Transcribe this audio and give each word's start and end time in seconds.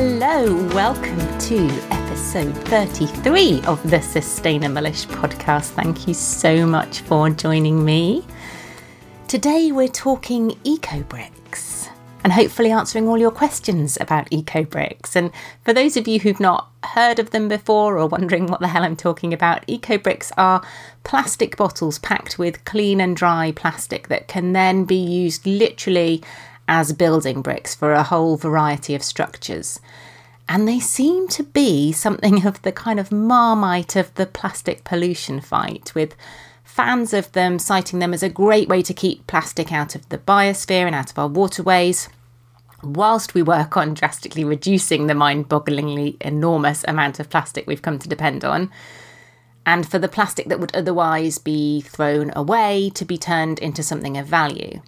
Hello, 0.00 0.54
welcome 0.76 1.18
to 1.40 1.66
episode 1.90 2.54
33 2.68 3.62
of 3.62 3.82
the 3.90 4.00
Sustainable-ish 4.00 5.08
podcast. 5.08 5.70
Thank 5.70 6.06
you 6.06 6.14
so 6.14 6.64
much 6.64 7.00
for 7.00 7.28
joining 7.30 7.84
me. 7.84 8.24
Today 9.26 9.72
we're 9.72 9.88
talking 9.88 10.56
eco 10.62 11.02
bricks 11.02 11.88
and 12.22 12.32
hopefully 12.32 12.70
answering 12.70 13.08
all 13.08 13.18
your 13.18 13.32
questions 13.32 13.98
about 14.00 14.28
eco 14.30 14.62
bricks. 14.62 15.16
And 15.16 15.32
for 15.64 15.72
those 15.72 15.96
of 15.96 16.06
you 16.06 16.20
who've 16.20 16.38
not 16.38 16.70
heard 16.84 17.18
of 17.18 17.30
them 17.30 17.48
before 17.48 17.98
or 17.98 18.06
wondering 18.06 18.46
what 18.46 18.60
the 18.60 18.68
hell 18.68 18.84
I'm 18.84 18.94
talking 18.94 19.34
about, 19.34 19.64
eco 19.66 19.98
bricks 19.98 20.30
are 20.36 20.62
plastic 21.02 21.56
bottles 21.56 21.98
packed 21.98 22.38
with 22.38 22.64
clean 22.64 23.00
and 23.00 23.16
dry 23.16 23.50
plastic 23.50 24.06
that 24.06 24.28
can 24.28 24.52
then 24.52 24.84
be 24.84 24.94
used 24.94 25.44
literally 25.44 26.22
as 26.68 26.92
building 26.92 27.40
bricks 27.40 27.74
for 27.74 27.92
a 27.92 28.02
whole 28.02 28.36
variety 28.36 28.94
of 28.94 29.02
structures. 29.02 29.80
And 30.48 30.68
they 30.68 30.78
seem 30.78 31.26
to 31.28 31.42
be 31.42 31.92
something 31.92 32.46
of 32.46 32.62
the 32.62 32.72
kind 32.72 33.00
of 33.00 33.10
marmite 33.10 33.96
of 33.96 34.14
the 34.14 34.26
plastic 34.26 34.84
pollution 34.84 35.40
fight, 35.40 35.94
with 35.94 36.14
fans 36.62 37.12
of 37.12 37.32
them 37.32 37.58
citing 37.58 37.98
them 37.98 38.14
as 38.14 38.22
a 38.22 38.28
great 38.28 38.68
way 38.68 38.82
to 38.82 38.94
keep 38.94 39.26
plastic 39.26 39.72
out 39.72 39.94
of 39.94 40.08
the 40.10 40.18
biosphere 40.18 40.86
and 40.86 40.94
out 40.94 41.10
of 41.10 41.18
our 41.18 41.28
waterways, 41.28 42.08
whilst 42.82 43.34
we 43.34 43.42
work 43.42 43.76
on 43.76 43.94
drastically 43.94 44.44
reducing 44.44 45.06
the 45.06 45.14
mind 45.14 45.48
bogglingly 45.48 46.16
enormous 46.20 46.84
amount 46.86 47.18
of 47.18 47.30
plastic 47.30 47.66
we've 47.66 47.82
come 47.82 47.98
to 47.98 48.08
depend 48.08 48.44
on. 48.44 48.70
And 49.66 49.86
for 49.86 49.98
the 49.98 50.08
plastic 50.08 50.48
that 50.48 50.60
would 50.60 50.74
otherwise 50.74 51.38
be 51.38 51.80
thrown 51.80 52.32
away 52.36 52.90
to 52.94 53.04
be 53.04 53.18
turned 53.18 53.58
into 53.58 53.82
something 53.82 54.16
of 54.16 54.26
value. 54.26 54.80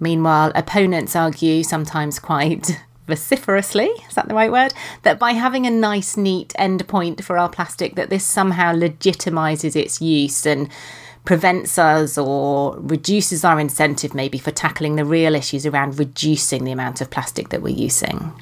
Meanwhile, 0.00 0.52
opponents 0.54 1.14
argue, 1.14 1.62
sometimes 1.62 2.18
quite 2.18 2.80
vociferously, 3.06 3.90
is 4.08 4.14
that 4.14 4.28
the 4.28 4.34
right 4.34 4.50
word? 4.50 4.72
That 5.02 5.18
by 5.18 5.32
having 5.32 5.66
a 5.66 5.70
nice, 5.70 6.16
neat 6.16 6.54
endpoint 6.58 7.22
for 7.22 7.38
our 7.38 7.50
plastic, 7.50 7.94
that 7.96 8.08
this 8.08 8.24
somehow 8.24 8.72
legitimizes 8.72 9.76
its 9.76 10.00
use 10.00 10.46
and 10.46 10.70
prevents 11.24 11.78
us 11.78 12.16
or 12.16 12.76
reduces 12.78 13.44
our 13.44 13.60
incentive 13.60 14.14
maybe 14.14 14.38
for 14.38 14.50
tackling 14.50 14.96
the 14.96 15.04
real 15.04 15.34
issues 15.34 15.66
around 15.66 15.98
reducing 15.98 16.64
the 16.64 16.72
amount 16.72 17.02
of 17.02 17.10
plastic 17.10 17.50
that 17.50 17.60
we're 17.60 17.76
using. 17.76 18.32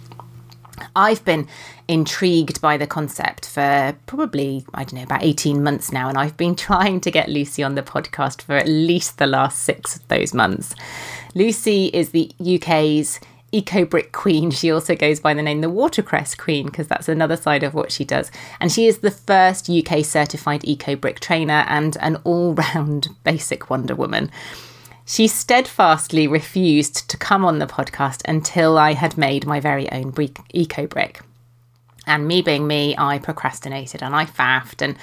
I've 0.94 1.24
been 1.24 1.48
intrigued 1.88 2.60
by 2.60 2.76
the 2.76 2.86
concept 2.86 3.48
for 3.48 3.96
probably, 4.06 4.64
I 4.74 4.84
don't 4.84 4.94
know, 4.94 5.02
about 5.02 5.24
18 5.24 5.62
months 5.62 5.90
now, 5.90 6.08
and 6.08 6.18
I've 6.18 6.36
been 6.36 6.54
trying 6.68 7.00
to 7.00 7.10
get 7.10 7.28
Lucy 7.28 7.62
on 7.62 7.74
the 7.74 7.82
podcast 7.82 8.42
for 8.42 8.54
at 8.54 8.68
least 8.68 9.18
the 9.18 9.26
last 9.26 9.62
six 9.62 9.96
of 9.96 10.06
those 10.08 10.34
months. 10.34 10.74
Lucy 11.34 11.86
is 11.86 12.10
the 12.10 12.30
UK's 12.40 13.18
eco 13.50 13.84
brick 13.84 14.12
queen. 14.12 14.50
She 14.50 14.70
also 14.70 14.94
goes 14.94 15.20
by 15.20 15.32
the 15.34 15.42
name 15.42 15.62
the 15.62 15.70
watercress 15.70 16.34
queen 16.34 16.66
because 16.66 16.86
that's 16.86 17.08
another 17.08 17.36
side 17.36 17.62
of 17.62 17.74
what 17.74 17.90
she 17.90 18.04
does. 18.04 18.30
And 18.60 18.70
she 18.70 18.86
is 18.86 18.98
the 18.98 19.10
first 19.10 19.70
UK 19.70 20.04
certified 20.04 20.64
eco 20.64 20.96
brick 20.96 21.20
trainer 21.20 21.64
and 21.68 21.96
an 22.00 22.16
all 22.24 22.54
round 22.54 23.08
basic 23.24 23.70
Wonder 23.70 23.94
Woman. 23.94 24.30
She 25.06 25.26
steadfastly 25.26 26.28
refused 26.28 27.08
to 27.08 27.16
come 27.16 27.42
on 27.42 27.60
the 27.60 27.66
podcast 27.66 28.20
until 28.28 28.76
I 28.76 28.92
had 28.92 29.16
made 29.16 29.46
my 29.46 29.58
very 29.58 29.90
own 29.90 30.12
eco 30.52 30.86
brick. 30.86 31.22
And 32.08 32.26
me 32.26 32.42
being 32.42 32.66
me, 32.66 32.94
I 32.98 33.18
procrastinated 33.18 34.02
and 34.02 34.14
I 34.14 34.24
faffed 34.24 34.82
and 34.82 34.96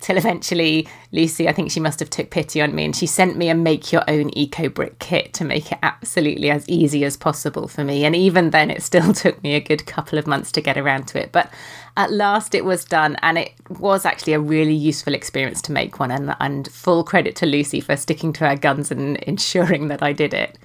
till 0.00 0.16
eventually 0.16 0.88
Lucy, 1.12 1.48
I 1.48 1.52
think 1.52 1.70
she 1.70 1.80
must 1.80 2.00
have 2.00 2.10
took 2.10 2.30
pity 2.30 2.60
on 2.60 2.74
me 2.74 2.84
and 2.84 2.94
she 2.94 3.06
sent 3.06 3.36
me 3.36 3.48
a 3.48 3.54
make 3.54 3.92
your 3.92 4.02
own 4.08 4.30
eco 4.36 4.68
brick 4.68 4.98
kit 4.98 5.32
to 5.34 5.44
make 5.44 5.72
it 5.72 5.78
absolutely 5.82 6.50
as 6.50 6.68
easy 6.68 7.04
as 7.04 7.16
possible 7.16 7.68
for 7.68 7.84
me. 7.84 8.04
And 8.04 8.14
even 8.14 8.50
then 8.50 8.70
it 8.70 8.82
still 8.82 9.12
took 9.14 9.42
me 9.42 9.54
a 9.54 9.60
good 9.60 9.86
couple 9.86 10.18
of 10.18 10.26
months 10.26 10.52
to 10.52 10.60
get 10.60 10.78
around 10.78 11.08
to 11.08 11.22
it. 11.22 11.32
But 11.32 11.50
at 11.96 12.12
last 12.12 12.54
it 12.54 12.64
was 12.64 12.84
done 12.84 13.16
and 13.22 13.38
it 13.38 13.52
was 13.78 14.04
actually 14.04 14.34
a 14.34 14.40
really 14.40 14.74
useful 14.74 15.14
experience 15.14 15.62
to 15.62 15.72
make 15.72 15.98
one 15.98 16.10
and, 16.10 16.34
and 16.40 16.70
full 16.70 17.02
credit 17.02 17.34
to 17.36 17.46
Lucy 17.46 17.80
for 17.80 17.96
sticking 17.96 18.32
to 18.34 18.48
her 18.48 18.56
guns 18.56 18.90
and 18.90 19.16
ensuring 19.18 19.88
that 19.88 20.02
I 20.02 20.12
did 20.12 20.34
it. 20.34 20.58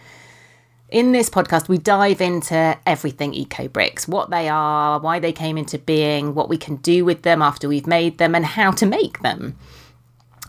In 0.94 1.12
this 1.12 1.28
podcast, 1.28 1.68
we 1.68 1.80
dive 1.80 2.22
into 2.22 2.78
everything 2.86 3.34
eco 3.34 3.68
bricks 3.68 4.08
what 4.08 4.30
they 4.30 4.48
are, 4.48 5.00
why 5.00 5.18
they 5.18 5.34
came 5.34 5.58
into 5.58 5.80
being, 5.80 6.36
what 6.36 6.50
we 6.50 6.58
can 6.58 6.76
do 6.76 7.04
with 7.04 7.24
them 7.24 7.42
after 7.42 7.68
we've 7.68 7.88
made 7.88 8.20
them, 8.20 8.36
and 8.36 8.46
how 8.46 8.70
to 8.74 8.86
make 8.86 9.24
them. 9.24 9.58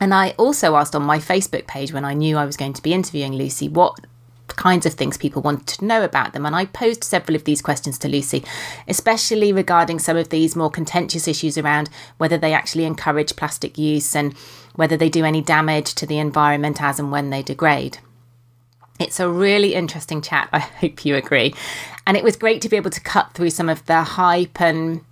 And 0.03 0.13
I 0.13 0.33
also 0.33 0.77
asked 0.77 0.95
on 0.95 1.03
my 1.03 1.17
Facebook 1.17 1.67
page 1.67 1.95
when 1.95 2.05
I 2.05 2.13
knew 2.13 2.37
I 2.37 2.45
was 2.45 2.59
going 2.59 2.75
to 2.75 2.83
be 2.83 2.93
interviewing 2.93 3.33
Lucy 3.33 3.71
what 3.71 3.99
kinds 4.49 4.85
of 4.85 4.93
things 4.93 5.17
people 5.17 5.41
wanted 5.41 5.67
to 5.79 5.85
know 5.87 6.05
about 6.05 6.35
them. 6.35 6.45
And 6.45 6.55
I 6.55 6.67
posed 6.67 7.05
several 7.05 7.37
of 7.37 7.45
these 7.45 7.63
questions 7.63 7.99
to 8.01 8.09
Lucy, 8.09 8.45
especially 8.87 9.51
regarding 9.51 9.99
some 9.99 10.19
of 10.19 10.29
these 10.29 10.55
more 10.55 10.71
contentious 10.71 11.27
issues 11.27 11.57
around 11.57 11.89
whether 12.19 12.37
they 12.37 12.53
actually 12.53 12.85
encourage 12.85 13.35
plastic 13.35 13.79
use 13.79 14.15
and 14.15 14.35
whether 14.75 14.99
they 14.99 15.09
do 15.09 15.25
any 15.25 15.41
damage 15.41 15.95
to 15.95 16.05
the 16.05 16.19
environment 16.19 16.83
as 16.83 17.01
and 17.01 17.11
when 17.11 17.31
they 17.31 17.43
degrade. 17.43 17.97
It's 18.99 19.19
a 19.21 19.29
really 19.29 19.75
interesting 19.75 20.23
chat. 20.23 20.49
I 20.53 20.59
hope 20.81 21.05
you 21.05 21.17
agree. 21.17 21.55
And 22.07 22.17
it 22.17 22.25
was 22.25 22.37
great 22.37 22.61
to 22.63 22.69
be 22.69 22.77
able 22.77 22.91
to 22.91 23.01
cut 23.01 23.33
through 23.33 23.51
some 23.51 23.69
of 23.69 23.85
the 23.87 24.03
hype 24.03 24.61
and, 24.61 25.05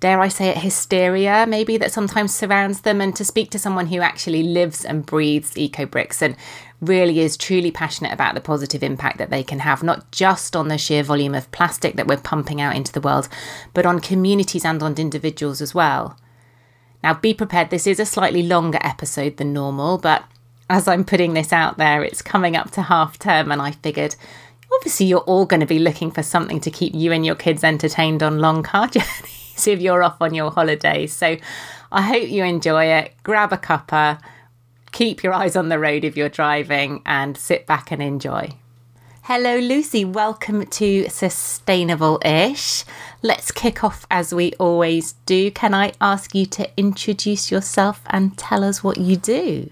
dare 0.00 0.20
I 0.20 0.28
say 0.28 0.48
it, 0.48 0.58
hysteria 0.58 1.46
maybe 1.48 1.76
that 1.78 1.92
sometimes 1.92 2.34
surrounds 2.34 2.82
them 2.82 3.00
and 3.00 3.16
to 3.16 3.24
speak 3.24 3.50
to 3.50 3.58
someone 3.58 3.86
who 3.86 4.00
actually 4.00 4.42
lives 4.42 4.84
and 4.84 5.06
breathes 5.06 5.56
eco 5.56 5.86
bricks 5.86 6.22
and 6.22 6.36
really 6.80 7.20
is 7.20 7.36
truly 7.36 7.70
passionate 7.70 8.12
about 8.12 8.34
the 8.34 8.40
positive 8.40 8.82
impact 8.82 9.18
that 9.18 9.30
they 9.30 9.42
can 9.42 9.60
have, 9.60 9.82
not 9.82 10.10
just 10.10 10.54
on 10.54 10.68
the 10.68 10.78
sheer 10.78 11.02
volume 11.02 11.34
of 11.34 11.50
plastic 11.50 11.96
that 11.96 12.06
we're 12.06 12.18
pumping 12.18 12.60
out 12.60 12.76
into 12.76 12.92
the 12.92 13.00
world, 13.00 13.28
but 13.72 13.86
on 13.86 14.00
communities 14.00 14.64
and 14.64 14.82
on 14.82 14.94
individuals 14.96 15.60
as 15.60 15.74
well. 15.74 16.18
Now, 17.02 17.14
be 17.14 17.34
prepared, 17.34 17.70
this 17.70 17.86
is 17.86 18.00
a 18.00 18.06
slightly 18.06 18.42
longer 18.42 18.78
episode 18.82 19.36
than 19.36 19.52
normal, 19.52 19.98
but 19.98 20.24
as 20.74 20.88
I'm 20.88 21.04
putting 21.04 21.34
this 21.34 21.52
out 21.52 21.78
there, 21.78 22.02
it's 22.02 22.20
coming 22.20 22.56
up 22.56 22.72
to 22.72 22.82
half 22.82 23.16
term, 23.16 23.52
and 23.52 23.62
I 23.62 23.70
figured 23.70 24.16
obviously 24.74 25.06
you're 25.06 25.20
all 25.20 25.46
going 25.46 25.60
to 25.60 25.66
be 25.66 25.78
looking 25.78 26.10
for 26.10 26.24
something 26.24 26.58
to 26.62 26.68
keep 26.68 26.92
you 26.96 27.12
and 27.12 27.24
your 27.24 27.36
kids 27.36 27.62
entertained 27.62 28.24
on 28.24 28.40
long 28.40 28.64
car 28.64 28.88
journeys 28.88 29.68
if 29.68 29.80
you're 29.80 30.02
off 30.02 30.16
on 30.20 30.34
your 30.34 30.50
holidays. 30.50 31.12
So 31.12 31.36
I 31.92 32.02
hope 32.02 32.28
you 32.28 32.42
enjoy 32.42 32.86
it. 32.86 33.12
Grab 33.22 33.52
a 33.52 33.56
cuppa, 33.56 34.20
keep 34.90 35.22
your 35.22 35.32
eyes 35.32 35.54
on 35.54 35.68
the 35.68 35.78
road 35.78 36.02
if 36.02 36.16
you're 36.16 36.28
driving, 36.28 37.02
and 37.06 37.36
sit 37.36 37.68
back 37.68 37.92
and 37.92 38.02
enjoy. 38.02 38.50
Hello, 39.22 39.56
Lucy. 39.58 40.04
Welcome 40.04 40.66
to 40.66 41.08
Sustainable 41.08 42.20
Ish. 42.24 42.84
Let's 43.22 43.52
kick 43.52 43.84
off 43.84 44.08
as 44.10 44.34
we 44.34 44.54
always 44.54 45.12
do. 45.24 45.52
Can 45.52 45.72
I 45.72 45.92
ask 46.00 46.34
you 46.34 46.46
to 46.46 46.68
introduce 46.76 47.52
yourself 47.52 48.02
and 48.08 48.36
tell 48.36 48.64
us 48.64 48.82
what 48.82 48.98
you 48.98 49.16
do? 49.16 49.70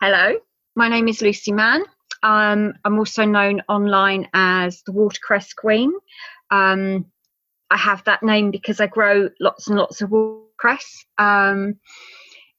Hello, 0.00 0.38
my 0.76 0.88
name 0.88 1.08
is 1.08 1.22
Lucy 1.22 1.50
Mann. 1.50 1.82
Um, 2.22 2.74
I'm 2.84 3.00
also 3.00 3.24
known 3.24 3.62
online 3.68 4.28
as 4.32 4.80
the 4.82 4.92
Watercress 4.92 5.54
Queen. 5.56 5.92
Um, 6.52 7.06
I 7.68 7.76
have 7.78 8.04
that 8.04 8.22
name 8.22 8.52
because 8.52 8.80
I 8.80 8.86
grow 8.86 9.28
lots 9.40 9.66
and 9.66 9.76
lots 9.76 10.00
of 10.00 10.10
watercress. 10.10 11.04
Um, 11.18 11.80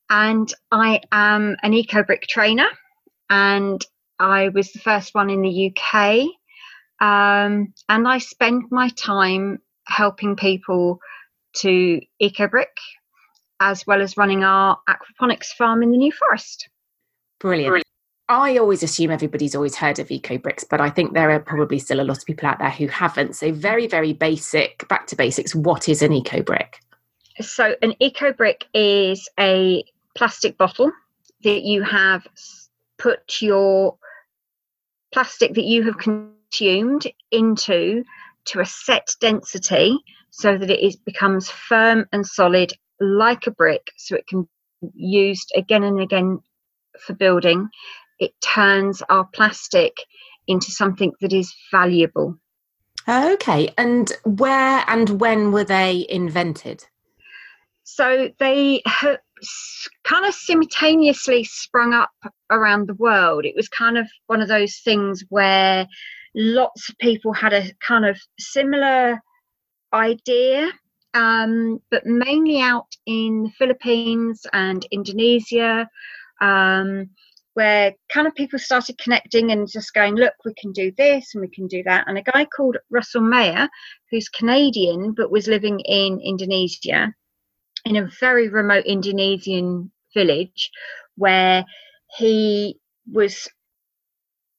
and 0.09 0.53
I 0.69 1.00
am 1.13 1.56
an 1.63 1.74
eco 1.74 2.03
brick 2.03 2.27
trainer, 2.27 2.68
and 3.30 3.85
I 4.19 4.50
was 4.50 4.74
the 4.74 4.80
first 4.80 5.15
one 5.15 5.30
in 5.30 5.42
the 5.42 5.71
UK 5.71 6.25
Um, 7.00 7.74
and 7.88 8.06
I 8.06 8.18
spend 8.18 8.65
my 8.69 8.89
time 8.89 9.59
helping 9.88 10.35
people 10.35 11.00
to 11.62 12.01
eco 12.19 12.50
brick 12.50 12.75
as 13.62 13.88
well 13.88 14.01
as 14.01 14.18
running 14.18 14.44
our 14.44 14.77
aquaponics 14.89 15.53
farm 15.57 15.83
in 15.83 15.92
the 15.92 15.97
New 15.97 16.12
Forest. 16.12 16.68
Brilliant. 17.39 17.69
Brilliant. 17.69 17.86
I 18.30 18.57
always 18.57 18.83
assume 18.83 19.09
everybody's 19.09 19.56
always 19.56 19.75
heard 19.75 19.97
of 19.97 20.12
eco 20.12 20.38
bricks, 20.38 20.63
but 20.63 20.80
I 20.80 20.91
think 20.91 21.13
there 21.13 21.31
are 21.31 21.39
probably 21.39 21.80
still 21.80 22.00
a 22.00 22.03
lot 22.03 22.19
of 22.19 22.25
people 22.25 22.47
out 22.47 22.59
there 22.59 22.69
who 22.69 22.88
haven't. 22.88 23.36
So, 23.36 23.51
very, 23.51 23.88
very 23.88 24.13
basic, 24.13 24.88
back 24.88 25.07
to 25.07 25.15
basics. 25.15 25.56
What 25.56 25.89
is 25.89 26.03
an 26.03 26.13
eco 26.13 26.44
brick? 26.44 26.80
So, 27.41 27.75
an 27.81 27.95
eco 28.00 28.31
brick 28.31 28.65
is 28.75 29.27
a 29.39 29.83
plastic 30.15 30.59
bottle 30.59 30.91
that 31.44 31.63
you 31.63 31.81
have 31.81 32.27
put 33.00 33.42
your 33.42 33.97
plastic 35.12 35.56
that 35.56 35.63
you 35.63 35.83
have 35.83 35.97
consumed 35.97 37.07
into 37.31 38.03
to 38.45 38.59
a 38.59 38.65
set 38.65 39.15
density 39.19 39.97
so 40.30 40.57
that 40.57 40.69
it 40.69 40.80
is, 40.80 40.95
becomes 40.97 41.50
firm 41.50 42.06
and 42.12 42.25
solid 42.25 42.74
like 43.00 43.47
a 43.47 43.51
brick 43.51 43.92
so 43.97 44.15
it 44.15 44.27
can 44.27 44.47
be 44.81 44.89
used 44.94 45.51
again 45.56 45.83
and 45.83 46.00
again 46.00 46.39
for 47.01 47.13
building 47.13 47.69
it 48.19 48.34
turns 48.42 49.01
our 49.10 49.25
plastic 49.34 49.94
into 50.48 50.72
something 50.72 51.13
that 51.22 51.34
is 51.34 51.54
valuable. 51.72 52.36
Okay 53.07 53.74
and 53.78 54.12
where 54.25 54.84
and 54.88 55.19
when 55.22 55.51
were 55.51 55.63
they 55.63 56.06
invented? 56.10 56.86
So 57.84 58.30
they 58.40 58.84
kind 60.04 60.25
of 60.25 60.34
simultaneously 60.36 61.44
sprung 61.44 61.94
up 61.94 62.12
around 62.51 62.88
the 62.88 62.94
world. 62.96 63.45
It 63.45 63.56
was 63.56 63.68
kind 63.68 63.98
of 63.98 64.07
one 64.28 64.42
of 64.42 64.48
those 64.48 64.78
things 64.78 65.24
where 65.30 65.88
lots 66.36 66.90
of 66.90 66.98
people 67.00 67.34
had 67.34 67.54
a 67.54 67.72
kind 67.80 68.06
of 68.06 68.19
similar 68.38 69.19
idea, 69.92 70.72
um, 71.16 71.81
but 71.90 72.06
mainly 72.06 72.62
out 72.62 72.95
in 73.07 73.44
the 73.44 73.52
Philippines 73.57 74.45
and 74.54 74.86
Indonesia, 74.92 75.90
um, 76.41 77.09
where 77.53 77.94
kind 78.13 78.27
of 78.27 78.36
people 78.36 78.59
started 78.59 78.97
connecting 78.97 79.51
and 79.51 79.69
just 79.69 79.94
going, 79.94 80.15
look, 80.15 80.33
we 80.45 80.53
can 80.53 80.71
do 80.71 80.91
this 80.97 81.33
and 81.33 81.41
we 81.41 81.50
can 81.50 81.68
do 81.68 81.83
that. 81.83 82.06
And 82.07 82.18
a 82.18 82.24
guy 82.24 82.45
called 82.45 82.77
Russell 82.89 83.21
Maier, 83.21 83.68
who's 84.12 84.30
Canadian 84.30 85.13
but 85.13 85.31
was 85.31 85.47
living 85.47 85.80
in 85.81 86.19
Indonesia, 86.21 87.13
in 87.86 87.95
a 87.95 88.09
very 88.19 88.50
remote 88.50 88.86
Indonesian 88.86 89.91
village, 90.13 90.71
where 91.15 91.65
he 92.18 92.80
was 93.12 93.47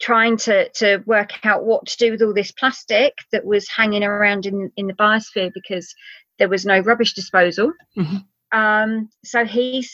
trying 0.01 0.37
to 0.39 0.69
to 0.71 1.03
work 1.07 1.45
out 1.45 1.65
what 1.65 1.87
to 1.87 1.97
do 1.99 2.11
with 2.11 2.23
all 2.23 2.35
this 2.35 2.53
plastic 2.53 3.13
that 3.33 3.45
was 3.45 3.69
hanging 3.69 4.03
around 4.03 4.47
in 4.47 4.71
in 4.77 4.87
the 4.87 4.95
biosphere 4.95 5.51
because 5.55 5.95
there 6.39 6.49
was 6.49 6.65
no 6.65 6.81
rubbish 6.81 7.15
disposal. 7.15 7.73
Mm-hmm. 7.97 8.59
Um, 8.59 9.11
so 9.25 9.45
he 9.45 9.87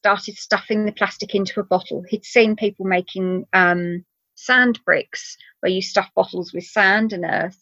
started 0.00 0.36
stuffing 0.36 0.86
the 0.86 0.92
plastic 0.92 1.34
into 1.34 1.60
a 1.60 1.64
bottle. 1.64 2.02
He'd 2.08 2.24
seen 2.24 2.56
people 2.56 2.86
making 2.86 3.46
um, 3.52 4.04
sand 4.34 4.80
bricks 4.84 5.36
where 5.60 5.70
you 5.70 5.82
stuff 5.82 6.08
bottles 6.16 6.52
with 6.54 6.64
sand 6.64 7.12
and 7.12 7.24
earth, 7.24 7.58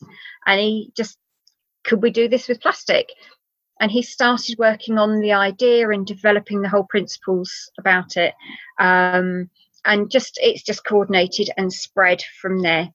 and 0.46 0.60
he 0.60 0.92
just 0.96 1.18
could 1.84 2.02
we 2.02 2.10
do 2.10 2.28
this 2.28 2.48
with 2.48 2.60
plastic? 2.60 3.08
And 3.80 3.90
he 3.90 4.02
started 4.02 4.58
working 4.58 4.98
on 4.98 5.20
the 5.20 5.32
idea 5.32 5.88
and 5.88 6.06
developing 6.06 6.62
the 6.62 6.68
whole 6.68 6.84
principles 6.84 7.70
about 7.78 8.16
it. 8.16 8.34
Um, 8.78 9.50
and 9.84 10.10
just 10.10 10.38
it's 10.42 10.62
just 10.62 10.84
coordinated 10.84 11.50
and 11.56 11.72
spread 11.72 12.22
from 12.40 12.60
there 12.62 12.88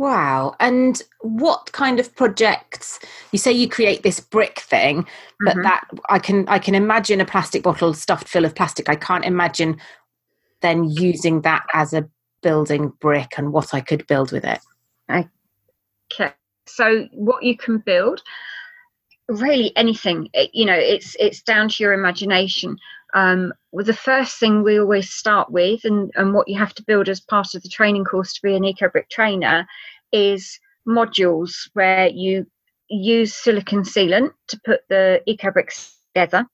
wow. 0.00 0.56
And 0.60 1.02
what 1.20 1.72
kind 1.72 2.00
of 2.00 2.14
projects 2.16 2.98
you 3.32 3.38
say 3.38 3.52
you 3.52 3.68
create 3.68 4.02
this 4.02 4.18
brick 4.18 4.60
thing 4.60 5.06
but 5.44 5.52
mm-hmm. 5.52 5.62
that 5.62 5.84
i 6.08 6.18
can 6.18 6.48
i 6.48 6.58
can 6.58 6.74
imagine 6.74 7.20
a 7.20 7.24
plastic 7.26 7.62
bottle 7.62 7.92
stuffed 7.92 8.26
full 8.26 8.46
of 8.46 8.54
plastic. 8.54 8.88
I 8.88 8.96
can't 8.96 9.26
imagine 9.26 9.76
then 10.62 10.84
using 10.84 11.42
that 11.42 11.66
as 11.74 11.92
a 11.92 12.08
building 12.42 12.94
brick 13.00 13.34
and 13.36 13.52
what 13.52 13.74
i 13.74 13.80
could 13.80 14.06
build 14.06 14.32
with 14.32 14.44
it. 14.44 14.60
Okay 15.10 16.32
so 16.66 17.06
what 17.12 17.42
you 17.42 17.56
can 17.56 17.78
build 17.78 18.22
really 19.28 19.76
anything 19.76 20.28
you 20.52 20.64
know 20.64 20.74
it's 20.74 21.14
it's 21.18 21.42
down 21.42 21.68
to 21.68 21.82
your 21.82 21.92
imagination 21.92 22.76
um, 23.14 23.52
well, 23.72 23.84
the 23.84 23.92
first 23.92 24.38
thing 24.38 24.62
we 24.62 24.78
always 24.78 25.10
start 25.10 25.50
with, 25.50 25.84
and, 25.84 26.10
and 26.14 26.34
what 26.34 26.48
you 26.48 26.58
have 26.58 26.74
to 26.74 26.82
build 26.82 27.08
as 27.08 27.20
part 27.20 27.54
of 27.54 27.62
the 27.62 27.68
training 27.68 28.04
course 28.04 28.34
to 28.34 28.42
be 28.42 28.54
an 28.54 28.62
EcoBrick 28.62 29.08
trainer, 29.10 29.66
is 30.12 30.58
modules 30.86 31.52
where 31.74 32.08
you 32.08 32.46
use 32.88 33.34
silicon 33.34 33.82
sealant 33.82 34.32
to 34.48 34.60
put 34.64 34.80
the 34.88 35.22
EcoBricks 35.28 35.92
together, 36.14 36.46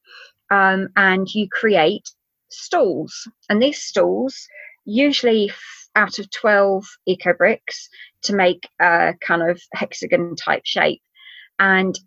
um, 0.51 0.89
and 0.97 1.35
you 1.35 1.49
create 1.49 2.11
stalls. 2.49 3.29
And 3.49 3.63
these 3.63 3.81
stalls, 3.83 4.47
usually 4.85 5.51
out 5.95 6.19
of 6.19 6.31
12 6.31 6.85
EcoBricks, 7.09 7.89
to 8.23 8.35
make 8.35 8.69
a 8.81 9.15
kind 9.21 9.49
of 9.49 9.61
hexagon 9.73 10.37
type 10.37 10.63
shape, 10.65 11.03
and 11.59 11.99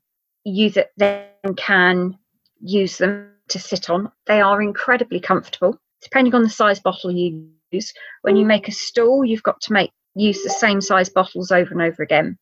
you 0.44 0.72
then 0.98 1.26
can 1.56 2.18
use 2.62 2.98
them 2.98 3.32
to 3.50 3.60
sit 3.60 3.90
on. 3.90 4.12
They 4.28 4.42
are 4.42 4.62
incredibly 4.62 5.20
comfortable, 5.20 5.80
depending 6.02 6.34
on 6.36 6.44
the 6.44 6.50
size 6.50 6.80
bottle 6.80 7.12
you 7.12 7.50
use. 7.72 7.94
When 8.22 8.36
you 8.36 8.46
make 8.46 8.68
a 8.68 8.72
stool, 8.72 9.26
you've 9.26 9.44
got 9.44 9.62
to 9.62 9.74
make 9.74 9.92
use 10.16 10.44
the 10.44 10.50
same 10.50 10.82
size 10.82 11.10
bottles 11.10 11.52
over 11.52 11.72
and 11.72 11.82
over 11.82 12.04
again. 12.04 12.38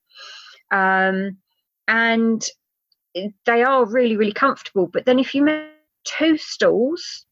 Um, 0.72 1.38
and 1.88 2.44
they 3.46 3.64
are 3.64 3.86
really, 3.86 4.18
really 4.18 4.34
comfortable. 4.34 4.88
But 4.88 5.06
then 5.06 5.20
if 5.20 5.34
you 5.34 5.44
make 5.44 5.68
two 6.04 6.38
stools 6.38 7.26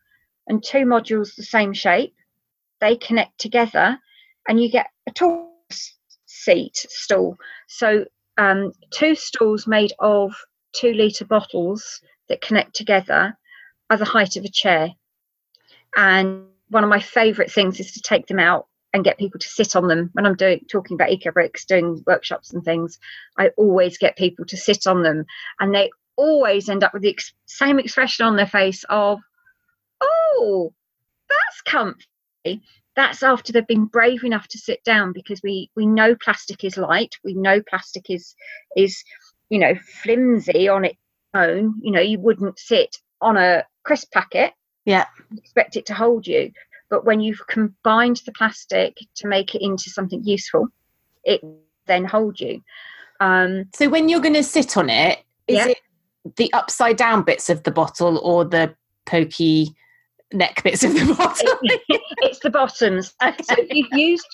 and 0.48 0.64
two 0.64 0.86
modules 0.86 1.36
the 1.36 1.44
same 1.44 1.74
shape, 1.74 2.14
they 2.82 2.96
connect 2.96 3.40
together 3.40 3.98
and 4.48 4.62
you 4.62 4.70
get 4.70 4.88
a 5.08 5.12
tall 5.12 5.52
seat 6.26 6.86
stool. 6.90 7.38
So 7.68 8.06
um, 8.38 8.72
two 8.92 9.16
stools 9.16 9.66
made 9.68 9.94
of 10.00 10.34
two 10.74 10.94
litre 10.94 11.26
bottles 11.26 12.02
that 12.30 12.42
connect 12.42 12.76
together 12.76 13.38
are 13.90 13.98
the 13.98 14.06
height 14.06 14.36
of 14.36 14.44
a 14.44 14.50
chair. 14.50 14.90
And 15.96 16.48
one 16.70 16.84
of 16.84 16.90
my 16.90 17.00
favourite 17.00 17.52
things 17.52 17.80
is 17.80 17.94
to 17.94 18.02
take 18.02 18.28
them 18.28 18.40
out 18.40 18.68
and 18.94 19.04
get 19.04 19.18
people 19.18 19.40
to 19.40 19.48
sit 19.48 19.76
on 19.76 19.88
them. 19.88 20.10
When 20.14 20.26
I'm 20.26 20.36
doing 20.36 20.66
talking 20.72 20.96
about 20.96 21.12
eco 21.12 21.32
bricks, 21.32 21.66
doing 21.66 22.02
workshops 22.08 22.54
and 22.54 22.64
things, 22.64 22.98
I 23.38 23.50
always 23.58 23.98
get 23.98 24.18
people 24.18 24.46
to 24.46 24.58
sit 24.58 24.88
on 24.88 25.04
them, 25.04 25.26
and 25.60 25.76
they 25.76 25.92
always 26.16 26.70
end 26.70 26.84
up 26.84 26.94
with 26.94 27.04
the 27.04 27.10
ex- 27.10 27.34
same 27.46 27.78
expression 27.78 28.26
on 28.26 28.38
their 28.38 28.48
face 28.48 28.86
of, 28.90 29.20
"Oh, 30.02 30.74
that's 31.30 31.62
comfy." 31.62 32.64
That's 32.96 33.22
after 33.22 33.52
they've 33.52 33.68
been 33.68 33.86
brave 33.86 34.24
enough 34.24 34.48
to 34.50 34.58
sit 34.58 34.82
down 34.86 35.12
because 35.12 35.42
we 35.44 35.70
we 35.76 35.86
know 35.86 36.16
plastic 36.16 36.64
is 36.64 36.78
light. 36.78 37.16
We 37.24 37.34
know 37.34 37.62
plastic 37.62 38.10
is 38.10 38.34
is 38.78 39.04
you 39.50 39.60
know 39.60 39.76
flimsy 40.04 40.70
on 40.70 40.86
its 40.86 41.00
own. 41.34 41.82
You 41.82 41.92
know 41.92 42.02
you 42.02 42.20
wouldn't 42.20 42.60
sit 42.60 42.96
on 43.20 43.36
a 43.36 43.66
crisp 43.86 44.12
packet, 44.12 44.54
yeah, 44.86 45.06
expect 45.38 45.76
it 45.76 45.86
to 45.88 45.94
hold 45.94 46.28
you. 46.28 46.52
But 46.90 47.06
when 47.06 47.20
you've 47.20 47.42
combined 47.48 48.22
the 48.26 48.32
plastic 48.32 48.98
to 49.16 49.28
make 49.28 49.56
it 49.56 49.62
into 49.64 49.90
something 49.90 50.24
useful, 50.24 50.68
it 51.24 51.42
then 51.88 52.06
hold 52.06 52.40
you. 52.40 52.62
Um, 53.20 53.66
so 53.74 53.90
when 53.90 54.10
you're 54.10 54.20
going 54.20 54.34
to 54.34 54.44
sit 54.44 54.78
on 54.78 54.90
it, 54.90 55.20
is 55.48 55.58
yeah. 55.58 55.68
it 55.70 55.78
the 56.38 56.52
upside 56.54 56.98
down 56.98 57.24
bits 57.24 57.50
of 57.50 57.64
the 57.64 57.72
bottle 57.72 58.18
or 58.20 58.46
the 58.46 58.76
pokey 59.06 59.76
neck 60.34 60.64
bits 60.64 60.84
of 60.84 60.94
the 60.94 61.14
bottle? 61.18 61.58
it's 61.62 62.40
the 62.40 62.50
bottoms. 62.50 63.14
Okay. 63.24 63.44
So 63.44 63.56
if 63.58 63.70
you've 63.72 63.88
used 63.94 64.28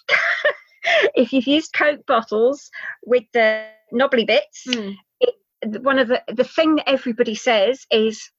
if 1.16 1.34
you've 1.34 1.48
used 1.48 1.74
Coke 1.74 2.06
bottles 2.06 2.70
with 3.06 3.24
the 3.34 3.66
knobbly 3.92 4.26
bits, 4.26 4.66
mm. 4.68 4.96
it, 5.20 5.36
one 5.82 6.00
of 6.00 6.08
the 6.08 6.22
the 6.28 6.44
thing 6.44 6.76
that 6.76 6.90
everybody 6.90 7.36
says 7.36 7.86
is 7.92 8.30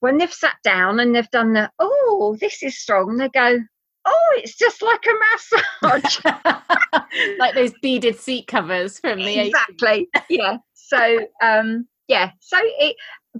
when 0.00 0.18
they've 0.18 0.32
sat 0.32 0.56
down 0.62 1.00
and 1.00 1.14
they've 1.14 1.30
done 1.30 1.52
the, 1.52 1.70
oh, 1.78 2.36
this 2.40 2.62
is 2.62 2.78
strong, 2.78 3.16
they 3.16 3.28
go, 3.28 3.58
oh, 4.04 4.32
it's 4.36 4.56
just 4.56 4.82
like 4.82 5.04
a 5.06 5.82
massage. 5.82 6.18
like 7.38 7.54
those 7.54 7.72
beaded 7.82 8.18
seat 8.18 8.46
covers 8.46 8.98
from 8.98 9.18
the 9.18 9.38
Exactly. 9.38 10.08
yeah. 10.28 10.58
So, 10.74 11.26
um, 11.42 11.86
yeah. 12.08 12.30
So 12.40 12.58
it, 12.60 12.96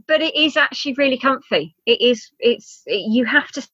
but 0.08 0.20
it 0.20 0.34
is 0.34 0.56
actually 0.56 0.94
really 0.94 1.18
comfy. 1.18 1.74
It 1.86 2.00
is, 2.00 2.30
it's, 2.38 2.82
it, 2.86 3.10
you 3.10 3.24
have 3.24 3.50
to 3.52 3.66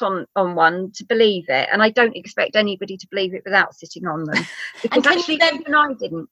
on 0.00 0.24
on 0.36 0.54
one 0.54 0.92
to 0.92 1.04
believe 1.04 1.44
it 1.48 1.68
and 1.72 1.82
i 1.82 1.90
don't 1.90 2.16
expect 2.16 2.54
anybody 2.54 2.96
to 2.96 3.08
believe 3.10 3.34
it 3.34 3.42
without 3.44 3.74
sitting 3.74 4.06
on 4.06 4.22
them 4.22 4.46
because 4.82 5.04
actually 5.04 5.36
then, 5.36 5.56
even 5.56 5.74
i 5.74 5.92
didn't 5.94 6.28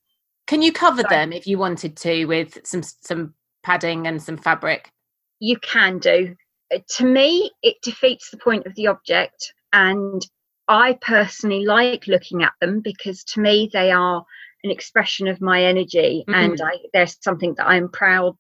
can 0.47 0.62
you 0.62 0.73
cover 0.73 1.03
so, 1.03 1.09
them 1.09 1.33
if 1.33 1.45
you 1.45 1.59
wanted 1.59 1.97
to 1.97 2.25
with 2.27 2.65
some 2.65 2.83
some 2.83 3.35
padding 3.65 4.07
and 4.07 4.23
some 4.23 4.37
fabric 4.37 4.93
you 5.40 5.59
can 5.59 5.99
do. 5.99 6.37
Uh, 6.73 6.78
to 6.97 7.04
me, 7.04 7.50
it 7.62 7.76
defeats 7.83 8.30
the 8.30 8.38
point 8.38 8.66
of 8.66 8.75
the 8.75 8.88
object. 8.88 9.52
And 9.73 10.26
I 10.66 10.99
personally 11.00 11.64
like 11.64 12.07
looking 12.07 12.42
at 12.42 12.52
them 12.61 12.80
because 12.80 13.25
to 13.25 13.40
me, 13.40 13.71
they 13.73 13.90
are 13.90 14.25
an 14.64 14.71
expression 14.71 15.28
of 15.28 15.40
my 15.40 15.64
energy 15.64 16.25
mm-hmm. 16.28 16.35
and 16.35 16.61
I, 16.61 16.78
there's 16.92 17.16
something 17.23 17.54
that 17.54 17.68
i'm 17.68 17.88
proud 17.88 18.37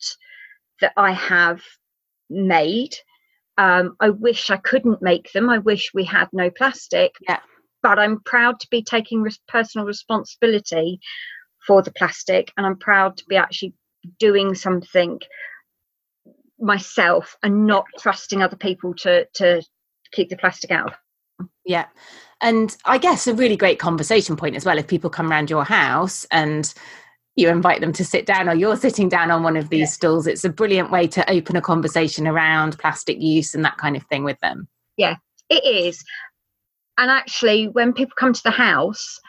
that 0.80 0.92
i 0.96 1.12
have 1.12 1.62
made 2.28 2.94
um, 3.56 3.96
i 4.00 4.10
wish 4.10 4.50
i 4.50 4.56
couldn't 4.56 5.02
make 5.02 5.32
them 5.32 5.48
i 5.48 5.58
wish 5.58 5.92
we 5.94 6.04
had 6.04 6.28
no 6.32 6.50
plastic 6.50 7.12
yeah. 7.28 7.40
but 7.82 7.98
i'm 7.98 8.20
proud 8.20 8.60
to 8.60 8.68
be 8.70 8.82
taking 8.82 9.22
res- 9.22 9.40
personal 9.48 9.86
responsibility 9.86 11.00
for 11.66 11.82
the 11.82 11.92
plastic 11.92 12.52
and 12.56 12.66
i'm 12.66 12.78
proud 12.78 13.16
to 13.16 13.24
be 13.28 13.36
actually 13.36 13.74
doing 14.18 14.54
something 14.54 15.20
myself 16.60 17.36
and 17.42 17.66
not 17.66 17.84
trusting 17.98 18.42
other 18.42 18.56
people 18.56 18.94
to 18.94 19.26
to 19.34 19.62
keep 20.12 20.28
the 20.28 20.36
plastic 20.36 20.70
out 20.70 20.94
yeah. 21.64 21.86
And 22.40 22.76
i 22.84 22.98
guess 22.98 23.26
a 23.26 23.34
really 23.34 23.56
great 23.56 23.78
conversation 23.78 24.36
point 24.36 24.56
as 24.56 24.64
well 24.64 24.78
if 24.78 24.86
people 24.86 25.10
come 25.10 25.30
around 25.30 25.50
your 25.50 25.64
house 25.64 26.26
and 26.30 26.72
you 27.36 27.48
invite 27.48 27.80
them 27.80 27.92
to 27.92 28.04
sit 28.04 28.26
down 28.26 28.48
or 28.48 28.54
you're 28.54 28.76
sitting 28.76 29.08
down 29.08 29.30
on 29.30 29.42
one 29.42 29.56
of 29.56 29.68
these 29.68 29.80
yeah. 29.80 29.86
stools 29.86 30.26
it's 30.26 30.44
a 30.44 30.48
brilliant 30.48 30.90
way 30.90 31.06
to 31.08 31.30
open 31.30 31.56
a 31.56 31.60
conversation 31.60 32.26
around 32.26 32.78
plastic 32.78 33.20
use 33.20 33.54
and 33.54 33.64
that 33.64 33.76
kind 33.76 33.96
of 33.96 34.02
thing 34.04 34.24
with 34.24 34.38
them. 34.40 34.68
Yeah 34.96 35.16
it 35.50 35.64
is. 35.64 36.04
And 36.96 37.10
actually 37.10 37.68
when 37.68 37.92
people 37.92 38.14
come 38.16 38.32
to 38.32 38.42
the 38.42 38.50
house 38.50 39.20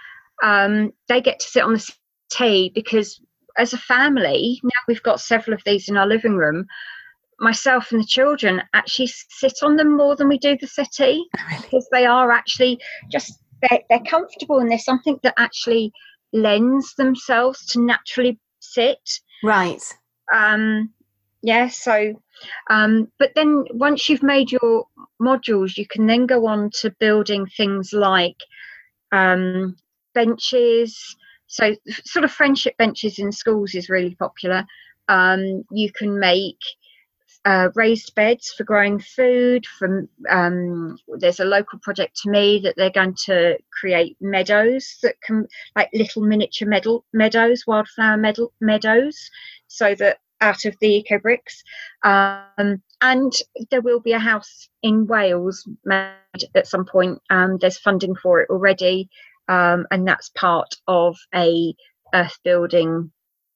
um, 0.43 0.91
they 1.07 1.21
get 1.21 1.39
to 1.39 1.48
sit 1.48 1.63
on 1.63 1.74
the 1.74 1.91
tea 2.31 2.71
because 2.74 3.19
as 3.57 3.74
a 3.74 3.77
family 3.77 4.59
now 4.63 4.81
we've 4.88 5.03
got 5.03 5.19
several 5.19 5.55
of 5.55 5.63
these 5.65 5.89
in 5.89 5.98
our 5.98 6.07
living 6.07 6.36
room 6.36 6.65
myself 7.39 7.91
and 7.91 8.01
the 8.01 8.05
children 8.05 8.62
actually 8.74 9.08
sit 9.08 9.53
on 9.63 9.75
them 9.75 9.96
more 9.96 10.15
than 10.15 10.27
we 10.27 10.38
do 10.38 10.58
the 10.60 10.67
settee. 10.67 11.25
Really? 11.50 11.62
because 11.62 11.88
they 11.91 12.05
are 12.05 12.31
actually 12.31 12.79
just 13.12 13.39
they're, 13.62 13.81
they're 13.89 14.03
comfortable 14.05 14.60
and 14.60 14.72
they're 14.72 14.79
something 14.79 15.19
that 15.24 15.34
actually 15.38 15.91
lends 16.34 16.96
themselves 16.96 17.65
to 17.67 17.81
naturally 17.81 18.39
sit. 18.60 19.00
Right. 19.43 19.81
Um 20.34 20.93
yeah 21.41 21.69
so 21.69 22.13
um 22.69 23.08
but 23.17 23.31
then 23.34 23.63
once 23.72 24.10
you've 24.10 24.24
made 24.24 24.51
your 24.51 24.86
modules 25.22 25.77
you 25.77 25.88
can 25.88 26.05
then 26.05 26.25
go 26.25 26.46
on 26.46 26.69
to 26.69 26.93
building 27.00 27.46
things 27.46 27.93
like 27.93 28.36
um 29.12 29.75
benches. 30.13 31.15
So 31.48 31.75
sort 32.03 32.25
of 32.25 32.31
friendship 32.31 32.75
benches 32.77 33.17
in 33.19 33.31
schools 33.31 33.74
is 33.74 33.89
really 33.89 34.15
popular. 34.15 34.65
Um 35.08 35.63
you 35.72 35.91
can 35.91 36.19
make 36.19 36.60
uh, 37.46 37.69
raised 37.75 38.13
beds 38.15 38.53
for 38.55 38.63
growing 38.63 39.00
food. 39.00 39.65
From 39.65 40.10
um, 40.29 40.98
there's 41.17 41.39
a 41.39 41.46
local 41.46 41.79
project 41.79 42.17
to 42.22 42.29
me 42.29 42.60
that 42.63 42.75
they're 42.77 42.89
going 42.89 43.15
to 43.25 43.58
create 43.79 44.17
meadows 44.22 44.98
that 45.03 45.15
can 45.22 45.48
like 45.75 45.89
little 45.93 46.24
miniature 46.24 46.67
meadow, 46.67 47.03
meadows, 47.13 47.63
wildflower 47.65 48.17
meadow, 48.17 48.51
meadows, 48.60 49.29
so 49.67 49.96
that 49.96 50.17
out 50.41 50.65
of 50.65 50.75
the 50.79 50.88
eco 50.88 51.19
bricks. 51.19 51.63
Um, 52.03 52.81
and 53.01 53.34
there 53.72 53.81
will 53.81 54.00
be 54.00 54.13
a 54.13 54.19
house 54.19 54.69
in 54.84 55.08
Wales 55.08 55.67
made 55.86 56.13
at 56.55 56.67
some 56.67 56.86
point. 56.86 57.19
Um, 57.29 57.58
there's 57.60 57.77
funding 57.77 58.15
for 58.15 58.41
it 58.41 58.50
already, 58.50 59.10
um, 59.48 59.86
and 59.91 60.08
that's 60.08 60.29
part 60.29 60.75
of 60.88 61.17
a 61.34 61.74
earth 62.13 62.38
building 62.43 63.12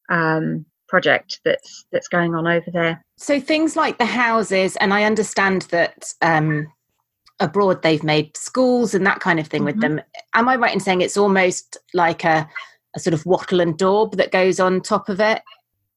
um, 0.09 0.65
project 0.93 1.39
that's 1.43 1.85
that's 1.91 2.07
going 2.07 2.35
on 2.35 2.45
over 2.45 2.69
there. 2.71 3.03
So 3.17 3.39
things 3.39 3.75
like 3.75 3.97
the 3.97 4.05
houses, 4.05 4.75
and 4.75 4.93
I 4.93 5.05
understand 5.05 5.63
that 5.63 6.13
um, 6.21 6.71
abroad 7.39 7.81
they've 7.81 8.03
made 8.03 8.37
schools 8.37 8.93
and 8.93 9.03
that 9.07 9.19
kind 9.19 9.39
of 9.39 9.47
thing 9.47 9.61
mm-hmm. 9.61 9.65
with 9.65 9.81
them. 9.81 10.01
Am 10.35 10.47
I 10.47 10.55
right 10.55 10.71
in 10.71 10.79
saying 10.79 11.01
it's 11.01 11.17
almost 11.17 11.77
like 11.95 12.23
a, 12.23 12.47
a 12.95 12.99
sort 12.99 13.15
of 13.15 13.25
wattle 13.25 13.59
and 13.59 13.75
daub 13.75 14.17
that 14.17 14.31
goes 14.31 14.59
on 14.59 14.81
top 14.81 15.09
of 15.09 15.19
it? 15.19 15.41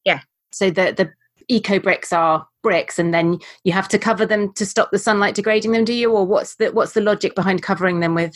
Yeah. 0.07 0.21
So 0.51 0.71
the 0.71 0.95
the 0.97 1.13
eco 1.49 1.79
bricks 1.79 2.11
are 2.11 2.49
bricks 2.63 2.99
and 2.99 3.13
then 3.13 3.39
you 3.65 3.73
have 3.73 3.89
to 3.89 3.99
cover 3.99 4.25
them 4.25 4.51
to 4.55 4.65
stop 4.65 4.91
the 4.93 4.99
sunlight 4.99 5.37
degrading 5.37 5.71
them 5.71 5.85
do 5.85 5.93
you 5.93 6.11
or 6.11 6.27
what's 6.27 6.57
the 6.57 6.73
what's 6.73 6.95
the 6.95 7.01
logic 7.01 7.37
behind 7.37 7.63
covering 7.63 8.01
them 8.01 8.17
with 8.17 8.35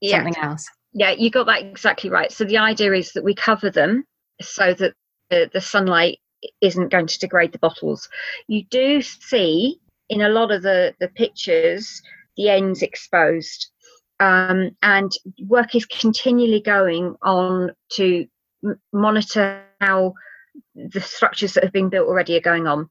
yeah. 0.00 0.18
something 0.18 0.36
else 0.40 0.64
yeah 0.92 1.10
you 1.10 1.28
got 1.28 1.46
that 1.46 1.62
exactly 1.62 2.08
right 2.08 2.30
so 2.30 2.44
the 2.44 2.56
idea 2.56 2.92
is 2.92 3.10
that 3.14 3.24
we 3.24 3.34
cover 3.34 3.68
them 3.68 4.04
so 4.40 4.72
that 4.74 4.94
the, 5.30 5.50
the 5.52 5.60
sunlight 5.60 6.18
isn't 6.60 6.90
going 6.90 7.06
to 7.06 7.18
degrade 7.18 7.52
the 7.52 7.58
bottles. 7.58 8.08
You 8.46 8.64
do 8.70 9.02
see 9.02 9.80
in 10.08 10.20
a 10.20 10.28
lot 10.28 10.52
of 10.52 10.62
the, 10.62 10.94
the 11.00 11.08
pictures 11.08 12.02
the 12.36 12.50
ends 12.50 12.82
exposed. 12.82 13.68
Um, 14.18 14.70
and 14.82 15.12
work 15.46 15.74
is 15.74 15.84
continually 15.86 16.60
going 16.60 17.16
on 17.22 17.72
to 17.92 18.26
m- 18.64 18.80
monitor 18.92 19.62
how 19.80 20.14
the 20.74 21.00
structures 21.00 21.52
that 21.54 21.64
have 21.64 21.72
been 21.72 21.90
built 21.90 22.08
already 22.08 22.36
are 22.36 22.40
going 22.40 22.66
on. 22.66 22.88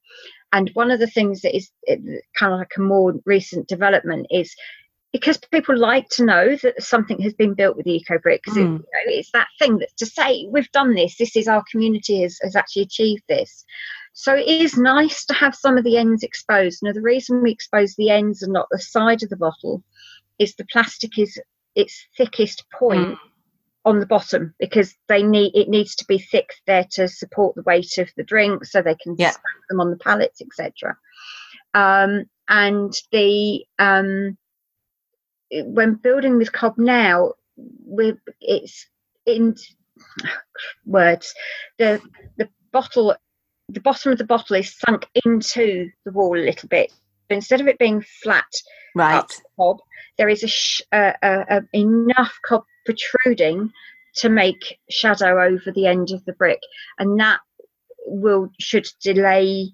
And 0.53 0.69
one 0.73 0.91
of 0.91 0.99
the 0.99 1.07
things 1.07 1.41
that 1.41 1.55
is 1.55 1.71
kind 1.87 2.53
of 2.53 2.59
like 2.59 2.73
a 2.77 2.81
more 2.81 3.13
recent 3.25 3.67
development 3.67 4.27
is 4.29 4.55
because 5.15 5.37
people 5.49 5.77
like 5.77 6.09
to 6.09 6.25
know 6.25 6.57
that 6.57 6.83
something 6.83 7.21
has 7.21 7.33
been 7.33 7.53
built 7.53 7.77
with 7.77 7.87
eco 7.87 8.19
bricks 8.19 8.49
mm. 8.49 8.57
it, 8.57 8.59
you 8.59 8.67
know, 8.67 8.83
it's 9.05 9.31
that 9.31 9.47
thing 9.59 9.77
that 9.77 9.87
to 9.95 10.05
say 10.05 10.45
we've 10.51 10.71
done 10.71 10.93
this 10.93 11.15
this 11.17 11.37
is 11.37 11.47
our 11.47 11.63
community 11.71 12.21
has, 12.21 12.37
has 12.41 12.53
actually 12.53 12.81
achieved 12.81 13.23
this 13.29 13.63
so 14.11 14.35
it 14.35 14.45
is 14.45 14.77
nice 14.77 15.25
to 15.25 15.33
have 15.33 15.55
some 15.55 15.77
of 15.77 15.85
the 15.85 15.97
ends 15.97 16.21
exposed 16.21 16.79
now 16.83 16.91
the 16.91 17.01
reason 17.01 17.41
we 17.41 17.51
expose 17.51 17.95
the 17.95 18.09
ends 18.09 18.41
and 18.41 18.51
not 18.51 18.67
the 18.71 18.79
side 18.79 19.23
of 19.23 19.29
the 19.29 19.37
bottle 19.37 19.81
is 20.37 20.53
the 20.55 20.65
plastic 20.65 21.17
is 21.17 21.39
its 21.75 22.07
thickest 22.17 22.65
point 22.77 23.07
mm. 23.07 23.17
on 23.85 24.01
the 24.01 24.05
bottom 24.05 24.53
because 24.59 24.93
they 25.07 25.23
need 25.23 25.55
it 25.55 25.69
needs 25.69 25.95
to 25.95 26.05
be 26.09 26.17
thick 26.17 26.49
there 26.67 26.85
to 26.91 27.07
support 27.07 27.55
the 27.55 27.63
weight 27.63 27.97
of 27.99 28.09
the 28.17 28.23
drink 28.23 28.65
so 28.65 28.81
they 28.81 28.95
can 28.95 29.15
yeah. 29.17 29.31
stack 29.31 29.43
them 29.69 29.79
on 29.79 29.91
the 29.91 29.97
pallets 29.97 30.41
etc 30.41 30.97
um, 31.73 32.25
and 32.49 32.93
the 33.11 33.65
um, 33.79 34.37
when 35.51 35.95
building 35.95 36.39
this 36.39 36.49
cob 36.49 36.77
now, 36.77 37.33
with 37.57 38.17
it's 38.41 38.87
in 39.25 39.55
words. 40.85 41.33
The 41.77 42.01
the 42.37 42.49
bottle, 42.71 43.15
the 43.69 43.79
bottom 43.79 44.11
of 44.11 44.17
the 44.17 44.25
bottle 44.25 44.55
is 44.55 44.75
sunk 44.77 45.07
into 45.25 45.89
the 46.05 46.11
wall 46.11 46.37
a 46.37 46.45
little 46.45 46.69
bit. 46.69 46.91
Instead 47.29 47.61
of 47.61 47.67
it 47.67 47.79
being 47.79 48.03
flat, 48.21 48.45
right, 48.93 49.27
the 49.27 49.41
cob, 49.57 49.79
there 50.17 50.29
is 50.29 50.43
a, 50.43 50.47
sh- 50.47 50.83
uh, 50.91 51.13
uh, 51.23 51.61
enough 51.73 52.37
cob 52.45 52.63
protruding 52.85 53.71
to 54.17 54.29
make 54.29 54.77
shadow 54.89 55.43
over 55.43 55.71
the 55.71 55.87
end 55.87 56.11
of 56.11 56.23
the 56.25 56.33
brick, 56.33 56.59
and 56.99 57.19
that 57.19 57.39
will 58.05 58.49
should 58.59 58.87
delay 59.01 59.71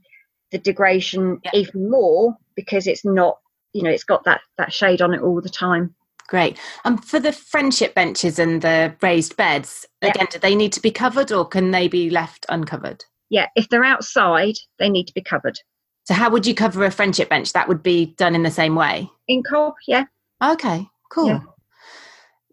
the 0.51 0.57
degradation 0.57 1.39
yeah. 1.45 1.51
even 1.53 1.89
more 1.89 2.35
because 2.55 2.87
it's 2.87 3.05
not 3.05 3.37
you 3.73 3.83
know 3.83 3.89
it's 3.89 4.03
got 4.03 4.23
that 4.23 4.41
that 4.57 4.73
shade 4.73 5.01
on 5.01 5.13
it 5.13 5.21
all 5.21 5.41
the 5.41 5.49
time 5.49 5.93
great 6.27 6.57
and 6.85 6.97
um, 6.97 7.01
for 7.01 7.19
the 7.19 7.33
friendship 7.33 7.93
benches 7.93 8.39
and 8.39 8.61
the 8.61 8.95
raised 9.01 9.35
beds 9.35 9.85
yeah. 10.01 10.09
again 10.09 10.27
do 10.31 10.39
they 10.39 10.55
need 10.55 10.71
to 10.71 10.81
be 10.81 10.91
covered 10.91 11.31
or 11.31 11.45
can 11.45 11.71
they 11.71 11.87
be 11.87 12.09
left 12.09 12.45
uncovered 12.49 13.03
yeah 13.29 13.47
if 13.55 13.67
they're 13.69 13.83
outside 13.83 14.55
they 14.79 14.89
need 14.89 15.07
to 15.07 15.13
be 15.13 15.21
covered 15.21 15.59
so 16.03 16.13
how 16.13 16.29
would 16.29 16.45
you 16.45 16.55
cover 16.55 16.83
a 16.85 16.91
friendship 16.91 17.29
bench 17.29 17.53
that 17.53 17.67
would 17.67 17.83
be 17.83 18.07
done 18.17 18.35
in 18.35 18.43
the 18.43 18.51
same 18.51 18.75
way 18.75 19.09
in 19.27 19.43
cob 19.43 19.73
yeah 19.87 20.05
okay 20.43 20.87
cool 21.11 21.27
yeah. 21.27 21.39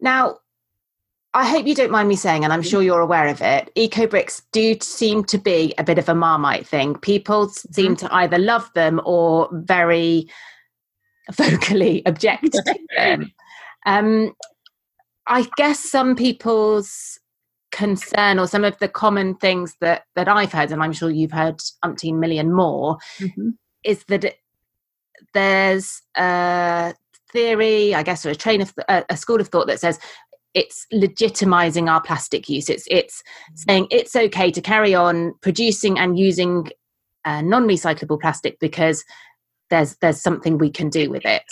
now 0.01 0.37
I 1.35 1.45
hope 1.45 1.67
you 1.67 1.75
don't 1.75 1.93
mind 1.93 2.09
me 2.09 2.17
saying, 2.17 2.43
and 2.43 2.53
I'm 2.53 2.63
sure 2.63 2.83
you're 2.83 3.03
aware 3.03 3.29
of 3.29 3.43
it, 3.43 3.71
eco 3.75 4.07
bricks 4.07 4.43
do 4.51 4.77
seem 4.81 5.23
to 5.25 5.39
be 5.39 5.75
a 5.77 5.85
bit 5.85 5.99
of 5.99 6.09
a 6.09 6.15
marmite 6.15 6.67
thing. 6.67 6.97
People 6.97 7.49
seem 7.51 7.95
mm-hmm. 7.95 8.07
to 8.07 8.15
either 8.15 8.39
love 8.39 8.69
them 8.75 9.01
or 9.05 9.49
very 9.53 10.29
vocally 11.33 12.03
object 12.07 12.53
to 12.53 12.79
them. 12.97 13.33
Um, 13.87 14.33
I 15.27 15.47
guess 15.57 15.79
some 15.79 16.17
people's 16.17 17.19
concern 17.71 18.39
or 18.39 18.47
some 18.47 18.65
of 18.65 18.79
the 18.79 18.89
common 18.89 19.35
things 19.35 19.77
that 19.81 20.05
that 20.17 20.29
I've 20.29 20.53
heard, 20.53 20.73
and 20.73 20.83
I'm 20.83 20.93
sure 20.93 21.11
you've 21.11 21.33
heard 21.33 21.59
umpteen 21.85 22.19
million 22.19 22.53
more, 22.53 22.99
mm-hmm. 23.19 23.51
is 23.85 24.05
that 24.09 24.25
it, 24.25 24.37
there's 25.35 26.01
a 26.17 26.95
theory, 27.33 27.95
I 27.95 28.03
guess, 28.03 28.25
or 28.25 28.31
a 28.31 28.35
train 28.35 28.63
of 28.63 28.73
a, 28.89 29.05
a 29.11 29.17
school 29.17 29.41
of 29.41 29.49
thought 29.49 29.67
that 29.67 29.81
says 29.81 29.99
it's 30.55 30.87
legitimizing 30.93 31.91
our 31.91 32.01
plastic 32.01 32.49
use. 32.49 32.71
It's 32.71 32.87
it's 32.91 33.23
saying 33.55 33.89
it's 33.91 34.17
okay 34.17 34.51
to 34.51 34.61
carry 34.61 34.95
on 34.95 35.35
producing 35.43 35.99
and 35.99 36.19
using 36.19 36.69
uh, 37.25 37.43
non-recyclable 37.43 38.21
plastic 38.21 38.59
because 38.59 39.05
there's 39.71 39.97
there's 39.97 40.21
something 40.21 40.59
we 40.59 40.71
can 40.71 40.89
do 40.89 41.11
with 41.11 41.25
it 41.25 41.45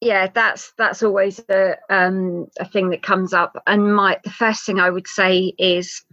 yeah 0.00 0.28
that's 0.32 0.72
that's 0.78 1.02
always 1.02 1.40
a 1.48 1.76
um 1.90 2.46
a 2.60 2.68
thing 2.68 2.90
that 2.90 3.02
comes 3.02 3.32
up 3.32 3.60
and 3.66 3.94
my 3.94 4.18
the 4.24 4.30
first 4.30 4.64
thing 4.64 4.78
i 4.78 4.90
would 4.90 5.08
say 5.08 5.52
is 5.58 6.04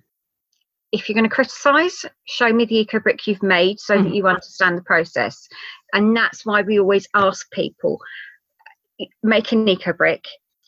if 0.91 1.09
you're 1.09 1.13
going 1.13 1.29
to 1.29 1.35
criticize 1.35 2.05
show 2.25 2.51
me 2.51 2.65
the 2.65 2.79
eco 2.79 2.99
brick 2.99 3.27
you've 3.27 3.43
made 3.43 3.79
so 3.79 3.97
mm. 3.97 4.03
that 4.03 4.15
you 4.15 4.27
understand 4.27 4.77
the 4.77 4.83
process 4.83 5.47
and 5.93 6.15
that's 6.15 6.45
why 6.45 6.61
we 6.61 6.79
always 6.79 7.07
ask 7.13 7.49
people 7.51 7.99
make 9.23 9.51
an 9.51 9.67
eco 9.67 9.93
brick 9.93 10.25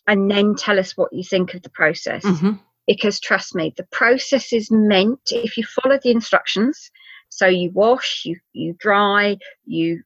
and 0.07 0.31
then 0.31 0.55
tell 0.55 0.79
us 0.79 0.95
what 0.95 1.11
you 1.13 1.23
think 1.23 1.53
of 1.53 1.61
the 1.61 1.69
process 1.69 2.23
mm-hmm. 2.23 2.53
because 2.87 3.19
trust 3.19 3.53
me, 3.53 3.73
the 3.75 3.87
process 3.91 4.53
is 4.53 4.71
meant, 4.71 5.19
if 5.31 5.57
you 5.57 5.65
follow 5.65 5.99
the 6.01 6.11
instructions, 6.11 6.89
so 7.29 7.45
you 7.45 7.71
wash, 7.71 8.23
you, 8.25 8.37
you 8.53 8.73
dry, 8.79 9.37
you 9.65 10.01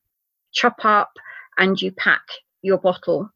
chop 0.52 0.84
up, 0.84 1.12
and 1.58 1.82
you 1.82 1.92
pack 1.92 2.22
your 2.62 2.78
bottle. 2.78 3.30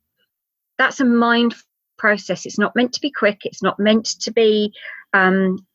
That's 0.77 0.99
a 0.99 1.05
mind 1.05 1.55
process. 1.97 2.45
It's 2.45 2.59
not 2.59 2.75
meant 2.75 2.93
to 2.93 3.01
be 3.01 3.11
quick. 3.11 3.41
It's 3.43 3.63
not 3.63 3.79
meant 3.79 4.05
to 4.21 4.31
be 4.31 4.73
um, 5.13 5.65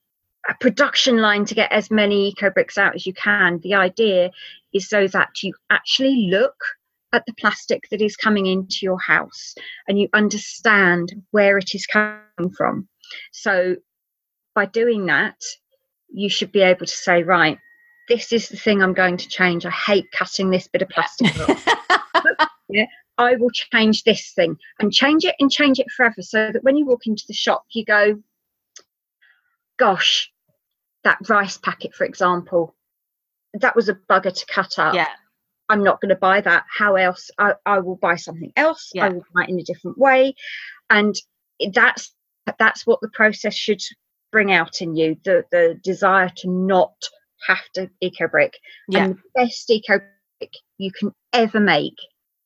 a 0.48 0.54
production 0.54 1.18
line 1.18 1.44
to 1.46 1.54
get 1.54 1.72
as 1.72 1.90
many 1.90 2.28
eco 2.28 2.50
bricks 2.50 2.78
out 2.78 2.94
as 2.94 3.06
you 3.06 3.14
can. 3.14 3.60
The 3.62 3.74
idea 3.74 4.30
is 4.72 4.88
so 4.88 5.06
that 5.08 5.42
you 5.42 5.54
actually 5.70 6.28
look 6.30 6.56
at 7.12 7.24
the 7.26 7.34
plastic 7.34 7.84
that 7.90 8.00
is 8.00 8.16
coming 8.16 8.46
into 8.46 8.78
your 8.82 8.98
house 9.00 9.54
and 9.88 9.98
you 9.98 10.08
understand 10.12 11.12
where 11.32 11.58
it 11.58 11.74
is 11.74 11.86
coming 11.86 12.52
from. 12.56 12.88
So 13.32 13.76
by 14.54 14.66
doing 14.66 15.06
that, 15.06 15.36
you 16.12 16.28
should 16.28 16.52
be 16.52 16.60
able 16.60 16.86
to 16.86 16.92
say, 16.92 17.22
right, 17.22 17.58
this 18.10 18.32
is 18.32 18.48
the 18.48 18.56
thing 18.56 18.82
I'm 18.82 18.92
going 18.92 19.16
to 19.16 19.28
change. 19.28 19.64
I 19.64 19.70
hate 19.70 20.10
cutting 20.10 20.50
this 20.50 20.66
bit 20.66 20.82
of 20.82 20.88
plastic 20.88 21.32
yeah, 22.68 22.86
I 23.16 23.36
will 23.36 23.50
change 23.50 24.02
this 24.02 24.32
thing 24.32 24.56
and 24.80 24.92
change 24.92 25.24
it 25.24 25.36
and 25.38 25.50
change 25.50 25.78
it 25.78 25.86
forever 25.96 26.20
so 26.20 26.50
that 26.52 26.64
when 26.64 26.76
you 26.76 26.84
walk 26.86 27.06
into 27.06 27.22
the 27.28 27.34
shop, 27.34 27.64
you 27.70 27.84
go, 27.84 28.20
gosh, 29.78 30.32
that 31.04 31.18
rice 31.28 31.56
packet, 31.56 31.94
for 31.94 32.04
example, 32.04 32.74
that 33.54 33.76
was 33.76 33.88
a 33.88 33.94
bugger 33.94 34.36
to 34.36 34.46
cut 34.46 34.78
up. 34.78 34.94
Yeah. 34.94 35.08
I'm 35.68 35.84
not 35.84 36.00
going 36.00 36.08
to 36.08 36.16
buy 36.16 36.40
that. 36.40 36.64
How 36.68 36.96
else? 36.96 37.30
I, 37.38 37.54
I 37.64 37.78
will 37.78 37.94
buy 37.96 38.16
something 38.16 38.52
else. 38.56 38.90
Yeah. 38.92 39.06
I 39.06 39.08
will 39.10 39.24
buy 39.32 39.44
it 39.44 39.50
in 39.50 39.60
a 39.60 39.62
different 39.62 39.98
way. 39.98 40.34
And 40.90 41.14
that's 41.72 42.12
that's 42.58 42.84
what 42.84 43.00
the 43.00 43.10
process 43.10 43.54
should 43.54 43.82
bring 44.32 44.52
out 44.52 44.80
in 44.80 44.96
you 44.96 45.16
the 45.24 45.44
the 45.52 45.78
desire 45.84 46.30
to 46.38 46.48
not 46.48 46.94
have 47.46 47.62
to 47.74 47.88
eco 48.00 48.28
brick 48.28 48.58
Yeah. 48.88 49.04
and 49.04 49.14
the 49.16 49.20
best 49.42 49.70
eco 49.70 50.00
brick 50.38 50.52
you 50.78 50.90
can 50.92 51.12
ever 51.32 51.60
make 51.60 51.96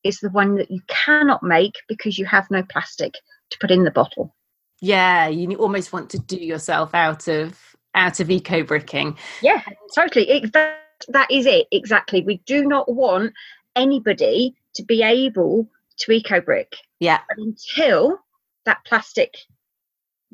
is 0.03 0.19
the 0.21 0.31
one 0.31 0.57
that 0.57 0.71
you 0.71 0.81
cannot 0.89 1.43
make 1.43 1.75
because 1.89 2.19
you 2.19 2.27
have 2.27 2.51
no 2.51 2.63
plastic 2.63 3.15
to 3.51 3.59
put 3.61 3.71
in 3.71 3.85
the 3.85 3.91
bottle 3.91 4.35
Yeah, 4.81 5.29
you 5.29 5.55
almost 5.57 5.93
want 5.93 6.11
to 6.11 6.19
do 6.19 6.37
yourself 6.37 6.95
out 6.95 7.29
of 7.29 7.59
out 7.95 8.19
of 8.21 8.31
eco 8.31 8.63
bricking. 8.65 9.17
yeah 9.43 9.63
totally 9.95 10.29
it, 10.29 10.53
that, 10.53 10.79
that 11.09 11.31
is 11.31 11.47
it 11.47 11.67
exactly 11.71 12.23
we 12.23 12.39
do 12.47 12.65
not 12.65 12.93
want 12.93 13.33
anybody 13.77 14.55
to 14.75 14.83
be 14.83 15.03
able 15.03 15.69
to 15.99 16.13
eco 16.13 16.41
brick 16.41 16.75
Yeah. 17.01 17.21
But 17.29 17.39
until 17.39 18.19
that 18.67 18.85
plastic 18.85 19.37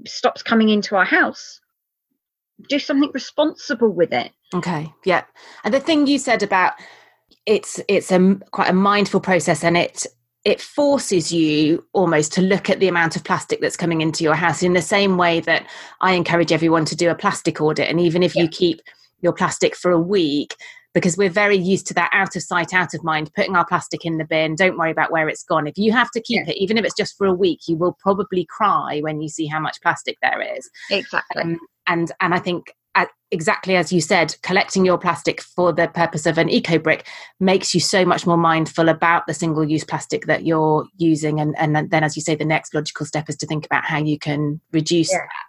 stops 0.07 0.43
coming 0.43 0.69
into 0.71 0.97
our 0.97 1.05
house, 1.05 1.61
do 2.69 2.79
something 2.79 3.11
responsible 3.15 3.91
with 3.91 4.13
it. 4.13 4.33
Okay. 4.55 4.93
Yeah. 5.05 5.25
And 5.65 5.73
the 5.73 5.81
thing 5.81 6.07
you 6.07 6.19
said 6.19 6.43
about 6.43 6.75
it's 7.47 7.81
it's 7.89 8.11
a 8.13 8.39
quite 8.51 8.69
a 8.71 8.75
mindful 8.75 9.21
process 9.21 9.65
and 9.65 9.77
it 9.77 10.07
it 10.45 10.61
forces 10.61 11.31
you 11.33 11.85
almost 11.93 12.33
to 12.33 12.41
look 12.43 12.71
at 12.71 12.81
the 12.81 12.89
amount 12.89 13.15
of 13.17 13.25
plastic 13.25 13.61
that's 13.61 13.77
coming 13.77 14.01
into 14.01 14.25
your 14.25 14.35
house 14.35 14.63
in 14.63 14.73
the 14.73 14.83
same 14.83 15.17
way 15.17 15.41
that 15.41 15.67
I 16.01 16.13
encourage 16.15 16.53
everyone 16.53 16.85
to 16.87 16.97
do 16.97 17.11
a 17.11 17.15
plastic 17.15 17.61
audit 17.61 17.89
and 17.89 18.01
even 18.01 18.23
if 18.23 18.35
you 18.35 18.49
keep 18.49 18.81
your 19.21 19.33
plastic 19.33 19.77
for 19.77 19.91
a 19.91 20.01
week 20.01 20.55
because 20.93 21.17
we're 21.17 21.31
very 21.31 21.57
used 21.57 21.87
to 21.87 21.95
that 21.95 22.11
out 22.13 22.35
of 22.37 22.43
sight 22.43 22.73
out 22.75 22.95
of 22.95 23.05
mind 23.05 23.31
putting 23.35 23.55
our 23.57 23.67
plastic 23.67 24.05
in 24.05 24.19
the 24.19 24.25
bin 24.25 24.55
don't 24.55 24.79
worry 24.79 24.91
about 24.91 25.13
where 25.13 25.29
it's 25.29 25.45
gone 25.45 25.67
if 25.67 25.77
you 25.79 25.93
have 25.93 26.11
to 26.11 26.21
keep 26.21 26.43
Yeah. 26.47 26.53
it 26.53 26.57
even 26.57 26.77
if 26.79 26.85
it's 26.85 26.97
just 26.97 27.17
for 27.17 27.27
a 27.27 27.35
week 27.35 27.61
you 27.69 27.77
will 27.77 27.97
probably 28.01 28.45
cry 28.47 29.01
when 29.01 29.21
you 29.21 29.29
see 29.29 29.47
how 29.47 29.61
much 29.61 29.81
plastic 29.83 30.17
there 30.23 30.41
is 30.57 30.69
Exactly. 30.91 31.43
um, 31.43 31.59
and 31.91 32.11
and 32.21 32.35
I 32.35 32.39
think 32.39 32.75
uh, 32.95 33.07
exactly 33.31 33.77
as 33.77 33.93
you 33.93 34.01
said, 34.01 34.35
collecting 34.43 34.85
your 34.85 34.99
plastic 34.99 35.41
for 35.43 35.73
the 35.73 35.89
purpose 35.89 36.27
of 36.27 36.39
an 36.39 36.49
eco 36.49 36.79
brick 36.79 37.07
makes 37.39 37.75
you 37.75 37.81
so 37.81 38.05
much 38.05 38.27
more 38.27 38.37
mindful 38.37 38.89
about 38.89 39.27
the 39.27 39.35
single 39.35 39.65
use 39.65 39.85
plastic 39.85 40.27
that 40.27 40.45
you're 40.47 40.87
using, 40.97 41.39
and 41.41 41.55
and 41.59 41.91
then 41.91 42.03
as 42.05 42.17
you 42.17 42.23
say, 42.23 42.35
the 42.35 42.45
next 42.45 42.75
logical 42.75 43.05
step 43.07 43.29
is 43.29 43.37
to 43.37 43.47
think 43.47 43.67
about 43.67 43.85
how 43.85 43.99
you 43.99 44.19
can 44.19 44.61
reduce. 44.73 45.13
Yeah. 45.13 45.19
that. 45.19 45.47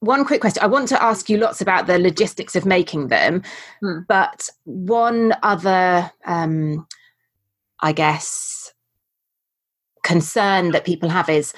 One 0.00 0.24
quick 0.24 0.40
question. 0.40 0.64
I 0.64 0.66
want 0.66 0.88
to 0.88 1.00
ask 1.00 1.30
you 1.30 1.36
lots 1.38 1.60
about 1.60 1.86
the 1.86 1.96
logistics 1.98 2.56
of 2.56 2.66
making 2.66 3.06
them, 3.08 3.42
Hmm. 3.80 4.00
but 4.08 4.50
one 4.64 5.32
other, 5.44 6.10
um, 6.26 6.86
I 7.78 7.92
guess, 7.92 8.72
concern 10.02 10.72
that 10.72 10.84
people 10.84 11.08
have 11.08 11.28
is 11.28 11.54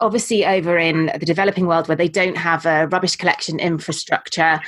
obviously 0.00 0.46
over 0.46 0.78
in 0.78 1.10
the 1.18 1.26
developing 1.26 1.66
world 1.66 1.88
where 1.88 1.96
they 1.96 2.08
don't 2.08 2.36
have 2.36 2.66
a 2.66 2.86
rubbish 2.88 3.16
collection 3.16 3.58
infrastructure 3.58 4.60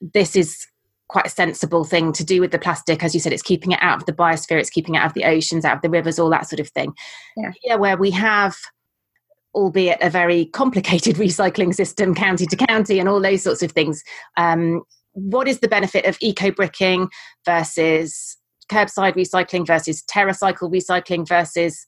this 0.00 0.34
is 0.34 0.66
quite 1.08 1.26
a 1.26 1.30
sensible 1.30 1.84
thing 1.84 2.12
to 2.12 2.24
do 2.24 2.40
with 2.40 2.50
the 2.50 2.58
plastic 2.58 3.02
as 3.02 3.14
you 3.14 3.20
said 3.20 3.32
it's 3.32 3.42
keeping 3.42 3.72
it 3.72 3.78
out 3.82 3.98
of 3.98 4.06
the 4.06 4.12
biosphere 4.12 4.58
it's 4.58 4.70
keeping 4.70 4.94
it 4.94 4.98
out 4.98 5.06
of 5.06 5.14
the 5.14 5.24
oceans 5.24 5.64
out 5.64 5.76
of 5.76 5.82
the 5.82 5.90
rivers 5.90 6.18
all 6.18 6.30
that 6.30 6.48
sort 6.48 6.60
of 6.60 6.68
thing 6.68 6.92
Yeah. 7.36 7.50
Here 7.62 7.78
where 7.78 7.96
we 7.96 8.10
have 8.12 8.56
albeit 9.54 9.98
a 10.00 10.08
very 10.08 10.46
complicated 10.46 11.16
recycling 11.16 11.74
system 11.74 12.14
county 12.14 12.46
to 12.46 12.56
county 12.56 12.98
and 12.98 13.08
all 13.08 13.20
those 13.20 13.42
sorts 13.42 13.62
of 13.62 13.72
things 13.72 14.02
um, 14.36 14.82
what 15.12 15.48
is 15.48 15.58
the 15.58 15.68
benefit 15.68 16.06
of 16.06 16.16
eco 16.20 16.52
bricking 16.52 17.08
versus 17.44 18.38
curbside 18.70 19.16
recycling 19.16 19.66
versus 19.66 20.02
TerraCycle 20.04 20.72
recycling 20.72 21.26
versus 21.26 21.86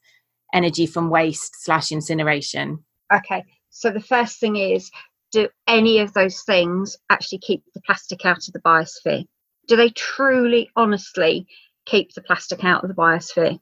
energy 0.52 0.86
from 0.86 1.10
waste 1.10 1.64
slash 1.64 1.92
incineration 1.92 2.84
Okay. 3.12 3.44
So 3.70 3.90
the 3.90 4.00
first 4.00 4.40
thing 4.40 4.56
is 4.56 4.90
do 5.32 5.48
any 5.66 5.98
of 5.98 6.12
those 6.12 6.42
things 6.42 6.96
actually 7.10 7.38
keep 7.38 7.62
the 7.74 7.80
plastic 7.82 8.24
out 8.24 8.46
of 8.48 8.52
the 8.52 8.60
biosphere? 8.60 9.26
Do 9.68 9.76
they 9.76 9.90
truly, 9.90 10.70
honestly 10.76 11.46
keep 11.86 12.12
the 12.14 12.22
plastic 12.22 12.64
out 12.64 12.82
of 12.82 12.88
the 12.88 12.94
biosphere? 12.94 13.58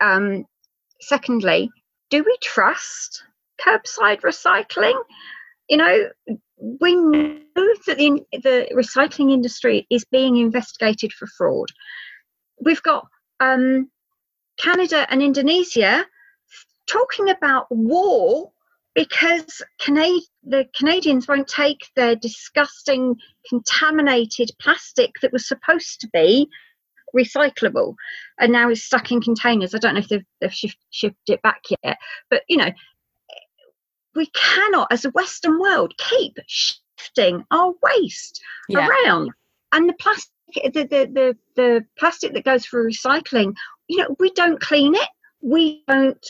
Um, 0.00 0.44
secondly, 1.00 1.70
do 2.10 2.22
we 2.22 2.36
trust 2.42 3.22
curbside 3.64 4.20
recycling? 4.20 5.00
You 5.68 5.78
know, 5.78 6.08
we 6.58 6.94
know 6.94 7.38
that 7.86 7.96
the, 7.96 8.22
the 8.32 8.68
recycling 8.74 9.32
industry 9.32 9.86
is 9.90 10.04
being 10.04 10.36
investigated 10.36 11.12
for 11.12 11.26
fraud. 11.26 11.68
We've 12.60 12.82
got 12.82 13.06
um, 13.40 13.90
Canada 14.58 15.06
and 15.10 15.22
Indonesia 15.22 16.06
talking 16.86 17.30
about 17.30 17.66
war 17.70 18.50
because 18.94 19.62
Cana- 19.78 20.20
the 20.42 20.66
Canadians 20.74 21.28
won't 21.28 21.48
take 21.48 21.88
their 21.96 22.16
disgusting 22.16 23.16
contaminated 23.48 24.50
plastic 24.60 25.12
that 25.20 25.32
was 25.32 25.46
supposed 25.46 26.00
to 26.00 26.08
be 26.12 26.48
recyclable 27.14 27.94
and 28.40 28.52
now 28.52 28.70
is 28.70 28.84
stuck 28.84 29.12
in 29.12 29.20
containers. 29.20 29.74
I 29.74 29.78
don't 29.78 29.94
know 29.94 30.00
if 30.00 30.08
they've, 30.08 30.24
they've 30.40 30.52
shift, 30.52 30.78
shifted 30.90 31.34
it 31.34 31.42
back 31.42 31.62
yet, 31.82 31.98
but 32.30 32.42
you 32.48 32.56
know, 32.56 32.70
we 34.14 34.26
cannot, 34.34 34.88
as 34.90 35.04
a 35.04 35.10
Western 35.10 35.60
world, 35.60 35.92
keep 35.98 36.38
shifting 36.46 37.44
our 37.50 37.74
waste 37.82 38.40
Yeah. 38.68 38.88
around. 38.88 39.30
And 39.72 39.88
the 39.88 39.94
plastic, 39.94 40.32
the, 40.54 40.84
the, 40.84 41.10
the, 41.12 41.36
the 41.54 41.84
plastic 41.98 42.32
that 42.32 42.44
goes 42.44 42.64
for 42.64 42.82
recycling, 42.82 43.54
you 43.88 43.98
know, 43.98 44.16
we 44.18 44.30
don't 44.32 44.60
clean 44.60 44.94
it. 44.94 45.08
We 45.42 45.84
don't 45.86 46.26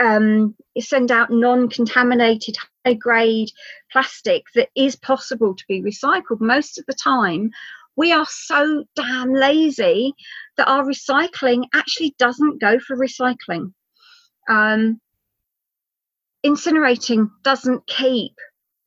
um, 0.00 0.54
send 0.78 1.10
out 1.10 1.30
non-contaminated 1.30 2.56
high 2.84 2.94
grade 2.94 3.50
plastic 3.92 4.44
that 4.54 4.68
is 4.74 4.96
possible 4.96 5.54
to 5.54 5.64
be 5.68 5.82
recycled. 5.82 6.40
Most 6.40 6.78
of 6.78 6.86
the 6.86 6.94
time 6.94 7.50
we 7.96 8.12
are 8.12 8.26
so 8.28 8.84
damn 8.96 9.32
lazy 9.34 10.14
that 10.56 10.68
our 10.68 10.84
recycling 10.84 11.64
actually 11.74 12.14
doesn't 12.18 12.60
go 12.60 12.78
for 12.78 12.96
recycling. 12.96 13.72
Um, 14.48 15.00
incinerating 16.44 17.30
doesn't 17.42 17.86
keep 17.86 18.32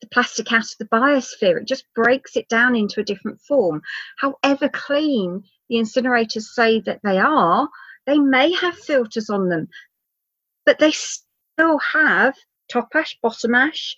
the 0.00 0.08
plastic 0.08 0.52
out 0.52 0.62
of 0.62 0.78
the 0.78 0.86
biosphere. 0.86 1.60
It 1.60 1.68
just 1.68 1.84
breaks 1.94 2.36
it 2.36 2.48
down 2.48 2.74
into 2.74 3.00
a 3.00 3.04
different 3.04 3.40
form. 3.40 3.82
However 4.18 4.68
clean 4.68 5.44
the 5.68 5.76
incinerators 5.76 6.42
say 6.42 6.80
that 6.80 7.00
they 7.02 7.18
are 7.18 7.68
they 8.06 8.18
may 8.18 8.52
have 8.52 8.76
filters 8.76 9.30
on 9.30 9.48
them 9.48 9.68
but 10.64 10.78
they 10.78 10.92
still 10.92 11.78
have 11.78 12.34
top 12.68 12.88
ash, 12.94 13.18
bottom 13.22 13.54
ash, 13.54 13.96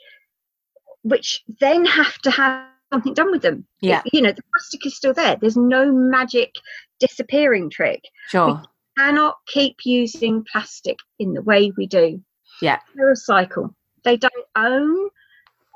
which 1.03 1.43
then 1.61 1.85
have 1.85 2.19
to 2.19 2.31
have 2.31 2.67
something 2.93 3.15
done 3.15 3.31
with 3.31 3.43
them. 3.43 3.67
Yeah. 3.81 4.03
You 4.13 4.23
know, 4.23 4.33
the 4.33 4.43
plastic 4.53 4.87
is 4.87 4.97
still 4.97 5.15
there. 5.15 5.37
There's 5.37 5.57
no 5.57 5.93
magic 5.93 6.53
disappearing 7.01 7.71
trick. 7.71 8.03
Sure. 8.29 8.63
Cannot 8.99 9.37
keep 9.47 9.85
using 9.85 10.45
plastic 10.51 10.99
in 11.19 11.35
the 11.35 11.43
way 11.43 11.73
we 11.77 11.87
do. 11.87 12.23
Yeah. 12.63 12.81
Recycle. 12.99 13.75
They 14.05 14.17
don't 14.17 14.33
own 14.55 15.11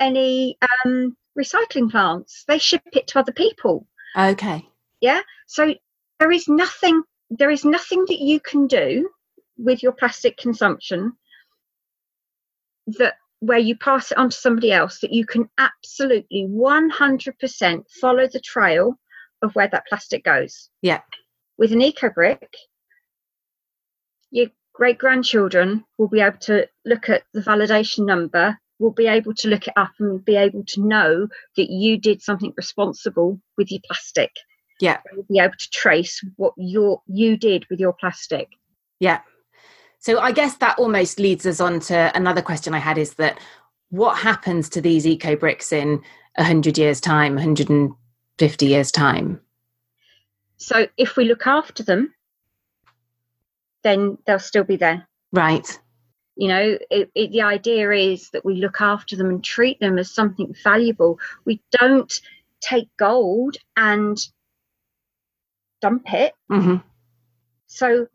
any 0.01 0.57
um, 0.85 1.17
recycling 1.39 1.91
plants. 1.91 2.45
They 2.49 2.59
ship 2.59 2.83
it 2.93 3.09
to 3.09 3.19
other 3.19 3.33
people. 3.33 3.87
Okay. 4.17 4.67
So 5.47 5.75
there 6.19 6.31
is 6.31 6.49
nothing. 6.49 7.03
There 7.31 7.51
is 7.51 7.65
nothing 7.65 8.05
that 8.09 8.21
you 8.21 8.41
can 8.41 8.67
do 8.67 9.09
with 9.57 9.83
your 9.83 9.93
plastic 9.93 10.37
consumption 10.37 11.13
that 12.87 13.15
where 13.41 13.59
you 13.59 13.77
pass 13.77 14.11
it 14.11 14.19
on 14.19 14.31
to 14.31 14.37
somebody 14.37 14.73
else 14.73 15.01
that 15.01 15.13
you 15.13 15.25
can 15.25 15.49
absolutely 15.59 16.47
100% 16.51 17.85
follow 18.01 18.27
the 18.27 18.41
trail 18.41 18.99
of 19.43 19.55
where 19.55 19.69
that 19.69 19.87
plastic 19.89 20.25
goes. 20.25 20.69
Yeah. 20.83 21.01
With 21.57 21.73
an 21.73 21.81
eco 21.81 22.11
brick, 22.11 22.55
your 24.31 24.49
great 24.75 24.99
grandchildren 24.99 25.85
will 25.99 26.09
be 26.09 26.21
able 26.21 26.39
to 26.39 26.69
look 26.85 27.09
at 27.09 27.23
the 27.33 27.41
validation 27.41 28.05
number, 28.07 28.59
will 28.79 28.93
be 28.93 29.07
able 29.07 29.35
to 29.35 29.49
look 29.49 29.69
it 29.69 29.75
up 29.77 29.93
and 29.99 30.25
be 30.25 30.37
able 30.37 30.65
to 30.69 30.87
know 30.87 31.29
that 31.57 31.71
you 31.71 31.99
did 31.99 32.23
something 32.23 32.53
responsible 32.57 33.41
with 33.57 33.71
your 33.71 33.81
plastic. 33.87 34.31
Yeah. 34.81 34.99
You'll 35.13 35.27
be 35.31 35.39
able 35.39 35.55
to 35.57 35.71
trace 35.71 36.25
what 36.37 36.55
your 36.57 37.03
you 37.07 37.37
did 37.37 37.67
with 37.71 37.79
your 37.79 37.93
plastic. 37.93 38.49
Yeah. 38.99 39.21
So 39.99 40.19
I 40.19 40.33
guess 40.33 40.57
that 40.57 40.79
almost 40.79 41.21
leads 41.21 41.45
us 41.45 41.61
on 41.61 41.81
to 41.81 42.11
another 42.17 42.41
question 42.43 42.75
I 42.75 42.79
had 42.79 42.97
is 42.97 43.15
that 43.15 43.39
what 43.91 44.17
happens 44.17 44.69
to 44.71 44.81
these 44.81 45.07
eco 45.07 45.37
bricks 45.37 45.73
in 45.73 46.03
100 46.37 46.79
years' 46.79 47.01
time, 47.01 47.35
150 47.35 48.67
years' 48.67 48.91
time? 48.91 49.41
So 50.57 50.87
if 50.97 51.17
we 51.17 51.25
look 51.25 51.47
after 51.47 51.83
them, 51.83 52.15
then 53.83 54.17
they'll 54.27 54.39
still 54.39 54.65
be 54.65 54.77
there. 54.77 55.07
Right. 55.33 55.79
You 56.37 56.49
know, 56.49 56.79
it, 56.91 57.11
it, 57.15 57.33
the 57.33 57.43
idea 57.43 57.91
is 57.91 58.31
that 58.31 58.45
we 58.45 58.55
look 58.55 58.81
after 58.81 59.17
them 59.17 59.29
and 59.29 59.45
treat 59.45 59.81
them 59.81 59.99
as 59.99 60.11
something 60.15 60.55
valuable. 60.65 61.19
We 61.45 61.61
don't 61.71 62.13
take 62.61 62.89
gold 62.97 63.57
and 63.77 64.19
dump 65.81 66.13
it. 66.13 66.33
Mm-hmm. 66.51 66.77
So 67.67 68.07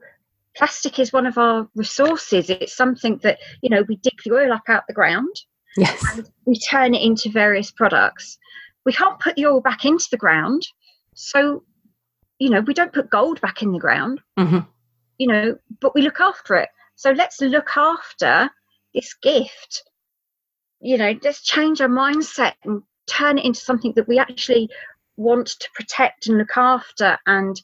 plastic 0.56 1.00
is 1.00 1.14
one 1.14 1.26
of 1.26 1.38
our 1.38 1.68
resources. 1.76 2.50
It's 2.50 2.76
something 2.76 3.20
that, 3.24 3.40
you 3.62 3.70
know, 3.70 3.84
we 3.88 3.98
dig 3.98 4.14
the 4.24 4.34
oil 4.34 4.54
up 4.54 4.64
out 4.68 4.84
of 4.84 4.88
the 4.88 4.94
ground 4.94 5.36
Yes. 5.78 6.02
and 6.14 6.30
we 6.46 6.58
turn 6.58 6.94
it 6.96 7.02
into 7.02 7.30
various 7.30 7.72
products. 7.72 8.38
We 8.86 8.94
can't 8.94 9.20
put 9.20 9.36
the 9.36 9.46
oil 9.48 9.62
back 9.62 9.84
into 9.86 10.08
the 10.10 10.18
ground. 10.18 10.68
So, 11.16 11.64
you 12.40 12.50
know, 12.50 12.62
we 12.62 12.74
don't 12.74 12.94
put 12.94 13.10
gold 13.10 13.42
back 13.42 13.62
in 13.62 13.72
the 13.72 13.80
ground, 13.80 14.22
hmm 14.38 14.60
you 15.18 15.28
know, 15.28 15.58
but 15.80 15.96
we 15.96 16.02
look 16.02 16.20
after 16.20 16.56
it. 16.56 16.68
So 16.96 17.12
let's 17.12 17.40
look 17.40 17.78
after 17.78 18.50
this 18.94 19.14
gift. 19.14 19.84
You 20.82 20.98
know, 20.98 21.18
let's 21.24 21.42
change 21.42 21.80
our 21.80 21.88
mindset 21.88 22.54
and 22.66 22.84
turn 23.08 23.38
it 23.38 23.46
into 23.46 23.62
something 23.62 23.94
that 23.96 24.10
we 24.10 24.20
actually 24.20 24.70
want 25.18 25.48
to 25.48 25.70
protect 25.74 26.28
and 26.28 26.38
look 26.38 26.58
after 26.58 27.18
and, 27.26 27.62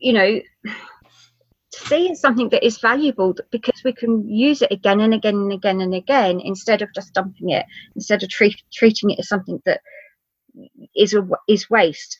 you 0.00 0.12
know, 0.12 0.40
to 0.64 1.86
see 1.86 2.10
as 2.10 2.20
something 2.20 2.48
that 2.48 2.64
is 2.64 2.78
valuable 2.78 3.34
because 3.50 3.82
we 3.84 3.92
can 3.92 4.28
use 4.28 4.62
it 4.62 4.72
again 4.72 5.00
and 5.00 5.14
again 5.14 5.34
and 5.34 5.52
again 5.52 5.80
and 5.80 5.94
again 5.94 6.40
instead 6.40 6.82
of 6.82 6.88
just 6.94 7.12
dumping 7.14 7.50
it, 7.50 7.66
instead 7.94 8.22
of 8.22 8.28
treat, 8.28 8.60
treating 8.72 9.10
it 9.10 9.18
as 9.18 9.28
something 9.28 9.60
that 9.66 9.80
is 10.96 11.14
a, 11.14 11.28
is 11.46 11.68
waste. 11.70 12.18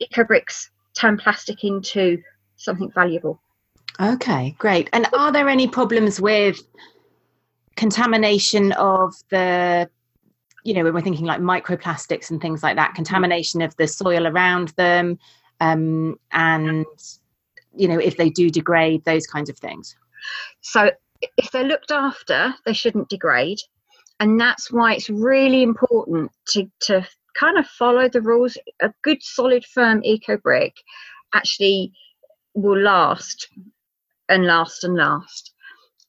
Eco 0.00 0.24
bricks 0.24 0.70
turn 0.94 1.16
plastic 1.16 1.64
into 1.64 2.18
something 2.56 2.90
valuable. 2.94 3.40
Okay, 4.00 4.54
great. 4.58 4.90
And 4.92 5.06
are 5.12 5.30
there 5.30 5.48
any 5.48 5.68
problems 5.68 6.20
with 6.20 6.60
contamination 7.76 8.72
of 8.72 9.14
the, 9.30 9.88
you 10.64 10.74
know, 10.74 10.82
when 10.82 10.94
we're 10.94 11.02
thinking 11.02 11.26
like 11.26 11.40
microplastics 11.40 12.30
and 12.30 12.40
things 12.40 12.62
like 12.62 12.76
that, 12.76 12.94
contamination 12.94 13.62
of 13.62 13.76
the 13.76 13.86
soil 13.86 14.26
around 14.26 14.68
them, 14.70 15.18
um, 15.60 16.18
and, 16.32 16.86
you 17.76 17.86
know, 17.86 17.98
if 17.98 18.16
they 18.16 18.30
do 18.30 18.50
degrade, 18.50 19.04
those 19.04 19.26
kinds 19.26 19.50
of 19.50 19.58
things? 19.58 19.94
So 20.62 20.90
if 21.36 21.50
they're 21.50 21.64
looked 21.64 21.90
after, 21.90 22.54
they 22.64 22.72
shouldn't 22.72 23.08
degrade. 23.08 23.58
And 24.20 24.40
that's 24.40 24.70
why 24.72 24.94
it's 24.94 25.10
really 25.10 25.62
important 25.62 26.30
to, 26.48 26.70
to 26.82 27.06
kind 27.34 27.58
of 27.58 27.66
follow 27.66 28.08
the 28.08 28.22
rules. 28.22 28.56
A 28.80 28.92
good, 29.02 29.22
solid, 29.22 29.64
firm 29.64 30.02
eco 30.02 30.36
brick 30.36 30.74
actually 31.34 31.92
will 32.54 32.78
last 32.78 33.48
and 34.28 34.46
last 34.46 34.84
and 34.84 34.94
last. 34.94 35.52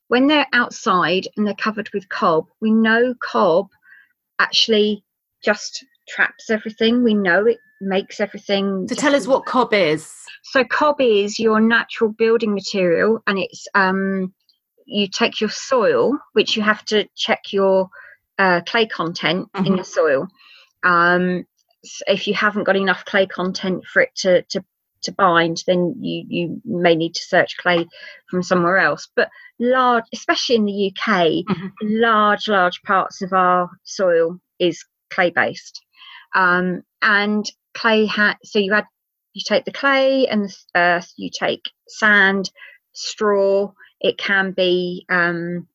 When 0.08 0.28
they're 0.28 0.48
outside 0.54 1.28
and 1.36 1.46
they're 1.46 1.56
covered 1.56 1.90
with 1.94 2.08
cob, 2.10 2.46
we 2.62 2.72
know 2.72 3.16
cob 3.20 3.70
actually 4.40 5.04
just 5.44 5.86
traps 6.08 6.50
everything. 6.50 7.04
We 7.04 7.14
know 7.14 7.46
it 7.46 7.58
makes 7.82 8.20
everything. 8.20 8.88
So 8.88 8.96
tell 8.96 9.16
us 9.16 9.28
what 9.28 9.46
cob 9.46 9.74
is. 9.74 10.12
so 10.44 10.64
cob 10.64 11.02
is 11.02 11.40
your 11.40 11.60
natural 11.60 12.12
building 12.12 12.54
material, 12.54 13.22
and 13.28 13.40
it's 13.40 13.68
um, 13.74 14.34
you 14.86 15.08
take 15.08 15.42
your 15.42 15.50
soil, 15.50 16.18
which 16.34 16.56
you 16.56 16.62
have 16.64 16.86
to 16.86 17.08
check 17.16 17.52
your 17.52 17.90
uh, 18.38 18.62
clay 18.66 18.86
content 18.86 19.50
in 19.56 19.64
Mhm. 19.74 19.78
the 19.78 19.84
soil. 19.84 20.28
Um, 20.84 21.46
s- 21.84 22.02
if 22.08 22.28
you 22.28 22.34
haven't 22.36 22.66
got 22.66 22.76
enough 22.76 23.06
clay 23.06 23.26
content 23.26 23.86
for 23.92 24.02
it 24.04 24.14
to 24.18 24.44
to 24.44 24.64
to 25.06 25.12
bind, 25.14 25.64
then 25.68 25.96
you 26.00 26.26
you 26.28 26.62
may 26.66 26.96
need 26.96 27.16
to 27.16 27.24
search 27.24 27.58
clay 27.58 27.88
from 28.30 28.44
somewhere 28.44 28.78
else. 28.78 29.08
But 29.16 29.30
large, 29.60 30.04
especially 30.14 30.56
in 30.58 30.66
the 30.66 30.92
UK, 30.92 31.44
Mhm. 31.50 31.72
large 31.82 32.48
large 32.48 32.82
parts 32.84 33.22
of 33.22 33.34
our 33.34 33.70
soil 33.84 34.40
is 34.60 34.86
clay 35.10 35.30
based, 35.32 35.84
um, 36.36 36.82
and 37.02 37.50
clay 37.74 38.06
hat. 38.06 38.38
So 38.44 38.60
you 38.60 38.74
add 38.74 38.86
you 39.34 39.42
take 39.46 39.66
the 39.66 39.72
clay 39.72 40.28
and 40.28 40.46
the 40.50 40.56
earth, 40.76 41.12
you 41.18 41.30
take 41.30 41.62
sand, 41.88 42.50
straw. 42.94 43.72
It 44.00 44.18
can 44.18 44.52
be 44.52 45.06
um, 45.10 45.68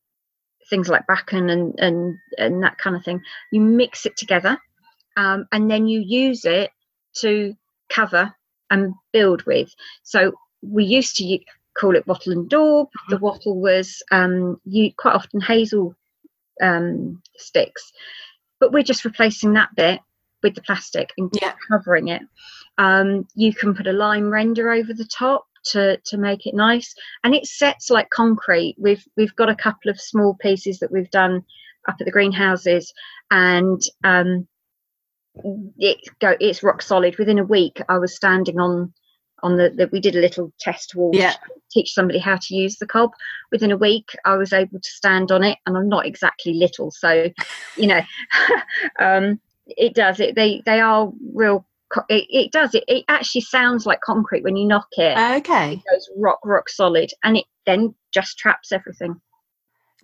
things 0.71 0.89
like 0.89 1.07
bracken 1.07 1.51
and, 1.51 1.75
and 1.79 2.17
and 2.39 2.63
that 2.63 2.79
kind 2.79 2.97
of 2.97 3.05
thing. 3.05 3.21
You 3.53 3.61
mix 3.61 4.07
it 4.07 4.17
together, 4.17 4.59
um, 5.17 5.47
and 5.53 5.71
then 5.71 5.87
you 5.87 6.01
use 6.01 6.45
it 6.45 6.71
to 7.21 7.55
cover 7.91 8.33
and 8.71 8.95
build 9.13 9.43
with. 9.45 9.75
So 10.03 10.33
we 10.63 10.85
used 10.85 11.17
to 11.17 11.39
call 11.79 11.97
it 11.97 12.07
wattle 12.07 12.33
and 12.33 12.49
daub. 12.49 12.89
The 13.09 13.19
wattle 13.19 13.61
was 13.61 14.03
um, 14.11 14.61
you 14.65 14.91
quite 14.97 15.15
often 15.15 15.41
hazel 15.41 15.95
um, 16.63 17.23
sticks, 17.37 17.93
but 18.59 18.73
we're 18.73 18.83
just 18.83 19.05
replacing 19.05 19.55
that 19.55 19.71
bit 19.77 20.01
with 20.43 20.55
the 20.55 20.63
plastic 20.63 21.11
and 21.19 21.31
Yeah. 21.41 21.55
covering 21.71 22.09
it. 22.09 22.23
Um, 22.79 23.27
you 23.35 23.55
can 23.55 23.75
put 23.75 23.87
a 23.87 23.93
lime 23.93 24.31
render 24.31 24.71
over 24.71 24.93
the 24.95 25.05
top 25.07 25.47
to 25.73 25.99
to 26.07 26.17
make 26.17 26.47
it 26.47 26.55
nice, 26.55 26.95
and 27.25 27.35
it 27.35 27.47
sets 27.47 27.91
like 27.91 28.09
concrete. 28.11 28.77
We've 28.79 29.05
we've 29.17 29.37
got 29.37 29.51
a 29.51 29.55
couple 29.55 29.91
of 29.91 30.01
small 30.01 30.35
pieces 30.41 30.79
that 30.79 30.91
we've 30.91 31.11
done 31.11 31.45
up 31.89 31.97
at 32.01 32.05
the 32.07 32.11
greenhouses, 32.11 32.93
and 33.31 33.81
um, 34.05 34.47
it 35.79 35.99
go 36.21 36.35
it's 36.41 36.63
rock 36.63 36.83
solid. 36.83 37.19
Within 37.19 37.39
a 37.39 37.45
week, 37.45 37.81
I 37.89 37.99
was 37.99 38.15
standing 38.15 38.59
on 38.59 38.93
on 39.43 39.57
the, 39.57 39.71
the 39.71 39.89
we 39.93 40.01
did 40.01 40.17
a 40.17 40.21
little 40.21 40.53
test 40.61 40.95
wall 40.95 41.13
Yeah. 41.15 41.35
teach 41.71 41.93
somebody 41.93 42.19
how 42.19 42.37
to 42.37 42.55
use 42.55 42.77
the 42.77 42.87
cob. 42.87 43.13
Within 43.51 43.71
a 43.71 43.77
week, 43.77 44.11
I 44.25 44.37
was 44.37 44.53
able 44.53 44.81
to 44.81 44.89
stand 44.89 45.31
on 45.31 45.43
it, 45.45 45.59
and 45.67 45.77
I'm 45.77 45.89
not 45.89 46.07
exactly 46.07 46.55
little, 46.55 46.91
so 46.91 47.31
you 47.77 47.87
know, 47.87 48.01
um, 49.01 49.41
it 49.67 49.95
does 49.95 50.21
it. 50.21 50.35
They 50.35 50.63
they 50.67 50.81
are 50.81 51.11
real. 51.35 51.67
It, 52.09 52.27
it 52.31 52.53
does 52.53 52.75
it. 52.75 52.85
It 52.87 53.05
actually 53.09 53.41
sounds 53.41 53.85
like 53.85 54.01
concrete 54.01 54.45
when 54.45 54.57
you 54.57 54.67
knock 54.67 54.87
it. 54.93 55.19
Okay. 55.39 55.75
it 55.75 55.91
goes 55.91 56.09
rock 56.17 56.39
rock 56.45 56.69
solid, 56.69 57.11
and 57.25 57.37
it 57.39 57.45
then 57.67 57.95
just 58.13 58.39
traps 58.39 58.73
everything. 58.73 59.21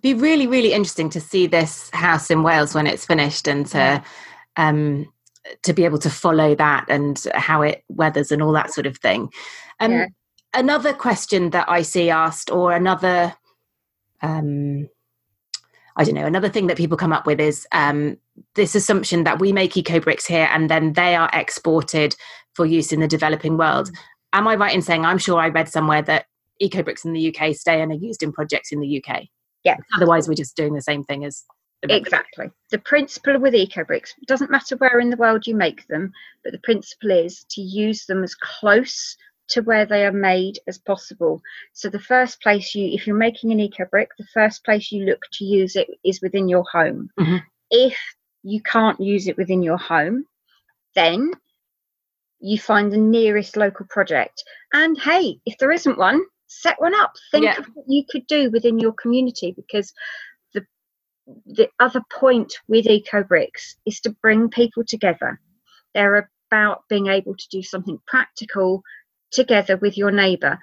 It'd 0.03 0.17
be 0.17 0.21
really 0.21 0.47
really 0.47 0.73
interesting 0.73 1.09
to 1.11 1.21
see 1.21 1.47
this 1.47 1.89
house 1.91 2.29
in 2.29 2.43
Wales 2.43 2.75
when 2.75 2.87
it's 2.87 3.05
finished 3.05 3.47
and 3.47 3.65
to 3.67 4.03
um 4.57 5.05
to 5.63 5.73
be 5.73 5.85
able 5.85 5.99
to 5.99 6.09
follow 6.09 6.55
that 6.55 6.85
and 6.89 7.23
how 7.33 7.61
it 7.61 7.83
weathers 7.89 8.31
and 8.31 8.41
all 8.41 8.51
that 8.53 8.73
sort 8.73 8.85
of 8.87 8.97
thing. 8.97 9.29
Um 9.79 9.91
Yeah. 9.91 10.05
another 10.53 10.93
question 10.93 11.51
that 11.51 11.69
I 11.69 11.81
see 11.81 12.09
asked 12.09 12.51
or 12.51 12.73
another 12.73 13.35
um 14.21 14.89
I 15.97 16.03
don't 16.03 16.13
know, 16.13 16.27
another 16.27 16.49
thing 16.49 16.67
that 16.67 16.77
people 16.77 16.95
come 16.95 17.11
up 17.11 17.25
with 17.25 17.39
is 17.39 17.67
um, 17.71 18.17
this 18.53 18.75
assumption 18.75 19.23
that 19.23 19.39
we 19.39 19.51
make 19.51 19.75
eco 19.75 19.99
bricks 19.99 20.27
here 20.27 20.47
and 20.51 20.69
then 20.69 20.93
they 20.93 21.15
are 21.15 21.29
exported 21.33 22.15
for 22.53 22.67
use 22.67 22.93
in 22.93 22.99
the 22.99 23.07
developing 23.07 23.57
world. 23.57 23.89
Am 24.31 24.47
I 24.47 24.55
right 24.55 24.75
in 24.75 24.83
saying 24.83 25.05
I'm 25.05 25.17
sure 25.17 25.39
I 25.39 25.49
read 25.49 25.67
somewhere 25.67 26.03
that 26.03 26.25
eco 26.59 26.83
bricks 26.83 27.03
in 27.03 27.13
the 27.13 27.35
UK 27.35 27.55
stay 27.55 27.81
and 27.81 27.91
are 27.91 27.95
used 27.95 28.21
in 28.21 28.31
projects 28.31 28.71
in 28.71 28.79
the 28.79 29.03
UK? 29.03 29.23
Yeah. 29.63 29.77
Otherwise, 29.95 30.27
we're 30.27 30.35
just 30.35 30.55
doing 30.55 30.75
the 30.75 30.81
same 30.81 31.03
thing 31.03 31.25
as 31.25 31.43
the 31.81 31.87
rest 31.87 32.01
of 32.01 32.03
it. 32.03 32.07
Exactly. 32.07 32.51
The 32.71 32.79
principle 32.79 33.39
with 33.39 33.55
eco 33.55 33.83
bricks 33.83 34.13
doesn't 34.27 34.51
matter 34.51 34.75
where 34.77 34.99
in 34.99 35.09
the 35.09 35.17
world 35.17 35.47
you 35.47 35.55
make 35.55 35.87
them, 35.87 36.11
but 36.43 36.51
the 36.51 36.59
principle 36.59 37.11
is 37.11 37.45
to 37.51 37.61
use 37.61 38.05
them 38.05 38.23
as 38.23 38.35
close 38.35 39.15
to 39.49 39.61
where 39.61 39.85
they 39.85 40.05
are 40.05 40.11
made 40.11 40.59
as 40.67 40.77
possible. 40.77 41.41
So 41.73 41.89
the 41.89 41.99
first 41.99 42.41
place 42.41 42.75
you, 42.75 42.89
if 42.93 43.07
you're 43.07 43.15
making 43.15 43.51
an 43.51 43.59
eco 43.59 43.85
brick, 43.85 44.09
the 44.17 44.27
first 44.33 44.63
place 44.65 44.91
you 44.91 45.05
look 45.05 45.21
to 45.33 45.45
use 45.45 45.75
it 45.75 45.87
is 46.03 46.21
within 46.21 46.49
your 46.49 46.65
home. 46.69 47.09
Mhm. 47.17 47.43
If 47.71 47.97
you 48.43 48.61
can't 48.61 48.99
use 48.99 49.27
it 49.27 49.37
within 49.37 49.63
your 49.63 49.77
home, 49.77 50.25
then 50.95 51.31
you 52.39 52.59
find 52.59 52.91
the 52.91 52.97
nearest 52.97 53.55
local 53.57 53.85
project. 53.87 54.43
And 54.73 54.99
hey, 54.99 55.39
if 55.45 55.57
there 55.57 55.71
isn't 55.71 55.97
one, 55.97 56.21
set 56.47 56.79
one 56.79 56.95
up. 56.95 57.13
Think 57.31 57.45
Yeah. 57.45 57.57
of 57.57 57.65
what 57.73 57.85
you 57.87 58.03
could 58.09 58.27
do 58.27 58.49
within 58.51 58.79
your 58.79 58.93
community 58.93 59.53
because 59.53 59.93
the 61.27 61.41
the 61.45 61.69
other 61.79 62.01
point 62.11 62.53
with 62.67 62.85
EcoBricks 62.85 63.75
is 63.85 63.99
to 64.01 64.11
bring 64.21 64.49
people 64.49 64.83
together. 64.85 65.39
They're 65.93 66.29
about 66.49 66.83
being 66.89 67.07
able 67.07 67.35
to 67.35 67.47
do 67.49 67.61
something 67.61 67.99
practical 68.07 68.83
together 69.31 69.77
with 69.77 69.97
your 69.97 70.11
neighbour. 70.11 70.57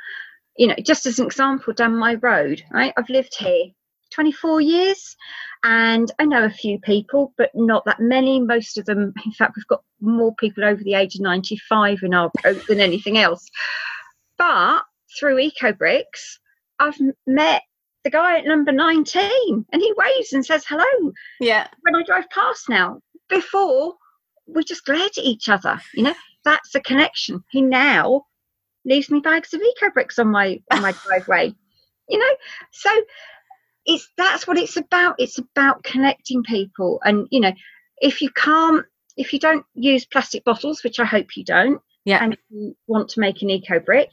You 0.57 0.68
know, 0.68 0.77
just 0.85 1.07
as 1.07 1.18
an 1.18 1.27
example, 1.27 1.72
down 1.72 1.96
my 1.96 2.14
road, 2.14 2.62
right? 2.72 2.92
I've 2.96 3.11
lived 3.11 3.37
here 3.38 3.66
24 4.14 4.61
years 4.61 5.16
and 5.64 6.11
I 6.18 6.24
know 6.24 6.44
a 6.44 6.50
few 6.50 6.79
people, 6.79 7.33
but 7.37 7.50
not 7.55 7.85
that 7.87 8.00
many. 8.00 8.40
Most 8.40 8.79
of 8.79 8.85
them, 8.85 9.12
in 9.24 9.33
fact, 9.33 9.57
we've 9.57 9.66
got 9.66 9.83
more 10.00 10.35
people 10.37 10.64
over 10.64 10.83
the 10.83 10.94
age 10.94 11.16
of 11.16 11.22
95 11.22 11.98
in 12.03 12.14
our 12.14 12.31
road 12.44 12.62
than 12.68 12.81
anything 12.81 13.18
else. 13.18 13.48
But 14.38 14.83
through 15.18 15.37
EcoBricks, 15.37 16.38
I've 16.79 16.98
met 17.27 17.62
the 18.04 18.10
guy 18.10 18.38
at 18.38 18.44
number 18.44 18.70
19 18.70 19.66
and 19.72 19.82
he 19.82 19.94
waves 19.96 20.32
and 20.32 20.44
says 20.44 20.64
hello. 20.68 21.12
Yeah. 21.40 21.66
When 21.80 21.96
I 21.96 22.02
drive 22.04 22.28
past 22.30 22.68
now, 22.68 23.00
before 23.28 23.94
we 24.46 24.62
just 24.62 24.84
glared 24.84 25.16
at 25.16 25.24
each 25.24 25.48
other, 25.48 25.80
you 25.94 26.04
know, 26.04 26.14
that's 26.44 26.74
a 26.74 26.80
connection. 26.80 27.42
He 27.50 27.62
now 27.62 28.26
leaves 28.84 29.10
me 29.10 29.20
bags 29.20 29.54
of 29.54 29.62
EcoBricks 29.62 30.18
on 30.18 30.28
my 30.28 30.60
on 30.70 30.82
my 30.82 30.92
driveway. 31.06 31.54
You 32.08 32.18
know, 32.18 32.36
so 32.70 32.90
it's 33.86 34.08
that's 34.18 34.46
what 34.46 34.58
it's 34.58 34.76
about. 34.76 35.16
It's 35.18 35.38
about 35.38 35.82
connecting 35.82 36.42
people. 36.42 37.00
And 37.02 37.26
you 37.30 37.40
know, 37.40 37.52
if 37.98 38.20
you 38.20 38.30
can't 38.30 38.84
if 39.16 39.32
you 39.32 39.38
don't 39.38 39.64
use 39.74 40.04
plastic 40.04 40.44
bottles, 40.44 40.84
which 40.84 41.00
I 41.00 41.04
hope 41.04 41.36
you 41.36 41.44
don't, 41.44 41.80
yeah. 42.04 42.22
and 42.22 42.34
if 42.34 42.40
you 42.50 42.76
want 42.86 43.08
to 43.10 43.20
make 43.20 43.40
an 43.40 43.50
eco 43.50 43.80
brick, 43.80 44.10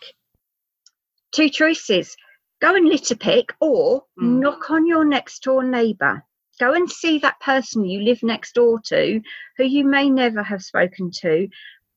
two 1.32 1.50
choices 1.50 2.16
go 2.62 2.76
and 2.76 2.88
litter 2.88 3.16
pick 3.16 3.54
or 3.60 4.04
mm. 4.20 4.40
knock 4.40 4.70
on 4.70 4.86
your 4.86 5.04
next 5.04 5.44
door 5.44 5.64
neighbour. 5.64 6.24
Go 6.60 6.74
and 6.74 6.90
see 6.90 7.18
that 7.20 7.40
person 7.40 7.86
you 7.86 8.02
live 8.02 8.22
next 8.22 8.54
door 8.54 8.80
to 8.86 9.22
who 9.58 9.64
you 9.64 9.84
may 9.84 10.10
never 10.10 10.44
have 10.44 10.62
spoken 10.62 11.10
to 11.22 11.48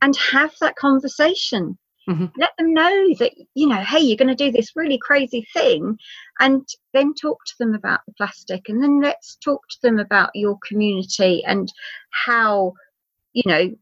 and 0.00 0.16
have 0.16 0.55
that 0.61 0.77
conversation. 0.77 1.79
Mm-hmm. 2.09 2.27
Let 2.37 2.50
them 2.59 2.74
know 2.74 3.14
that, 3.18 3.33
you 3.55 3.66
know, 3.66 3.81
hey, 3.81 4.00
you're 4.00 4.16
going 4.16 4.35
to 4.35 4.35
do 4.35 4.53
this 4.53 4.77
really 4.77 4.98
crazy 4.98 5.46
thing. 5.53 5.98
And 6.40 6.66
then 6.92 7.14
talk 7.14 7.44
to 7.46 7.55
them 7.59 7.74
about 7.74 8.00
the 8.07 8.12
plastic. 8.14 8.68
And 8.68 8.83
then 8.83 9.00
let's 9.00 9.37
talk 9.37 9.62
to 9.68 9.77
them 9.83 9.98
about 9.98 10.31
your 10.35 10.59
community 10.66 11.42
and 11.46 11.72
how, 12.11 12.74
you 13.33 13.42
know, 13.46 13.74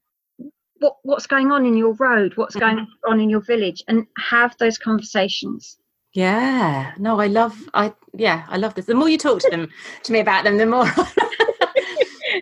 what, 0.78 0.96
what's 1.02 1.26
going 1.26 1.52
on 1.52 1.64
in 1.64 1.76
your 1.76 1.94
road, 1.94 2.36
what's 2.36 2.56
mm-hmm. 2.56 2.76
going 2.76 2.88
on 3.06 3.20
in 3.20 3.30
your 3.30 3.40
village, 3.40 3.82
and 3.88 4.06
have 4.18 4.56
those 4.58 4.78
conversations. 4.78 5.78
Yeah. 6.14 6.92
No, 6.98 7.20
I 7.20 7.26
love 7.26 7.56
I 7.74 7.92
yeah, 8.14 8.44
I 8.48 8.58
love 8.58 8.74
this. 8.74 8.86
The 8.86 8.94
more 8.94 9.08
you 9.08 9.18
talk 9.18 9.40
to 9.40 9.50
them 9.50 9.70
to 10.02 10.12
me 10.12 10.20
about 10.20 10.44
them, 10.44 10.58
the 10.58 10.66
more 10.66 10.86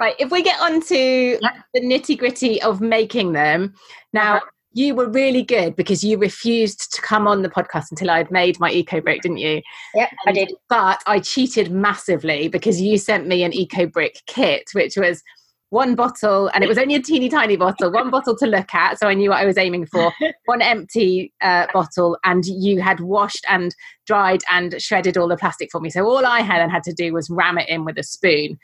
Right, 0.00 0.14
if 0.18 0.30
we 0.30 0.42
get 0.42 0.60
on 0.60 0.80
to 0.82 1.38
yeah. 1.40 1.62
the 1.74 1.80
nitty-gritty 1.80 2.62
of 2.62 2.80
making 2.80 3.32
them. 3.32 3.74
Now, 4.14 4.36
uh-huh. 4.36 4.46
you 4.72 4.94
were 4.94 5.10
really 5.10 5.42
good 5.42 5.76
because 5.76 6.02
you 6.02 6.16
refused 6.16 6.94
to 6.94 7.02
come 7.02 7.28
on 7.28 7.42
the 7.42 7.50
podcast 7.50 7.90
until 7.90 8.08
I 8.08 8.16
had 8.18 8.30
made 8.30 8.58
my 8.58 8.70
eco 8.70 9.02
brick, 9.02 9.20
didn't 9.20 9.38
you? 9.38 9.60
Yeah, 9.94 10.08
I 10.26 10.32
did. 10.32 10.54
But 10.70 11.02
I 11.06 11.20
cheated 11.20 11.70
massively 11.70 12.48
because 12.48 12.80
you 12.80 12.96
sent 12.96 13.26
me 13.26 13.42
an 13.42 13.52
eco 13.52 13.86
brick 13.86 14.22
kit, 14.26 14.70
which 14.72 14.96
was 14.96 15.22
one 15.70 15.94
bottle, 15.94 16.50
and 16.52 16.62
it 16.62 16.68
was 16.68 16.78
only 16.78 16.94
a 16.94 17.02
teeny 17.02 17.28
tiny 17.28 17.56
bottle, 17.56 17.90
one 17.90 18.10
bottle 18.10 18.36
to 18.36 18.46
look 18.46 18.74
at, 18.74 18.98
so 18.98 19.08
I 19.08 19.14
knew 19.14 19.30
what 19.30 19.40
I 19.40 19.46
was 19.46 19.56
aiming 19.56 19.86
for, 19.86 20.12
one 20.44 20.62
empty 20.62 21.32
uh, 21.40 21.66
bottle, 21.72 22.18
and 22.24 22.44
you 22.44 22.80
had 22.80 23.00
washed 23.00 23.44
and 23.48 23.74
dried 24.06 24.42
and 24.50 24.80
shredded 24.80 25.16
all 25.16 25.28
the 25.28 25.36
plastic 25.36 25.70
for 25.70 25.80
me. 25.80 25.90
So 25.90 26.04
all 26.04 26.26
I 26.26 26.40
had 26.40 26.60
and 26.60 26.70
had 26.70 26.82
to 26.84 26.92
do 26.92 27.12
was 27.12 27.30
ram 27.30 27.58
it 27.58 27.68
in 27.68 27.84
with 27.84 27.98
a 27.98 28.02
spoon. 28.02 28.58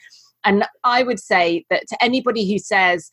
And 0.45 0.65
I 0.85 1.03
would 1.03 1.19
say 1.19 1.65
that 1.71 1.87
to 1.89 2.05
anybody 2.05 2.51
who 2.51 2.59
says, 2.59 3.11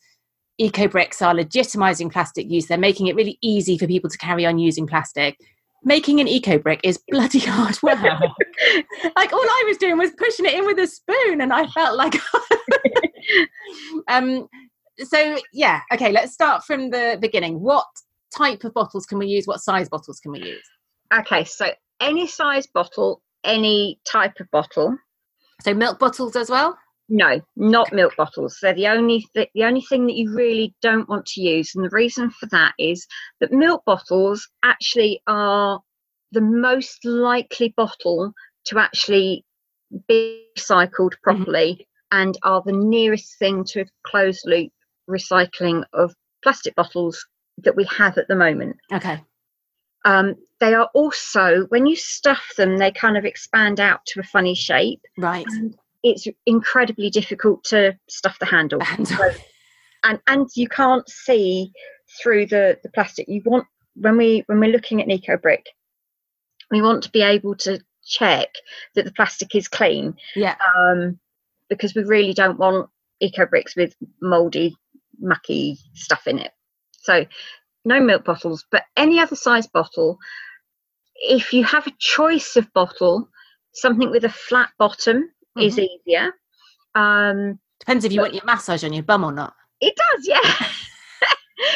eco 0.58 0.86
bricks 0.86 1.20
are 1.20 1.34
legitimizing 1.34 2.12
plastic 2.12 2.48
use 2.48 2.68
they're 2.68 2.78
making 2.78 3.08
it 3.08 3.16
really 3.16 3.36
easy 3.42 3.76
for 3.76 3.88
people 3.88 4.08
to 4.08 4.16
carry 4.16 4.46
on 4.46 4.56
using 4.56 4.86
plastic 4.86 5.36
making 5.84 6.20
an 6.20 6.28
eco 6.28 6.58
brick 6.58 6.80
is 6.82 6.98
bloody 7.08 7.40
hard 7.40 7.78
work. 7.82 7.98
like 9.16 9.32
all 9.32 9.40
I 9.40 9.64
was 9.66 9.76
doing 9.76 9.98
was 9.98 10.10
pushing 10.16 10.46
it 10.46 10.54
in 10.54 10.66
with 10.66 10.78
a 10.78 10.86
spoon, 10.86 11.40
and 11.40 11.52
I 11.52 11.66
felt 11.68 11.96
like. 11.96 12.14
um. 14.08 14.48
So 14.98 15.38
yeah, 15.52 15.80
okay. 15.92 16.12
Let's 16.12 16.32
start 16.32 16.64
from 16.64 16.90
the 16.90 17.18
beginning. 17.20 17.60
What 17.60 17.86
type 18.36 18.64
of 18.64 18.74
bottles 18.74 19.06
can 19.06 19.18
we 19.18 19.26
use? 19.26 19.46
What 19.46 19.60
size 19.60 19.88
bottles 19.88 20.20
can 20.20 20.32
we 20.32 20.40
use? 20.40 20.64
Okay, 21.12 21.44
so 21.44 21.70
any 22.00 22.26
size 22.26 22.66
bottle, 22.66 23.22
any 23.44 24.00
type 24.04 24.40
of 24.40 24.50
bottle. 24.50 24.96
So 25.62 25.74
milk 25.74 25.98
bottles 25.98 26.36
as 26.36 26.50
well. 26.50 26.76
No, 27.08 27.40
not 27.56 27.92
milk 27.92 28.16
bottles. 28.16 28.58
They're 28.62 28.74
the 28.74 28.88
only 28.88 29.26
th- 29.34 29.50
the 29.54 29.64
only 29.64 29.82
thing 29.82 30.06
that 30.06 30.16
you 30.16 30.34
really 30.34 30.74
don't 30.80 31.08
want 31.08 31.26
to 31.26 31.42
use, 31.42 31.74
and 31.74 31.84
the 31.84 31.90
reason 31.90 32.30
for 32.30 32.46
that 32.46 32.72
is 32.78 33.06
that 33.40 33.52
milk 33.52 33.82
bottles 33.84 34.48
actually 34.62 35.20
are 35.26 35.80
the 36.32 36.40
most 36.40 37.04
likely 37.04 37.74
bottle 37.76 38.32
to 38.66 38.78
actually 38.78 39.44
be 40.08 40.46
recycled 40.56 41.12
mm-hmm. 41.12 41.22
properly. 41.22 41.86
And 42.10 42.36
are 42.42 42.62
the 42.64 42.72
nearest 42.72 43.38
thing 43.38 43.64
to 43.64 43.84
closed 44.04 44.42
loop 44.46 44.72
recycling 45.08 45.84
of 45.92 46.14
plastic 46.42 46.74
bottles 46.74 47.26
that 47.58 47.76
we 47.76 47.84
have 47.84 48.18
at 48.18 48.28
the 48.28 48.36
moment. 48.36 48.76
Okay. 48.92 49.22
Um, 50.04 50.34
they 50.60 50.74
are 50.74 50.90
also 50.94 51.66
when 51.68 51.86
you 51.86 51.96
stuff 51.96 52.52
them, 52.56 52.76
they 52.76 52.90
kind 52.90 53.16
of 53.16 53.24
expand 53.24 53.80
out 53.80 54.04
to 54.06 54.20
a 54.20 54.24
funny 54.24 54.54
shape. 54.54 55.00
Right. 55.16 55.46
And 55.48 55.74
it's 56.02 56.26
incredibly 56.46 57.10
difficult 57.10 57.64
to 57.64 57.98
stuff 58.08 58.38
the 58.38 58.46
handle. 58.46 58.80
Handle. 58.80 59.16
So, 59.16 59.30
and 60.04 60.20
and 60.26 60.48
you 60.54 60.68
can't 60.68 61.08
see 61.08 61.72
through 62.22 62.46
the 62.46 62.78
the 62.82 62.90
plastic. 62.90 63.26
You 63.28 63.42
want 63.44 63.66
when 63.96 64.16
we 64.16 64.44
when 64.46 64.60
we're 64.60 64.70
looking 64.70 65.00
at 65.00 65.06
an 65.06 65.12
eco 65.12 65.36
brick, 65.36 65.66
we 66.70 66.82
want 66.82 67.02
to 67.04 67.10
be 67.10 67.22
able 67.22 67.54
to 67.56 67.80
check 68.06 68.48
that 68.94 69.04
the 69.04 69.12
plastic 69.12 69.54
is 69.54 69.68
clean. 69.68 70.14
Yeah. 70.36 70.56
Um, 70.76 71.18
because 71.68 71.94
we 71.94 72.02
really 72.02 72.32
don't 72.32 72.58
want 72.58 72.88
eco 73.20 73.46
bricks 73.46 73.76
with 73.76 73.94
mouldy, 74.20 74.76
mucky 75.18 75.78
stuff 75.94 76.26
in 76.26 76.38
it. 76.38 76.52
So 76.92 77.24
no 77.84 78.00
milk 78.00 78.24
bottles, 78.24 78.64
but 78.70 78.84
any 78.96 79.18
other 79.18 79.36
size 79.36 79.66
bottle. 79.66 80.18
If 81.16 81.52
you 81.52 81.64
have 81.64 81.86
a 81.86 81.92
choice 81.98 82.56
of 82.56 82.72
bottle, 82.72 83.28
something 83.72 84.10
with 84.10 84.24
a 84.24 84.30
flat 84.30 84.70
bottom 84.78 85.30
mm-hmm. 85.56 85.60
is 85.60 85.78
easier. 85.78 86.32
Um, 86.94 87.58
Depends 87.80 88.04
if 88.04 88.12
you 88.12 88.20
want 88.20 88.34
your 88.34 88.44
massage 88.44 88.84
on 88.84 88.92
your 88.92 89.02
bum 89.02 89.24
or 89.24 89.32
not. 89.32 89.54
It 89.80 89.94
does, 89.96 90.26
yeah. 90.26 90.68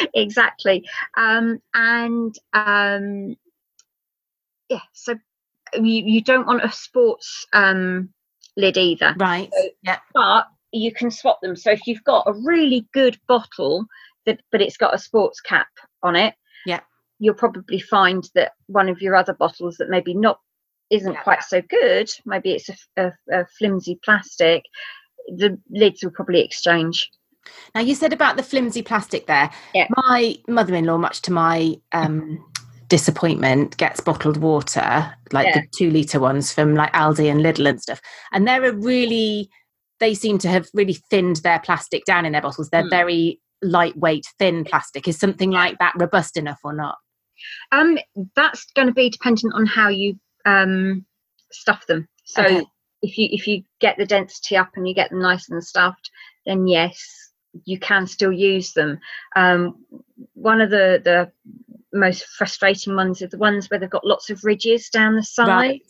exactly. 0.14 0.84
Um, 1.16 1.60
and 1.74 2.34
um, 2.52 3.36
yeah, 4.68 4.80
so 4.92 5.14
you, 5.74 5.82
you 5.82 6.22
don't 6.22 6.46
want 6.46 6.64
a 6.64 6.72
sports 6.72 7.46
um, 7.52 8.10
lid 8.58 8.76
either. 8.76 9.14
Right. 9.16 9.48
So, 9.50 9.68
yeah. 9.82 9.98
But 10.12 10.48
you 10.72 10.92
can 10.92 11.10
swap 11.10 11.40
them. 11.40 11.56
So 11.56 11.70
if 11.70 11.86
you've 11.86 12.04
got 12.04 12.24
a 12.26 12.34
really 12.44 12.86
good 12.92 13.18
bottle 13.26 13.86
that 14.26 14.40
but 14.52 14.60
it's 14.60 14.76
got 14.76 14.94
a 14.94 14.98
sports 14.98 15.40
cap 15.40 15.68
on 16.02 16.14
it, 16.14 16.34
yeah, 16.66 16.80
you'll 17.18 17.34
probably 17.34 17.80
find 17.80 18.28
that 18.34 18.52
one 18.66 18.90
of 18.90 19.00
your 19.00 19.14
other 19.14 19.32
bottles 19.32 19.76
that 19.78 19.88
maybe 19.88 20.12
not 20.12 20.38
isn't 20.90 21.14
yeah. 21.14 21.22
quite 21.22 21.42
so 21.42 21.62
good, 21.62 22.10
maybe 22.26 22.52
it's 22.52 22.68
a, 22.68 22.76
a, 22.96 23.12
a 23.40 23.46
flimsy 23.58 23.98
plastic, 24.04 24.64
the 25.28 25.58
lids 25.70 26.02
will 26.02 26.10
probably 26.10 26.40
exchange. 26.40 27.10
Now 27.74 27.80
you 27.80 27.94
said 27.94 28.12
about 28.12 28.36
the 28.36 28.42
flimsy 28.42 28.82
plastic 28.82 29.26
there. 29.26 29.50
Yeah. 29.74 29.86
My 29.96 30.36
mother-in-law, 30.48 30.98
much 30.98 31.22
to 31.22 31.32
my 31.32 31.76
um, 31.92 32.44
disappointment, 32.88 33.76
gets 33.76 34.00
bottled 34.00 34.38
water, 34.38 35.14
like 35.32 35.46
yeah. 35.46 35.60
the 35.60 35.66
two-liter 35.76 36.20
ones 36.20 36.52
from 36.52 36.74
like 36.74 36.92
Aldi 36.92 37.30
and 37.30 37.40
Lidl 37.40 37.68
and 37.68 37.80
stuff, 37.80 38.00
and 38.32 38.46
they're 38.46 38.64
a 38.64 38.72
really. 38.72 39.48
They 40.00 40.14
seem 40.14 40.38
to 40.38 40.48
have 40.48 40.68
really 40.74 40.96
thinned 41.10 41.36
their 41.36 41.58
plastic 41.58 42.04
down 42.04 42.24
in 42.24 42.30
their 42.30 42.40
bottles. 42.40 42.70
They're 42.70 42.84
mm. 42.84 42.90
very 42.90 43.40
lightweight, 43.62 44.26
thin 44.38 44.64
plastic. 44.64 45.08
Is 45.08 45.18
something 45.18 45.50
like 45.50 45.78
that 45.78 45.94
robust 45.96 46.36
enough 46.36 46.60
or 46.62 46.72
not? 46.72 46.98
Um, 47.72 47.98
that's 48.36 48.64
going 48.76 48.88
to 48.88 48.94
be 48.94 49.10
dependent 49.10 49.54
on 49.54 49.66
how 49.66 49.88
you 49.88 50.18
um, 50.44 51.04
stuff 51.50 51.86
them. 51.86 52.08
So 52.24 52.44
okay. 52.44 52.64
if 53.02 53.18
you 53.18 53.28
if 53.30 53.46
you 53.46 53.62
get 53.80 53.96
the 53.96 54.06
density 54.06 54.56
up 54.56 54.70
and 54.76 54.86
you 54.88 54.94
get 54.94 55.10
them 55.10 55.20
nice 55.20 55.48
and 55.48 55.62
stuffed, 55.64 56.10
then 56.46 56.66
yes, 56.66 57.02
you 57.64 57.78
can 57.78 58.06
still 58.06 58.32
use 58.32 58.72
them. 58.72 58.98
Um, 59.36 59.84
one 60.34 60.60
of 60.60 60.70
the 60.70 61.00
the 61.04 61.32
most 61.92 62.24
frustrating 62.26 62.94
ones 62.94 63.22
are 63.22 63.28
the 63.28 63.38
ones 63.38 63.68
where 63.68 63.80
they've 63.80 63.88
got 63.88 64.04
lots 64.04 64.30
of 64.30 64.44
ridges 64.44 64.88
down 64.88 65.16
the 65.16 65.22
side. 65.22 65.48
Right. 65.48 65.82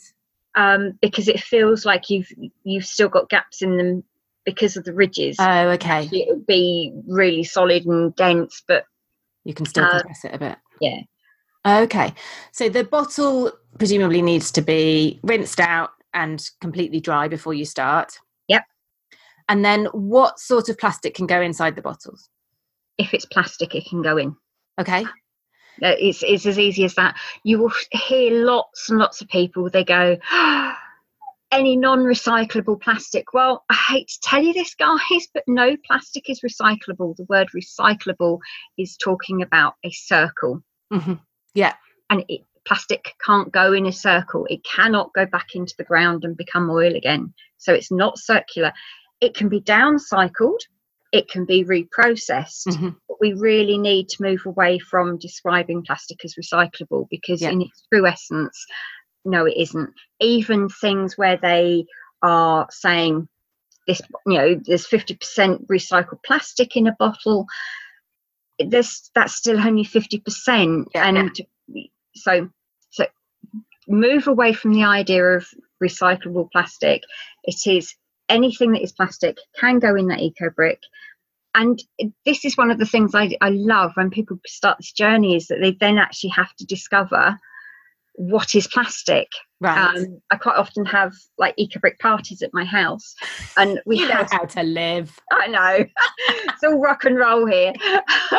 Um, 0.55 0.99
because 1.01 1.29
it 1.29 1.41
feels 1.41 1.85
like 1.85 2.11
you've 2.11 2.33
you've 2.65 2.87
still 2.87 3.09
got 3.09 3.29
gaps 3.29 3.63
in 3.63 3.77
them 3.77 4.03
because 4.45 4.77
of 4.77 4.85
the 4.85 4.95
ridges. 4.95 5.37
Oh, 5.39 5.69
okay. 5.71 6.09
It 6.11 6.29
would 6.29 6.47
be 6.47 6.93
really 7.07 7.45
solid 7.45 7.85
and 7.85 8.15
dense, 8.17 8.63
but 8.67 8.85
you 9.45 9.55
can 9.55 9.67
still 9.67 9.85
uh, 9.85 9.91
compress 10.01 10.25
it 10.25 10.35
a 10.35 10.39
bit. 10.39 10.59
Yeah. 10.81 11.01
Okay. 11.67 12.15
So 12.53 12.69
the 12.69 12.85
bottle 12.85 13.53
presumably 13.79 14.23
needs 14.23 14.51
to 14.53 14.63
be 14.63 15.21
rinsed 15.23 15.61
out 15.61 15.91
and 16.15 16.43
completely 16.61 17.01
dry 17.01 17.29
before 17.29 17.55
you 17.55 17.65
start. 17.65 18.19
Yep. 18.49 18.65
And 19.49 19.65
then 19.65 19.87
what 19.93 20.39
sort 20.39 20.69
of 20.69 20.79
plastic 20.79 21.15
can 21.15 21.27
go 21.27 21.41
inside 21.41 21.77
the 21.77 21.83
bottles? 21.83 22.29
If 22.97 23.15
it's 23.15 23.27
plastic, 23.27 23.75
it 23.75 23.87
can 23.87 24.03
go 24.03 24.17
in. 24.17 24.35
Okay. 24.81 25.05
It's, 25.81 26.23
it's 26.23 26.47
as 26.47 26.59
easy 26.59 26.85
as 26.85 26.95
that. 26.95 27.17
You 27.45 27.59
will 27.59 27.73
hear 27.91 28.45
lots 28.45 28.91
and 28.91 28.99
lots 28.99 29.21
of 29.21 29.29
people, 29.29 29.71
they 29.71 29.85
go, 29.85 30.17
any 31.51 31.77
non 31.77 32.01
recyclable 32.01 32.81
plastic. 32.81 33.33
Well, 33.33 33.65
I 33.71 33.75
hate 33.75 34.09
to 34.09 34.21
tell 34.23 34.43
you 34.43 34.53
this, 34.53 34.75
guys, 34.75 35.29
but 35.33 35.45
no 35.47 35.77
plastic 35.87 36.29
is 36.29 36.41
recyclable. 36.41 37.17
The 37.17 37.27
word 37.29 37.49
recyclable 37.57 38.39
is 38.77 38.97
talking 38.97 39.43
about 39.43 39.75
a 39.85 39.91
circle. 39.91 40.63
hmm 40.93 41.15
Yeah. 41.55 41.75
and 42.11 42.25
it, 42.29 42.43
plastic 42.67 43.15
can't 43.25 43.51
go 43.51 43.73
in 43.73 43.87
a 43.87 43.93
circle. 43.93 44.47
It 44.51 44.63
cannot 44.65 45.13
go 45.15 45.25
back 45.25 45.55
into 45.55 45.75
the 45.79 45.85
ground 45.85 46.25
and 46.25 46.37
become 46.37 46.69
oil 46.71 46.95
again. 46.95 47.33
So 47.57 47.73
it's 47.73 47.91
not 47.91 48.19
circular. 48.19 48.73
It 49.21 49.35
can 49.35 49.49
be 49.49 49.61
downcycled, 49.61 50.61
it 51.13 51.29
can 51.29 51.45
be 51.45 51.65
reprocessed. 51.65 52.67
Mhm. 52.67 52.97
But 53.09 53.17
we 53.21 53.33
really 53.33 53.79
need 53.79 54.09
to 54.11 54.23
move 54.23 54.45
away 54.47 54.79
from 54.79 55.19
describing 55.19 55.83
plastic 55.83 56.25
as 56.25 56.35
recyclable 56.35 57.09
because, 57.11 57.41
Yeah. 57.43 57.51
in 57.51 57.63
its 57.63 57.87
true 57.93 58.07
essence, 58.07 58.67
no, 59.25 59.47
it 59.47 59.57
isn't. 59.57 59.91
Even 60.21 60.69
things 60.69 61.17
where 61.17 61.37
they 61.37 61.87
are 62.23 62.67
saying 62.71 63.29
this, 63.87 64.03
you 64.27 64.35
know, 64.39 64.55
there's 64.67 64.87
50% 64.87 65.67
recycled 65.69 66.23
plastic 66.25 66.77
in 66.77 66.87
a 66.87 66.97
bottle. 66.99 67.47
There's 68.59 69.11
that's 69.15 69.35
still 69.35 69.59
only 69.59 69.85
50%. 69.85 70.89
Yeah, 70.95 71.09
and 71.09 71.41
so 72.15 72.51
so 72.91 73.07
move 73.87 74.27
away 74.27 74.53
from 74.53 74.75
the 74.75 74.85
idea 74.85 75.25
of 75.25 75.49
recyclable 75.83 76.51
plastic. 76.51 77.03
It 77.45 77.67
is 77.67 77.95
anything 78.29 78.73
that 78.73 78.83
is 78.83 78.93
plastic 78.93 79.39
can 79.59 79.79
go 79.79 79.95
in 79.95 80.09
that 80.09 80.21
eco 80.21 80.51
brick. 80.51 80.81
And 81.55 81.83
this 82.25 82.45
is 82.45 82.57
one 82.57 82.71
of 82.71 82.79
the 82.79 82.87
things 82.87 83.15
I, 83.15 83.37
I 83.41 83.51
love 83.51 83.93
when 83.95 84.11
people 84.11 84.39
start 84.47 84.79
this 84.79 84.93
journey 84.93 85.35
is 85.35 85.49
that 85.49 85.59
they 85.61 85.73
then 85.73 85.99
actually 85.99 86.31
have 86.31 86.55
to 86.57 86.67
discover 86.67 87.39
what 88.19 88.57
is 88.57 88.67
plastic. 88.67 89.29
Right. 89.61 89.97
Um, 89.97 90.21
I 90.31 90.37
quite 90.37 90.57
often 90.57 90.85
have 90.87 91.13
like 91.39 91.55
eco 91.57 91.81
brick 91.81 91.99
parties 92.01 92.43
at 92.43 92.51
my 92.53 92.65
house, 92.65 93.15
and 93.57 93.81
we 93.87 93.99
you 93.99 94.09
know 94.09 94.15
have 94.15 94.31
how 94.31 94.45
to 94.45 94.63
live. 94.63 95.19
I 95.33 95.47
know. 95.47 95.85
it's 96.29 96.65
all 96.65 96.81
rock 96.81 97.05
and 97.05 97.17
roll 97.17 97.47
here. 97.47 97.73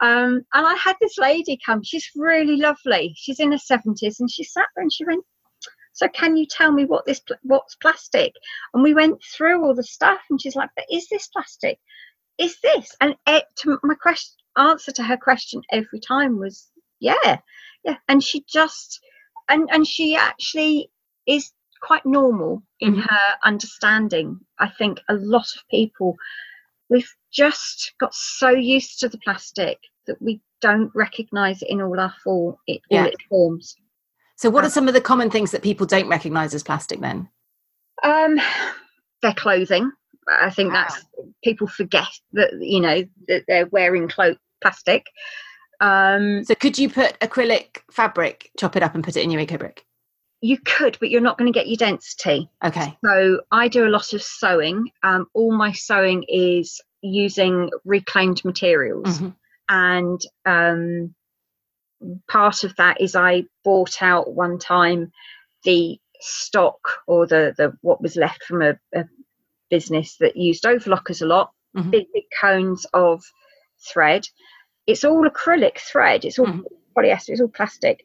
um, 0.00 0.42
and 0.52 0.66
I 0.66 0.74
had 0.82 0.96
this 1.00 1.18
lady 1.18 1.58
come. 1.64 1.82
She's 1.82 2.08
really 2.14 2.56
lovely. 2.56 3.14
She's 3.16 3.40
in 3.40 3.52
her 3.52 3.58
seventies, 3.58 4.20
and 4.20 4.30
she 4.30 4.44
sat 4.44 4.66
there 4.74 4.82
and 4.82 4.92
she 4.92 5.04
went, 5.04 5.24
"So 5.92 6.08
can 6.08 6.36
you 6.36 6.46
tell 6.46 6.72
me 6.72 6.84
what 6.84 7.04
this 7.06 7.20
pl- 7.20 7.36
what's 7.42 7.74
plastic?" 7.76 8.32
And 8.74 8.82
we 8.82 8.94
went 8.94 9.22
through 9.22 9.64
all 9.64 9.74
the 9.74 9.82
stuff, 9.82 10.20
and 10.30 10.40
she's 10.40 10.56
like, 10.56 10.70
"But 10.76 10.86
is 10.90 11.08
this 11.08 11.28
plastic? 11.28 11.78
Is 12.38 12.58
this?" 12.62 12.94
And 13.00 13.16
it, 13.26 13.44
to 13.58 13.78
my 13.82 13.94
question 13.94 14.36
answer 14.56 14.92
to 14.92 15.02
her 15.02 15.16
question 15.16 15.62
every 15.70 16.00
time 16.00 16.38
was, 16.38 16.70
"Yeah, 17.00 17.40
yeah." 17.84 17.96
And 18.08 18.22
she 18.22 18.44
just 18.48 19.00
and 19.48 19.68
and 19.72 19.86
she 19.86 20.16
actually 20.16 20.90
is 21.26 21.52
quite 21.80 22.06
normal 22.06 22.62
in 22.80 22.94
Mhm. 22.96 23.02
her 23.10 23.38
understanding. 23.44 24.40
I 24.58 24.68
think 24.68 25.00
a 25.08 25.14
lot 25.14 25.48
of 25.56 25.68
people 25.70 26.16
we've 26.90 27.12
just 27.32 27.94
got 27.98 28.14
so 28.14 28.50
used 28.50 29.00
to 29.00 29.08
the 29.08 29.18
plastic 29.18 29.78
that 30.06 30.20
we 30.20 30.40
don't 30.60 30.90
recognize 30.94 31.62
it 31.62 31.70
in 31.70 31.80
all 31.82 31.98
our 31.98 32.14
full 32.22 32.60
it, 32.66 32.82
all 32.90 32.98
its 33.06 33.24
forms. 33.28 33.76
So, 34.36 34.50
what 34.50 34.64
are 34.64 34.70
some 34.70 34.88
of 34.88 34.94
the 34.94 35.00
common 35.00 35.30
things 35.30 35.50
that 35.52 35.62
people 35.62 35.86
don't 35.86 36.08
recognize 36.08 36.54
as 36.54 36.62
plastic 36.62 37.00
then? 37.00 37.28
Um, 38.02 38.40
their 39.22 39.34
clothing. 39.34 39.90
I 40.28 40.50
think 40.50 40.72
Ah. 40.72 40.86
that's 40.88 41.04
people 41.44 41.66
forget 41.66 42.08
that 42.32 42.52
you 42.60 42.80
know 42.80 43.04
that 43.28 43.44
they're 43.48 43.66
wearing 43.66 44.08
clo- 44.08 44.36
plastic. 44.60 45.06
Um, 45.80 46.44
So, 46.44 46.54
could 46.54 46.78
you 46.78 46.88
put 46.88 47.18
acrylic 47.20 47.78
fabric, 47.90 48.50
chop 48.58 48.76
it 48.76 48.82
up, 48.82 48.94
and 48.94 49.02
put 49.04 49.16
it 49.16 49.22
in 49.22 49.30
your 49.30 49.40
eco 49.40 49.58
brick? 49.58 49.84
you 50.44 50.58
could, 50.58 50.96
but 50.98 51.08
you're 51.08 51.20
not 51.20 51.38
going 51.38 51.52
to 51.52 51.56
get 51.56 51.68
your 51.68 51.76
density. 51.76 52.50
Okay. 52.64 52.98
So 53.04 53.42
I 53.52 53.68
do 53.68 53.86
a 53.86 53.90
lot 53.90 54.12
of 54.12 54.20
sewing. 54.20 54.90
Um, 55.04 55.28
all 55.34 55.52
my 55.56 55.70
sewing 55.70 56.24
is 56.26 56.80
using 57.00 57.70
reclaimed 57.84 58.44
materials. 58.44 59.20
Mhm. 59.20 59.36
and 59.68 60.20
um, 60.44 61.14
part 62.28 62.64
of 62.64 62.74
that 62.76 63.00
is 63.00 63.14
I 63.16 63.44
bought 63.64 64.02
out 64.02 64.32
one 64.34 64.58
time 64.58 65.12
the 65.64 65.98
stock 66.20 66.78
or 67.06 67.26
the 67.26 67.54
the 67.56 67.76
what 67.82 68.00
was 68.00 68.16
left 68.16 68.44
from 68.44 68.62
a, 68.62 68.78
a 68.94 69.04
business 69.70 70.16
that 70.18 70.36
used 70.36 70.64
overlockers 70.64 71.22
a 71.22 71.26
lot, 71.26 71.52
Mhm. 71.76 71.90
big 71.90 72.06
big 72.12 72.24
cones 72.40 72.86
of 72.92 73.22
thread. 73.92 74.26
It's 74.86 75.04
all 75.04 75.28
acrylic 75.28 75.78
thread. 75.78 76.24
It's 76.24 76.38
all 76.38 76.46
Mhm. 76.46 76.64
polyester. 76.96 77.30
It's 77.30 77.40
all 77.40 77.48
plastic, 77.48 78.04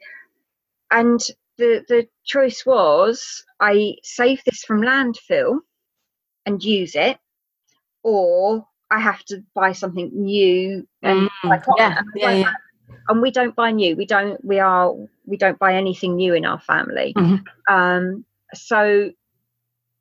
and 0.91 1.19
the 1.57 1.83
the 1.87 2.07
choice 2.25 2.65
was 2.65 3.43
I 3.59 3.95
save 4.03 4.43
this 4.45 4.63
from 4.63 4.81
landfill 4.81 5.59
and 6.45 6.63
use 6.63 6.95
it, 6.95 7.17
or 8.03 8.65
I 8.89 8.99
have 8.99 9.23
to 9.25 9.43
buy 9.53 9.73
something 9.73 10.09
new 10.13 10.87
and 11.01 11.29
Mm, 11.43 11.63
yeah, 11.77 12.01
yeah, 12.15 12.31
yeah. 12.31 12.53
And 13.09 13.21
we 13.21 13.31
don't 13.31 13.55
buy 13.55 13.71
new 13.71 13.95
we 13.95 14.05
don't 14.05 14.43
we 14.43 14.59
are 14.59 14.93
we 15.25 15.37
don't 15.37 15.59
buy 15.59 15.75
anything 15.75 16.15
new 16.15 16.33
in 16.33 16.45
our 16.45 16.59
family 16.59 17.13
Mhm. 17.15 17.43
um 17.69 18.25
so 18.53 19.11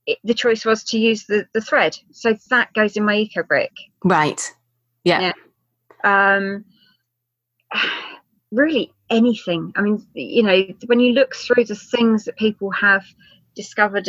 it, 0.06 0.18
the 0.24 0.34
choice 0.34 0.64
was 0.64 0.84
to 0.84 0.98
use 0.98 1.26
the 1.26 1.46
the 1.52 1.60
thread 1.60 1.96
so 2.12 2.34
that 2.50 2.72
goes 2.74 2.96
in 2.96 3.04
my 3.04 3.16
eco 3.16 3.42
brick 3.42 3.72
Right. 4.04 4.40
Yeah. 5.04 5.32
Yeah. 6.04 6.34
um 6.38 6.64
really 8.52 8.92
anything 9.10 9.72
i 9.76 9.80
mean 9.82 10.04
you 10.14 10.42
know 10.42 10.62
when 10.86 11.00
you 11.00 11.12
look 11.12 11.34
through 11.34 11.64
the 11.64 11.74
things 11.74 12.24
that 12.24 12.36
people 12.36 12.70
have 12.70 13.04
discovered 13.54 14.08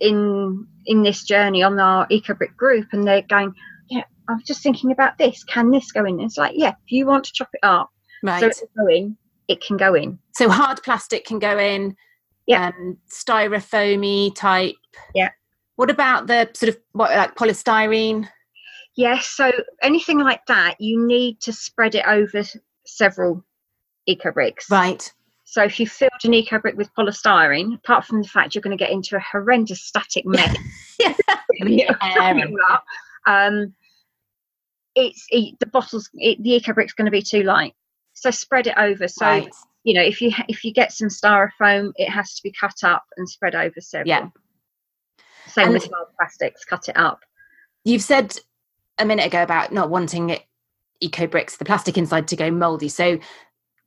in 0.00 0.66
in 0.86 1.02
this 1.02 1.24
journey 1.24 1.62
on 1.62 1.78
our 1.78 2.06
eco 2.10 2.34
brick 2.34 2.56
group 2.56 2.86
and 2.92 3.06
they're 3.06 3.22
going 3.22 3.54
i 4.30 4.34
was 4.34 4.44
just 4.44 4.62
thinking 4.62 4.90
about 4.92 5.18
this 5.18 5.44
can 5.44 5.70
this 5.70 5.90
go 5.92 6.04
in 6.04 6.20
it's 6.20 6.36
like 6.38 6.52
yeah 6.54 6.70
if 6.70 6.90
you 6.92 7.06
want 7.06 7.24
to 7.24 7.32
chop 7.32 7.48
it 7.52 7.60
up 7.62 7.90
Right. 8.22 8.40
so 8.40 8.46
it 8.46 8.56
can 8.58 8.68
go 8.84 8.86
in 8.94 9.16
it 9.48 9.60
can 9.60 9.76
go 9.76 9.94
in 9.94 10.18
So 10.34 10.48
hard 10.48 10.80
plastic 10.84 11.24
can 11.24 11.38
go 11.40 11.58
in. 11.58 11.96
Yeah. 12.46 12.68
Um, 12.68 12.96
styrofoamy 13.12 14.34
type. 14.34 14.74
Yeah. 15.14 15.30
What 15.76 15.90
about 15.90 16.26
the 16.26 16.48
sort 16.54 16.68
of 16.70 16.78
what 16.92 17.10
like 17.16 17.34
polystyrene? 17.36 18.28
yes 18.96 19.26
so 19.26 19.50
anything 19.82 20.18
like 20.18 20.44
that 20.46 20.74
you 20.80 21.04
need 21.06 21.40
to 21.40 21.52
spread 21.52 21.94
it 21.94 22.04
over 22.06 22.42
several 22.86 23.44
eco 24.06 24.30
bricks 24.32 24.68
Right. 24.70 25.10
so 25.44 25.62
if 25.62 25.78
you 25.80 25.86
filled 25.86 26.10
an 26.24 26.34
eco 26.34 26.58
brick 26.58 26.76
with 26.76 26.92
polystyrene 26.94 27.74
apart 27.76 28.04
from 28.04 28.20
the 28.20 28.28
fact 28.28 28.54
you're 28.54 28.62
going 28.62 28.76
to 28.76 28.82
get 28.84 28.92
into 28.92 29.16
a 29.16 29.20
horrendous 29.20 29.82
static 29.82 30.26
mess 30.26 30.56
Yeah. 31.00 31.14
Yeah. 31.54 31.92
chopping 32.14 32.40
it 32.40 32.50
all 32.50 32.72
up, 32.74 32.84
um 33.26 33.74
it's 34.94 35.26
it, 35.30 35.58
the 35.60 35.66
bottles 35.66 36.08
it, 36.14 36.42
the 36.42 36.54
eco 36.54 36.72
brick's 36.72 36.92
going 36.92 37.06
to 37.06 37.10
be 37.10 37.22
too 37.22 37.42
light 37.42 37.74
so 38.12 38.30
spread 38.30 38.66
it 38.66 38.74
over 38.76 39.06
so 39.08 39.24
right. 39.26 39.48
you 39.84 39.94
know 39.94 40.02
if 40.02 40.20
you 40.20 40.32
if 40.48 40.64
you 40.64 40.72
get 40.72 40.92
some 40.92 41.08
styrofoam 41.08 41.92
it 41.96 42.08
has 42.08 42.34
to 42.34 42.42
be 42.42 42.52
cut 42.52 42.82
up 42.82 43.04
and 43.16 43.28
spread 43.28 43.54
over 43.54 43.80
several 43.80 44.08
Yeah. 44.08 44.28
same 45.46 45.66
And- 45.66 45.74
with 45.74 45.90
hard 45.92 46.08
plastics 46.18 46.64
cut 46.64 46.88
it 46.88 46.96
up 46.96 47.20
You've 47.84 48.02
said 48.02 48.38
a 48.98 49.06
minute 49.06 49.24
ago 49.24 49.42
about 49.42 49.72
not 49.72 49.88
wanting 49.88 50.28
it 50.28 50.42
eco 51.00 51.26
bricks, 51.26 51.56
the 51.56 51.64
plastic 51.64 51.96
inside 51.96 52.28
to 52.28 52.36
go 52.36 52.50
moldy. 52.50 52.90
So 52.90 53.18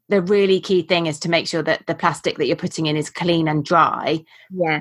the 0.10 0.20
really 0.24 0.60
key 0.60 0.82
thing 0.82 1.06
is 1.06 1.20
to 1.20 1.30
make 1.30 1.48
sure 1.48 1.62
that 1.62 1.86
the 1.86 1.94
plastic 1.94 2.38
that 2.40 2.48
you're 2.48 2.56
putting 2.56 2.88
in 2.88 2.98
is 2.98 3.12
clean 3.12 3.48
and 3.48 3.64
dry. 3.64 4.24
yeah 4.50 4.80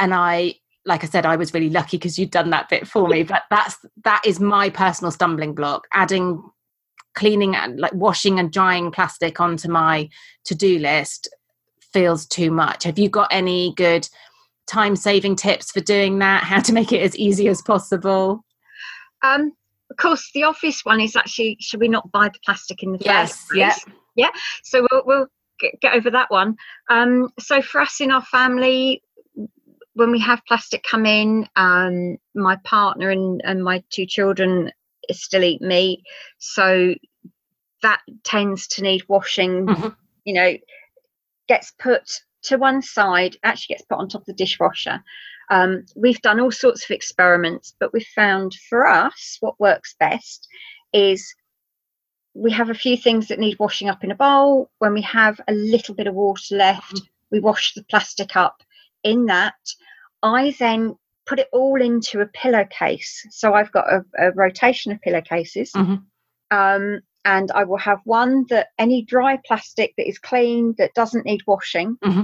And 0.00 0.12
I, 0.12 0.54
like 0.88 1.04
I 1.04 1.06
said, 1.06 1.26
I 1.26 1.36
was 1.36 1.52
really 1.52 1.68
lucky 1.68 1.98
because 1.98 2.18
you'd 2.18 2.30
done 2.30 2.50
that 2.50 2.70
bit 2.70 2.88
for 2.88 3.06
me. 3.06 3.22
But 3.22 3.42
that's 3.50 3.76
that 4.04 4.22
is 4.24 4.40
my 4.40 4.70
personal 4.70 5.10
stumbling 5.12 5.54
block. 5.54 5.86
Adding 5.92 6.42
cleaning 7.14 7.54
and 7.54 7.78
like 7.78 7.92
washing 7.92 8.38
and 8.38 8.50
drying 8.50 8.90
plastic 8.90 9.38
onto 9.38 9.68
my 9.68 10.08
to-do 10.44 10.78
list 10.78 11.28
feels 11.92 12.26
too 12.26 12.50
much. 12.50 12.84
Have 12.84 12.98
you 12.98 13.08
got 13.08 13.28
any 13.30 13.74
good 13.76 14.08
time 14.66 14.96
saving 14.96 15.36
tips 15.36 15.70
for 15.70 15.80
doing 15.80 16.18
that? 16.20 16.42
How 16.42 16.60
to 16.60 16.72
make 16.72 16.90
it 16.92 17.02
as 17.02 17.16
easy 17.16 17.48
as 17.48 17.60
possible? 17.60 18.44
Um, 19.22 19.52
of 19.90 19.96
course, 19.98 20.30
the 20.32 20.44
obvious 20.44 20.84
one 20.84 21.00
is 21.00 21.16
actually 21.16 21.58
should 21.60 21.80
we 21.80 21.88
not 21.88 22.10
buy 22.12 22.28
the 22.28 22.38
plastic 22.44 22.82
in 22.82 22.92
the 22.92 22.98
Yes, 23.00 23.32
first 23.32 23.50
place? 23.50 23.84
Yeah. 24.16 24.30
So 24.62 24.86
we'll, 24.90 25.02
we'll 25.04 25.26
get, 25.60 25.80
get 25.80 25.94
over 25.94 26.10
that 26.10 26.30
one. 26.30 26.56
Um, 26.88 27.30
so 27.38 27.60
for 27.60 27.80
us 27.80 28.00
in 28.00 28.10
our 28.10 28.24
family, 28.24 29.02
when 29.98 30.12
we 30.12 30.20
have 30.20 30.46
plastic 30.46 30.84
come 30.84 31.04
in, 31.06 31.48
um, 31.56 32.18
my 32.32 32.54
partner 32.62 33.10
and, 33.10 33.40
and 33.44 33.64
my 33.64 33.82
two 33.90 34.06
children 34.06 34.70
still 35.10 35.42
eat 35.42 35.60
meat, 35.60 36.04
so 36.38 36.94
that 37.82 38.00
tends 38.22 38.68
to 38.68 38.82
need 38.82 39.02
washing. 39.08 39.66
Mhm. 39.66 39.96
You 40.24 40.34
know, 40.34 40.56
gets 41.48 41.72
put 41.80 42.04
to 42.42 42.58
one 42.58 42.80
side, 42.80 43.36
actually 43.42 43.74
gets 43.74 43.86
put 43.86 43.98
on 43.98 44.08
top 44.08 44.20
of 44.20 44.26
the 44.26 44.34
dishwasher. 44.34 45.02
Um, 45.50 45.84
we've 45.96 46.22
done 46.22 46.38
all 46.38 46.52
sorts 46.52 46.84
of 46.84 46.92
experiments, 46.92 47.74
but 47.80 47.92
we've 47.92 48.14
found 48.14 48.54
for 48.68 48.86
us 48.86 49.38
what 49.40 49.58
works 49.58 49.96
best 49.98 50.46
is 50.92 51.34
we 52.34 52.52
have 52.52 52.70
a 52.70 52.74
few 52.74 52.96
things 52.96 53.26
that 53.28 53.40
need 53.40 53.58
washing 53.58 53.88
up 53.88 54.04
in 54.04 54.12
a 54.12 54.14
bowl. 54.14 54.70
When 54.78 54.94
we 54.94 55.02
have 55.02 55.40
a 55.48 55.52
little 55.52 55.96
bit 55.96 56.06
of 56.06 56.14
water 56.14 56.54
left, 56.54 56.94
mm-hmm. 56.94 57.06
we 57.32 57.40
wash 57.40 57.74
the 57.74 57.82
plastic 57.90 58.36
up 58.36 58.62
in 59.02 59.26
that. 59.26 59.56
I 60.22 60.54
then 60.58 60.96
put 61.26 61.38
it 61.38 61.48
all 61.52 61.80
into 61.80 62.20
a 62.20 62.26
pillowcase. 62.26 63.26
So 63.30 63.54
I've 63.54 63.72
got 63.72 63.92
a, 63.92 64.04
a 64.18 64.32
rotation 64.32 64.92
of 64.92 65.00
pillowcases. 65.02 65.72
Mm-hmm. 65.72 65.96
Um, 66.50 67.00
and 67.24 67.50
I 67.52 67.64
will 67.64 67.78
have 67.78 68.00
one 68.04 68.46
that 68.48 68.68
any 68.78 69.02
dry 69.02 69.38
plastic 69.46 69.94
that 69.96 70.08
is 70.08 70.18
clean, 70.18 70.74
that 70.78 70.94
doesn't 70.94 71.26
need 71.26 71.42
washing, 71.46 71.98
mm-hmm. 72.02 72.22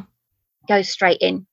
goes 0.66 0.88
straight 0.88 1.20
in. 1.20 1.47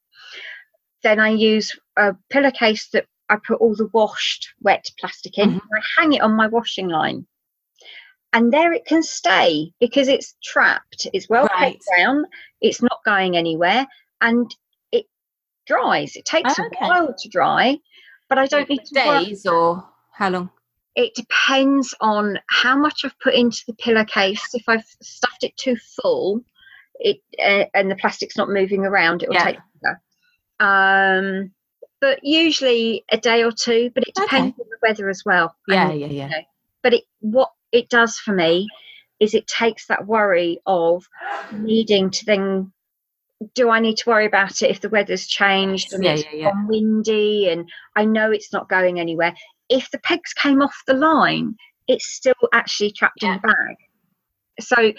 Then 1.03 1.19
I 1.19 1.29
use 1.29 1.77
a 1.97 2.15
pillowcase 2.29 2.87
that 2.93 3.07
I 3.29 3.37
put 3.45 3.59
all 3.59 3.75
the 3.75 3.89
washed 3.91 4.53
wet 4.61 4.89
plastic 4.99 5.37
in. 5.37 5.49
Mm-hmm. 5.49 5.57
I 5.57 5.81
hang 5.97 6.13
it 6.13 6.21
on 6.21 6.33
my 6.33 6.47
washing 6.47 6.87
line. 6.87 7.27
And 8.33 8.53
there 8.53 8.71
it 8.71 8.85
can 8.85 9.03
stay 9.03 9.73
because 9.81 10.07
it's 10.07 10.35
trapped. 10.41 11.07
It's 11.13 11.27
well 11.27 11.47
right. 11.47 11.77
down. 11.97 12.25
It's 12.61 12.81
not 12.81 13.03
going 13.03 13.35
anywhere. 13.35 13.85
And 14.21 14.55
dries. 15.68 16.16
It 16.16 16.26
takes 16.26 16.57
oh, 16.59 16.66
okay. 16.66 16.78
a 16.82 16.88
while 16.88 17.16
to 17.18 17.30
dry, 17.30 17.78
but 18.30 18.38
I 18.38 18.47
don't 18.47 18.70
need 18.70 18.84
to 18.86 18.93
days 18.93 19.45
work. 19.45 19.53
or 19.53 19.89
how 20.14 20.30
long? 20.30 20.49
It 20.95 21.14
depends 21.16 21.93
on 22.01 22.39
how 22.49 22.76
much 22.76 23.05
I've 23.05 23.20
put 23.20 23.34
into 23.34 23.64
the 23.66 23.74
pillowcase. 23.74 24.49
If 24.53 24.64
I've 24.68 24.86
stuffed 25.01 25.43
it 25.43 25.55
too 25.55 25.78
full, 26.01 26.41
it 26.95 27.22
uh, 27.43 27.66
and 27.74 27.89
the 27.89 27.95
plastic's 27.95 28.38
not 28.38 28.49
moving 28.49 28.86
around, 28.86 29.24
it 29.24 29.30
will 29.30 29.36
yeah. 29.36 29.43
take 29.43 29.57
longer. 29.82 30.01
Um, 30.59 31.51
but 32.01 32.20
usually 32.24 33.05
a 33.09 33.18
day 33.18 33.43
or 33.43 33.51
two. 33.51 33.91
But 33.93 34.07
it 34.07 34.16
depends 34.16 34.53
okay. 34.53 34.64
on 34.64 34.70
the 34.70 34.78
weather 34.82 35.09
as 35.09 35.24
well. 35.26 35.55
Yeah, 35.68 35.89
and, 35.89 35.99
yeah, 35.99 36.07
yeah. 36.07 36.26
You 36.26 36.30
know, 36.30 36.43
but 36.84 36.93
it 36.93 37.03
what 37.22 37.51
it 37.72 37.89
does 37.89 38.18
for 38.18 38.34
me 38.34 38.68
is 39.22 39.34
it 39.34 39.47
takes 39.47 39.88
that 39.88 40.07
worry 40.07 40.59
of 40.66 41.05
needing 41.53 42.09
to 42.09 42.26
then 42.26 42.74
do 43.55 43.69
I 43.69 43.79
need 43.79 43.97
to 43.97 44.09
worry 44.09 44.25
about 44.25 44.61
it 44.61 44.69
if 44.69 44.81
the 44.81 44.89
weather's 44.89 45.27
changed 45.27 45.93
and 45.93 46.03
yeah, 46.03 46.13
it's 46.13 46.23
yeah, 46.25 46.31
yeah. 46.33 46.51
windy 46.67 47.49
and 47.49 47.69
I 47.95 48.05
know 48.05 48.31
it's 48.31 48.53
not 48.53 48.69
going 48.69 48.99
anywhere? 48.99 49.33
if 49.71 49.89
the 49.89 49.99
pegs 49.99 50.33
came 50.33 50.61
off 50.61 50.75
the 50.85 50.93
line, 50.93 51.55
it's 51.87 52.05
still 52.05 52.33
actually 52.53 52.91
trapped 52.91 53.23
in 53.23 53.33
the 53.33 53.39
bag. 53.39 53.75
So, 54.59 54.93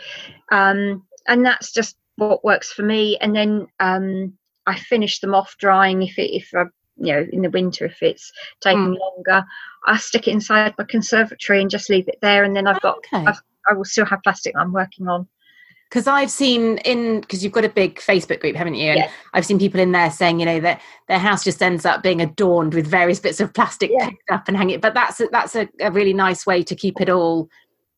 um, 0.50 1.06
and 1.28 1.44
that's 1.44 1.72
just 1.72 1.96
what 2.16 2.42
works 2.42 2.72
for 2.72 2.82
me. 2.82 3.18
And 3.20 3.36
then 3.36 3.66
um, 3.78 4.32
I 4.66 4.78
finish 4.78 5.20
them 5.20 5.34
off 5.34 5.54
drying 5.58 6.02
if 6.02 6.18
it, 6.18 6.34
if 6.34 6.48
I, 6.54 6.64
you 6.96 7.12
know, 7.12 7.26
in 7.30 7.42
the 7.42 7.50
winter, 7.50 7.84
if 7.84 8.02
it's 8.02 8.32
taking 8.60 8.96
mm. 8.96 8.98
longer, 8.98 9.44
I 9.86 9.98
stick 9.98 10.26
it 10.26 10.32
inside 10.32 10.74
my 10.78 10.84
conservatory 10.84 11.60
and 11.60 11.70
just 11.70 11.90
leave 11.90 12.08
it 12.08 12.18
there. 12.22 12.42
And 12.42 12.56
then 12.56 12.66
I've 12.66 12.80
got, 12.80 12.98
okay. 12.98 13.26
I've, 13.26 13.40
I 13.70 13.74
will 13.74 13.84
still 13.84 14.06
have 14.06 14.22
plastic 14.24 14.54
I'm 14.56 14.72
working 14.72 15.06
on 15.06 15.28
because 15.92 16.06
I've 16.06 16.30
seen 16.30 16.78
in 16.78 17.20
because 17.20 17.44
you've 17.44 17.52
got 17.52 17.66
a 17.66 17.68
big 17.68 17.96
Facebook 17.96 18.40
group, 18.40 18.56
haven't 18.56 18.76
you? 18.76 18.88
And 18.92 19.00
yeah. 19.00 19.10
I've 19.34 19.44
seen 19.44 19.58
people 19.58 19.78
in 19.78 19.92
there 19.92 20.10
saying, 20.10 20.40
you 20.40 20.46
know, 20.46 20.58
that 20.60 20.80
their 21.06 21.18
house 21.18 21.44
just 21.44 21.62
ends 21.62 21.84
up 21.84 22.02
being 22.02 22.22
adorned 22.22 22.72
with 22.72 22.86
various 22.86 23.20
bits 23.20 23.40
of 23.40 23.52
plastic 23.52 23.90
yeah. 23.92 24.08
picked 24.08 24.30
up 24.30 24.48
and 24.48 24.56
hanging. 24.56 24.80
But 24.80 24.94
that's 24.94 25.20
a, 25.20 25.28
that's 25.30 25.54
a, 25.54 25.68
a, 25.80 25.92
really 25.92 26.14
nice 26.14 26.46
way 26.46 26.62
to 26.62 26.74
keep 26.74 26.98
it 27.02 27.10
all 27.10 27.50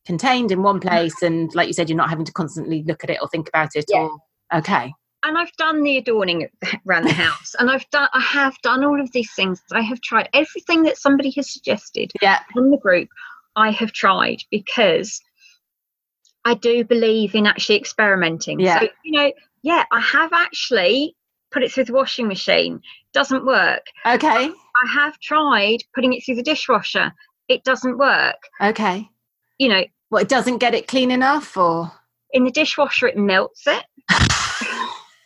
contained 0.07 0.51
in 0.51 0.64
one 0.64 0.80
place, 0.80 1.22
and 1.22 1.55
like 1.55 1.68
you 1.68 1.72
said, 1.72 1.88
you're 1.88 1.97
not 1.97 2.11
having 2.11 2.24
to 2.24 2.32
constantly 2.32 2.82
look 2.82 3.05
at 3.05 3.11
it 3.11 3.18
or 3.22 3.28
think 3.28 3.49
about 3.49 3.76
it. 3.76 3.84
Yeah. 3.88 4.01
Or 4.01 4.18
okay. 4.59 4.92
And 5.22 5.38
I've 5.38 5.53
done 5.53 5.84
the 5.84 5.97
adorning 5.97 6.49
around 6.88 7.05
the 7.05 7.12
house, 7.26 7.55
and 7.61 7.70
I've 7.70 7.88
done 7.90 8.09
I 8.12 8.20
have 8.20 8.57
done 8.64 8.84
all 8.84 9.01
of 9.01 9.12
these 9.12 9.32
things. 9.34 9.62
I 9.70 9.82
have 9.82 10.01
tried 10.01 10.28
everything 10.34 10.82
that 10.82 10.99
somebody 10.99 11.30
has 11.36 11.49
suggested. 11.49 12.11
Yeah. 12.20 12.40
In 12.57 12.72
the 12.72 12.76
group, 12.76 13.09
I 13.55 13.70
have 13.70 13.92
tried 13.92 14.42
because 14.51 15.20
I 16.45 16.55
do 16.55 16.84
believe 16.84 17.34
in 17.34 17.47
actually 17.47 17.76
experimenting. 17.76 18.61
Yeah. 18.61 18.80
So, 18.80 18.88
you 19.05 19.12
know, 19.12 19.32
yeah, 19.62 19.84
I 19.90 20.01
have 20.01 20.32
actually 20.32 21.16
put 21.51 21.62
it 21.62 21.72
through 21.72 21.84
the 21.84 21.92
washing 21.95 22.28
machine. 22.28 22.80
Doesn't 23.12 23.47
work. 23.47 23.86
Okay. 24.05 24.51
I 24.51 24.88
have 24.92 25.18
tried 25.20 25.78
putting 25.95 26.12
it 26.12 26.24
through 26.24 26.34
the 26.34 26.42
dishwasher. 26.42 27.12
It 27.49 27.64
doesn't 27.64 27.97
work. 27.97 28.36
Okay. 28.61 29.09
You 29.59 29.68
know, 29.68 29.84
well, 30.11 30.22
it 30.22 30.28
doesn't 30.28 30.59
get 30.59 30.74
it 30.74 30.88
clean 30.88 31.11
enough, 31.11 31.57
or 31.57 31.90
in 32.32 32.45
the 32.45 32.51
dishwasher, 32.51 33.07
it 33.07 33.16
melts 33.16 33.66
it. 33.66 33.84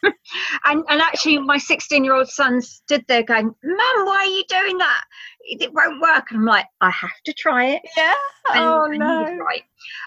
and 0.02 0.84
and 0.88 1.00
actually, 1.00 1.38
my 1.38 1.58
16 1.58 2.04
year 2.04 2.14
old 2.14 2.28
son 2.28 2.60
stood 2.60 3.04
there 3.08 3.22
going, 3.22 3.46
"Mum, 3.46 4.06
why 4.06 4.18
are 4.18 4.24
you 4.24 4.44
doing 4.48 4.78
that? 4.78 5.04
It 5.40 5.72
won't 5.72 6.00
work." 6.00 6.30
And 6.30 6.40
I'm 6.40 6.44
like, 6.44 6.66
"I 6.80 6.90
have 6.90 7.10
to 7.24 7.32
try 7.32 7.66
it." 7.66 7.82
Yeah. 7.96 8.14
And, 8.54 8.64
oh 8.64 8.86
no. 8.86 9.36
right. 9.36 9.62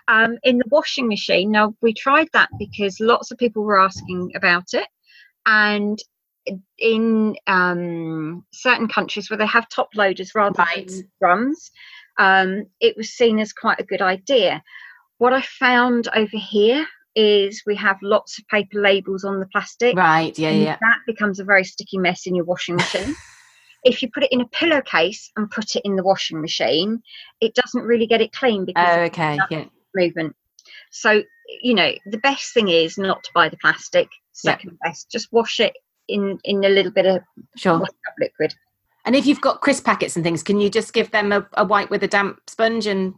Um, 0.07 0.37
in 0.43 0.57
the 0.57 0.65
washing 0.69 1.07
machine, 1.07 1.51
now 1.51 1.75
we 1.81 1.93
tried 1.93 2.27
that 2.33 2.49
because 2.57 2.99
lots 2.99 3.31
of 3.31 3.37
people 3.37 3.63
were 3.63 3.79
asking 3.79 4.31
about 4.35 4.73
it, 4.73 4.87
and 5.45 5.99
in 6.79 7.35
um, 7.47 8.45
certain 8.51 8.87
countries 8.87 9.29
where 9.29 9.37
they 9.37 9.45
have 9.45 9.69
top 9.69 9.89
loaders 9.95 10.33
rather 10.33 10.57
right. 10.57 10.87
than 10.87 11.11
drums, 11.19 11.71
um, 12.17 12.65
it 12.79 12.95
was 12.97 13.09
seen 13.09 13.39
as 13.39 13.53
quite 13.53 13.79
a 13.79 13.85
good 13.85 14.01
idea. 14.01 14.61
What 15.17 15.33
I 15.33 15.41
found 15.41 16.07
over 16.15 16.37
here 16.37 16.85
is 17.15 17.63
we 17.65 17.75
have 17.75 17.97
lots 18.01 18.39
of 18.39 18.47
paper 18.47 18.79
labels 18.81 19.23
on 19.23 19.39
the 19.39 19.45
plastic. 19.47 19.95
Right, 19.95 20.37
yeah, 20.37 20.51
yeah. 20.51 20.77
That 20.79 20.99
becomes 21.05 21.39
a 21.39 21.43
very 21.43 21.63
sticky 21.63 21.97
mess 21.97 22.25
in 22.25 22.35
your 22.35 22.45
washing 22.45 22.75
machine. 22.75 23.15
if 23.83 24.01
you 24.01 24.09
put 24.11 24.23
it 24.23 24.31
in 24.31 24.41
a 24.41 24.47
pillowcase 24.47 25.31
and 25.35 25.49
put 25.49 25.75
it 25.75 25.81
in 25.83 25.95
the 25.95 26.03
washing 26.03 26.41
machine, 26.41 27.01
it 27.39 27.53
doesn't 27.55 27.83
really 27.83 28.07
get 28.07 28.21
it 28.21 28.31
clean 28.31 28.65
because 28.65 28.97
oh, 28.97 29.01
okay, 29.01 29.37
yeah. 29.49 29.65
movement. 29.95 30.35
So, 30.91 31.23
you 31.61 31.73
know, 31.73 31.91
the 32.05 32.17
best 32.19 32.53
thing 32.53 32.69
is 32.69 32.97
not 32.97 33.23
to 33.23 33.31
buy 33.33 33.49
the 33.49 33.57
plastic. 33.57 34.09
Second 34.33 34.77
yeah. 34.81 34.89
best, 34.89 35.11
just 35.11 35.27
wash 35.31 35.59
it 35.59 35.73
in 36.07 36.39
in 36.43 36.63
a 36.63 36.69
little 36.69 36.91
bit 36.91 37.05
of 37.05 37.21
sure. 37.57 37.85
liquid. 38.19 38.53
And 39.03 39.15
if 39.15 39.25
you've 39.25 39.41
got 39.41 39.61
crisp 39.61 39.85
packets 39.85 40.15
and 40.15 40.23
things, 40.23 40.43
can 40.43 40.59
you 40.59 40.69
just 40.69 40.93
give 40.93 41.11
them 41.11 41.31
a, 41.31 41.47
a 41.53 41.65
wipe 41.65 41.89
with 41.89 42.03
a 42.03 42.07
damp 42.07 42.39
sponge 42.47 42.85
and 42.85 43.15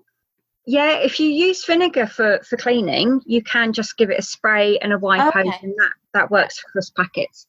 yeah, 0.65 0.97
if 0.97 1.19
you 1.19 1.27
use 1.27 1.65
vinegar 1.65 2.07
for, 2.07 2.39
for 2.47 2.57
cleaning, 2.57 3.21
you 3.25 3.43
can 3.43 3.73
just 3.73 3.97
give 3.97 4.09
it 4.09 4.19
a 4.19 4.23
spray 4.23 4.77
and 4.79 4.93
a 4.93 4.97
wipe 4.97 5.35
okay. 5.35 5.49
and 5.61 5.73
that, 5.77 5.91
that 6.13 6.31
works 6.31 6.59
for 6.59 6.69
crisp 6.71 6.95
packets. 6.95 7.47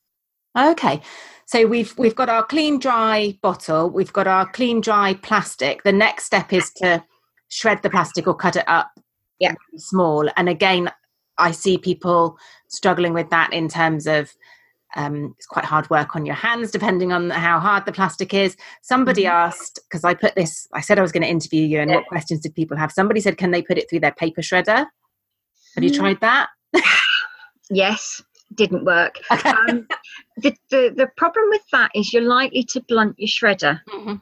Okay. 0.57 1.01
So 1.47 1.67
we've 1.67 1.97
we've 1.99 2.15
got 2.15 2.29
our 2.29 2.45
clean 2.45 2.79
dry 2.79 3.37
bottle, 3.43 3.91
we've 3.91 4.13
got 4.13 4.27
our 4.27 4.47
clean 4.51 4.81
dry 4.81 5.15
plastic. 5.15 5.83
The 5.83 5.93
next 5.93 6.25
step 6.25 6.53
is 6.53 6.73
to 6.77 7.05
shred 7.49 7.83
the 7.83 7.91
plastic 7.91 8.27
or 8.27 8.35
cut 8.35 8.57
it 8.57 8.65
up 8.67 8.91
yeah. 9.39 9.55
small. 9.77 10.29
And 10.37 10.49
again, 10.49 10.91
I 11.39 11.51
see 11.51 11.79
people 11.79 12.39
struggling 12.69 13.13
with 13.13 13.31
that 13.31 13.53
in 13.53 13.69
terms 13.69 14.07
of 14.07 14.33
um, 14.97 15.35
it's 15.37 15.47
quite 15.47 15.65
hard 15.65 15.89
work 15.91 16.17
on 16.17 16.27
your 16.27 16.35
hands 16.35 16.71
depending 16.71 17.13
on 17.13 17.31
how 17.31 17.59
hard 17.59 17.85
the 17.87 17.93
plastic 17.93 18.33
is 18.33 18.57
somebody 18.83 19.23
mm-hmm. 19.25 19.37
asked 19.37 19.81
because 19.89 20.05
i 20.05 20.15
put 20.15 20.35
this 20.35 20.67
i 20.73 20.81
said 20.81 20.99
i 20.99 21.03
was 21.03 21.13
going 21.13 21.23
to 21.23 21.29
interview 21.29 21.65
you 21.65 21.81
and 21.81 21.91
yeah. 21.91 21.97
what 21.97 22.07
questions 22.07 22.41
did 22.41 22.55
people 22.55 22.77
have 22.77 22.93
somebody 22.93 23.21
said 23.21 23.37
can 23.37 23.51
they 23.51 23.63
put 23.63 23.79
it 23.79 23.89
through 23.89 24.01
their 24.01 24.13
paper 24.13 24.41
shredder 24.41 24.87
have 25.75 25.85
you 25.85 25.91
mm. 25.91 25.97
tried 25.97 26.21
that 26.21 26.49
yes 27.71 28.23
didn't 28.55 28.85
work 28.85 29.19
okay. 29.33 29.51
um, 29.51 29.87
the, 30.37 30.55
the, 30.71 30.93
the 30.97 31.09
problem 31.17 31.45
with 31.49 31.63
that 31.73 31.91
is 31.95 32.13
you're 32.13 32.23
likely 32.23 32.63
to 32.63 32.81
blunt 32.83 33.15
your 33.19 33.29
shredder 33.29 33.81
mm-hmm. 33.89 34.15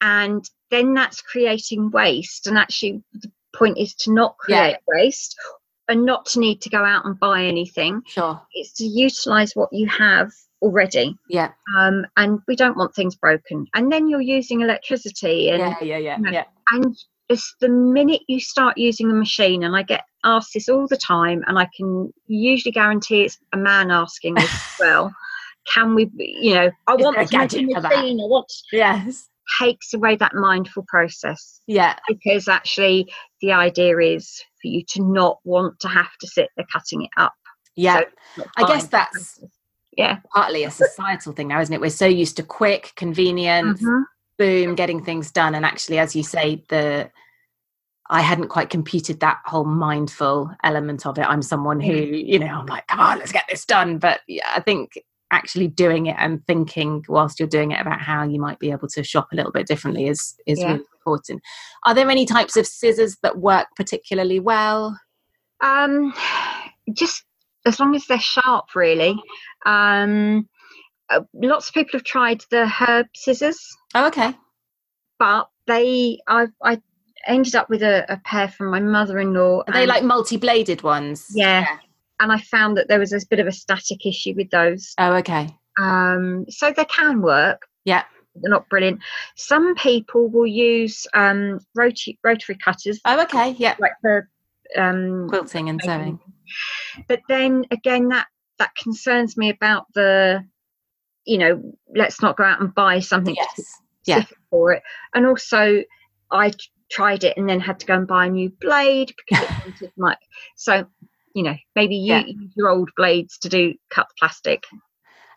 and 0.00 0.50
then 0.70 0.94
that's 0.94 1.22
creating 1.22 1.90
waste 1.90 2.46
and 2.46 2.58
actually 2.58 3.02
the 3.14 3.30
point 3.54 3.78
is 3.78 3.94
to 3.94 4.12
not 4.12 4.36
create 4.38 4.70
yeah. 4.70 4.76
waste 4.86 5.36
and 5.90 6.06
not 6.06 6.24
to 6.26 6.40
need 6.40 6.60
to 6.62 6.70
go 6.70 6.84
out 6.84 7.04
and 7.04 7.18
buy 7.18 7.44
anything. 7.44 8.02
Sure. 8.06 8.40
It's 8.52 8.72
to 8.74 8.84
utilize 8.84 9.52
what 9.54 9.72
you 9.72 9.88
have 9.88 10.30
already. 10.62 11.16
Yeah. 11.28 11.50
Um, 11.76 12.06
and 12.16 12.38
we 12.46 12.56
don't 12.56 12.76
want 12.76 12.94
things 12.94 13.16
broken. 13.16 13.66
And 13.74 13.90
then 13.92 14.08
you're 14.08 14.20
using 14.20 14.60
electricity 14.60 15.50
and 15.50 15.58
yeah, 15.58 15.76
yeah, 15.82 15.96
yeah, 15.98 16.16
you 16.16 16.22
know, 16.22 16.30
yeah. 16.30 16.44
And 16.70 16.96
it's 17.28 17.54
the 17.60 17.68
minute 17.68 18.22
you 18.28 18.40
start 18.40 18.78
using 18.78 19.10
a 19.10 19.14
machine, 19.14 19.62
and 19.62 19.76
I 19.76 19.82
get 19.82 20.04
asked 20.24 20.54
this 20.54 20.68
all 20.68 20.88
the 20.88 20.96
time, 20.96 21.44
and 21.46 21.58
I 21.58 21.68
can 21.76 22.12
usually 22.26 22.72
guarantee 22.72 23.22
it's 23.22 23.38
a 23.52 23.56
man 23.56 23.90
asking 23.90 24.34
this 24.34 24.52
as 24.52 24.76
well. 24.80 25.14
Can 25.72 25.94
we, 25.94 26.10
you 26.16 26.54
know, 26.54 26.70
I 26.88 26.94
Is 26.94 27.04
want 27.04 27.20
a 27.20 27.26
gadget 27.26 27.70
for 27.72 27.80
that. 27.80 27.92
I 27.92 28.14
want 28.14 28.52
yes 28.72 29.28
takes 29.58 29.94
away 29.94 30.16
that 30.16 30.34
mindful 30.34 30.84
process. 30.88 31.60
Yeah. 31.66 31.96
Because 32.08 32.48
actually, 32.48 33.12
the 33.40 33.52
idea 33.52 33.98
is 33.98 34.42
for 34.60 34.68
you 34.68 34.82
to 34.90 35.02
not 35.02 35.38
want 35.44 35.78
to 35.80 35.88
have 35.88 36.16
to 36.20 36.26
sit 36.26 36.48
there 36.56 36.66
cutting 36.72 37.02
it 37.02 37.10
up. 37.16 37.34
Yeah. 37.76 38.02
So 38.36 38.44
I 38.56 38.66
guess 38.66 38.86
that's 38.86 39.42
yeah 39.96 40.18
partly 40.34 40.64
a 40.64 40.70
societal 40.70 41.32
thing 41.32 41.48
now, 41.48 41.60
isn't 41.60 41.74
it? 41.74 41.80
We're 41.80 41.90
so 41.90 42.06
used 42.06 42.36
to 42.36 42.42
quick, 42.42 42.92
convenient, 42.96 43.78
mm-hmm. 43.78 44.02
boom, 44.38 44.74
getting 44.74 45.04
things 45.04 45.30
done. 45.30 45.54
And 45.54 45.64
actually, 45.64 45.98
as 45.98 46.14
you 46.14 46.22
say, 46.22 46.64
the 46.68 47.10
I 48.10 48.22
hadn't 48.22 48.48
quite 48.48 48.70
computed 48.70 49.20
that 49.20 49.38
whole 49.44 49.64
mindful 49.64 50.50
element 50.64 51.06
of 51.06 51.16
it. 51.16 51.22
I'm 51.22 51.42
someone 51.42 51.78
who, 51.78 51.92
you 51.92 52.40
know, 52.40 52.46
I'm 52.48 52.66
like, 52.66 52.88
come 52.88 52.98
on, 52.98 53.18
let's 53.20 53.30
get 53.30 53.44
this 53.48 53.64
done. 53.64 53.98
But 53.98 54.20
yeah, 54.26 54.50
I 54.54 54.60
think 54.60 54.90
actually 55.30 55.68
doing 55.68 56.06
it 56.06 56.16
and 56.18 56.44
thinking 56.48 57.04
whilst 57.08 57.38
you're 57.38 57.48
doing 57.48 57.70
it 57.70 57.80
about 57.80 58.00
how 58.00 58.24
you 58.24 58.40
might 58.40 58.58
be 58.58 58.72
able 58.72 58.88
to 58.88 59.04
shop 59.04 59.28
a 59.32 59.36
little 59.36 59.52
bit 59.52 59.66
differently 59.66 60.08
is 60.08 60.34
is 60.44 60.58
Yeah. 60.58 60.72
really 60.72 60.84
important. 61.10 61.42
Are 61.84 61.94
there 61.94 62.08
any 62.10 62.24
types 62.26 62.56
of 62.56 62.66
scissors 62.66 63.16
that 63.22 63.38
work 63.38 63.66
particularly 63.76 64.40
well? 64.40 64.98
Um, 65.60 66.14
just 66.92 67.24
as 67.66 67.78
long 67.80 67.94
as 67.94 68.06
they're 68.06 68.18
sharp, 68.20 68.74
really. 68.74 69.20
Um, 69.66 70.48
uh, 71.08 71.20
lots 71.34 71.68
of 71.68 71.74
people 71.74 71.92
have 71.98 72.04
tried 72.04 72.42
the 72.50 72.66
herb 72.68 73.06
scissors, 73.14 73.58
Oh, 73.94 74.06
okay. 74.06 74.34
but 75.18 75.48
they, 75.66 76.20
I, 76.28 76.46
I 76.62 76.80
ended 77.26 77.54
up 77.56 77.68
with 77.68 77.82
a, 77.82 78.04
a 78.12 78.16
pair 78.24 78.48
from 78.48 78.70
my 78.70 78.80
mother-in-law. 78.80 79.64
Are 79.66 79.72
they 79.72 79.86
like 79.86 80.04
multi-bladed 80.04 80.82
ones? 80.82 81.26
Yeah. 81.34 81.66
and 82.20 82.30
I 82.32 82.38
found 82.38 82.76
that 82.76 82.88
there 82.88 82.98
was 83.00 83.12
a 83.12 83.20
bit 83.28 83.40
of 83.40 83.46
a 83.46 83.52
static 83.52 84.06
issue 84.06 84.34
with 84.36 84.50
those. 84.50 84.94
Oh, 84.98 85.14
okay. 85.16 85.48
Um, 85.78 86.46
so 86.48 86.72
they 86.72 86.84
can 86.84 87.20
work. 87.22 87.66
Yeah. 87.84 88.04
They're 88.36 88.50
not 88.50 88.68
brilliant. 88.68 89.00
Some 89.36 89.74
people 89.74 90.28
will 90.28 90.46
use 90.46 91.06
um, 91.14 91.58
rotary, 91.74 92.18
rotary 92.22 92.56
cutters, 92.64 93.00
Oh, 93.04 93.20
okay. 93.22 93.50
Yeah. 93.58 93.74
like 93.78 93.92
the 94.02 94.22
um, 94.76 95.28
Quilting 95.28 95.68
and 95.68 95.82
sewing. 95.82 96.20
but 97.08 97.20
then 97.28 97.64
again 97.72 98.08
that 98.08 98.26
that 98.58 98.70
concerns 98.76 99.36
me 99.36 99.50
about 99.50 99.86
the 99.94 100.44
you 101.24 101.38
know 101.38 101.60
let's 101.96 102.22
not 102.22 102.36
go 102.36 102.44
out 102.44 102.60
and 102.60 102.72
buy 102.74 103.00
something 103.00 103.34
Yes. 103.34 103.80
Yeah. 104.06 104.24
for 104.50 104.72
it 104.74 104.82
and 105.14 105.26
also 105.26 105.82
I 106.30 106.52
tried 106.90 107.24
it 107.24 107.36
and 107.36 107.48
then 107.48 107.58
had 107.60 107.80
to 107.80 107.86
go 107.86 107.94
and 107.94 108.06
buy 108.06 108.26
a 108.26 108.30
new 108.30 108.50
blade 108.60 109.12
because 109.28 109.44
it 109.44 109.50
wanted 109.64 109.92
my 109.96 110.16
so 110.56 110.86
you 111.34 111.42
know 111.42 111.56
maybe 111.74 111.96
you 111.96 112.14
Yeah. 112.14 112.24
use 112.26 112.52
your 112.56 112.68
old 112.68 112.90
blades 112.96 113.38
to 113.38 113.48
do 113.48 113.74
cut 113.90 114.06
plastic 114.18 114.62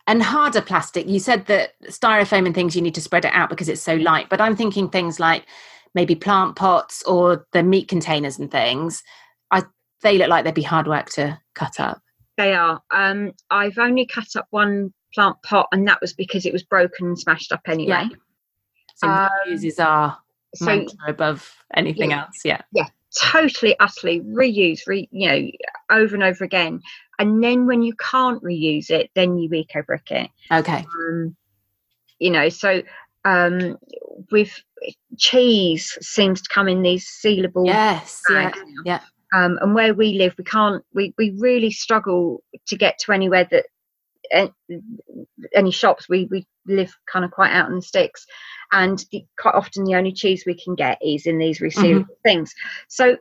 And 0.06 0.22
harder 0.22 0.60
plastic, 0.60 1.08
you 1.08 1.18
said 1.18 1.46
that 1.46 1.72
styrofoam 1.84 2.44
and 2.46 2.54
things 2.54 2.76
you 2.76 2.82
need 2.82 2.94
to 2.94 3.00
spread 3.00 3.24
it 3.24 3.32
out 3.32 3.48
because 3.48 3.68
it's 3.70 3.80
so 3.80 3.94
light. 3.96 4.28
But 4.28 4.40
I'm 4.40 4.54
thinking 4.54 4.88
things 4.90 5.18
like 5.18 5.46
maybe 5.94 6.14
plant 6.14 6.56
pots 6.56 7.02
or 7.04 7.46
the 7.52 7.62
meat 7.62 7.88
containers 7.88 8.38
and 8.38 8.50
things. 8.50 9.02
I 9.50 9.62
they 10.02 10.18
look 10.18 10.28
like 10.28 10.44
they'd 10.44 10.52
be 10.54 10.62
hard 10.62 10.86
work 10.86 11.08
to 11.10 11.40
cut 11.54 11.80
up. 11.80 12.02
they 12.36 12.52
are 12.52 12.82
um 12.90 13.32
i've 13.50 13.78
only 13.78 14.04
cut 14.04 14.26
up 14.36 14.46
one 14.50 14.92
plant 15.14 15.36
pot 15.42 15.68
and 15.72 15.86
that 15.88 16.00
was 16.00 16.12
because 16.12 16.44
it 16.44 16.52
was 16.52 16.64
broken 16.64 17.06
and 17.06 17.18
smashed 17.18 17.52
up 17.52 17.60
anyway 17.68 18.06
So 18.96 19.08
Um, 19.08 19.30
uses 19.46 19.78
are 19.78 20.18
so 20.54 20.84
above 21.06 21.48
anything 21.74 22.10
Yeah. 22.10 22.24
else. 22.24 22.40
Yeah. 22.44 22.60
Totally 23.16 23.78
utterly 23.80 24.20
reuse 24.22 24.80
re, 24.86 25.08
you 25.12 25.28
know 25.28 25.50
over 25.90 26.14
and 26.14 26.24
over 26.24 26.44
again 26.44 26.80
and 27.18 27.42
then 27.42 27.66
when 27.66 27.82
you 27.82 27.94
can't 27.96 28.42
reuse 28.42 28.90
it 28.90 29.10
then 29.14 29.38
you 29.38 29.48
eco 29.52 29.82
brick 29.82 30.10
it 30.10 30.30
Okay. 30.52 30.84
um, 30.98 31.36
you 32.18 32.30
know 32.30 32.48
so 32.48 32.82
um 33.24 33.76
with 34.30 34.60
cheese 35.18 35.96
seems 36.00 36.42
to 36.42 36.48
come 36.52 36.68
in 36.68 36.82
these 36.82 37.06
sealable 37.24 37.66
Yes. 37.66 38.22
Yeah. 38.28 38.50
bags 38.50 38.58
now. 38.66 38.82
yeah. 38.84 39.00
um 39.34 39.58
and 39.62 39.74
where 39.74 39.94
we 39.94 40.14
live 40.14 40.34
we 40.36 40.44
can't 40.44 40.82
we 40.92 41.14
we 41.18 41.34
really 41.38 41.70
struggle 41.70 42.42
to 42.66 42.76
get 42.76 42.98
to 43.00 43.12
anywhere 43.12 43.46
that 43.50 43.66
any 45.54 45.70
shops 45.70 46.08
we 46.08 46.26
we 46.30 46.46
live 46.66 46.94
kind 47.10 47.24
of 47.24 47.30
quite 47.30 47.52
out 47.52 47.68
in 47.68 47.76
the 47.76 47.82
sticks. 47.82 48.26
And 48.72 49.04
the, 49.12 49.24
quite 49.38 49.54
often 49.54 49.84
the 49.84 49.94
only 49.94 50.12
cheese 50.12 50.44
we 50.46 50.58
can 50.60 50.74
get 50.74 50.98
is 51.02 51.26
in 51.26 51.38
these 51.38 51.60
mm-hmm. 51.60 51.80
resealable 51.80 52.06
things. 52.22 52.54
So 52.88 53.16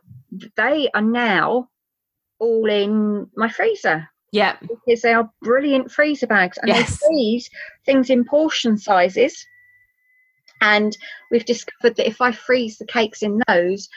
they 0.56 0.90
are 0.94 1.02
now 1.02 1.70
all 2.40 2.70
in 2.70 3.28
my 3.36 3.50
freezer. 3.50 4.08
Yeah. 4.32 4.58
because 4.62 5.02
they 5.02 5.14
are 5.14 5.30
brilliant 5.44 5.92
freezer 5.92 6.26
bags. 6.26 6.58
And 6.58 6.70
Yes. 6.70 7.00
they 7.00 7.08
freeze 7.08 7.50
things 7.86 8.10
in 8.10 8.26
portion 8.26 8.80
sizes. 8.80 9.46
And 10.60 10.98
we've 11.30 11.46
discovered 11.46 11.98
that 11.98 12.08
if 12.08 12.22
i 12.22 12.32
freeze 12.32 12.78
the 12.78 12.86
cakes 12.86 13.22
in 13.22 13.42
those 13.48 13.90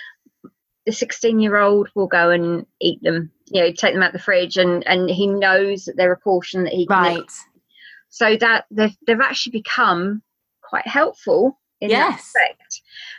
the 0.87 0.93
16 0.93 1.41
year 1.41 1.57
old 1.57 1.89
will 1.95 2.07
go 2.07 2.30
and 2.30 2.64
eat 2.80 3.03
them 3.03 3.30
you 3.49 3.61
know 3.61 3.72
take 3.72 3.93
them 3.95 4.03
out 4.03 4.12
the 4.12 4.18
fridge 4.18 4.57
and 4.57 4.87
and 4.87 5.11
he 5.11 5.26
knows 5.26 5.84
that 5.84 5.97
they're 5.97 6.12
a 6.12 6.18
portion 6.18 6.64
that 6.64 6.72
he 6.72 6.87
can 6.87 7.12
eat. 7.12 7.18
Right. 7.18 7.30
so 8.09 8.37
that 8.37 8.64
they've, 8.70 8.97
they've 9.07 9.20
actually 9.20 9.53
become 9.53 10.22
quite 10.62 10.87
helpful 10.87 11.59
in 11.80 11.91
that 11.91 12.18
Yes. 12.18 12.32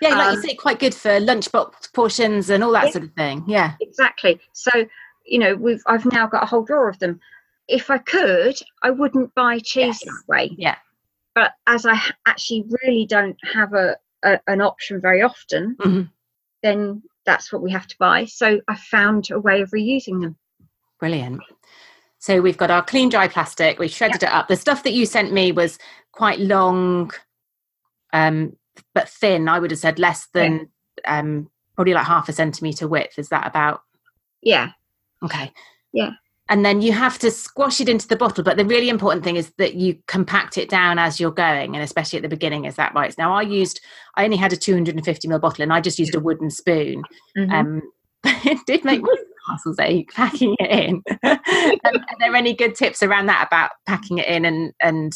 Yeah, 0.01 0.09
like 0.15 0.27
Um, 0.29 0.35
you 0.35 0.41
say, 0.41 0.55
quite 0.55 0.79
good 0.79 0.95
for 0.95 1.09
lunchbox 1.19 1.93
portions 1.93 2.49
and 2.49 2.63
all 2.63 2.71
that 2.71 2.85
Yeah. 2.85 2.91
sort 2.91 3.03
of 3.05 3.13
thing. 3.13 3.43
Yeah. 3.47 3.73
exactly 3.81 4.39
so 4.53 4.71
you 5.25 5.39
know 5.39 5.55
we've 5.55 5.81
i've 5.87 6.05
now 6.05 6.25
got 6.27 6.43
a 6.43 6.45
whole 6.45 6.63
drawer 6.63 6.87
of 6.89 6.99
them 6.99 7.19
if 7.67 7.89
i 7.91 7.97
could 7.97 8.55
i 8.81 8.89
wouldn't 8.89 9.35
buy 9.35 9.59
cheese 9.59 9.99
Yes. 10.01 10.05
that 10.05 10.23
way 10.27 10.51
Yeah. 10.57 10.77
but 11.35 11.51
as 11.67 11.85
i 11.85 11.99
actually 12.25 12.63
really 12.81 13.05
don't 13.05 13.37
have 13.43 13.73
a, 13.73 13.97
a 14.23 14.39
an 14.47 14.61
option 14.61 15.01
very 15.01 15.21
often 15.21 15.75
Mhm. 15.81 16.09
then 16.63 17.03
that's 17.27 17.53
what 17.53 17.61
we 17.61 17.69
have 17.69 17.85
to 17.85 17.95
buy 17.99 18.25
so 18.25 18.59
i 18.67 18.75
found 18.75 19.29
a 19.29 19.39
way 19.39 19.61
of 19.61 19.69
reusing 19.69 20.21
them 20.21 20.35
Brilliant. 20.99 21.41
So 22.19 22.41
we've 22.41 22.57
got 22.57 22.71
our 22.71 22.83
clean 22.83 23.09
dry 23.09 23.27
plastic. 23.27 23.77
We 23.77 23.87
shredded 23.87 24.23
it 24.23 24.29
up. 24.29 24.47
The 24.47 24.55
stuff 24.55 24.83
that 24.83 24.93
you 24.93 25.05
sent 25.05 25.31
me 25.31 25.51
was 25.51 25.77
quite 26.11 26.39
long, 26.39 27.11
um, 28.13 28.55
but 28.93 29.07
thin. 29.07 29.47
I 29.47 29.59
would 29.59 29.71
have 29.71 29.79
said 29.79 29.99
less 29.99 30.27
than 30.33 30.69
um, 31.05 31.49
probably 31.75 31.93
like 31.93 32.07
half 32.07 32.27
a 32.27 32.33
centimeter 32.33 32.87
width. 32.87 33.19
Is 33.19 33.29
that 33.29 33.45
about 33.45 33.81
yeah 34.41 34.71
okay? 35.23 35.51
Yeah. 35.93 36.11
And 36.49 36.65
then 36.65 36.81
you 36.81 36.93
have 36.93 37.19
to 37.19 37.29
squash 37.31 37.81
it 37.81 37.89
into 37.89 38.07
the 38.07 38.15
bottle. 38.15 38.43
But 38.43 38.57
the 38.57 38.65
really 38.65 38.89
important 38.89 39.23
thing 39.23 39.35
is 39.35 39.51
that 39.57 39.75
you 39.75 39.97
compact 40.07 40.57
it 40.57 40.69
down 40.69 40.97
as 40.99 41.19
you're 41.19 41.31
going, 41.31 41.75
and 41.75 41.83
especially 41.83 42.17
at 42.17 42.23
the 42.23 42.29
beginning. 42.29 42.65
Is 42.65 42.75
that 42.75 42.93
right? 42.95 43.13
Now 43.17 43.33
I 43.33 43.41
used, 43.41 43.81
I 44.15 44.23
only 44.25 44.37
had 44.37 44.53
a 44.53 44.57
250 44.57 45.27
ml 45.27 45.41
bottle, 45.41 45.63
and 45.63 45.73
I 45.73 45.81
just 45.81 45.99
used 45.99 46.15
a 46.15 46.19
wooden 46.19 46.49
spoon. 46.49 47.03
Mhm. 47.37 47.51
Um, 47.53 47.81
it 48.23 48.59
did 48.65 48.83
make 48.85 49.01
my 49.01 49.15
muscles 49.49 49.79
ache 49.79 50.11
packing 50.13 50.55
it 50.59 50.69
in. 50.71 51.03
um, 51.23 51.39
are 51.85 52.17
there 52.19 52.35
any 52.35 52.53
good 52.53 52.75
tips 52.75 53.03
around 53.03 53.25
that 53.27 53.45
about 53.47 53.71
packing 53.85 54.17
it 54.17 54.27
in 54.27 54.43
and 54.45 54.73
and 54.81 55.13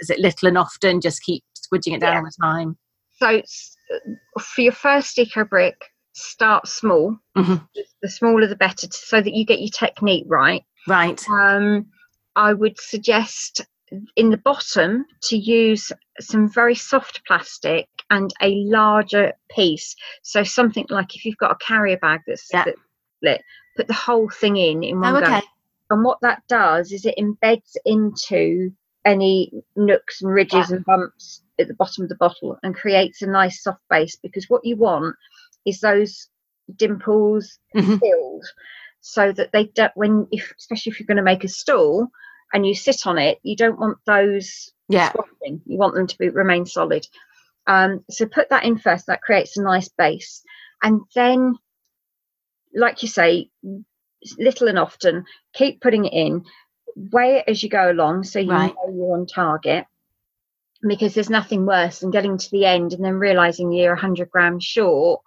is 0.00 0.10
it 0.10 0.18
little 0.18 0.48
and 0.48 0.58
often? 0.58 1.00
Just 1.00 1.22
keep 1.22 1.42
squidging 1.56 1.94
it 1.94 2.00
down 2.00 2.12
Yeah. 2.14 2.18
all 2.18 2.24
the 2.24 2.32
time. 2.40 2.78
so 3.20 3.42
for 4.40 4.60
your 4.62 4.72
first 4.72 5.18
eco 5.18 5.44
brick 5.44 5.76
start 6.18 6.66
small 6.68 7.16
Mhm. 7.36 7.66
the 8.02 8.08
smaller 8.08 8.46
the 8.46 8.56
better 8.56 8.86
so 8.90 9.20
that 9.20 9.34
you 9.34 9.44
get 9.44 9.60
your 9.60 9.70
technique 9.70 10.24
right 10.26 10.64
Right. 10.86 11.22
um, 11.28 11.86
I 12.36 12.52
would 12.52 12.78
suggest 12.78 13.62
in 14.16 14.30
the 14.30 14.36
bottom 14.36 15.04
to 15.24 15.36
use 15.36 15.90
some 16.20 16.48
very 16.52 16.74
soft 16.74 17.24
plastic 17.26 17.88
and 18.10 18.32
a 18.42 18.54
larger 18.64 19.32
piece. 19.50 19.94
So 20.22 20.42
something 20.44 20.86
like 20.90 21.16
if 21.16 21.24
you've 21.24 21.38
got 21.38 21.52
a 21.52 21.56
carrier 21.64 21.96
bag 21.98 22.20
that's, 22.26 22.48
Yeah. 22.52 22.64
put 23.76 23.86
the 23.86 23.94
whole 23.94 24.28
thing 24.28 24.56
in 24.56 24.82
in 24.82 25.00
one 25.00 25.16
Oh, 25.16 25.20
go. 25.20 25.40
And 25.90 26.04
what 26.04 26.18
that 26.20 26.42
does 26.48 26.92
is 26.92 27.06
it 27.06 27.14
embeds 27.18 27.76
into 27.86 28.70
any 29.04 29.50
nooks 29.76 30.20
and 30.20 30.30
ridges 30.32 30.70
and 30.70 30.84
bumps 30.84 31.42
at 31.58 31.68
the 31.68 31.74
bottom 31.74 32.02
of 32.02 32.08
the 32.10 32.16
bottle 32.16 32.58
and 32.62 32.74
creates 32.74 33.22
a 33.22 33.26
nice 33.26 33.62
soft 33.62 33.80
base 33.88 34.16
because 34.16 34.50
what 34.50 34.64
you 34.64 34.76
want 34.76 35.16
is 35.68 35.80
those 35.80 36.28
dimples 36.76 37.58
Mhm. 37.74 38.00
filled 38.00 38.44
so 39.00 39.32
that 39.32 39.52
they 39.52 39.64
don't 39.64 39.92
when 39.94 40.26
if 40.30 40.52
especially 40.58 40.90
if 40.90 41.00
you're 41.00 41.06
going 41.06 41.16
to 41.16 41.22
make 41.22 41.44
a 41.44 41.48
stool 41.48 42.08
and 42.52 42.66
you 42.66 42.74
sit 42.74 43.06
on 43.06 43.18
it 43.18 43.38
you 43.42 43.56
don't 43.56 43.78
want 43.78 43.98
those 44.06 44.72
Yeah. 44.88 45.12
you 45.44 45.78
want 45.78 45.94
them 45.94 46.06
to 46.06 46.18
be 46.18 46.28
remain 46.28 46.66
solid 46.66 47.06
um, 47.66 48.02
so 48.10 48.26
put 48.26 48.48
that 48.50 48.64
in 48.64 48.78
first 48.78 49.06
that 49.06 49.22
creates 49.22 49.56
a 49.56 49.62
nice 49.62 49.88
base 49.88 50.42
and 50.82 51.00
then 51.14 51.54
like 52.74 53.02
you 53.02 53.08
say 53.08 53.48
little 54.38 54.68
and 54.68 54.78
often 54.78 55.24
keep 55.54 55.80
putting 55.80 56.04
it 56.04 56.12
in 56.12 56.44
weigh 57.12 57.36
it 57.38 57.44
as 57.48 57.62
you 57.62 57.68
go 57.68 57.90
along 57.90 58.24
so 58.24 58.38
you 58.38 58.48
Right. 58.50 58.74
know 58.74 58.94
you're 58.94 59.16
on 59.16 59.26
target 59.26 59.86
because 60.86 61.14
there's 61.14 61.30
nothing 61.30 61.66
worse 61.66 62.00
than 62.00 62.10
getting 62.10 62.38
to 62.38 62.50
the 62.50 62.64
end 62.64 62.92
and 62.92 63.04
then 63.04 63.14
realizing 63.14 63.72
you're 63.72 63.94
100 63.94 64.30
grams 64.30 64.64
short 64.64 65.20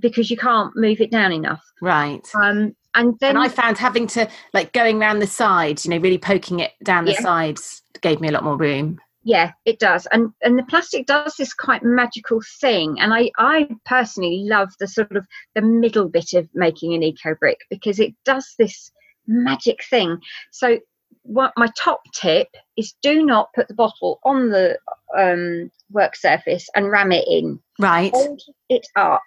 because 0.00 0.30
you 0.30 0.36
can't 0.36 0.74
move 0.76 1.00
it 1.00 1.10
down 1.10 1.32
enough 1.32 1.62
Right. 1.80 2.26
um, 2.34 2.74
and 2.94 3.14
then 3.20 3.36
and 3.36 3.38
I 3.38 3.48
found 3.48 3.78
having 3.78 4.06
to 4.08 4.28
like 4.54 4.72
going 4.72 5.00
around 5.00 5.18
the 5.20 5.26
sides, 5.26 5.84
you 5.84 5.90
know, 5.90 5.98
really 5.98 6.18
poking 6.18 6.60
it 6.60 6.72
down 6.82 7.04
the 7.04 7.12
Yeah. 7.12 7.20
sides 7.20 7.82
gave 8.00 8.20
me 8.20 8.28
a 8.28 8.32
lot 8.32 8.44
more 8.44 8.56
room. 8.56 8.98
yeah 9.24 9.50
it 9.64 9.78
does 9.80 10.06
and 10.12 10.30
and 10.42 10.58
the 10.58 10.62
plastic 10.64 11.06
does 11.06 11.34
this 11.36 11.52
quite 11.52 11.82
magical 11.82 12.40
thing 12.60 12.98
and 13.00 13.12
i 13.12 13.28
i 13.38 13.68
personally 13.84 14.44
love 14.44 14.70
the 14.78 14.86
sort 14.86 15.16
of 15.16 15.26
the 15.56 15.60
middle 15.62 16.08
bit 16.08 16.32
of 16.34 16.48
making 16.54 16.94
an 16.94 17.02
eco 17.02 17.34
brick 17.34 17.58
because 17.68 17.98
it 17.98 18.14
does 18.24 18.54
this 18.58 18.92
magic 19.26 19.82
thing 19.90 20.16
so 20.52 20.78
what 21.24 21.52
my 21.56 21.68
top 21.76 22.00
tip 22.14 22.48
is 22.76 22.94
do 23.02 23.24
not 23.24 23.52
put 23.54 23.66
the 23.68 23.74
bottle 23.74 24.20
on 24.24 24.48
the 24.50 24.78
um, 25.18 25.70
work 25.90 26.14
surface 26.14 26.68
and 26.76 26.88
ram 26.90 27.10
it 27.12 27.26
in 27.28 27.58
Right. 27.80 28.12
hold 28.14 28.40
it 28.68 28.86
up 28.96 29.22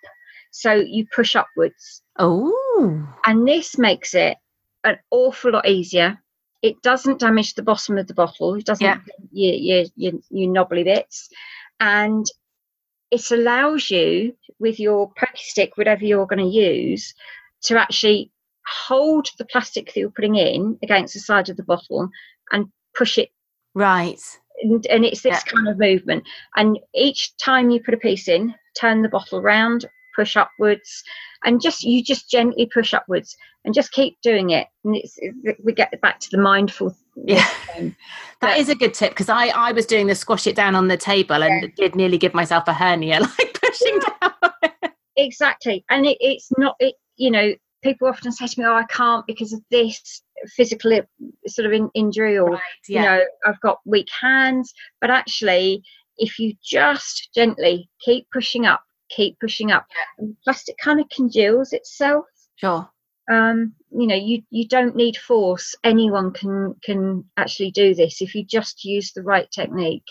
So 0.52 0.74
you 0.74 1.06
push 1.16 1.36
upwards. 1.36 2.02
Oh. 2.20 3.08
And 3.26 3.47
this 3.47 3.78
makes 3.78 4.14
it 4.14 4.38
an 4.84 4.97
awful 5.10 5.52
lot 5.52 5.68
easier. 5.68 6.20
It 6.62 6.82
doesn't 6.84 7.20
damage 7.20 7.56
the 7.56 7.64
bottom 7.64 7.97
of 7.97 8.08
the 8.08 8.14
bottle. 8.14 8.56
It 8.56 8.66
doesn't 8.66 8.86
Yeah. 8.86 8.97
you, 9.32 9.52
you, 9.54 9.86
you, 9.95 10.24
you 10.30 10.47
knobbly 10.47 10.84
bits. 10.84 11.30
And 11.80 12.26
it 13.10 13.32
allows 13.32 13.89
you 13.89 14.36
with 14.60 14.80
your 14.80 15.12
pokey 15.18 15.41
stick, 15.43 15.78
whatever 15.78 16.06
you're 16.06 16.28
going 16.28 16.39
to 16.39 16.58
use, 16.58 17.14
to 17.64 17.80
actually 17.80 18.32
hold 18.68 19.28
the 19.38 19.45
plastic 19.45 19.88
that 19.88 19.97
you're 19.97 20.12
putting 20.12 20.36
in 20.36 20.78
against 20.84 21.14
the 21.14 21.20
side 21.20 21.49
of 21.49 21.58
the 21.58 21.64
bottle 21.64 22.10
and 22.52 22.68
push 22.95 23.18
it 23.18 23.30
Right. 23.74 24.20
and, 24.62 24.86
and 24.88 25.04
it's 25.06 25.22
this 25.22 25.43
kind 25.43 25.68
of 25.68 25.80
movement 25.80 26.24
and 26.56 26.78
each 26.93 27.36
time 27.38 27.70
you 27.70 27.82
put 27.82 27.93
a 27.93 27.97
piece 27.97 28.28
in 28.28 28.54
turn 28.80 29.02
the 29.02 29.10
bottle 29.10 29.41
round 29.41 29.86
push 30.22 30.38
upwards 30.38 31.03
and 31.43 31.59
just 31.61 31.84
you 31.84 32.03
just 32.03 32.30
gently 32.30 32.69
push 32.72 32.93
upwards 32.93 33.36
and 33.65 33.74
just 33.74 33.91
keep 33.91 34.17
doing 34.22 34.51
it 34.51 34.67
and 34.84 34.95
it's 34.95 35.15
it- 35.17 35.57
we 35.63 35.74
get 35.74 35.99
back 36.01 36.19
to 36.19 36.28
the 36.32 36.38
mindful 36.38 36.95
Yeah. 37.15 37.43
thing. 37.74 37.95
That 38.41 38.51
But- 38.51 38.57
is 38.59 38.69
a 38.69 38.76
good 38.76 38.93
tip 38.93 39.11
because 39.11 39.30
I, 39.30 39.47
I 39.47 39.72
was 39.72 39.86
doing 39.86 40.07
the 40.07 40.15
squash 40.15 40.45
it 40.47 40.55
down 40.55 40.76
on 40.76 40.88
the 40.88 40.97
table 40.97 41.43
and 41.43 41.74
did 41.76 41.95
nearly 41.95 42.17
give 42.17 42.34
myself 42.34 42.67
a 42.67 42.74
hernia, 42.74 43.19
like 43.39 43.59
pushing 43.61 43.99
down. 43.99 44.34
exactly 45.17 45.84
and 45.89 46.05
it, 46.05 46.17
it's 46.22 46.49
not 46.57 46.76
it 46.80 46.95
you 47.17 47.30
know 47.32 47.53
people 47.84 48.07
often 48.07 48.32
say 48.32 48.47
to 48.47 48.59
me 48.59 48.65
oh 48.65 48.76
i 48.76 48.86
can't 48.86 49.26
because 49.28 49.51
of 49.53 49.61
this 49.72 50.22
physical 50.55 50.99
sort 51.47 51.65
of 51.65 51.74
in, 51.74 51.89
injury 51.93 52.38
or 52.38 52.51
Right, 52.51 52.61
you 52.88 53.01
know 53.01 53.22
i've 53.45 53.59
got 53.61 53.78
weak 53.86 54.07
hands 54.22 54.74
but 55.01 55.09
actually 55.09 55.84
if 56.17 56.39
you 56.39 56.53
just 56.63 57.30
gently 57.36 57.89
keep 57.99 58.26
pushing 58.32 58.65
up 58.65 58.82
keep 59.16 59.39
pushing 59.39 59.72
up 59.72 59.86
and 60.18 60.36
plastic 60.43 60.78
kind 60.78 60.99
of 60.99 61.07
congeals 61.09 61.74
itself 61.74 62.26
Sure. 62.55 62.89
um 63.32 63.74
you 63.91 64.07
know 64.07 64.16
you 64.16 64.41
you 64.49 64.68
don't 64.68 64.95
need 64.95 65.18
force 65.18 65.76
anyone 65.84 66.32
can 66.32 66.76
can 66.84 67.24
actually 67.38 67.72
do 67.72 67.93
this 67.93 68.22
if 68.22 68.34
you 68.36 68.43
just 68.43 68.86
use 68.86 69.12
the 69.14 69.22
right 69.24 69.49
technique 69.51 70.05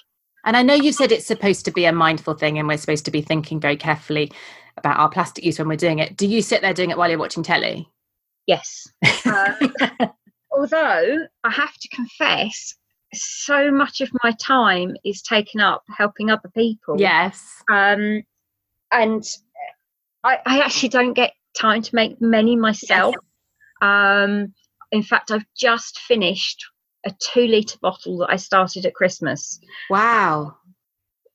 And 0.44 0.56
I 0.56 0.62
know 0.62 0.74
you 0.74 0.92
said 0.92 1.12
it's 1.12 1.26
supposed 1.26 1.64
to 1.66 1.70
be 1.72 1.84
a 1.86 1.92
mindful 1.92 2.34
thing 2.34 2.58
and 2.58 2.66
we're 2.68 2.78
supposed 2.78 3.04
to 3.06 3.10
be 3.10 3.22
thinking 3.22 3.60
very 3.60 3.76
carefully 3.76 4.32
about 4.78 4.98
our 4.98 5.10
plastic 5.10 5.44
use 5.44 5.58
when 5.58 5.68
we're 5.68 5.76
doing 5.76 5.98
it. 5.98 6.16
Do 6.16 6.26
you 6.26 6.40
sit 6.40 6.62
there 6.62 6.72
doing 6.72 6.90
it 6.90 6.96
while 6.96 7.10
you're 7.10 7.18
watching 7.18 7.42
telly? 7.42 7.88
yes 8.46 8.88
um, 9.26 9.74
although 10.52 11.18
i 11.44 11.50
have 11.50 11.74
to 11.74 11.88
confess 11.88 12.74
so 13.12 13.70
much 13.70 14.00
of 14.00 14.08
my 14.24 14.32
time 14.32 14.96
is 15.04 15.20
taken 15.22 15.60
up 15.60 15.82
helping 15.96 16.30
other 16.30 16.50
people 16.54 16.96
Yes. 16.98 17.62
um, 17.70 18.22
and 18.92 19.24
I, 20.24 20.38
I 20.46 20.60
actually 20.60 20.90
don't 20.90 21.14
get 21.14 21.32
time 21.56 21.82
to 21.82 21.94
make 21.94 22.20
many 22.20 22.56
myself. 22.56 23.14
Um, 23.82 24.54
in 24.92 25.02
fact, 25.02 25.30
I've 25.30 25.46
just 25.56 25.98
finished 26.00 26.64
a 27.06 27.12
two 27.32 27.46
litre 27.46 27.78
bottle 27.80 28.18
that 28.18 28.30
I 28.30 28.36
started 28.36 28.84
at 28.84 28.94
Christmas 28.94 29.58
Wow. 29.88 30.56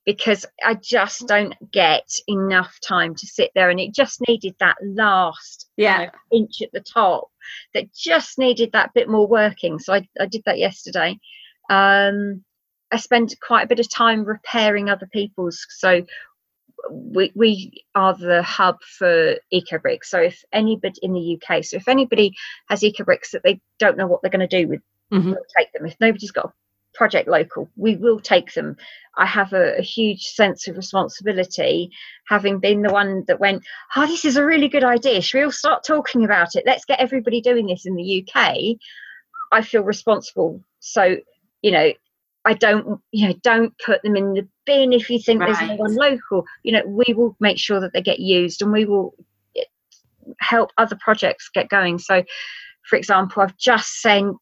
because 0.04 0.46
I 0.64 0.74
just 0.74 1.26
don't 1.26 1.54
get 1.72 2.08
enough 2.28 2.78
time 2.86 3.14
to 3.16 3.26
sit 3.26 3.50
there, 3.54 3.70
and 3.70 3.80
it 3.80 3.92
just 3.94 4.20
needed 4.28 4.54
that 4.60 4.76
last 4.82 5.68
Yeah. 5.76 5.96
kind 5.96 6.08
of 6.10 6.14
inch 6.32 6.62
at 6.62 6.70
the 6.72 6.80
top 6.80 7.28
that 7.74 7.92
just 7.92 8.38
needed 8.38 8.70
that 8.72 8.94
bit 8.94 9.08
more 9.08 9.26
working. 9.26 9.78
So 9.78 9.94
I, 9.94 10.08
I 10.20 10.26
did 10.26 10.42
that 10.46 10.58
yesterday. 10.58 11.18
Um, 11.68 12.44
I 12.92 12.98
spend 12.98 13.34
quite 13.44 13.64
a 13.64 13.66
bit 13.66 13.80
of 13.80 13.90
time 13.90 14.24
repairing 14.24 14.88
other 14.88 15.08
people's. 15.12 15.66
So 15.70 16.06
we, 16.90 17.32
we 17.34 17.84
are 17.94 18.14
the 18.14 18.42
hub 18.42 18.76
for 18.82 19.36
EcoBricks. 19.52 20.04
So 20.04 20.20
if 20.20 20.42
anybody 20.52 20.98
in 21.02 21.12
the 21.12 21.38
UK, 21.40 21.64
so 21.64 21.76
if 21.76 21.88
anybody 21.88 22.34
has 22.68 22.80
EcoBricks 22.80 23.30
that 23.32 23.42
they 23.42 23.60
don't 23.78 23.96
know 23.96 24.06
what 24.06 24.22
they're 24.22 24.30
going 24.30 24.48
to 24.48 24.62
do 24.62 24.68
with, 24.68 24.80
Mhm. 25.12 25.26
we'll 25.26 25.36
take 25.56 25.72
them. 25.72 25.86
If 25.86 25.96
nobody's 26.00 26.32
got 26.32 26.46
a 26.46 26.52
project 26.94 27.28
local, 27.28 27.70
we 27.76 27.94
will 27.96 28.18
take 28.18 28.52
them. 28.54 28.76
I 29.16 29.24
have 29.26 29.52
a, 29.52 29.78
a 29.78 29.82
huge 29.82 30.24
sense 30.24 30.66
of 30.66 30.76
responsibility, 30.76 31.90
having 32.28 32.58
been 32.58 32.82
the 32.82 32.92
one 32.92 33.22
that 33.28 33.38
went, 33.40 33.62
oh, 33.94 34.06
this 34.06 34.24
is 34.24 34.36
a 34.36 34.44
really 34.44 34.68
good 34.68 34.84
idea. 34.84 35.20
Should 35.22 35.38
we 35.38 35.44
all 35.44 35.52
start 35.52 35.84
talking 35.84 36.24
about 36.24 36.56
it? 36.56 36.64
Let's 36.66 36.84
get 36.84 36.98
everybody 37.00 37.40
doing 37.40 37.66
this 37.66 37.86
in 37.86 37.94
the 37.94 38.26
UK. 38.26 38.76
I 39.52 39.62
feel 39.62 39.82
responsible. 39.82 40.60
So, 40.80 41.16
you 41.62 41.70
know, 41.70 41.92
I 42.46 42.54
don't, 42.54 43.00
you 43.12 43.28
know, 43.28 43.34
don't 43.42 43.74
put 43.84 44.02
them 44.02 44.16
in 44.16 44.32
the 44.34 44.48
bin 44.64 44.92
if 44.92 45.10
you 45.10 45.18
think 45.18 45.40
there's 45.40 45.60
no 45.60 45.76
one 45.76 45.94
local. 45.96 46.44
You 46.62 46.72
know, 46.72 46.82
we 46.86 47.12
will 47.12 47.36
make 47.40 47.58
sure 47.58 47.80
that 47.80 47.92
they 47.92 48.02
get 48.02 48.20
used 48.20 48.62
and 48.62 48.72
we 48.72 48.84
will 48.84 49.14
eh, 49.56 49.62
help 50.40 50.70
other 50.78 50.96
projects 51.00 51.50
get 51.52 51.68
going. 51.68 51.98
So, 51.98 52.22
for 52.88 52.96
example, 52.96 53.42
I've 53.42 53.56
just 53.56 54.00
sent 54.00 54.38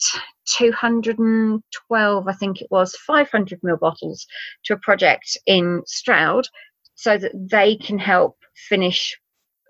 212, 0.59 2.29
I 2.29 2.33
think 2.35 2.61
it 2.61 2.69
was, 2.71 2.95
500 2.97 3.61
ml 3.63 3.81
bottles 3.81 4.27
to 4.65 4.75
a 4.75 4.79
project 4.79 5.39
in 5.47 5.83
Stroud 5.87 6.47
so 6.95 7.17
that 7.17 7.33
they 7.35 7.77
can 7.77 7.99
help 7.99 8.37
finish 8.69 9.19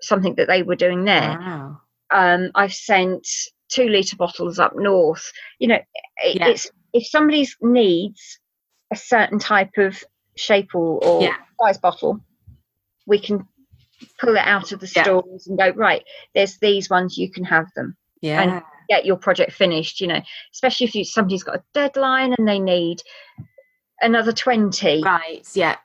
something 0.01 0.35
that 0.35 0.47
they 0.47 0.61
were 0.61 0.75
doing 0.75 1.05
there 1.05 1.37
Wow. 1.39 1.81
um, 2.11 2.51
I've 2.53 2.73
sent 2.73 3.25
two 3.69 3.87
litre 3.87 4.15
bottles 4.17 4.59
up 4.59 4.73
north. 4.75 5.31
You 5.59 5.69
know, 5.69 5.79
it, 6.23 6.35
Yeah. 6.35 6.49
it's 6.49 6.69
if 6.95 7.05
somebody 7.07 7.45
needs 7.61 8.39
a 8.91 8.95
certain 8.95 9.37
type 9.37 9.71
of 9.77 10.01
shape 10.37 10.73
or, 10.73 11.03
or 11.03 11.21
Yeah. 11.23 11.35
size 11.61 11.77
bottle, 11.77 12.21
we 13.05 13.19
can 13.19 13.45
pull 14.19 14.35
it 14.35 14.47
out 14.47 14.71
of 14.71 14.79
the 14.79 14.91
Yeah. 14.95 15.03
stores 15.03 15.47
and 15.47 15.57
go 15.57 15.69
right. 15.71 16.03
There's 16.33 16.57
these 16.59 16.89
ones 16.89 17.17
you 17.17 17.29
can 17.29 17.43
have 17.43 17.67
them. 17.75 17.97
Yeah. 18.21 18.61
Get 18.87 19.05
your 19.05 19.17
project 19.17 19.51
finished. 19.51 19.99
You 19.99 20.07
know, 20.07 20.21
especially 20.53 20.87
if 20.87 20.95
you 20.95 21.03
somebody's 21.03 21.43
got 21.43 21.57
a 21.57 21.63
deadline 21.73 22.33
and 22.37 22.47
they 22.47 22.59
need 22.59 23.01
another 24.01 24.31
twenty 24.31 25.01
right. 25.03 25.45
Yeah. 25.53 25.75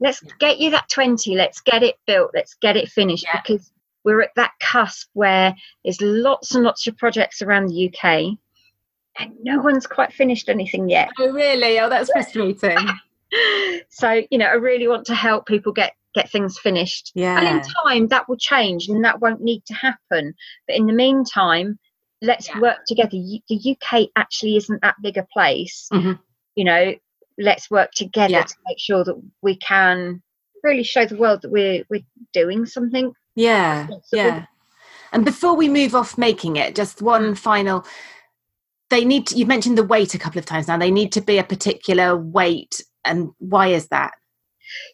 let's 0.00 0.20
get 0.38 0.58
you 0.58 0.70
that 0.70 0.88
20 0.88 1.36
let's 1.36 1.60
get 1.60 1.82
it 1.82 1.96
built 2.06 2.30
let's 2.34 2.54
get 2.54 2.76
it 2.76 2.88
finished 2.88 3.24
Yeah. 3.32 3.40
because 3.40 3.70
we're 4.04 4.22
at 4.22 4.34
that 4.34 4.52
cusp 4.60 5.08
where 5.12 5.54
there's 5.84 6.00
lots 6.00 6.54
and 6.54 6.64
lots 6.64 6.86
of 6.88 6.96
projects 6.96 7.42
around 7.42 7.66
the 7.68 7.86
uk 7.88 8.36
and 9.18 9.32
no 9.42 9.58
one's 9.60 9.86
quite 9.86 10.12
finished 10.12 10.48
anything 10.48 10.88
yet 10.88 11.08
Oh, 11.18 11.30
really? 11.32 11.78
Oh, 11.80 11.88
that's 11.88 12.10
frustrating. 12.10 12.76
so 13.90 14.22
you 14.30 14.38
know 14.38 14.46
i 14.46 14.54
really 14.54 14.88
want 14.88 15.06
to 15.06 15.14
help 15.14 15.46
people 15.46 15.72
get 15.72 15.92
get 16.16 16.28
things 16.28 16.58
finished 16.58 17.12
Yeah. 17.14 17.38
and 17.38 17.46
in 17.46 17.62
time 17.84 18.08
that 18.08 18.28
will 18.28 18.36
change 18.36 18.88
and 18.88 19.04
that 19.04 19.20
won't 19.20 19.40
need 19.40 19.64
to 19.66 19.74
happen 19.74 20.34
but 20.66 20.74
in 20.76 20.86
the 20.86 20.92
meantime 20.92 21.78
let's 22.20 22.48
Yeah. 22.48 22.58
work 22.58 22.78
together 22.88 23.10
U- 23.14 23.38
the 23.48 23.76
uk 23.80 24.08
actually 24.16 24.56
isn't 24.56 24.82
that 24.82 24.96
big 25.00 25.16
a 25.16 25.26
place 25.32 25.88
Mhm. 25.92 26.18
you 26.56 26.64
know 26.64 26.94
let's 27.38 27.70
work 27.70 27.92
together 27.92 28.32
Yeah. 28.32 28.42
to 28.42 28.54
make 28.66 28.80
sure 28.80 29.04
that 29.04 29.14
we 29.42 29.56
can 29.56 30.20
really 30.64 30.82
show 30.82 31.04
the 31.06 31.16
world 31.16 31.42
that 31.42 31.52
we're 31.52 31.84
we're 31.88 32.02
doing 32.32 32.66
something 32.66 33.12
Yeah. 33.36 33.86
Yeah. 34.12 34.46
And 35.12 35.24
before 35.24 35.54
we 35.54 35.68
move 35.68 35.94
off 35.94 36.18
making 36.18 36.56
it, 36.56 36.74
just 36.74 37.00
one 37.02 37.34
final. 37.36 37.84
They 38.90 39.04
need. 39.04 39.28
To, 39.28 39.36
you've 39.36 39.48
mentioned 39.48 39.78
the 39.78 39.84
weight 39.84 40.14
a 40.14 40.18
couple 40.18 40.38
of 40.38 40.46
times 40.46 40.68
now. 40.68 40.76
They 40.78 40.90
need 40.90 41.12
to 41.12 41.20
be 41.20 41.38
a 41.38 41.44
particular 41.44 42.16
weight, 42.16 42.82
and 43.04 43.30
why 43.38 43.68
is 43.68 43.88
that? 43.88 44.12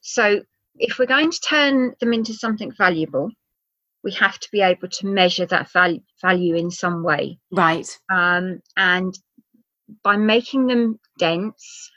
so 0.00 0.40
if 0.78 0.98
we're 0.98 1.04
going 1.04 1.30
to 1.30 1.40
turn 1.40 1.94
them 2.00 2.14
into 2.14 2.32
something 2.32 2.72
valuable 2.78 3.30
we 4.02 4.10
have 4.12 4.38
to 4.38 4.48
be 4.50 4.62
able 4.62 4.88
to 4.88 5.06
measure 5.06 5.44
that 5.44 5.70
value 5.70 6.00
value 6.22 6.54
in 6.54 6.70
some 6.70 7.02
way 7.02 7.38
Right. 7.50 7.86
um, 8.10 8.60
and 8.76 9.12
by 10.02 10.16
making 10.16 10.66
them 10.66 10.98
dense 11.18 11.90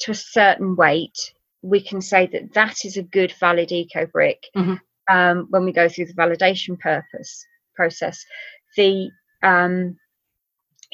to 0.00 0.12
a 0.12 0.14
certain 0.14 0.76
weight 0.76 1.32
we 1.62 1.80
can 1.80 2.00
say 2.00 2.28
that 2.28 2.52
that 2.54 2.84
is 2.84 2.96
a 2.96 3.02
good 3.02 3.32
valid 3.40 3.72
eco 3.72 4.06
brick 4.06 4.44
Mhm. 4.54 4.78
um, 5.10 5.46
when 5.50 5.64
we 5.64 5.72
go 5.72 5.88
through 5.88 6.06
the 6.06 6.14
validation 6.14 6.78
purpose 6.78 7.44
process 7.74 8.24
the 8.76 9.10
um, 9.42 9.96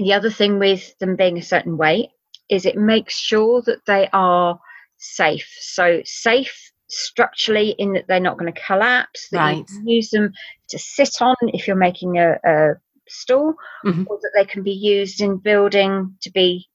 the 0.05 0.13
other 0.13 0.31
thing 0.31 0.59
with 0.59 0.97
them 0.99 1.17
being 1.17 1.39
a 1.39 1.43
certain 1.43 1.77
weight 1.77 2.11
is 2.49 2.67
it 2.67 2.77
makes 2.77 3.17
sure 3.17 3.63
that 3.67 3.85
they 3.87 4.09
are 4.13 4.59
safe 4.99 5.49
so 5.61 6.01
safe 6.05 6.73
structurally 6.89 7.71
in 7.79 7.93
that 7.93 8.07
they're 8.09 8.21
not 8.21 8.39
going 8.39 8.53
to 8.53 8.61
collapse 8.67 9.29
that 9.31 9.37
you 9.37 9.59
Right. 9.59 9.67
can 9.67 9.87
use 9.87 10.11
them 10.11 10.33
to 10.71 10.79
sit 10.79 11.23
on 11.23 11.37
if 11.43 11.67
you're 11.67 11.77
making 11.77 12.19
a, 12.19 12.33
a 12.45 12.75
stool 13.09 13.55
Mhm. 13.85 14.07
or 14.09 14.19
that 14.21 14.33
they 14.35 14.45
can 14.45 14.63
be 14.63 14.73
used 14.73 15.21
in 15.21 15.37
building 15.39 16.17
to 16.23 16.31
be 16.31 16.69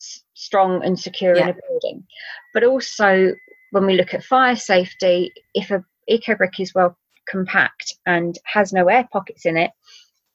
s- 0.00 0.22
strong 0.34 0.82
and 0.84 0.98
secure 0.98 1.34
in 1.34 1.48
a 1.50 1.54
building 1.68 2.04
but 2.54 2.64
also 2.64 3.32
when 3.70 3.86
we 3.86 3.94
look 3.94 4.14
at 4.14 4.24
fire 4.24 4.56
safety 4.56 5.32
if 5.54 5.70
a 5.70 5.84
eco 6.08 6.34
brick 6.34 6.58
is 6.58 6.74
well 6.74 6.96
compact 7.28 7.94
and 8.06 8.38
has 8.44 8.72
no 8.72 8.88
air 8.88 9.08
pockets 9.12 9.46
in 9.46 9.56
it 9.56 9.70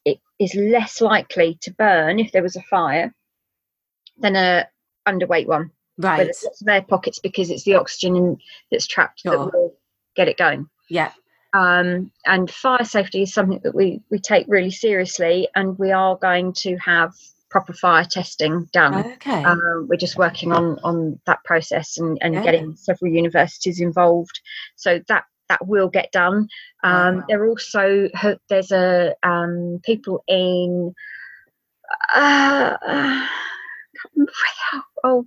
it 0.08 0.20
is 0.40 0.54
less 0.56 1.02
likely 1.02 1.58
to 1.62 1.72
burn 1.72 2.20
if 2.20 2.32
there 2.32 2.44
was 2.44 2.56
a 2.56 2.62
fire 2.64 3.14
than 4.18 4.36
a 4.36 4.68
underweight 5.08 5.48
one 5.48 5.72
Right. 6.00 6.30
of 6.30 6.68
air 6.68 6.84
pockets 6.84 7.20
because 7.20 7.50
it's 7.50 7.64
the 7.64 7.74
oxygen 7.76 8.16
in, 8.16 8.38
that's 8.70 8.86
trapped 8.88 9.22
Sure. 9.22 9.32
that 9.32 9.40
will 9.54 9.76
get 10.16 10.28
it 10.28 10.38
going 10.38 10.70
Yeah. 10.90 11.12
Um, 11.54 12.12
and 12.26 12.52
fire 12.52 12.84
safety 12.86 13.24
is 13.24 13.34
something 13.34 13.60
that 13.64 13.74
we, 13.74 14.02
we 14.12 14.20
take 14.20 14.46
really 14.48 14.70
seriously, 14.70 15.48
and 15.56 15.78
we 15.80 15.92
are 15.92 16.16
going 16.18 16.54
to 16.54 16.76
have 16.78 17.14
proper 17.50 17.74
fire 17.74 18.04
testing 18.04 18.70
done. 18.74 18.94
Okay. 19.14 19.44
Um, 19.44 19.88
we're 19.90 19.96
just 19.98 20.18
working 20.18 20.52
on 20.52 20.78
on 20.84 21.20
that 21.26 21.44
process 21.46 21.98
and, 21.98 22.18
and 22.22 22.34
Yeah. 22.36 22.44
getting 22.44 22.76
several 22.76 23.12
universities 23.12 23.80
involved. 23.80 24.40
So 24.76 25.00
that 25.08 25.24
that 25.50 25.66
will 25.68 25.90
get 25.90 26.12
done. 26.12 26.48
Um, 26.84 27.18
Wow. 27.18 27.24
There 27.28 27.44
are 27.44 27.48
also 27.50 28.10
there's 28.50 28.72
a 28.72 29.16
um, 29.24 29.80
people 29.84 30.24
in 30.28 30.94
uh, 32.16 32.20
uh, 32.20 32.78
I 32.86 33.28
can't 34.02 34.14
remember 34.16 34.32
where 34.32 34.54
they 34.72 34.78
are. 34.78 34.84
oh 35.04 35.26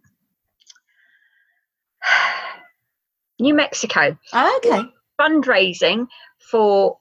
New 3.41 3.55
Mexico 3.55 4.17
okay. 4.35 4.83
fundraising 5.21 6.07
for 6.51 6.99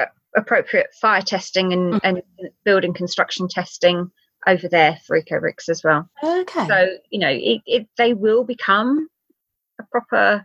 uh, 0.00 0.06
appropriate 0.36 0.88
fire 1.00 1.22
testing 1.22 1.72
and, 1.72 1.94
Mm. 1.94 2.00
and 2.04 2.22
building 2.64 2.94
construction 2.94 3.48
testing 3.48 4.10
over 4.46 4.68
there 4.68 4.98
for 5.06 5.20
EcoBricks 5.20 5.68
as 5.68 5.82
well. 5.84 6.08
Okay. 6.22 6.66
So 6.66 6.96
you 7.10 7.18
know, 7.18 7.28
it, 7.30 7.60
it 7.66 7.86
they 7.98 8.14
will 8.14 8.44
become 8.44 9.08
a 9.80 9.84
proper 9.84 10.44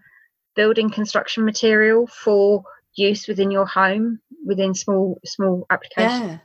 building 0.55 0.89
construction 0.89 1.45
material 1.45 2.07
for 2.07 2.63
use 2.95 3.27
within 3.27 3.49
your 3.51 3.65
home 3.65 4.19
within 4.45 4.73
small 4.73 5.19
small 5.25 5.65
applications. 5.69 6.21
yeah. 6.31 6.37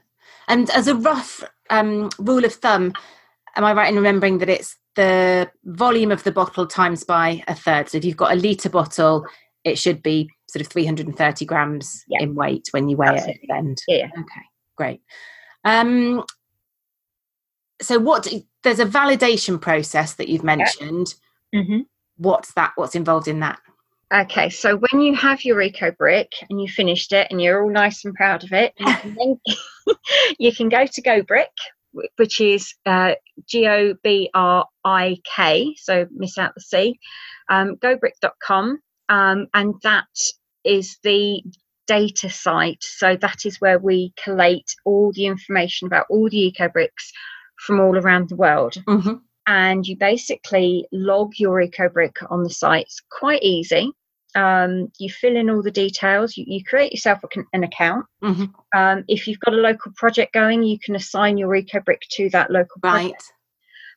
And 0.48 0.70
as 0.70 0.88
a 0.88 0.94
rough 0.94 1.44
um, 1.70 2.08
rule 2.18 2.44
of 2.44 2.54
thumb, 2.54 2.92
am 3.56 3.64
I 3.64 3.72
right 3.74 3.88
in 3.90 3.96
remembering 3.96 4.38
that 4.38 4.48
it's 4.48 4.76
the 4.96 5.50
volume 5.64 6.10
of 6.10 6.24
the 6.24 6.32
bottle 6.32 6.66
times 6.66 7.04
by 7.04 7.42
a 7.48 7.54
third? 7.54 7.88
So 7.88 7.98
if 7.98 8.04
you've 8.04 8.16
got 8.16 8.32
a 8.32 8.36
litre 8.36 8.70
bottle, 8.70 9.26
it 9.64 9.78
should 9.78 10.02
be 10.02 10.30
sort 10.48 10.62
of 10.62 10.68
330 10.68 11.44
grams 11.44 12.02
Yeah. 12.08 12.22
in 12.22 12.34
weight 12.34 12.68
when 12.70 12.88
you 12.88 12.96
weigh 12.96 13.08
it 13.16 13.28
at 13.28 13.36
the 13.42 13.54
end. 13.54 13.78
Yeah. 13.86 14.06
Okay, 14.06 14.46
great. 14.76 15.02
Um, 15.64 16.24
so 17.82 17.98
what 17.98 18.26
there's 18.62 18.80
a 18.80 18.86
validation 18.86 19.60
process 19.60 20.14
that 20.14 20.28
you've 20.28 20.44
mentioned. 20.44 21.14
Mm-hmm. 21.54 21.80
What's 22.16 22.52
that? 22.54 22.72
What's 22.76 22.94
involved 22.94 23.28
in 23.28 23.40
that? 23.40 23.60
Okay, 24.12 24.48
so 24.48 24.76
when 24.76 25.02
you 25.02 25.14
have 25.14 25.44
your 25.44 25.60
eco 25.60 25.90
brick 25.90 26.32
and 26.48 26.60
you 26.60 26.68
finished 26.68 27.12
it 27.12 27.26
and 27.30 27.42
you're 27.42 27.62
all 27.62 27.70
nice 27.70 28.04
and 28.04 28.14
proud 28.14 28.42
of 28.42 28.52
it, 28.52 28.72
you 28.78 28.86
can, 28.86 29.14
then, 29.14 29.40
you 30.38 30.54
can 30.54 30.68
go 30.70 30.86
to 30.86 31.02
GoBrik, 31.02 31.46
wh- 31.94 32.06
which 32.16 32.40
is 32.40 32.74
uh, 32.86 33.14
G 33.46 33.66
O 33.66 33.94
B 34.02 34.30
R 34.32 34.66
I 34.84 35.18
K, 35.36 35.74
so 35.76 36.06
miss 36.10 36.38
out 36.38 36.54
the 36.54 36.60
C, 36.62 36.98
um, 37.50 37.76
gobrik.com, 37.76 38.78
um, 39.10 39.46
and 39.52 39.74
that 39.82 40.06
is 40.64 40.96
the 41.02 41.42
data 41.86 42.30
site. 42.30 42.82
So 42.82 43.16
that 43.16 43.44
is 43.44 43.60
where 43.60 43.78
we 43.78 44.14
collate 44.22 44.74
all 44.84 45.12
the 45.12 45.26
information 45.26 45.86
about 45.86 46.06
all 46.08 46.28
the 46.30 46.46
eco 46.46 46.68
bricks 46.68 47.12
from 47.58 47.80
all 47.80 47.98
around 47.98 48.28
the 48.28 48.36
world 48.36 48.74
Mm-hmm. 48.86 49.14
And 49.48 49.86
you 49.86 49.96
basically 49.96 50.86
log 50.92 51.32
your 51.38 51.60
EcoBrick 51.60 52.12
on 52.30 52.44
the 52.44 52.50
site. 52.50 52.84
It's 52.84 53.02
quite 53.10 53.42
easy. 53.42 53.90
Um, 54.34 54.92
you 54.98 55.08
fill 55.08 55.36
in 55.36 55.48
all 55.48 55.62
the 55.62 55.70
details. 55.70 56.36
You, 56.36 56.44
you 56.46 56.62
create 56.62 56.92
yourself 56.92 57.20
an 57.54 57.64
account. 57.64 58.04
Mhm. 58.22 58.52
Um, 58.76 59.04
if 59.08 59.26
you've 59.26 59.40
got 59.40 59.54
a 59.54 59.56
local 59.56 59.92
project 59.96 60.34
going, 60.34 60.62
you 60.62 60.78
can 60.78 60.94
assign 60.94 61.38
your 61.38 61.48
EcoBrick 61.48 62.02
to 62.10 62.28
that 62.30 62.50
local 62.50 62.80
project. 62.82 63.32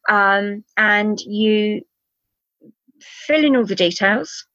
Right. 0.10 0.38
Um, 0.39 0.64
and 0.78 1.20
you 1.20 1.82
fill 3.02 3.43
in 3.43 3.58
all 3.58 3.66
the 3.66 3.76
details, 3.76 4.47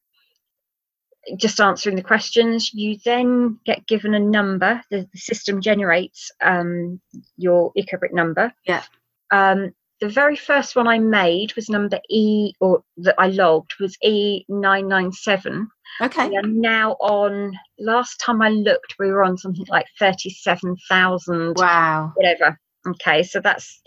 just 1.36 1.60
answering 1.60 1.96
the 1.96 2.02
questions. 2.02 2.72
You 2.72 2.96
then 3.04 3.60
get 3.66 3.86
given 3.86 4.14
a 4.14 4.18
number. 4.18 4.80
The, 4.90 5.06
the 5.12 5.18
system 5.18 5.60
generates 5.60 6.30
um, 6.42 7.02
your 7.36 7.72
EcoBrick 7.74 8.14
number. 8.14 8.50
Yeah. 8.64 8.82
Um, 9.30 9.74
the 10.00 10.08
very 10.08 10.36
first 10.36 10.76
one 10.76 10.86
I 10.86 10.98
made 10.98 11.54
was 11.56 11.68
number 11.68 11.98
E, 12.10 12.52
or 12.60 12.82
that 12.98 13.14
I 13.18 13.28
logged 13.28 13.74
was 13.80 13.96
E997. 14.04 15.66
Okay. 16.02 16.28
We 16.28 16.36
are 16.36 16.42
now 16.42 16.92
on, 17.00 17.58
last 17.78 18.20
time 18.20 18.42
I 18.42 18.50
looked, 18.50 18.96
we 18.98 19.10
were 19.10 19.24
on 19.24 19.38
something 19.38 19.64
like 19.68 19.86
37,000 19.98 21.54
Wow. 21.56 22.12
whatever. 22.14 22.58
Okay, 22.86 23.22
so 23.22 23.40
that's 23.40 23.80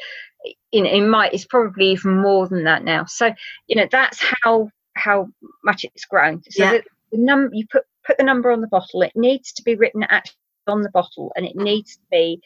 know, 0.84 0.90
it 0.90 1.02
might 1.08 1.34
it's 1.34 1.46
probably 1.46 1.92
even 1.92 2.20
more 2.20 2.48
than 2.48 2.64
that 2.64 2.84
now. 2.84 3.06
So 3.06 3.34
you 3.68 3.76
know 3.76 3.88
that's 3.92 4.20
how 4.44 4.70
how 4.96 5.28
much 5.64 5.84
it's 5.84 6.06
grown. 6.06 6.42
So 6.50 6.64
Yeah. 6.64 6.72
the, 6.72 6.84
the 7.12 7.24
number 7.24 7.50
you 7.54 7.66
put 7.72 7.84
put 8.06 8.18
the 8.18 8.24
number 8.24 8.52
on 8.52 8.62
the 8.62 8.68
bottle. 8.68 9.02
It 9.02 9.14
needs 9.16 9.54
to 9.54 9.64
be 9.64 9.76
written 9.76 10.04
actually 10.04 10.36
on 10.68 10.82
the 10.82 10.90
bottle, 10.90 11.32
and 11.36 11.46
it 11.46 11.56
needs 11.56 11.96
to 11.96 12.02
be 12.12 12.42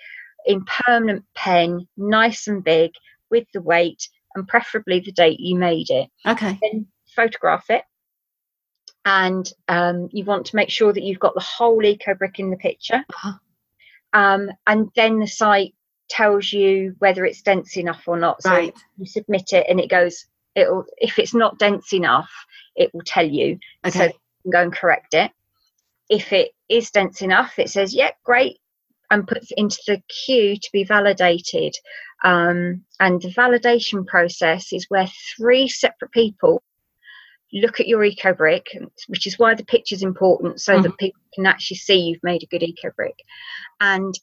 in 0.45 0.65
permanent 0.85 1.23
pen, 1.35 1.87
nice 1.97 2.47
and 2.47 2.63
big, 2.63 2.91
with 3.33 3.47
the 3.53 3.61
weight, 3.61 4.07
and 4.35 4.47
preferably 4.47 4.99
the 4.99 5.11
date 5.11 5.39
you 5.39 5.55
made 5.57 5.89
it 5.89 6.07
Okay. 6.33 6.57
then 6.61 6.87
photograph 7.15 7.65
it 7.69 7.83
and 9.05 9.45
um, 9.67 10.07
you 10.11 10.23
want 10.23 10.45
to 10.47 10.55
make 10.55 10.69
sure 10.69 10.93
that 10.93 11.03
you've 11.03 11.19
got 11.19 11.33
the 11.35 11.41
whole 11.41 11.83
eco 11.83 12.13
brick 12.15 12.39
in 12.39 12.49
the 12.49 12.57
picture 12.57 13.03
Uh-huh. 13.09 13.33
um, 14.13 14.49
and 14.67 14.89
then 14.95 15.19
the 15.19 15.27
site 15.27 15.73
tells 16.09 16.51
you 16.53 16.95
whether 16.99 17.25
it's 17.25 17.41
dense 17.41 17.77
enough 17.77 18.03
or 18.07 18.17
not 18.17 18.41
so 18.41 18.51
Right. 18.51 18.73
you 18.97 19.05
submit 19.05 19.53
it 19.53 19.65
and 19.69 19.79
it 19.79 19.89
goes 19.89 20.25
it'll 20.55 20.85
if 20.97 21.17
it's 21.19 21.33
not 21.33 21.57
dense 21.59 21.93
enough 21.93 22.31
it 22.75 22.93
will 22.93 23.03
tell 23.05 23.27
you 23.27 23.57
so 23.89 23.89
Okay. 23.89 24.07
you 24.07 24.13
can 24.43 24.51
go 24.51 24.61
and 24.63 24.73
correct 24.73 25.13
it 25.13 25.31
if 26.09 26.31
it 26.33 26.51
is 26.69 26.91
dense 26.91 27.21
enough 27.21 27.57
it 27.59 27.69
says 27.69 27.93
yeah 27.93 28.11
great 28.23 28.57
and 29.13 29.27
puts 29.27 29.51
into 29.55 29.77
the 29.85 30.01
queue 30.09 30.55
to 30.57 30.69
be 30.73 30.83
validated. 30.83 31.75
Um, 32.23 32.83
and 32.99 33.21
the 33.21 33.29
validation 33.29 34.07
process 34.07 34.73
is 34.73 34.87
where 34.89 35.07
three 35.37 35.67
separate 35.67 36.11
people 36.11 36.63
look 37.53 37.79
at 37.79 37.87
your 37.87 38.03
eco 38.03 38.33
brick 38.33 38.65
which 39.07 39.27
is 39.27 39.37
why 39.37 39.53
the 39.53 39.63
picture 39.65 39.93
is 39.93 40.01
important 40.01 40.59
so 40.59 40.81
that 40.81 40.97
people 40.97 41.21
can 41.35 41.45
actually 41.45 41.77
see 41.77 41.99
you've 41.99 42.23
made 42.23 42.41
a 42.41 42.47
good 42.47 42.63
eco 42.63 42.89
brick. 42.95 43.15
And 43.79 44.15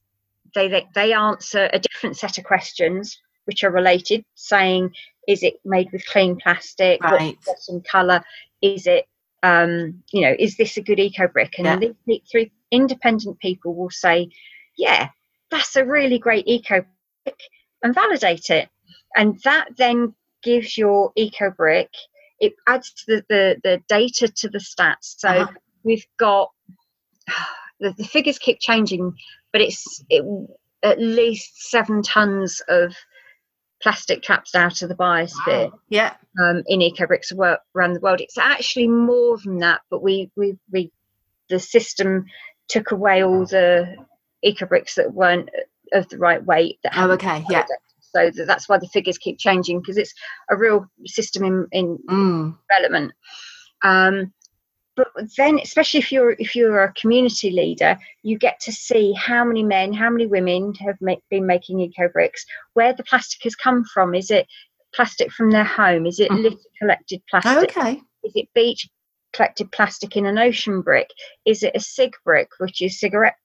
they, 0.57 0.67
they 0.67 0.89
they 0.95 1.13
answer 1.13 1.71
a 1.73 1.79
different 1.79 2.17
set 2.17 2.39
of 2.39 2.45
questions 2.45 3.17
which 3.45 3.63
are 3.63 3.71
related 3.71 4.25
saying 4.35 4.91
is 5.29 5.45
it 5.45 5.55
made 5.65 5.93
with 5.93 6.05
clean 6.07 6.37
plastic? 6.43 7.01
What's 7.03 7.13
Right. 7.13 7.39
the 7.45 7.55
bottom 7.69 7.83
color 7.89 8.25
is 8.61 8.89
it 8.89 9.07
um 9.45 10.03
you 10.13 10.23
know 10.23 10.35
is 10.37 10.57
this 10.57 10.77
a 10.77 10.83
good 10.83 10.99
eco 10.99 11.29
brick? 11.29 11.55
And 11.59 11.67
Yeah. 11.67 11.91
these 12.07 12.23
three 12.33 12.51
independent 12.73 13.39
people 13.39 13.77
will 13.77 13.91
say 13.91 14.29
yeah 14.81 15.09
that's 15.51 15.77
a 15.77 15.85
really 15.85 16.19
great 16.19 16.47
eco 16.49 16.85
brick 17.25 17.39
and 17.83 17.95
validate 17.95 18.49
it 18.51 18.69
and 19.17 19.39
that 19.45 19.69
then 19.77 20.15
gives 20.43 20.77
your 20.79 21.13
eco 21.17 21.51
brick 21.51 21.91
it 22.39 22.53
adds 22.67 22.93
the, 23.07 23.23
the 23.29 23.57
the 23.63 23.81
data 23.89 24.27
to 24.29 24.49
the 24.49 24.59
stats 24.59 25.15
so 25.19 25.29
Uh-huh. 25.29 25.53
we've 25.85 26.07
got 26.19 26.49
the, 27.81 27.93
the 27.99 28.05
figures 28.05 28.39
keep 28.39 28.59
changing 28.61 29.13
but 29.53 29.61
it's 29.61 30.03
it, 30.09 30.25
at 30.83 30.99
least 31.01 31.71
seven 31.71 32.03
tons 32.03 32.63
of 32.69 32.95
plastic 33.83 34.23
trapped 34.23 34.55
out 34.55 34.83
of 34.83 34.89
the 34.89 34.95
biosphere 34.95 35.71
Yeah. 35.89 36.15
um, 36.43 36.63
in 36.67 36.81
ecobricks 36.81 37.33
around 37.75 37.93
the 37.95 38.01
world. 38.01 38.21
It's 38.21 38.37
actually 38.39 38.89
more 38.89 39.39
than 39.45 39.59
that, 39.59 39.81
but 39.91 40.03
we 40.03 40.31
we, 40.37 40.57
we 40.71 40.91
the 41.49 41.59
system 41.59 42.27
took 42.69 42.91
away 42.93 43.25
all 43.25 43.45
the 43.47 43.97
ecobricks 44.45 44.95
that 44.95 45.13
weren't 45.13 45.49
of 45.93 46.09
the 46.09 46.19
right 46.19 46.45
weight. 46.45 46.79
That 46.83 46.93
Oh, 46.97 47.11
okay. 47.13 47.45
Yeah. 47.49 47.65
So 48.01 48.31
that's 48.45 48.69
why 48.69 48.79
the 48.79 48.89
figures 48.89 49.19
keep 49.19 49.39
changing 49.39 49.81
because 49.81 49.97
it's 49.97 50.13
a 50.51 50.57
real 50.57 50.87
system 51.07 51.45
in, 51.45 51.67
in 51.73 51.99
Mm. 52.09 52.59
development. 52.69 53.13
Um, 53.83 54.33
but 54.97 55.09
then, 55.37 55.59
especially 55.61 56.01
if 56.01 56.11
you're 56.13 56.33
if 56.33 56.55
you're 56.57 56.83
a 56.83 56.93
community 56.95 57.51
leader, 57.51 57.97
you 58.23 58.37
get 58.37 58.61
to 58.61 58.73
see 58.73 59.13
how 59.13 59.45
many 59.45 59.63
men, 59.63 59.93
how 59.93 60.11
many 60.11 60.27
women 60.27 60.75
have 60.75 60.97
ma- 61.01 61.15
been 61.31 61.47
making 61.47 61.81
eco 61.81 62.09
bricks, 62.09 62.45
where 62.75 62.93
the 62.93 63.05
plastic 63.05 63.43
has 63.45 63.55
come 63.55 63.85
from. 63.85 64.15
Is 64.15 64.31
it 64.31 64.47
plastic 64.95 65.31
from 65.33 65.51
their 65.53 65.65
home? 65.65 66.05
Is 66.07 66.19
it 66.21 66.31
Mhm. 66.31 66.43
litter 66.43 66.57
collected 66.81 67.21
Oh, 67.23 67.31
plastic? 67.31 67.77
okay. 67.77 68.03
Is 68.25 68.33
it 68.35 68.49
beach 68.55 68.89
collected 69.33 69.71
plastic 69.73 70.17
in 70.17 70.27
an 70.27 70.37
ocean 70.39 70.83
brick? 70.83 71.09
Is 71.47 71.63
it 71.63 71.73
a 71.77 71.81
cig 71.81 72.13
brick, 72.25 72.49
which 72.59 72.83
is 72.83 72.99
cigarette 72.99 73.37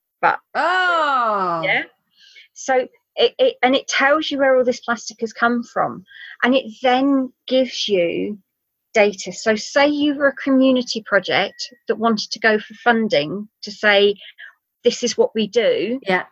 Oh. 0.53 1.61
Yeah. 1.63 1.83
So 2.53 2.87
it, 3.15 3.33
it 3.37 3.55
and 3.61 3.75
it 3.75 3.87
tells 3.87 4.29
you 4.29 4.39
where 4.39 4.57
all 4.57 4.63
this 4.63 4.79
plastic 4.79 5.21
has 5.21 5.33
come 5.33 5.63
from, 5.63 6.05
and 6.43 6.55
it 6.55 6.65
then 6.81 7.31
gives 7.47 7.87
you 7.87 8.39
data. 8.93 9.33
So 9.33 9.55
say 9.55 9.87
you 9.87 10.15
were 10.15 10.27
a 10.27 10.35
community 10.35 11.03
project 11.05 11.73
that 11.87 11.97
wanted 11.97 12.31
to 12.31 12.39
go 12.39 12.57
for 12.59 12.73
funding 12.75 13.47
to 13.63 13.71
say, 13.71 14.15
this 14.83 15.03
is 15.03 15.17
what 15.17 15.35
we 15.35 15.47
do. 15.47 15.99
Yeah. 16.07 16.25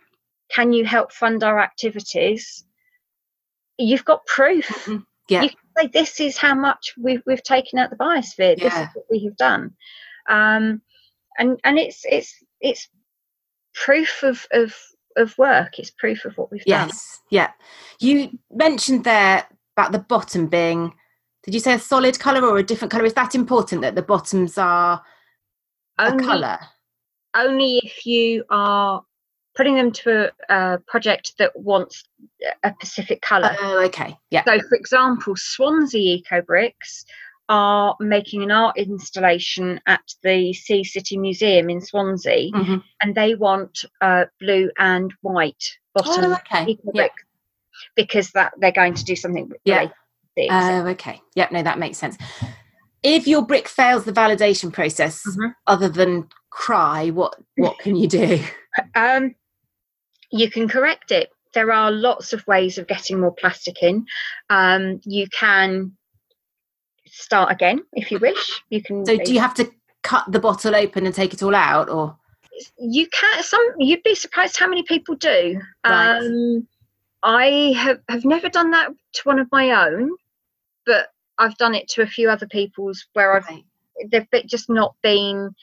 Can 0.49 0.71
you 0.71 0.85
help 0.85 1.11
fund 1.11 1.43
our 1.43 1.59
activities? 1.59 2.63
You've 3.77 4.05
got 4.05 4.25
proof. 4.25 4.87
Yeah. 5.29 5.43
You 5.43 5.49
can 5.49 5.57
say 5.77 5.87
this 5.87 6.19
is 6.19 6.37
how 6.37 6.53
much 6.53 6.93
we've 6.97 7.21
we've 7.25 7.43
taken 7.43 7.79
out 7.79 7.89
the 7.89 7.95
biosphere. 7.95 8.57
This 8.57 8.73
is 8.73 8.87
what 8.93 9.05
we 9.09 9.23
have 9.25 9.35
done. 9.37 9.73
Um, 10.29 10.81
and 11.37 11.59
and 11.63 11.79
it's 11.79 12.05
it's 12.05 12.35
it's 12.61 12.87
proof 13.73 14.23
of 14.23 14.45
of 14.51 14.73
of 15.17 15.37
work. 15.37 15.77
It's 15.79 15.91
proof 15.91 16.25
of 16.25 16.37
what 16.37 16.51
we've 16.51 16.65
done. 16.65 16.87
Yes, 16.89 17.21
yeah. 17.29 17.51
You 17.99 18.31
mentioned 18.51 19.03
there 19.03 19.45
about 19.77 19.91
the 19.91 19.99
bottom 19.99 20.47
being. 20.47 20.93
Did 21.43 21.53
you 21.53 21.59
say 21.59 21.73
a 21.73 21.79
solid 21.79 22.19
color 22.19 22.45
or 22.47 22.57
a 22.57 22.63
different 22.63 22.91
color? 22.91 23.05
Is 23.05 23.13
that 23.13 23.35
important 23.35 23.81
that 23.81 23.95
the 23.95 24.01
bottoms 24.01 24.57
are 24.57 25.01
a 25.99 26.05
Only- 26.11 26.23
color? 26.25 26.59
only 27.35 27.79
if 27.83 28.05
you 28.05 28.43
are 28.51 29.03
putting 29.55 29.75
them 29.75 29.91
to 29.91 30.31
a, 30.49 30.55
a 30.55 30.77
project 30.87 31.33
that 31.39 31.51
wants 31.55 32.03
a 32.63 32.71
specific 32.81 33.21
colour. 33.21 33.55
Oh, 33.59 33.83
okay. 33.85 34.15
Yeah. 34.29 34.43
so, 34.45 34.59
for 34.69 34.75
example, 34.75 35.35
Swansea 35.35 36.17
Eco 36.17 36.41
Bricks 36.41 37.05
are 37.49 37.95
making 37.99 38.43
an 38.43 38.51
art 38.51 38.77
installation 38.77 39.79
at 39.85 40.01
the 40.23 40.53
Sea 40.53 40.83
City 40.83 41.17
Museum 41.17 41.69
in 41.69 41.81
Swansea, 41.81 42.51
Mhm. 42.51 42.83
and 43.01 43.15
they 43.15 43.35
want 43.35 43.85
uh, 44.01 44.25
blue 44.39 44.69
and 44.77 45.13
white 45.21 45.77
bottom 45.93 46.31
Oh, 46.31 46.33
okay. 46.33 46.77
Yeah. 46.93 47.07
Because 47.95 48.31
that 48.31 48.53
they're 48.57 48.71
going 48.71 48.93
to 48.93 49.03
do 49.03 49.15
something 49.15 49.51
Yeah. 49.65 49.89
Oh, 50.49 50.87
okay. 50.87 51.21
Yep. 51.35 51.51
No, 51.51 51.61
that 51.63 51.77
makes 51.79 51.97
sense. 51.97 52.17
If 53.03 53.27
your 53.27 53.45
brick 53.45 53.67
fails 53.67 54.05
the 54.05 54.13
validation 54.13 54.71
process, 54.71 55.23
Mhm. 55.27 55.53
other 55.67 55.89
than 55.89 56.29
cry, 56.49 57.09
what 57.09 57.35
what 57.57 57.77
can 57.79 57.95
you 57.95 58.07
do? 58.07 58.39
Um, 58.95 59.35
you 60.31 60.49
can 60.49 60.67
correct 60.67 61.11
it. 61.11 61.29
There 61.53 61.71
are 61.71 61.91
lots 61.91 62.33
of 62.33 62.47
ways 62.47 62.79
of 62.79 62.87
getting 62.87 63.19
more 63.19 63.31
plastic 63.35 63.83
in. 63.83 64.07
Um, 64.49 64.99
you 65.03 65.27
can 65.27 65.95
start 67.13 67.51
again 67.51 67.83
if 67.93 68.11
you 68.11 68.19
wish. 68.19 68.61
You 68.69 68.81
can. 68.81 69.05
So, 69.05 69.17
do 69.17 69.33
you 69.33 69.39
have 69.39 69.53
to 69.55 69.71
cut 70.01 70.25
the 70.31 70.39
bottle 70.39 70.75
open 70.75 71.05
and 71.05 71.15
take 71.15 71.33
it 71.33 71.43
all 71.43 71.55
out, 71.55 71.89
or 71.89 72.17
You 72.77 73.07
can. 73.07 73.43
Some. 73.43 73.65
You'd 73.79 74.03
be 74.03 74.15
surprised 74.15 74.57
how 74.57 74.67
many 74.67 74.83
people 74.83 75.15
do. 75.15 75.61
Right. 75.87 76.17
Um, 76.17 76.67
I 77.21 77.73
have 77.77 77.99
have 78.09 78.25
never 78.25 78.49
done 78.49 78.71
that 78.71 78.89
to 79.13 79.21
one 79.23 79.39
of 79.39 79.47
my 79.51 79.87
own, 79.87 80.11
but 80.85 81.07
I've 81.37 81.57
done 81.57 81.75
it 81.75 81.87
to 81.89 82.01
a 82.01 82.07
few 82.07 82.29
other 82.29 82.47
people's 82.47 83.05
where 83.13 83.35
I've 83.35 83.47
Right. 83.47 83.63
they've 84.11 84.47
just 84.47 84.69
not 84.69 84.95
been 85.01 85.55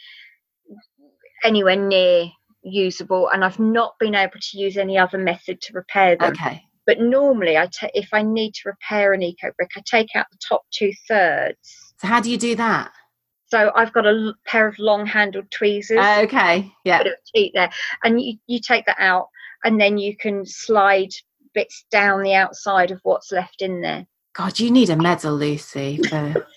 anywhere 1.45 1.77
near 1.77 2.31
usable, 2.63 3.29
and 3.29 3.45
I've 3.45 3.59
not 3.59 3.99
been 3.99 4.15
able 4.15 4.39
to 4.41 4.59
use 4.59 4.77
any 4.77 4.99
other 4.99 5.19
method 5.19 5.61
to 5.63 5.73
repair 5.73 6.17
them. 6.17 6.33
okay? 6.33 6.63
But 6.87 7.01
normally, 7.01 7.57
I 7.57 7.67
ta- 7.67 7.89
if 7.95 8.09
I 8.13 8.23
need 8.23 8.55
to 8.55 8.69
repair 8.71 9.13
an 9.13 9.23
eco 9.23 9.53
brick, 9.57 9.71
I 9.77 9.83
take 9.85 10.09
out 10.15 10.27
the 10.31 10.39
top 10.47 10.63
two 10.73 10.93
thirds. 11.07 11.95
So, 11.99 12.09
how 12.09 12.21
do 12.21 12.31
you 12.31 12.39
do 12.39 12.55
that? 12.57 12.93
So 13.51 13.73
I've 13.75 13.93
got 13.93 14.07
a 14.07 14.11
l- 14.11 14.35
pair 14.47 14.69
of 14.69 14.79
long-handled 14.79 15.51
tweezers, 15.51 15.99
oh, 16.01 16.21
Okay. 16.23 16.73
Yeah. 16.85 17.03
bit 17.03 17.53
there, 17.55 17.71
and 18.05 18.21
you, 18.21 18.35
you 18.47 18.61
take 18.61 18.87
that 18.87 19.01
out, 19.01 19.27
and 19.65 19.81
then 19.81 19.99
you 19.99 20.17
can 20.17 20.47
slide 20.47 21.11
bits 21.53 21.85
down 21.91 22.23
the 22.23 22.35
outside 22.35 22.93
of 22.93 23.01
what's 23.03 23.33
left 23.33 23.61
in 23.61 23.81
there. 23.81 24.07
God, 24.35 24.61
you 24.61 24.71
need 24.71 24.89
a 24.89 24.97
medal, 24.97 25.35
Lucy. 25.35 26.01
For... 26.09 26.47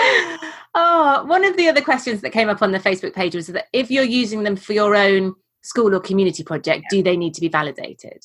oh, 0.74 1.24
one 1.26 1.44
of 1.44 1.56
the 1.56 1.68
other 1.68 1.82
questions 1.82 2.22
that 2.22 2.30
came 2.30 2.48
up 2.48 2.62
on 2.62 2.72
the 2.72 2.78
Facebook 2.78 3.14
page 3.14 3.34
was 3.34 3.48
that 3.48 3.66
if 3.72 3.90
you're 3.90 4.04
using 4.04 4.42
them 4.42 4.56
for 4.56 4.72
your 4.72 4.96
own 4.96 5.34
school 5.62 5.94
or 5.94 6.00
community 6.00 6.42
project, 6.42 6.86
do 6.90 7.02
they 7.02 7.16
need 7.16 7.34
to 7.34 7.40
be 7.40 7.48
validated? 7.48 8.24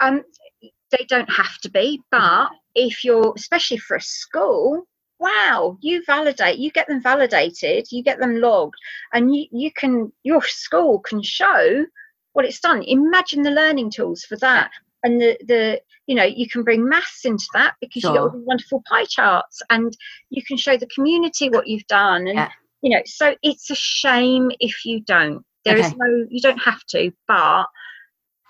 Um, 0.00 0.22
they 0.62 1.04
don't 1.08 1.30
have 1.30 1.58
to 1.62 1.70
be, 1.70 2.00
but 2.10 2.48
if 2.74 3.04
you're, 3.04 3.32
especially 3.36 3.78
for 3.78 3.96
a 3.96 4.00
school, 4.00 4.84
wow, 5.18 5.76
you 5.80 6.02
validate, 6.06 6.58
you 6.58 6.70
get 6.70 6.86
them 6.86 7.02
validated, 7.02 7.86
you 7.90 8.02
get 8.02 8.20
them 8.20 8.40
logged, 8.40 8.76
and 9.12 9.34
you, 9.34 9.46
you 9.50 9.72
can, 9.72 10.12
your 10.22 10.42
school 10.42 11.00
can 11.00 11.22
show 11.22 11.84
what 12.32 12.44
it's 12.44 12.60
done. 12.60 12.82
Imagine 12.84 13.42
the 13.42 13.50
learning 13.50 13.90
tools 13.90 14.22
for 14.22 14.36
that. 14.36 14.70
And 15.04 15.20
the, 15.20 15.36
the, 15.46 15.80
you 16.06 16.14
know, 16.14 16.24
you 16.24 16.48
can 16.48 16.62
bring 16.62 16.88
maths 16.88 17.24
into 17.24 17.46
that 17.54 17.74
because 17.80 18.02
you 18.02 18.12
get 18.12 18.18
all 18.20 18.30
the 18.30 18.38
wonderful 18.38 18.82
pie 18.88 19.04
charts 19.04 19.60
and 19.70 19.96
you 20.30 20.42
can 20.42 20.56
show 20.56 20.76
the 20.76 20.86
community 20.86 21.50
what 21.50 21.66
you've 21.66 21.86
done. 21.86 22.26
And, 22.26 22.36
Yeah. 22.36 22.50
you 22.82 22.90
know, 22.90 23.02
so 23.04 23.34
it's 23.42 23.70
a 23.70 23.74
shame 23.74 24.50
if 24.60 24.84
you 24.84 25.00
don't. 25.00 25.44
There 25.68 25.78
is 25.78 25.86
Okay. 25.86 25.96
no, 25.98 26.26
you 26.30 26.40
don't 26.40 26.58
have 26.58 26.84
to, 26.90 27.12
but 27.26 27.66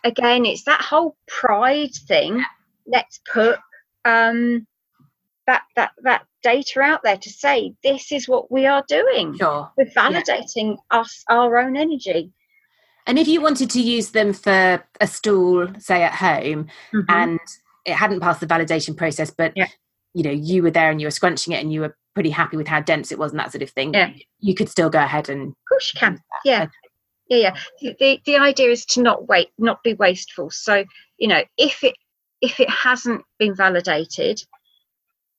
again, 0.05 0.47
it's 0.47 0.65
that 0.65 0.81
whole 0.81 1.17
pride 1.27 1.95
thing. 2.07 2.43
Let's 2.87 3.21
put 3.33 3.59
um, 4.05 4.67
that 5.47 5.63
that 5.77 5.93
that 6.03 6.25
data 6.43 6.81
out 6.81 7.03
there 7.03 7.17
to 7.17 7.31
say 7.31 7.75
this 7.83 8.13
is 8.13 8.29
what 8.29 8.51
we 8.51 8.65
are 8.67 8.85
doing. 8.89 9.37
Sure. 9.37 9.71
We're 9.77 9.87
validating 9.87 10.77
us 10.91 11.25
our 11.29 11.59
own 11.59 11.77
energy. 11.77 12.33
And 13.07 13.19
if 13.19 13.27
you 13.27 13.41
wanted 13.41 13.71
to 13.71 13.81
use 13.81 14.11
them 14.11 14.33
for 14.35 14.85
a 15.01 15.07
stool, 15.07 15.67
say 15.79 16.03
at 16.03 16.13
home, 16.15 16.69
and 17.09 17.41
it 17.87 17.95
hadn't 17.95 18.21
passed 18.21 18.41
the 18.41 18.47
validation 18.47 18.97
process, 18.97 19.31
but 19.31 19.53
Yeah. 19.57 19.69
you 20.15 20.23
know 20.23 20.31
you 20.31 20.63
were 20.63 20.71
there 20.71 20.91
and 20.91 21.01
you 21.01 21.07
were 21.07 21.11
scrunching 21.11 21.53
it 21.55 21.61
and 21.63 21.73
you 21.73 21.81
were 21.81 21.97
pretty 22.15 22.31
happy 22.31 22.57
with 22.57 22.67
how 22.69 22.81
dense 22.81 23.11
it 23.13 23.19
was 23.19 23.31
and 23.33 23.39
that 23.41 23.51
sort 23.53 23.63
of 23.63 23.71
thing, 23.71 23.95
Yeah. 23.95 24.13
you 24.41 24.55
could 24.55 24.69
still 24.69 24.91
go 24.91 24.99
ahead 24.99 25.29
and 25.29 25.49
of 25.49 25.55
course 25.69 25.93
you 25.95 25.99
can. 26.01 26.21
Yeah. 26.45 26.67
Yeah, 27.29 27.55
yeah. 27.81 27.95
The- 27.99 28.21
The 28.25 28.37
idea 28.37 28.71
is 28.71 28.85
to 28.87 29.03
not 29.03 29.29
wait, 29.29 29.49
not 29.59 29.83
be 29.83 29.95
wasteful. 29.95 30.51
So 30.51 30.85
you 31.19 31.29
know, 31.29 31.43
if 31.57 31.83
it 31.85 31.95
if 32.41 32.61
it 32.61 32.71
hasn't 32.71 33.23
been 33.39 33.55
validated, 33.55 34.43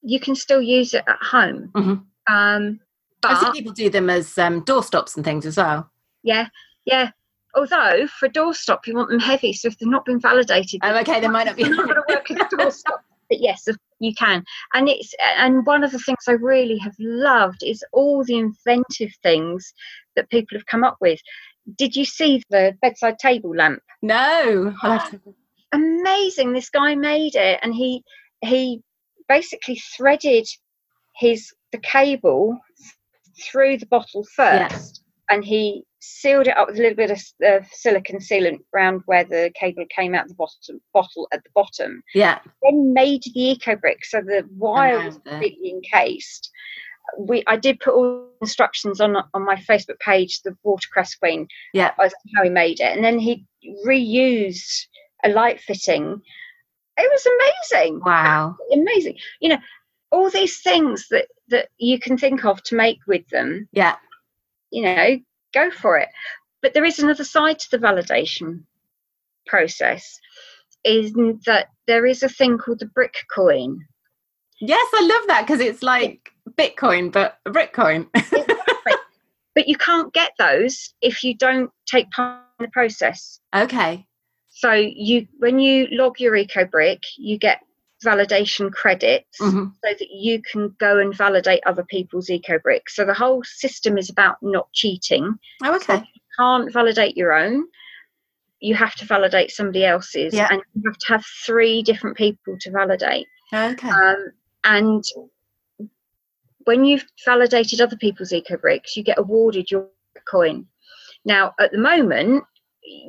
you 0.01 0.19
can 0.19 0.35
still 0.35 0.61
use 0.61 0.93
it 0.93 1.03
at 1.07 1.21
home. 1.21 1.71
Mhm. 1.75 2.03
Um, 2.31 2.79
I 3.23 3.39
see 3.43 3.51
people 3.59 3.73
do 3.73 3.89
them 3.89 4.09
as 4.09 4.37
um, 4.37 4.63
doorstops 4.63 5.15
and 5.15 5.25
things 5.25 5.45
as 5.45 5.57
well. 5.57 5.89
yeah, 6.23 6.47
yeah. 6.85 7.11
Although 7.55 8.05
for 8.07 8.27
a 8.27 8.29
doorstop, 8.29 8.85
you 8.85 8.93
want 8.93 9.09
them 9.09 9.19
heavy, 9.19 9.53
so 9.53 9.67
if 9.67 9.77
they've 9.79 9.89
not 9.89 10.05
been 10.05 10.19
validated, 10.19 10.79
Oh, 10.83 10.95
okay, 10.99 11.19
they 11.19 11.27
might 11.27 11.45
not 11.47 11.55
be. 11.55 11.63
Not 11.63 11.87
going 11.87 11.95
to 11.95 12.03
work 12.07 12.29
as 12.29 12.37
a 12.37 12.55
doorstop. 12.55 12.99
But 13.29 13.39
yes, 13.41 13.67
you 13.99 14.13
can. 14.13 14.43
And 14.73 14.87
it's 14.89 15.13
and 15.37 15.65
one 15.65 15.83
of 15.83 15.91
the 15.91 15.99
things 15.99 16.19
I 16.27 16.33
really 16.33 16.77
have 16.77 16.95
loved 16.99 17.61
is 17.63 17.83
all 17.91 18.23
the 18.23 18.37
inventive 18.37 19.11
things 19.23 19.73
that 20.15 20.29
people 20.29 20.57
have 20.57 20.65
come 20.67 20.83
up 20.83 20.97
with. 21.01 21.19
Did 21.77 21.95
you 21.95 22.05
see 22.05 22.43
the 22.49 22.75
bedside 22.81 23.19
table 23.19 23.55
lamp? 23.55 23.81
no, 24.01 24.73
to- 24.81 25.19
Amazing! 25.71 26.53
This 26.53 26.69
guy 26.69 26.95
made 26.95 27.35
it, 27.35 27.59
and 27.61 27.75
he 27.75 28.03
he 28.41 28.81
basically 29.27 29.79
threaded 29.95 30.47
his 31.15 31.51
the 31.71 31.77
cable 31.77 32.57
through 33.43 33.77
the 33.77 33.85
bottle 33.85 34.25
first, 34.35 35.03
and 35.29 35.45
he 35.45 35.83
sealed 36.01 36.47
it 36.47 36.57
up 36.57 36.67
with 36.67 36.79
a 36.79 36.81
little 36.81 36.95
bit 36.95 37.11
of 37.11 37.21
of 37.43 37.67
silicon 37.71 38.19
sealant 38.19 38.59
around 38.73 39.01
where 39.05 39.23
the 39.25 39.51
cable 39.59 39.85
came 39.95 40.15
out 40.15 40.27
the 40.27 40.33
bottom 40.33 40.79
bottle 40.93 41.27
at 41.33 41.43
the 41.43 41.49
bottom 41.53 42.01
yeah, 42.15 42.39
then 42.63 42.93
made 42.93 43.21
the 43.23 43.31
eco 43.51 43.75
brick 43.75 44.03
so 44.05 44.21
the 44.21 44.43
wire 44.57 45.05
was 45.05 45.19
completely 45.25 45.71
encased. 45.71 46.49
We 47.17 47.43
I 47.47 47.57
did 47.57 47.79
put 47.79 47.93
all 47.93 48.27
instructions 48.41 49.01
on 49.01 49.15
on 49.33 49.45
my 49.45 49.55
Facebook 49.55 49.99
page, 49.99 50.41
the 50.41 50.55
watercress 50.63 51.15
queen, 51.15 51.47
yeah. 51.73 51.91
as 52.01 52.13
how 52.35 52.43
he 52.43 52.49
made 52.49 52.79
it, 52.79 52.95
and 52.95 53.03
then 53.03 53.19
he 53.19 53.45
reused 53.85 54.85
a 55.23 55.29
light 55.29 55.59
fitting. 55.59 56.21
It 56.97 57.11
was 57.11 57.25
amazing, 57.25 58.01
Wow. 58.05 58.57
amazing. 58.73 59.17
You 59.39 59.49
know, 59.49 59.57
all 60.11 60.29
these 60.29 60.61
things 60.61 61.07
that 61.09 61.27
that 61.49 61.69
you 61.77 61.99
can 61.99 62.17
think 62.17 62.45
of 62.45 62.61
to 62.63 62.75
make 62.75 62.99
with 63.07 63.27
them. 63.29 63.67
Yeah. 63.71 63.95
You 64.71 64.83
know, 64.83 65.19
go 65.53 65.71
for 65.71 65.97
it. 65.97 66.09
But 66.61 66.73
there 66.73 66.85
is 66.85 66.99
another 66.99 67.23
side 67.23 67.59
to 67.59 67.71
the 67.71 67.79
validation 67.79 68.63
process. 69.47 70.19
Is 70.85 71.11
that 71.45 71.67
there 71.87 72.05
is 72.05 72.23
a 72.23 72.29
thing 72.29 72.57
called 72.57 72.79
the 72.79 72.85
brick 72.85 73.15
coin. 73.33 73.85
Yes, 74.61 74.87
I 74.93 75.01
love 75.01 75.27
that 75.27 75.41
because 75.45 75.59
it's 75.59 75.83
like 75.83 76.31
Bitcoin, 76.57 77.11
but 77.11 77.37
a 77.45 77.49
brick 77.51 77.73
coin. 77.73 78.07
but 79.55 79.67
you 79.67 79.75
can't 79.77 80.13
get 80.13 80.31
those 80.39 80.93
if 81.01 81.23
you 81.23 81.35
don't 81.35 81.71
take 81.85 82.09
part 82.11 82.43
in 82.59 82.65
the 82.65 82.71
process. 82.71 83.39
okay. 83.55 84.05
So 84.51 84.73
you, 84.73 85.27
when 85.37 85.59
you 85.59 85.87
log 85.91 86.19
your 86.19 86.33
EcoBrick, 86.33 86.99
you 87.17 87.37
get 87.37 87.61
validation 88.03 88.71
credits 88.71 89.37
Mhm. 89.39 89.71
so 89.83 89.93
that 89.97 90.07
you 90.11 90.41
can 90.41 90.75
go 90.79 90.97
and 90.99 91.15
validate 91.15 91.61
other 91.65 91.83
people's 91.83 92.27
EcoBrick. 92.29 92.81
So 92.89 93.05
the 93.05 93.13
whole 93.13 93.43
system 93.43 93.97
is 93.97 94.09
about 94.09 94.37
not 94.41 94.67
cheating. 94.73 95.35
Oh, 95.63 95.75
okay. 95.75 96.03
Can't 96.37 96.73
validate 96.73 97.15
your 97.15 97.31
own. 97.33 97.65
You 98.59 98.75
have 98.75 98.95
to 98.95 99.05
validate 99.05 99.51
somebody 99.51 99.85
else's, 99.85 100.33
Yeah. 100.33 100.47
and 100.51 100.61
you 100.73 100.83
have 100.85 100.97
to 100.97 101.07
have 101.13 101.25
three 101.45 101.81
different 101.81 102.17
people 102.17 102.57
to 102.59 102.71
validate. 102.71 103.27
Okay. 103.53 103.89
Um, 103.89 104.31
and 104.65 105.03
when 106.65 106.85
you've 106.85 107.05
validated 107.25 107.81
other 107.81 107.97
people's 107.97 108.33
eco 108.33 108.57
bricks, 108.57 108.95
you 108.95 109.03
get 109.03 109.19
awarded 109.19 109.71
your 109.71 109.87
coin. 110.29 110.65
Now, 111.25 111.53
at 111.59 111.71
the 111.71 111.77
moment, 111.77 112.43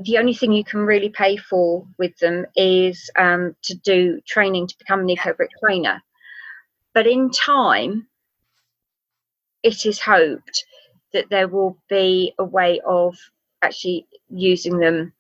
the 0.05 0.19
only 0.19 0.35
thing 0.35 0.53
you 0.53 0.65
can 0.65 0.81
really 0.81 1.09
pay 1.09 1.37
for 1.37 1.87
with 1.99 2.17
them 2.19 2.47
is 2.57 3.11
um, 3.19 3.55
to 3.63 3.75
do 3.75 4.21
training 4.27 4.67
to 4.67 4.79
become 4.79 5.01
an 5.01 5.11
eco 5.11 5.33
brick 5.33 5.51
trainer. 5.63 6.03
But 6.93 7.07
in 7.07 7.31
time, 7.31 8.07
it 9.63 9.87
is 9.87 10.01
hoped 10.01 10.65
that 11.13 11.31
there 11.31 11.49
will 11.49 11.77
be 11.89 12.35
a 12.39 12.45
way 12.45 12.81
of 12.87 13.17
actually 13.63 14.07
using 14.29 14.79
them 14.79 15.13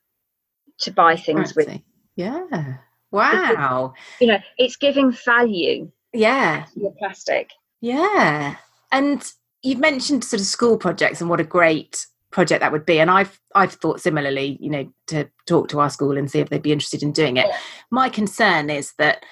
to 0.78 0.90
buy 0.90 1.16
things 1.16 1.54
with. 1.54 1.80
Yeah. 2.16 2.76
Wow. 3.10 3.94
You 4.20 4.28
know, 4.28 4.38
it's 4.58 4.76
giving 4.76 5.12
value. 5.12 5.90
Yeah. 6.12 6.66
To 6.74 6.80
the 6.80 6.94
plastic. 6.98 7.50
Yeah. 7.80 8.56
And 8.92 9.30
you've 9.62 9.78
mentioned 9.78 10.24
sort 10.24 10.40
of 10.40 10.46
school 10.46 10.76
projects 10.76 11.20
and 11.20 11.30
what 11.30 11.40
a 11.40 11.44
great 11.44 12.06
project 12.30 12.60
that 12.60 12.72
would 12.72 12.86
be. 12.86 13.00
And 13.00 13.10
i've 13.10 13.40
i've 13.54 13.72
thought 13.72 14.00
similarly 14.00 14.56
you 14.60 14.70
know 14.70 14.92
to 15.08 15.28
talk 15.46 15.68
to 15.68 15.80
our 15.80 15.90
school 15.90 16.16
and 16.16 16.30
see 16.30 16.38
if 16.38 16.48
they'd 16.48 16.62
be 16.62 16.72
interested 16.72 17.02
in 17.02 17.12
doing 17.12 17.36
it. 17.36 17.46
My 17.90 18.08
concern 18.08 18.70
is 18.70 18.92
that 18.98 19.24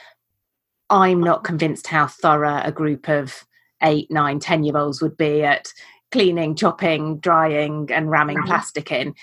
i'm 0.91 1.21
not 1.23 1.45
convinced 1.45 1.87
how 1.87 2.07
thorough 2.07 2.61
a 2.65 2.73
group 2.73 3.09
of 3.09 3.45
eight 3.83 4.11
nine 4.11 4.41
ten 4.41 4.65
year 4.65 4.77
olds 4.77 5.01
would 5.01 5.17
be 5.17 5.43
at 5.43 5.69
cleaning 6.11 6.57
chopping 6.57 7.19
drying 7.19 7.89
and 7.93 8.11
ramming. 8.11 8.43
plastic 8.45 8.91
in. 8.91 9.15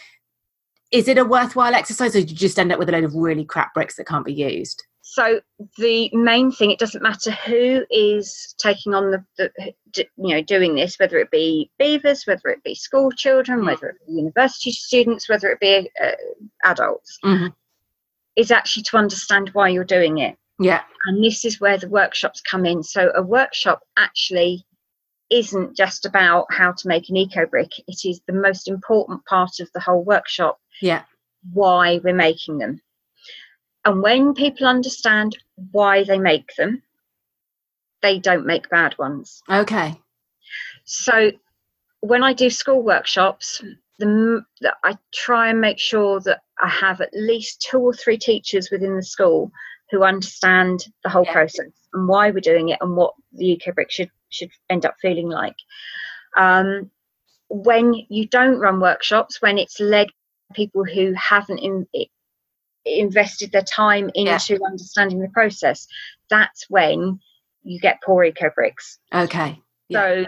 Is 0.92 1.08
it 1.08 1.18
a 1.18 1.26
worthwhile 1.26 1.74
exercise 1.74 2.16
or 2.16 2.22
do 2.22 2.28
you 2.28 2.36
just 2.36 2.60
end 2.60 2.72
up 2.72 2.80
with 2.80 2.88
a 2.88 2.92
load 2.92 3.04
of 3.04 3.16
really 3.16 3.44
crap 3.44 3.74
bricks 3.74 3.96
that 3.96 4.08
can't 4.08 4.26
be 4.26 4.34
used 4.34 4.86
so 5.16 5.40
the 5.78 6.10
main 6.12 6.52
thing 6.52 6.72
it 6.72 6.80
doesn't 6.80 7.02
matter 7.02 7.32
who 7.32 7.86
is 7.90 8.54
taking 8.58 8.94
on 8.94 9.12
the, 9.12 9.24
the, 9.38 9.50
you 10.18 10.36
know 10.36 10.42
doing 10.42 10.76
this 10.76 11.00
whether 11.00 11.18
it 11.18 11.32
be 11.32 11.72
beavers 11.80 12.28
whether 12.28 12.50
it 12.50 12.62
be 12.66 12.76
school 12.76 13.10
children 13.12 13.62
mm. 13.62 13.66
whether 13.68 13.88
it 13.88 13.96
be 14.06 14.12
university 14.12 14.72
students 14.72 15.30
whether 15.30 15.48
it 15.48 15.60
be 15.62 15.90
uh, 16.04 16.12
adults 16.66 17.18
mm-hmm. 17.24 17.48
is 18.36 18.52
actually 18.52 18.84
to 18.84 18.98
understand 18.98 19.52
why 19.54 19.70
you're 19.70 19.86
doing 19.86 20.18
it. 20.18 20.36
Yeah. 20.60 20.82
And 21.08 21.24
this 21.24 21.46
is 21.46 21.62
where 21.62 21.78
the 21.78 21.90
workshops 21.90 22.42
come 22.42 22.66
in. 22.66 22.84
So 22.84 23.12
a 23.16 23.22
workshop 23.22 23.82
actually 23.98 24.66
isn't 25.30 25.76
just 25.76 26.06
about 26.06 26.46
how 26.52 26.72
to 26.72 26.88
make 26.88 27.10
an 27.10 27.18
eco 27.18 27.46
brick. 27.46 27.72
It 27.88 28.00
is 28.06 28.22
the 28.28 28.34
most 28.34 28.68
important 28.68 29.26
part 29.26 29.60
of 29.60 29.70
the 29.74 29.80
whole 29.80 30.04
workshop. 30.04 30.60
Yeah. 30.82 31.04
Why 31.54 32.00
we're 32.04 32.14
making 32.14 32.58
them 32.58 32.82
and 33.86 34.02
when 34.02 34.34
people 34.34 34.68
understand 34.68 35.38
why 35.72 36.04
they 36.04 36.18
make 36.18 36.56
them, 36.56 36.82
they 38.02 38.20
don't 38.20 38.46
make 38.46 38.70
bad 38.70 38.98
ones. 38.98 39.42
Okay. 39.50 39.96
So 40.86 41.32
when 42.02 42.24
I 42.24 42.34
do 42.34 42.50
school 42.50 42.82
workshops, 42.82 43.64
the, 44.00 44.44
I 44.84 44.98
try 45.14 45.50
and 45.50 45.62
make 45.62 45.80
sure 45.80 46.20
that 46.22 46.42
I 46.62 46.68
have 46.68 47.02
at 47.02 47.14
least 47.14 47.62
two 47.62 47.80
or 47.80 47.94
three 47.94 48.18
teachers 48.18 48.70
within 48.72 48.96
the 48.96 49.04
school 49.04 49.52
who 49.92 50.04
understand 50.04 50.86
the 51.04 51.10
whole 51.10 51.26
yeah. 51.26 51.34
process 51.34 51.72
and 51.94 52.08
why 52.08 52.32
we're 52.32 52.40
doing 52.40 52.70
it 52.70 52.80
and 52.82 52.96
what 52.96 53.14
the 53.34 53.52
eco 53.52 53.72
brick 53.72 53.92
should 53.92 54.10
should 54.30 54.50
end 54.70 54.86
up 54.86 54.96
feeling 55.02 55.30
like. 55.30 55.56
Um, 56.36 56.92
when 57.50 57.94
you 58.10 58.28
don't 58.28 58.60
run 58.60 58.80
workshops, 58.80 59.42
when 59.42 59.58
it's 59.58 59.80
led 59.80 60.08
people 60.54 60.84
who 60.84 61.14
haven't 61.14 61.60
in, 61.60 61.88
invested 62.86 63.52
their 63.52 63.64
time 63.64 64.10
into 64.14 64.54
yeah. 64.54 64.58
understanding 64.66 65.20
the 65.20 65.30
process, 65.30 65.88
that's 66.30 66.70
when 66.70 67.20
you 67.64 67.80
get 67.80 68.02
poor 68.04 68.24
eco 68.24 68.50
bricks. 68.54 69.00
Okay. 69.14 69.60
Yeah. 69.90 70.00
So, 70.00 70.26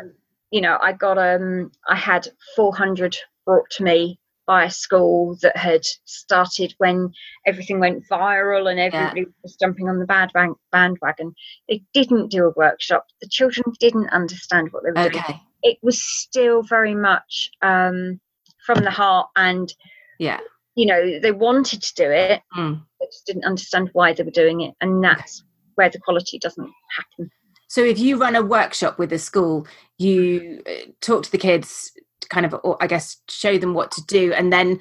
you 0.51 0.61
know, 0.61 0.77
I 0.81 0.93
got 0.93 1.17
um 1.17 1.71
I 1.87 1.95
had 1.95 2.27
400 2.55 3.17
brought 3.45 3.69
to 3.71 3.83
me 3.83 4.19
by 4.45 4.63
a 4.63 4.71
school 4.71 5.37
that 5.41 5.57
had 5.57 5.83
started 6.05 6.73
when 6.77 7.11
everything 7.45 7.79
went 7.79 8.07
viral 8.09 8.71
and 8.71 8.79
everybody 8.79 9.21
yeah. 9.21 9.27
was 9.43 9.57
jumping 9.57 9.89
on 9.89 9.99
the 9.99 10.05
bad 10.05 10.31
bandwagon. 10.71 11.35
They 11.67 11.83
didn't 11.93 12.31
do 12.31 12.45
a 12.45 12.53
workshop. 12.55 13.05
The 13.21 13.27
children 13.27 13.73
didn't 13.79 14.09
understand 14.09 14.69
what 14.71 14.83
they 14.83 14.91
were 14.91 15.07
okay. 15.07 15.21
doing. 15.27 15.39
It 15.63 15.77
was 15.81 16.01
still 16.01 16.63
very 16.63 16.95
much 16.95 17.51
um, 17.61 18.21
from 18.65 18.83
the 18.83 18.91
heart 18.91 19.27
and 19.35 19.73
yeah 20.17 20.39
you 20.77 20.85
know 20.85 21.19
they 21.19 21.31
wanted 21.31 21.81
to 21.81 21.93
do 21.95 22.09
it 22.09 22.41
mm. 22.55 22.81
but 22.99 23.11
just 23.11 23.25
didn't 23.25 23.45
understand 23.45 23.89
why 23.93 24.13
they 24.13 24.23
were 24.23 24.31
doing 24.31 24.61
it 24.61 24.73
and 24.79 25.03
that's 25.03 25.43
where 25.75 25.89
the 25.89 25.99
quality 25.99 26.39
doesn't 26.39 26.71
happen. 26.95 27.29
So 27.67 27.83
if 27.83 27.99
you 27.99 28.17
run 28.17 28.35
a 28.35 28.41
workshop 28.41 28.97
with 28.97 29.11
a 29.11 29.19
school 29.19 29.67
you 29.97 30.61
uh, 30.67 30.91
talk 31.01 31.23
to 31.23 31.31
the 31.31 31.37
kids 31.37 31.91
kind 32.29 32.45
of 32.45 32.55
i 32.81 32.87
guess 32.87 33.17
show 33.29 33.57
them 33.57 33.73
what 33.73 33.91
to 33.91 34.03
do 34.05 34.33
and 34.33 34.51
then 34.53 34.79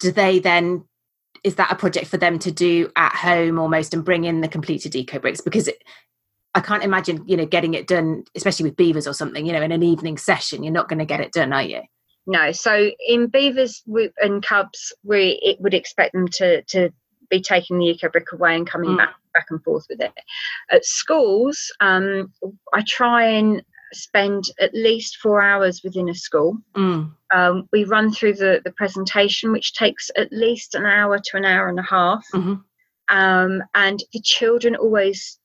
do 0.00 0.12
they 0.12 0.38
then 0.38 0.84
is 1.44 1.56
that 1.56 1.72
a 1.72 1.76
project 1.76 2.06
for 2.06 2.16
them 2.16 2.38
to 2.38 2.50
do 2.50 2.90
at 2.96 3.14
home 3.14 3.58
almost 3.58 3.94
and 3.94 4.04
bring 4.04 4.24
in 4.24 4.40
the 4.40 4.48
completed 4.48 4.94
eco 4.96 5.18
bricks? 5.18 5.40
Because 5.40 5.68
it, 5.68 5.82
i 6.54 6.60
can't 6.60 6.84
imagine 6.84 7.22
you 7.26 7.36
know 7.36 7.46
getting 7.46 7.74
it 7.74 7.86
done 7.86 8.24
especially 8.34 8.64
with 8.64 8.76
beavers 8.76 9.06
or 9.06 9.12
something 9.12 9.46
you 9.46 9.52
know 9.52 9.62
in 9.62 9.72
an 9.72 9.82
evening 9.82 10.16
session 10.16 10.62
you're 10.62 10.72
not 10.72 10.88
going 10.88 10.98
to 10.98 11.04
get 11.04 11.20
it 11.20 11.32
done 11.32 11.52
are 11.52 11.62
you 11.62 11.82
no. 12.28 12.52
So 12.52 12.90
in 13.06 13.26
beavers 13.26 13.82
and 14.20 14.44
cubs, 14.46 14.92
we 15.02 15.40
it 15.42 15.60
would 15.60 15.74
expect 15.74 16.12
them 16.12 16.28
to 16.28 16.62
to 16.62 16.90
be 17.30 17.40
taking 17.40 17.78
the 17.78 17.86
eco 17.86 18.08
brick 18.08 18.32
away 18.32 18.54
and 18.54 18.70
coming 18.70 18.90
mm. 18.90 18.98
back 18.98 19.14
back 19.34 19.46
and 19.50 19.62
forth 19.64 19.86
with 19.88 20.00
it. 20.00 20.12
At 20.70 20.84
schools, 20.84 21.72
um, 21.80 22.32
I 22.72 22.82
try 22.86 23.24
and 23.24 23.62
spend 23.92 24.44
at 24.60 24.74
least 24.74 25.16
four 25.16 25.40
hours 25.40 25.82
within 25.82 26.08
a 26.08 26.14
school. 26.14 26.58
Mm. 26.76 27.12
Um, 27.34 27.68
we 27.72 27.84
run 27.84 28.12
through 28.12 28.34
the, 28.34 28.60
the 28.64 28.72
presentation, 28.72 29.50
which 29.50 29.74
takes 29.74 30.10
at 30.16 30.32
least 30.32 30.74
an 30.74 30.86
hour 30.86 31.18
to 31.18 31.36
an 31.36 31.44
hour 31.44 31.68
and 31.68 31.78
a 31.78 31.82
half. 31.82 32.26
Mm-hmm. 32.34 32.54
Um, 33.16 33.62
and 33.74 34.02
the 34.12 34.20
children 34.20 34.76
always 34.76 35.38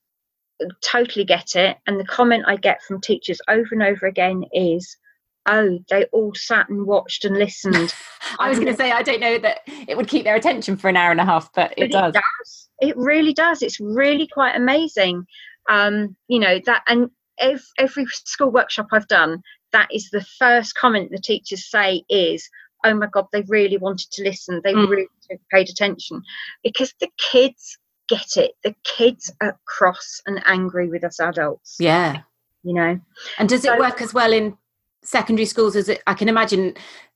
totally 0.81 1.25
get 1.25 1.55
it. 1.55 1.77
And 1.87 1.99
the 1.99 2.05
comment 2.05 2.43
I 2.47 2.57
get 2.57 2.83
from 2.83 2.99
teachers 2.99 3.39
over 3.47 3.69
and 3.71 3.83
over 3.83 4.05
again 4.05 4.43
is, 4.53 4.97
oh, 5.45 5.79
they 5.89 6.05
all 6.05 6.33
sat 6.35 6.69
and 6.69 6.85
watched 6.85 7.25
and 7.25 7.37
listened. 7.37 7.93
I 8.39 8.49
was 8.49 8.59
going 8.59 8.71
to 8.71 8.77
say, 8.77 8.91
I 8.91 9.03
don't 9.03 9.19
know 9.19 9.37
that 9.39 9.59
it 9.87 9.97
would 9.97 10.07
keep 10.07 10.23
their 10.23 10.35
attention 10.35 10.77
for 10.77 10.89
an 10.89 10.97
hour 10.97 11.11
and 11.11 11.19
a 11.19 11.25
half, 11.25 11.51
but 11.53 11.73
it, 11.77 11.91
but 11.91 12.13
does. 12.13 12.15
it 12.15 12.21
does. 12.21 12.69
It 12.81 12.97
really 12.97 13.33
does. 13.33 13.61
It's 13.61 13.79
really 13.79 14.27
quite 14.27 14.55
amazing. 14.55 15.25
Um, 15.69 16.15
you 16.27 16.39
know 16.39 16.59
that, 16.65 16.83
and 16.87 17.09
every, 17.39 17.61
every 17.77 18.05
school 18.07 18.51
workshop 18.51 18.87
I've 18.91 19.07
done, 19.07 19.41
that 19.71 19.87
is 19.93 20.09
the 20.09 20.25
first 20.39 20.75
comment 20.75 21.11
the 21.11 21.19
teachers 21.19 21.69
say 21.69 22.03
is, 22.09 22.49
"Oh 22.83 22.93
my 22.93 23.07
God, 23.07 23.27
they 23.31 23.43
really 23.47 23.77
wanted 23.77 24.11
to 24.11 24.23
listen. 24.23 24.61
They 24.63 24.73
mm. 24.73 24.89
really 24.89 25.07
paid 25.51 25.69
attention," 25.69 26.21
because 26.63 26.93
the 26.99 27.09
kids 27.17 27.77
get 28.09 28.35
it. 28.35 28.51
The 28.63 28.75
kids 28.83 29.31
are 29.41 29.57
cross 29.65 30.21
and 30.25 30.41
angry 30.45 30.89
with 30.89 31.03
us 31.03 31.19
adults. 31.19 31.77
Yeah. 31.79 32.21
You 32.63 32.73
know. 32.73 32.99
And 33.37 33.49
does 33.49 33.63
so, 33.63 33.73
it 33.73 33.79
work 33.79 34.01
as 34.01 34.13
well 34.13 34.33
in 34.33 34.57
secondary 35.03 35.45
schools 35.45 35.75
is 35.75 35.89
it 35.89 36.01
i 36.07 36.13
can 36.13 36.29
imagine 36.29 36.73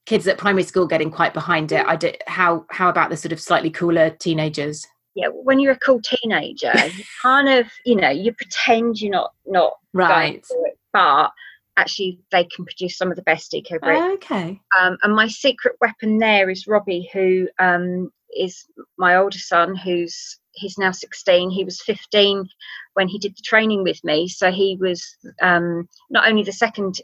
kids 0.08 0.26
at 0.28 0.38
primary 0.38 0.64
school 0.64 0.88
getting 0.88 1.12
quite 1.12 1.34
behind 1.34 1.72
it. 1.72 1.86
I 1.86 1.96
did 1.96 2.18
how 2.26 2.66
how 2.72 2.90
about 2.90 3.12
the 3.12 3.18
sort 3.18 3.34
of 3.34 3.40
slightly 3.40 3.70
cooler 3.70 4.10
teenagers? 4.10 4.88
Yeah 5.14 5.28
when 5.28 5.60
you're 5.60 5.74
a 5.74 5.80
cool 5.80 6.02
teenager 6.02 6.72
you 6.98 7.04
kind 7.22 7.50
of 7.50 7.68
you 7.86 7.96
know 7.96 8.10
you 8.10 8.34
pretend 8.34 9.00
you're 9.00 9.12
not 9.12 9.34
not 9.46 9.74
right. 9.94 10.44
it, 10.50 10.78
but 10.94 11.32
actually 11.76 12.20
they 12.32 12.46
can 12.46 12.66
produce 12.66 12.98
some 12.98 13.12
of 13.12 13.18
the 13.18 13.22
best 13.22 13.54
eco 13.54 13.78
bricks. 13.78 14.00
Oh, 14.02 14.14
okay. 14.14 14.60
Um, 14.80 14.98
and 15.04 15.14
my 15.14 15.28
secret 15.28 15.76
weapon 15.82 16.18
there 16.18 16.50
is 16.50 16.68
robbie 16.68 17.10
who 17.14 17.48
um, 17.60 18.10
is 18.36 18.66
my 18.98 19.16
older 19.16 19.38
son 19.38 19.76
who's 19.76 20.40
he's 20.54 20.78
now 20.78 20.92
16 20.92 21.52
he 21.52 21.64
was 21.64 21.82
15 21.82 22.48
when 22.94 23.08
he 23.08 23.20
did 23.20 23.34
the 23.38 23.44
training 23.44 23.84
with 23.84 24.04
me. 24.04 24.28
So 24.28 24.52
he 24.52 24.78
was 24.80 25.18
um, 25.42 25.88
not 26.10 26.28
only 26.28 26.44
the 26.44 26.52
second 26.52 27.00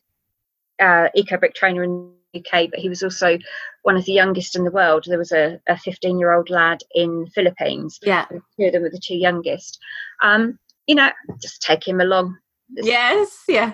uh, 0.84 1.09
eco 1.15 1.38
brick 1.38 1.53
trainer 1.53 1.84
in 1.84 2.11
the 2.34 2.39
UK, 2.39 2.69
but 2.69 2.79
he 2.79 2.89
was 2.89 3.03
also 3.03 3.38
one 3.84 3.95
of 3.95 4.05
the 4.05 4.13
youngest 4.13 4.55
in 4.55 4.63
the 4.63 4.71
world. 4.71 5.05
There 5.07 5.17
was 5.17 5.31
a 5.31 5.59
15 5.84 6.19
year 6.19 6.34
old 6.34 6.49
lad 6.49 6.81
in 6.93 7.25
the 7.25 7.31
Philippines. 7.31 7.99
Yeah. 8.01 8.25
Two 8.25 8.65
of 8.65 8.73
them 8.73 8.81
were 8.81 8.89
the 8.89 9.01
two 9.03 9.15
youngest. 9.15 9.79
Um, 10.21 10.57
you 10.88 10.95
know, 10.95 11.11
just 11.41 11.61
take 11.61 11.88
him 11.88 12.01
along. 12.01 12.38
Yes, 12.75 13.43
yeah. 13.47 13.73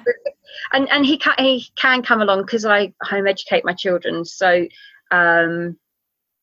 And 0.74 0.90
and 0.90 1.06
he 1.06 1.18
can 1.18 1.36
he 1.38 1.68
can 1.76 2.02
come 2.02 2.22
along 2.22 2.42
because 2.42 2.66
I 2.66 2.94
home 3.04 3.28
educate 3.28 3.64
my 3.64 3.74
children. 3.74 4.26
So 4.26 4.68
um, 5.12 5.78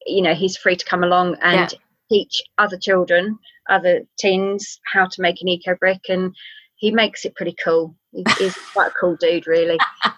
you 0.06 0.22
know, 0.22 0.34
he's 0.34 0.56
free 0.56 0.76
to 0.76 0.84
come 0.84 1.02
along 1.02 1.36
and 1.42 1.72
yeah. 1.72 1.78
teach 2.10 2.42
other 2.58 2.78
children, 2.78 3.38
other 3.68 4.02
teens 4.18 4.80
how 4.92 5.06
to 5.06 5.22
make 5.22 5.40
an 5.42 5.48
eco 5.48 5.74
brick 5.76 6.02
and 6.08 6.34
he 6.76 6.90
makes 6.90 7.24
it 7.24 7.34
pretty 7.34 7.54
cool. 7.62 7.96
He's 8.38 8.54
quite 8.72 8.88
a 8.88 8.94
cool 8.98 9.16
dude, 9.16 9.46
really. 9.46 9.78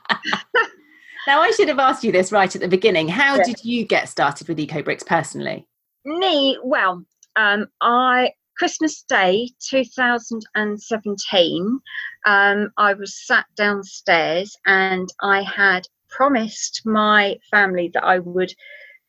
now, 1.27 1.41
I 1.41 1.51
should 1.53 1.69
have 1.69 1.79
asked 1.79 2.05
you 2.05 2.13
this 2.13 2.33
right 2.33 2.55
at 2.55 2.61
the 2.61 2.69
beginning. 2.69 3.09
How 3.09 3.37
yeah. 3.37 3.45
did 3.45 3.65
you 3.65 3.85
get 3.85 4.09
started 4.09 4.49
with 4.49 4.59
EcoBricks 4.59 5.07
personally? 5.07 5.67
Me, 6.05 6.59
well, 6.63 7.05
um, 7.37 7.67
I 7.81 8.33
Christmas 8.59 9.05
Day 9.09 9.51
2017, 9.71 11.81
um, 12.27 12.71
I 12.77 12.95
was 12.95 13.25
sat 13.25 13.47
downstairs 13.57 14.57
and 14.67 15.09
I 15.23 15.43
had 15.43 15.87
promised 16.11 16.83
my 16.85 17.37
family 17.51 17.91
that 17.95 18.05
I 18.05 18.19
would 18.19 18.53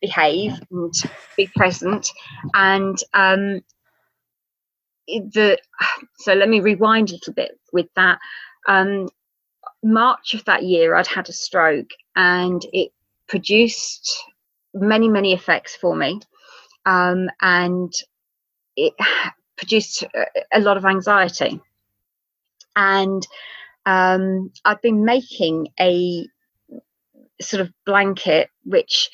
behave 0.02 0.54
and 0.72 0.94
be 1.36 1.50
present. 1.56 2.08
And 2.54 2.98
um, 3.14 3.62
the 5.32 5.60
so 6.20 6.34
let 6.34 6.50
me 6.50 6.60
rewind 6.60 7.10
a 7.10 7.14
little 7.14 7.34
bit 7.34 7.60
with 7.72 7.88
that. 7.96 8.20
Um, 8.68 9.10
March 9.84 10.34
of 10.34 10.44
that 10.46 10.64
year, 10.64 10.96
I'd 10.96 11.08
had 11.08 11.30
a 11.30 11.34
stroke, 11.34 11.92
and 12.16 12.62
it 12.74 12.92
produced 13.28 14.24
many, 14.74 15.08
many 15.08 15.34
effects 15.34 15.76
for 15.76 15.96
me. 15.96 16.20
Um, 16.86 17.30
and 17.42 17.94
it 18.76 18.94
produced 19.58 20.04
a 20.54 20.60
lot 20.60 20.78
of 20.78 20.86
anxiety. 20.86 21.60
And 22.76 23.26
um, 23.86 24.52
I've 24.64 24.82
been 24.82 25.04
making 25.04 25.70
a 25.80 26.28
sort 27.42 27.62
of 27.62 27.72
blanket 27.86 28.50
which 28.66 29.10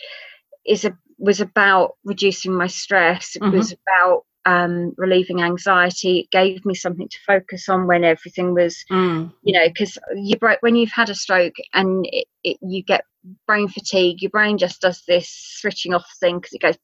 is 0.66 0.84
a 0.84 0.98
was 1.18 1.39
about 1.41 1.96
reducing 2.04 2.54
my 2.54 2.68
stress. 2.68 3.36
It 3.36 3.41
mm-hmm. 3.41 3.58
was 3.58 3.72
about 3.72 4.26
um, 4.46 4.93
relieving 4.98 5.41
anxiety. 5.41 6.20
It 6.20 6.32
gave 6.32 6.66
me 6.66 6.76
something 6.76 7.08
to 7.08 7.18
focus 7.26 7.68
on 7.68 7.88
when 7.88 8.04
everything 8.04 8.54
was, 8.54 8.84
mm. 8.91 9.32
you 9.43 9.54
know, 9.54 9.68
because 9.68 9.98
you 10.16 10.38
break 10.38 10.62
when 10.62 10.76
you've 10.76 10.91
had 10.91 11.10
a 11.10 11.16
stroke 11.16 11.56
and 11.74 12.06
it, 12.12 12.28
it, 12.43 12.58
you 12.62 12.84
get 12.84 13.06
brain 13.48 13.68
fatigue, 13.68 14.22
your 14.22 14.32
brain 14.32 14.58
just 14.58 14.82
does 14.82 15.04
this 15.08 15.30
switching 15.30 15.93
off 15.93 16.06
thing 16.20 16.38
because 16.38 16.54
it 16.54 16.62
goes, 16.62 16.78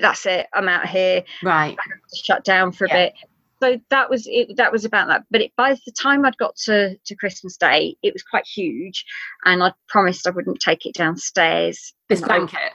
that's 0.00 0.24
it, 0.26 0.46
I'm 0.54 0.68
out 0.68 0.86
here. 0.86 1.24
Right. 1.42 1.76
shut 2.14 2.44
down 2.44 2.72
for 2.72 2.84
a 2.84 2.88
yeah. 2.88 3.06
bit. 3.06 3.14
So 3.62 3.80
that 3.90 4.10
was 4.10 4.26
it. 4.26 4.56
That 4.56 4.72
was 4.72 4.84
about 4.84 5.06
that. 5.06 5.22
But 5.30 5.40
it, 5.42 5.52
by 5.56 5.74
the 5.86 5.92
time 5.92 6.26
I'd 6.26 6.36
got 6.36 6.56
to 6.64 6.96
to 6.96 7.14
Christmas 7.14 7.56
Day, 7.56 7.96
it 8.02 8.12
was 8.12 8.24
quite 8.24 8.44
huge, 8.44 9.04
and 9.44 9.62
I 9.62 9.72
promised 9.88 10.26
I 10.26 10.30
wouldn't 10.30 10.58
take 10.58 10.84
it 10.84 10.94
downstairs. 10.94 11.94
This 12.08 12.22
blanket. 12.22 12.72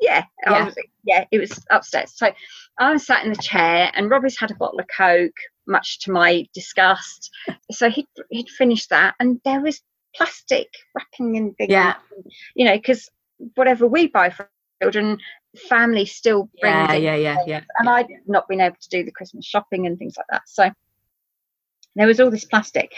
Yeah, 0.00 0.24
yeah. 0.46 0.64
Was, 0.64 0.74
yeah, 1.04 1.24
it 1.30 1.38
was 1.38 1.64
upstairs. 1.70 2.12
So 2.14 2.32
I 2.78 2.92
was 2.92 3.06
sat 3.06 3.24
in 3.24 3.32
the 3.32 3.42
chair, 3.42 3.90
and 3.94 4.10
Robbie's 4.10 4.38
had 4.38 4.50
a 4.50 4.54
bottle 4.54 4.80
of 4.80 4.86
Coke, 4.94 5.36
much 5.66 6.00
to 6.00 6.12
my 6.12 6.46
disgust. 6.54 7.30
So 7.70 7.90
he'd, 7.90 8.08
he'd 8.30 8.48
finished 8.48 8.90
that, 8.90 9.14
and 9.20 9.40
there 9.44 9.60
was 9.60 9.82
plastic 10.16 10.68
wrapping 10.94 11.36
and 11.36 11.56
things. 11.56 11.70
Yeah. 11.70 11.94
You 12.54 12.66
know, 12.66 12.76
because 12.76 13.08
whatever 13.54 13.86
we 13.86 14.08
buy 14.08 14.30
for 14.30 14.50
children, 14.82 15.18
family 15.68 16.06
still 16.06 16.48
bring. 16.60 16.72
Yeah, 16.72 16.94
yeah, 16.94 17.16
yeah, 17.16 17.36
yeah. 17.46 17.60
And 17.78 17.88
I'd 17.88 18.08
not 18.26 18.48
been 18.48 18.60
able 18.60 18.76
to 18.80 18.88
do 18.88 19.04
the 19.04 19.12
Christmas 19.12 19.44
shopping 19.44 19.86
and 19.86 19.98
things 19.98 20.14
like 20.16 20.26
that. 20.30 20.42
So 20.46 20.70
there 21.96 22.06
was 22.06 22.20
all 22.20 22.30
this 22.30 22.44
plastic. 22.44 22.92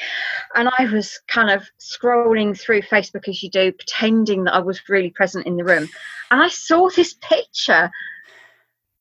And 0.55 0.69
i 0.79 0.87
was 0.93 1.21
kind 1.29 1.51
of 1.51 1.65
scrolling 1.81 2.59
through 2.59 2.83
facebook 2.83 3.29
as 3.29 3.43
you 3.43 3.51
do 3.51 3.73
pretending 3.73 4.45
that 4.45 4.55
i 4.55 4.61
was 4.61 4.89
really 4.89 5.11
present 5.11 5.47
in 5.47 5.57
the 5.57 5.65
room. 5.65 5.89
And 6.31 6.43
i 6.43 6.49
saw 6.49 6.89
this 6.91 7.15
picture 7.15 7.91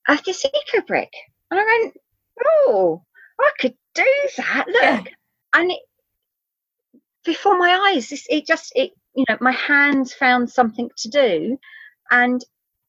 of 0.08 0.24
this 0.24 0.46
eco 0.46 0.86
brick. 0.86 1.12
And 1.50 1.60
i 1.60 1.64
went 1.64 1.98
oh 2.46 3.04
i 3.40 3.52
could 3.60 3.76
do 3.94 4.06
that. 4.38 4.66
Look. 4.68 4.82
Yeah. 4.82 5.04
and 5.56 5.72
it, 5.72 5.80
before 7.26 7.58
my 7.58 7.94
eyes 7.94 8.10
this 8.10 8.26
it 8.30 8.48
just 8.48 8.72
it 8.76 8.92
you 9.16 9.26
know 9.28 9.38
my 9.42 9.52
hands 9.52 10.14
found 10.14 10.50
something 10.50 10.90
to 10.98 11.10
do. 11.10 11.58
And 12.10 12.44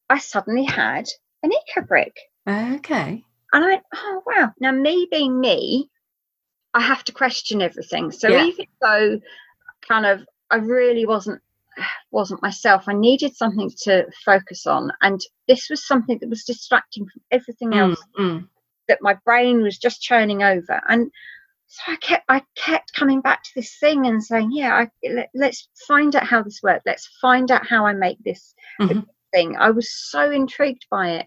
i 0.08 0.18
suddenly 0.18 0.64
had 0.64 1.08
an 1.42 1.50
eco 1.52 1.86
brick. 1.86 2.16
Okay. 2.48 3.24
And 3.52 3.64
i 3.64 3.66
went 3.66 3.82
oh 3.94 4.22
wow. 4.26 4.52
Now 4.60 4.72
me 4.72 5.08
being 5.10 5.40
me 5.40 5.90
I 6.74 6.80
have 6.80 7.04
to 7.04 7.12
question 7.12 7.62
everything. 7.62 8.10
So 8.10 8.28
yeah. 8.28 8.44
even 8.44 8.66
though 8.80 9.20
kind 9.86 10.06
of 10.06 10.24
I 10.50 10.56
really 10.56 11.06
wasn't 11.06 11.40
wasn't 12.10 12.42
myself, 12.42 12.84
I 12.86 12.92
needed 12.92 13.34
something 13.36 13.70
to 13.82 14.06
focus 14.24 14.66
on, 14.66 14.92
and 15.00 15.20
this 15.48 15.68
was 15.70 15.86
something 15.86 16.18
that 16.20 16.28
was 16.28 16.44
distracting 16.44 17.06
from 17.06 17.22
everything 17.30 17.70
mm, 17.70 17.78
else 17.78 18.02
mm. 18.18 18.48
that 18.88 18.98
my 19.00 19.14
brain 19.24 19.62
was 19.62 19.78
just 19.78 20.02
churning 20.02 20.42
over. 20.42 20.80
And 20.88 21.10
so 21.66 21.92
I 21.92 21.96
kept 21.96 22.24
I 22.28 22.42
kept 22.54 22.92
coming 22.92 23.22
back 23.22 23.42
to 23.42 23.50
this 23.56 23.78
thing 23.78 24.06
and 24.06 24.22
saying, 24.22 24.50
yeah, 24.52 24.74
I, 24.74 25.08
let, 25.34 25.50
us 25.50 25.68
find 25.88 26.14
out 26.14 26.26
how 26.26 26.42
this 26.42 26.60
works. 26.62 26.82
Let's 26.84 27.08
find 27.20 27.50
out 27.50 27.66
how 27.66 27.86
I 27.86 27.94
make 27.94 28.18
this 28.22 28.54
mm-hmm. 28.80 29.00
thing. 29.32 29.56
I 29.56 29.70
was 29.70 29.90
so 29.90 30.30
intrigued 30.30 30.86
by 30.90 31.12
it 31.12 31.26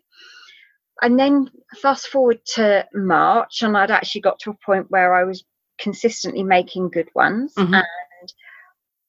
and 1.02 1.20
then 1.20 1.50
fast 1.82 2.08
forward 2.08 2.40
to 2.56 2.86
March, 2.94 3.62
and 3.62 3.78
I'd 3.78 3.92
actually 3.92 4.22
got 4.22 4.40
to 4.40 4.52
a 4.52 4.58
point 4.66 4.90
where 4.90 5.14
I 5.14 5.24
was 5.24 5.44
consistently 5.78 6.44
making 6.44 6.90
good 6.90 7.10
ones, 7.14 7.54
mm-hmm. 7.56 7.74
and 7.74 8.34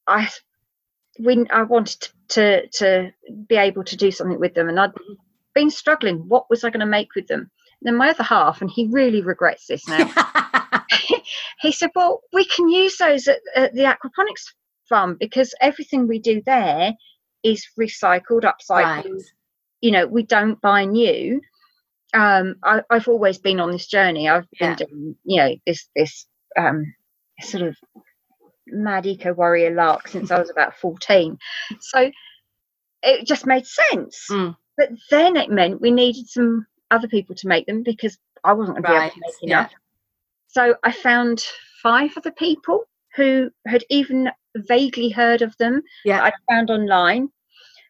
I 0.06 0.28
we 1.18 1.46
I 1.50 1.62
wanted 1.62 2.00
to, 2.00 2.66
to, 2.66 2.66
to 2.68 3.12
be 3.48 3.56
able 3.56 3.84
to 3.84 3.96
do 3.96 4.10
something 4.10 4.40
with 4.40 4.54
them, 4.54 4.68
and 4.68 4.78
I'd 4.78 4.92
been 5.54 5.70
struggling. 5.70 6.28
What 6.28 6.50
was 6.50 6.64
I 6.64 6.70
going 6.70 6.80
to 6.80 6.86
make 6.86 7.14
with 7.14 7.26
them? 7.28 7.40
And 7.40 7.88
then 7.88 7.96
my 7.96 8.10
other 8.10 8.22
half, 8.22 8.60
and 8.60 8.70
he 8.70 8.88
really 8.90 9.22
regrets 9.22 9.66
this 9.66 9.86
now. 9.88 10.10
he 11.60 11.72
said, 11.72 11.90
"Well, 11.94 12.22
we 12.32 12.44
can 12.44 12.68
use 12.68 12.96
those 12.98 13.28
at, 13.28 13.40
at 13.54 13.74
the 13.74 13.82
aquaponics 13.82 14.52
farm 14.88 15.16
because 15.18 15.54
everything 15.60 16.06
we 16.06 16.18
do 16.18 16.42
there 16.44 16.94
is 17.42 17.66
recycled, 17.78 18.42
upcycled. 18.42 19.04
Right. 19.04 19.22
You 19.80 19.92
know, 19.92 20.06
we 20.06 20.22
don't 20.22 20.60
buy 20.60 20.84
new." 20.84 21.40
Um, 22.14 22.56
I, 22.62 22.82
have 22.90 23.08
always 23.08 23.38
been 23.38 23.60
on 23.60 23.72
this 23.72 23.86
journey. 23.86 24.28
I've 24.28 24.48
been 24.58 24.70
yeah. 24.70 24.76
doing, 24.76 25.16
you 25.24 25.36
know, 25.36 25.56
this 25.66 25.88
this 25.94 26.26
um, 26.56 26.94
sort 27.40 27.62
of 27.62 27.76
mad 28.66 29.06
eco 29.06 29.32
warrior 29.32 29.74
lark 29.74 30.08
since 30.08 30.30
I 30.30 30.38
was 30.38 30.50
about 30.50 30.76
fourteen. 30.76 31.38
So 31.80 32.10
it 33.02 33.26
just 33.26 33.46
made 33.46 33.66
sense. 33.66 34.26
Mm. 34.30 34.56
But 34.76 34.90
then 35.10 35.36
it 35.36 35.50
meant 35.50 35.80
we 35.80 35.90
needed 35.90 36.28
some 36.28 36.66
other 36.90 37.08
people 37.08 37.34
to 37.36 37.48
make 37.48 37.66
them 37.66 37.82
because 37.82 38.18
I 38.44 38.52
wasn't 38.52 38.82
going 38.82 38.84
to 38.84 38.90
be 38.90 39.04
able 39.04 39.14
to 39.14 39.20
make 39.20 39.50
enough. 39.50 39.70
Yeah. 39.70 39.78
So 40.48 40.76
I 40.82 40.92
found 40.92 41.42
five 41.82 42.12
other 42.16 42.30
people 42.30 42.84
who 43.14 43.50
had 43.66 43.84
even 43.90 44.30
vaguely 44.54 45.08
heard 45.08 45.42
of 45.42 45.56
them. 45.58 45.82
Yeah, 46.04 46.22
I 46.22 46.32
found 46.50 46.70
online, 46.70 47.28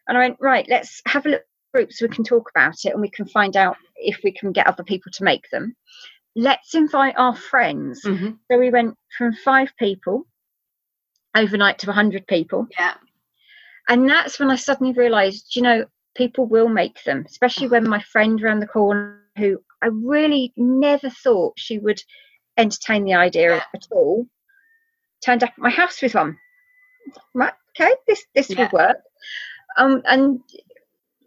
and 0.07 0.17
I 0.17 0.21
went 0.21 0.37
right. 0.39 0.65
Let's 0.69 1.01
have 1.05 1.25
a 1.25 1.29
look 1.29 1.41
group 1.73 1.91
so 1.91 2.05
we 2.05 2.15
can 2.15 2.23
talk 2.23 2.49
about 2.49 2.75
it 2.85 2.93
and 2.93 3.01
we 3.01 3.09
can 3.09 3.27
find 3.27 3.55
out 3.55 3.77
if 3.97 4.19
we 4.23 4.31
can 4.31 4.51
get 4.51 4.67
other 4.67 4.83
people 4.83 5.11
to 5.13 5.23
make 5.23 5.49
them. 5.51 5.75
Let's 6.35 6.75
invite 6.75 7.15
our 7.17 7.35
friends. 7.35 8.01
Mm-hmm. 8.05 8.31
So 8.49 8.57
we 8.57 8.69
went 8.69 8.95
from 9.17 9.33
five 9.33 9.71
people 9.79 10.27
overnight 11.35 11.79
to 11.79 11.87
100 11.87 12.27
people. 12.27 12.67
Yeah. 12.77 12.93
And 13.89 14.09
that's 14.09 14.39
when 14.39 14.51
I 14.51 14.55
suddenly 14.55 14.93
realized, 14.93 15.55
you 15.55 15.61
know, 15.61 15.85
people 16.15 16.45
will 16.45 16.67
make 16.67 17.03
them, 17.03 17.23
especially 17.27 17.67
when 17.67 17.87
my 17.87 18.01
friend 18.01 18.41
around 18.41 18.59
the 18.59 18.67
corner, 18.67 19.21
who 19.37 19.59
I 19.81 19.87
really 19.87 20.51
never 20.57 21.09
thought 21.09 21.53
she 21.57 21.79
would 21.79 22.01
entertain 22.57 23.05
the 23.05 23.13
idea 23.13 23.55
yeah. 23.55 23.63
at 23.73 23.87
all, 23.91 24.27
turned 25.23 25.43
up 25.43 25.51
at 25.51 25.59
my 25.59 25.69
house 25.69 26.01
with 26.01 26.15
one. 26.15 26.37
Right, 27.33 27.53
okay, 27.79 27.93
this 28.07 28.25
this 28.35 28.49
yeah. 28.49 28.69
will 28.71 28.79
work. 28.79 28.97
Um, 29.77 30.01
and 30.05 30.41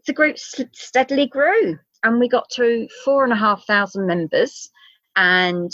the 0.06 0.12
group 0.12 0.36
steadily 0.38 1.26
grew 1.26 1.78
and 2.02 2.18
we 2.18 2.28
got 2.28 2.48
to 2.50 2.88
four 3.04 3.24
and 3.24 3.32
a 3.32 3.36
half 3.36 3.64
thousand 3.66 4.06
members 4.06 4.70
and 5.16 5.70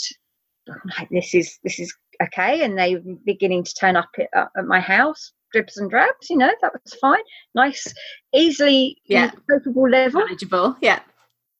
like, 0.97 1.09
this 1.09 1.33
is 1.33 1.59
this 1.63 1.79
is 1.79 1.93
okay 2.21 2.63
and 2.63 2.77
they 2.77 2.95
were 2.95 3.15
beginning 3.25 3.63
to 3.63 3.73
turn 3.73 3.95
up 3.95 4.09
at, 4.19 4.27
uh, 4.35 4.47
at 4.57 4.65
my 4.65 4.79
house 4.79 5.31
dribs 5.53 5.77
and 5.77 5.89
drabs 5.89 6.29
you 6.29 6.37
know 6.37 6.53
that 6.61 6.73
was 6.73 6.93
fine 6.95 7.21
nice 7.55 7.93
easily 8.33 8.97
yeah. 9.05 9.31
capable 9.49 9.89
level. 9.89 10.21
Manageable 10.21 10.75
yeah. 10.81 10.99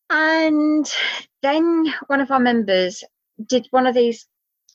And 0.10 0.89
then 1.41 1.94
one 2.07 2.22
of 2.22 2.31
our 2.31 2.39
members 2.39 3.03
did 3.45 3.68
one 3.72 3.85
of 3.85 3.95
these 3.95 4.26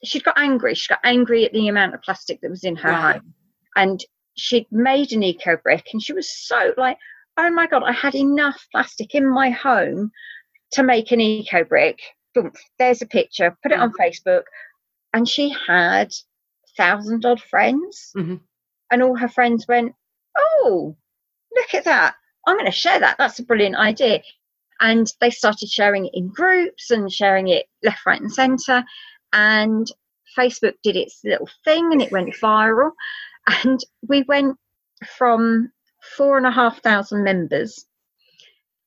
she 0.04 0.20
got 0.20 0.38
angry 0.38 0.74
she 0.74 0.88
got 0.88 1.00
angry 1.04 1.44
at 1.44 1.52
the 1.52 1.68
amount 1.68 1.94
of 1.94 2.02
plastic 2.02 2.40
that 2.40 2.50
was 2.50 2.64
in 2.64 2.76
her 2.76 2.90
right. 2.90 3.14
home 3.14 3.34
and 3.76 4.04
she'd 4.34 4.66
made 4.70 5.12
an 5.12 5.22
eco 5.22 5.56
brick 5.56 5.86
and 5.92 6.02
she 6.02 6.12
was 6.12 6.30
so 6.30 6.72
like 6.76 6.98
oh 7.36 7.50
my 7.50 7.66
god, 7.66 7.82
I 7.84 7.92
had 7.92 8.14
enough 8.14 8.66
plastic 8.70 9.14
in 9.14 9.28
my 9.28 9.50
home 9.50 10.10
to 10.72 10.82
make 10.82 11.12
an 11.12 11.20
eco 11.20 11.64
brick. 11.64 12.00
Boom, 12.34 12.52
there's 12.78 13.02
a 13.02 13.06
picture, 13.06 13.56
put 13.62 13.72
it 13.72 13.78
on 13.78 13.92
mm-hmm. 13.92 14.02
Facebook. 14.02 14.44
And 15.14 15.28
she 15.28 15.54
had 15.66 16.12
thousand 16.76 17.24
odd 17.24 17.40
friends. 17.40 18.12
Mm-hmm. 18.16 18.36
And 18.90 19.02
all 19.02 19.16
her 19.16 19.28
friends 19.28 19.66
went, 19.68 19.94
Oh, 20.36 20.96
look 21.54 21.74
at 21.74 21.84
that. 21.84 22.14
I'm 22.46 22.56
going 22.56 22.66
to 22.66 22.72
share 22.72 22.98
that. 22.98 23.16
That's 23.18 23.38
a 23.38 23.44
brilliant 23.44 23.76
idea. 23.76 24.22
And 24.80 25.12
they 25.20 25.30
started 25.30 25.68
sharing 25.68 26.06
it 26.06 26.14
in 26.14 26.28
groups 26.28 26.90
and 26.90 27.12
sharing 27.12 27.48
it 27.48 27.66
left, 27.84 28.04
right, 28.04 28.20
and 28.20 28.32
centre. 28.32 28.84
And 29.32 29.86
Facebook 30.36 30.74
did 30.82 30.96
its 30.96 31.20
little 31.24 31.48
thing 31.64 31.92
and 31.92 32.02
it 32.02 32.12
went 32.12 32.34
viral. 32.42 32.92
And 33.64 33.80
we 34.06 34.22
went 34.22 34.56
from 35.18 35.72
four 36.16 36.36
and 36.36 36.46
a 36.46 36.50
half 36.50 36.82
thousand 36.82 37.24
members 37.24 37.86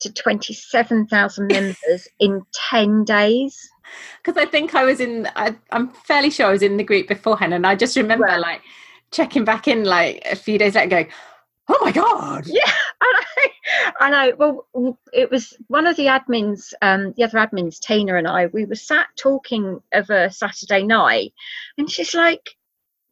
to 0.01 0.13
27,000 0.13 1.47
members 1.47 2.07
in 2.19 2.41
10 2.69 3.03
days. 3.05 3.69
Because 4.23 4.41
I 4.41 4.45
think 4.45 4.75
I 4.75 4.83
was 4.83 4.99
in, 4.99 5.27
I, 5.35 5.55
am 5.71 5.89
fairly 5.89 6.29
sure 6.29 6.47
I 6.47 6.51
was 6.51 6.61
in 6.61 6.77
the 6.77 6.83
group 6.83 7.07
beforehand, 7.07 7.53
and 7.53 7.65
I 7.65 7.75
just 7.75 7.95
remember 7.95 8.25
right. 8.25 8.39
like 8.39 8.61
checking 9.11 9.45
back 9.45 9.67
in 9.67 9.83
like 9.83 10.21
a 10.25 10.35
few 10.35 10.57
days 10.57 10.75
later 10.75 10.89
going, 10.89 11.07
oh 11.69 11.79
my 11.81 11.91
God. 11.91 12.45
Yeah, 12.47 12.71
I 13.01 13.21
know. 13.21 13.51
I 13.99 14.09
know. 14.09 14.65
Well, 14.73 14.99
it 15.13 15.31
was 15.31 15.55
one 15.67 15.87
of 15.87 15.95
the 15.95 16.07
admins, 16.07 16.73
um, 16.81 17.13
the 17.15 17.23
other 17.23 17.37
admins, 17.37 17.79
Tina 17.79 18.15
and 18.15 18.27
I, 18.27 18.47
we 18.47 18.65
were 18.65 18.75
sat 18.75 19.07
talking 19.17 19.81
of 19.93 20.09
a 20.09 20.31
Saturday 20.31 20.83
night, 20.83 21.33
and 21.77 21.89
she's 21.89 22.13
like, 22.13 22.49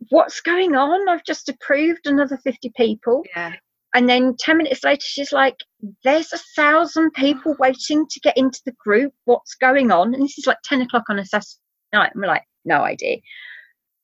what's 0.10 0.41
going 0.41 0.76
on? 0.76 1.07
I've 1.07 1.23
just 1.23 1.49
approved 1.49 2.07
another 2.07 2.38
50 2.38 2.72
people. 2.76 3.23
Yeah. 3.35 3.53
And 3.94 4.10
then 4.10 4.36
10 4.38 4.57
minutes 4.57 4.84
later, 4.84 5.02
she's 5.06 5.32
like, 5.32 5.57
there's 6.03 6.34
a 6.34 6.40
thousand 6.56 7.11
people 7.11 7.56
waiting 7.60 8.07
to 8.10 8.20
get 8.22 8.36
into 8.38 8.60
the 8.65 8.72
group. 8.74 9.14
What's 9.26 9.56
going 9.56 9.91
on? 9.91 10.14
And 10.14 10.24
this 10.24 10.38
is 10.38 10.48
like 10.48 10.57
10 10.64 10.82
o'clock 10.82 11.03
on 11.10 11.20
a 11.20 11.26
Saturday 11.26 11.48
night. 11.94 12.11
And 12.14 12.22
we're 12.22 12.28
like, 12.28 12.44
no 12.65 12.82
idea. 12.82 13.18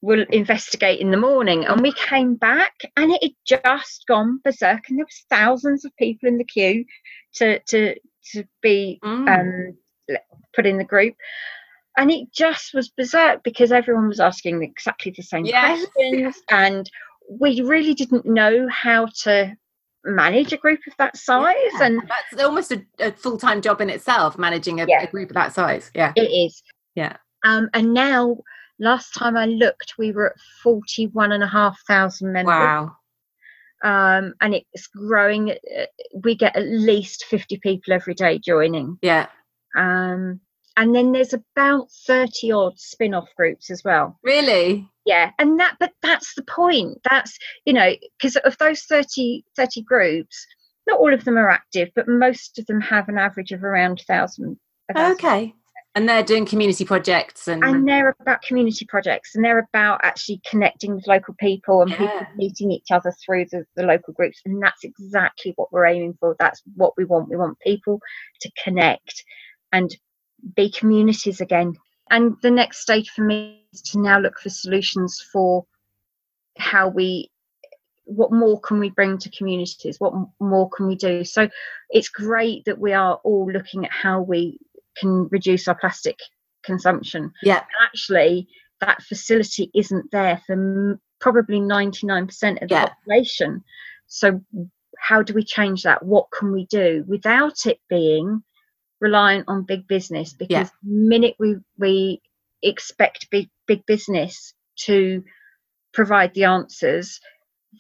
We'll 0.02 0.26
investigate 0.30 1.00
in 1.00 1.12
the 1.12 1.18
morning. 1.18 1.66
And 1.66 1.82
we 1.82 1.92
came 1.92 2.36
back 2.36 2.74
and 2.96 3.12
it 3.12 3.24
had 3.24 3.62
just 3.64 4.06
gone 4.08 4.40
berserk. 4.44 4.82
And 4.90 4.98
there 5.00 5.06
was 5.06 5.26
thousands 5.30 5.84
of 5.86 5.96
people 5.98 6.30
in 6.30 6.38
the 6.38 6.46
queue 6.46 6.86
to 7.36 7.60
to 7.60 7.96
to 8.34 8.44
be 8.62 9.00
Mm. 9.04 9.28
um, 9.28 10.18
put 10.54 10.66
in 10.66 10.78
the 10.78 10.84
group. 10.84 11.16
And 11.98 12.12
it 12.12 12.32
just 12.32 12.74
was 12.74 12.90
berserk 12.90 13.44
because 13.44 13.72
everyone 13.72 14.08
was 14.08 14.20
asking 14.20 14.62
exactly 14.64 15.14
the 15.16 15.24
same 15.24 15.46
Yes. 15.46 15.86
questions. 15.94 16.36
And 16.50 16.90
we 17.30 17.62
really 17.62 17.94
didn't 17.94 18.26
know 18.26 18.68
how 18.70 19.08
to 19.24 19.54
manage 20.06 20.54
a 20.54 20.58
group 20.58 20.80
of 20.88 20.94
that 20.98 21.18
size. 21.18 21.56
Yeah, 21.74 21.84
And 21.86 22.02
that's 22.08 22.44
almost 22.44 22.72
a, 22.72 22.86
a 23.00 23.12
full-time 23.12 23.62
job 23.62 23.82
in 23.82 23.90
itself 23.90 24.38
managing 24.38 24.80
a, 24.82 24.86
Yeah. 24.88 25.04
a 25.04 25.08
group 25.08 25.30
of 25.30 25.36
that 25.36 25.54
size 25.54 25.92
yeah 25.96 26.14
it 26.16 26.22
is. 26.30 26.62
Yeah. 26.96 27.18
Um, 27.46 27.70
and 27.74 27.94
now, 27.94 28.38
last 28.80 29.12
time 29.14 29.36
I 29.38 29.46
looked, 29.46 29.94
we 29.98 30.12
were 30.12 30.32
at 30.32 30.40
41 30.64 31.32
and 31.34 31.44
a 31.44 31.48
half 31.48 31.80
thousand 31.88 32.32
members. 32.34 32.48
wow 32.54 32.96
Um, 33.84 34.34
and 34.42 34.56
it's 34.56 34.88
growing. 34.88 35.52
uh, 35.52 35.86
We 36.24 36.36
get 36.36 36.56
at 36.56 36.66
least 36.68 37.26
50 37.26 37.58
people 37.64 37.94
every 37.94 38.14
day 38.14 38.40
joining. 38.40 38.98
yeah 39.02 39.28
Um, 39.78 40.40
and 40.78 40.96
then 40.96 41.12
there's 41.12 41.34
about 41.34 41.90
30 42.08 42.52
odd 42.54 42.80
spin 42.80 43.14
off 43.14 43.28
groups 43.36 43.70
as 43.70 43.84
well. 43.84 44.18
really 44.24 44.90
yeah 45.10 45.32
and 45.40 45.60
that 45.60 45.76
but 45.80 45.92
that's 46.04 46.36
the 46.36 46.44
point. 46.44 47.00
That's 47.10 47.38
you 47.66 47.74
know 47.74 47.96
because 48.18 48.36
of 48.38 48.58
those 48.60 48.84
30 48.84 49.44
30 49.58 49.82
groups 49.82 50.46
not 50.88 51.00
all 51.00 51.14
of 51.14 51.26
them 51.26 51.38
are 51.38 51.50
active 51.50 51.90
but 51.96 52.08
most 52.08 52.60
of 52.60 52.66
them 52.68 52.80
have 52.80 53.10
an 53.10 53.18
average 53.18 53.52
of 53.52 53.64
around 53.64 54.02
1000 54.08 54.58
1,000. 54.94 55.12
okay. 55.14 55.54
And 55.96 56.08
they're 56.08 56.24
doing 56.24 56.46
community 56.46 56.86
projects 56.86 57.48
and, 57.48 57.64
and 57.64 57.88
they're 57.88 58.16
about 58.22 58.44
community 58.44 58.86
projects 58.86 59.34
and 59.34 59.44
they're 59.44 59.68
about 59.74 60.02
actually 60.04 60.40
connecting 60.48 60.94
with 60.94 61.08
local 61.08 61.34
people 61.40 61.82
and 61.82 61.92
people 61.92 62.28
meeting 62.36 62.72
each 62.72 62.92
other 62.92 63.12
through 63.26 63.46
the, 63.52 63.66
the 63.76 63.84
local 63.84 64.14
groups 64.14 64.40
and 64.46 64.62
that's 64.62 64.84
exactly 64.84 65.54
what 65.56 65.74
we're 65.74 65.88
aiming 65.88 66.16
for. 66.20 66.36
That's 66.40 66.62
what 66.76 66.94
we 66.96 67.06
want. 67.06 67.30
We 67.30 67.38
want 67.38 67.60
people 67.60 68.00
to 68.42 68.52
connect 68.64 69.24
and 69.74 69.90
be 70.56 70.72
communities 70.72 71.42
again 71.42 71.74
and 72.12 72.36
the 72.42 72.52
next 72.52 72.80
stage 72.80 73.10
for 73.10 73.24
me 73.24 73.66
is 73.74 73.82
to 73.84 74.00
now 74.00 74.20
look 74.20 74.40
for 74.40 74.50
solutions 74.50 75.24
for 75.32 75.66
how 76.58 76.90
we 76.90 77.30
what 78.06 78.32
more 78.32 78.60
can 78.62 78.80
we 78.80 78.90
bring 78.90 79.20
to 79.20 79.30
communities? 79.30 80.00
What 80.00 80.14
more 80.40 80.68
can 80.72 80.88
we 80.88 80.96
do? 80.96 81.24
So 81.24 81.48
it's 81.92 82.10
great 82.10 82.66
that 82.66 82.80
we 82.80 82.92
are 82.92 83.20
all 83.24 83.52
looking 83.52 83.86
at 83.86 83.92
how 83.92 84.22
we 84.22 84.58
can 84.98 85.28
reduce 85.30 85.68
our 85.68 85.76
plastic 85.76 86.18
consumption. 86.64 87.32
Yeah. 87.44 87.64
Actually 87.84 88.48
that 88.82 89.04
facility 89.04 89.70
isn't 89.76 90.10
there 90.12 90.42
for 90.48 90.54
m- 90.54 91.00
probably 91.20 91.60
99% 91.60 92.62
of 92.64 92.70
the 92.70 92.76
Yeah. 92.76 92.86
population. 92.88 93.64
So 94.08 94.42
how 94.98 95.22
do 95.22 95.34
we 95.34 95.44
change 95.44 95.84
that? 95.84 96.04
What 96.04 96.28
can 96.32 96.52
we 96.52 96.66
do 96.66 97.04
without 97.08 97.66
it 97.66 97.80
being 97.90 98.42
reliant 99.02 99.46
on 99.48 99.64
big 99.64 99.88
business 99.88 100.34
because 100.34 100.70
the 100.70 100.74
minute 100.84 101.36
we 101.40 101.56
we 101.78 102.22
expect 102.64 103.30
big 103.32 103.50
big 103.68 103.86
business 103.86 104.54
to 104.76 105.24
provide 105.94 106.34
the 106.34 106.44
answers 106.46 107.20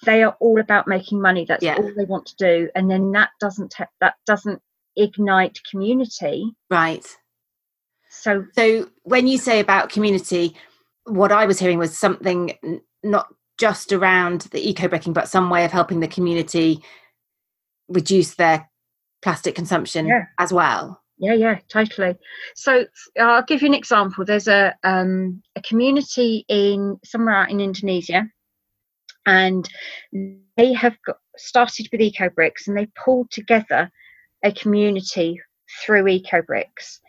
they 0.05 0.21
are 0.23 0.37
all 0.39 0.59
about 0.59 0.87
making 0.87 1.19
money. 1.19 1.45
That's 1.45 1.63
Yeah. 1.63 1.75
all 1.75 1.91
they 1.97 2.05
want 2.05 2.27
to 2.27 2.35
do. 2.37 2.69
And 2.75 2.89
then 2.91 3.11
that 3.13 3.31
doesn't 3.39 3.71
ta- 3.71 3.87
that 4.01 4.15
doesn't 4.27 4.61
ignite 4.95 5.59
community. 5.69 6.45
Right. 6.69 7.05
So 8.09 8.45
so 8.53 8.87
when 9.03 9.27
you 9.27 9.37
say 9.39 9.59
about 9.59 9.89
community 9.89 10.55
what 11.05 11.31
i 11.31 11.45
was 11.45 11.57
hearing 11.57 11.79
was 11.79 11.97
something 11.97 12.51
n- 12.63 12.81
not 13.03 13.33
just 13.57 13.91
around 13.91 14.41
the 14.51 14.69
eco 14.69 14.87
bricking 14.87 15.13
but 15.13 15.27
some 15.27 15.49
way 15.49 15.65
of 15.65 15.71
helping 15.71 16.01
the 16.01 16.07
community 16.07 16.83
reduce 17.87 18.35
their 18.35 18.69
plastic 19.23 19.55
consumption 19.55 20.07
Yeah. 20.07 20.25
as 20.37 20.53
well 20.53 21.01
Yeah, 21.19 21.33
yeah, 21.33 21.59
totally. 21.67 22.15
So 22.55 22.85
I'll 23.19 23.43
give 23.43 23.61
you 23.61 23.67
an 23.67 23.73
example. 23.73 24.23
There's 24.23 24.47
a 24.47 24.73
um, 24.83 25.41
a 25.55 25.61
community 25.61 26.45
in 26.47 26.97
somewhere 27.03 27.35
out 27.35 27.51
in 27.51 27.59
Indonesia, 27.59 28.29
and 29.25 29.67
they 30.55 30.73
have 30.73 30.97
got, 31.05 31.17
started 31.35 31.89
with 31.91 32.01
Eco 32.01 32.29
Bricks, 32.29 32.67
and 32.67 32.77
they 32.77 32.87
pulled 33.03 33.29
together 33.31 33.91
a 34.43 34.51
community 34.53 35.39
through 35.83 36.07
Eco 36.07 36.41
Bricks, 36.41 37.01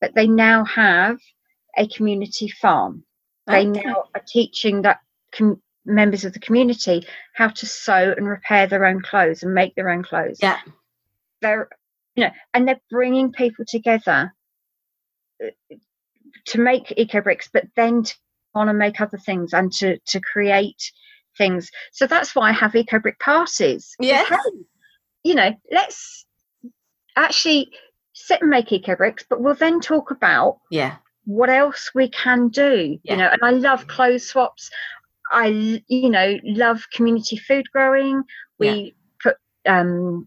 but 0.00 0.14
they 0.14 0.26
now 0.26 0.64
have 0.64 1.18
a 1.76 1.86
community 1.88 2.48
farm. 2.48 3.04
They 3.46 3.66
Okay. 3.66 3.82
now 3.84 4.04
are 4.14 4.22
teaching 4.26 4.82
that 4.82 5.00
com- 5.32 5.62
members 5.84 6.24
of 6.24 6.32
the 6.32 6.40
community 6.40 7.06
how 7.34 7.48
to 7.48 7.66
sew 7.66 8.14
and 8.16 8.28
repair 8.28 8.66
their 8.66 8.84
own 8.86 9.00
clothes 9.02 9.42
and 9.42 9.54
make 9.54 9.74
their 9.74 9.88
own 9.88 10.02
clothes 10.02 10.38
yeah 10.42 10.58
they're 11.40 11.68
you 12.18 12.24
know 12.24 12.30
and 12.52 12.66
they're 12.66 12.80
bringing 12.90 13.30
people 13.30 13.64
together 13.64 14.34
uh, 15.44 15.74
to 16.46 16.58
make 16.60 16.92
eco 16.96 17.20
bricks 17.20 17.48
but 17.52 17.64
then 17.76 18.02
to 18.02 18.14
want 18.56 18.68
to 18.68 18.74
make 18.74 19.00
other 19.00 19.18
things 19.18 19.52
and 19.52 19.70
to 19.72 19.98
to 20.04 20.20
create 20.20 20.90
things. 21.36 21.70
So 21.92 22.08
that's 22.08 22.34
why 22.34 22.48
i 22.48 22.52
have 22.52 22.74
eco 22.74 22.98
brick 22.98 23.20
parties. 23.20 23.94
Yes. 24.00 24.28
Hey, 24.28 24.36
you 25.22 25.34
know 25.36 25.54
let's 25.70 26.26
actually 27.14 27.70
sit 28.14 28.40
and 28.42 28.50
make 28.50 28.72
eco 28.72 28.96
bricks 28.96 29.24
but 29.30 29.40
we'll 29.40 29.54
then 29.54 29.78
talk 29.80 30.10
about 30.10 30.58
yeah. 30.72 30.96
what 31.24 31.50
else 31.50 31.92
we 31.94 32.08
can 32.08 32.48
do 32.48 32.98
Yeah. 33.04 33.12
you 33.12 33.16
know 33.18 33.28
and 33.30 33.42
i 33.44 33.50
love 33.50 33.86
clothes 33.86 34.26
swaps. 34.26 34.70
I 35.30 35.82
you 35.86 36.10
know 36.10 36.36
love 36.42 36.82
community 36.92 37.36
food 37.36 37.66
growing. 37.72 38.24
We 38.58 38.96
put 39.22 39.36
um 39.66 40.26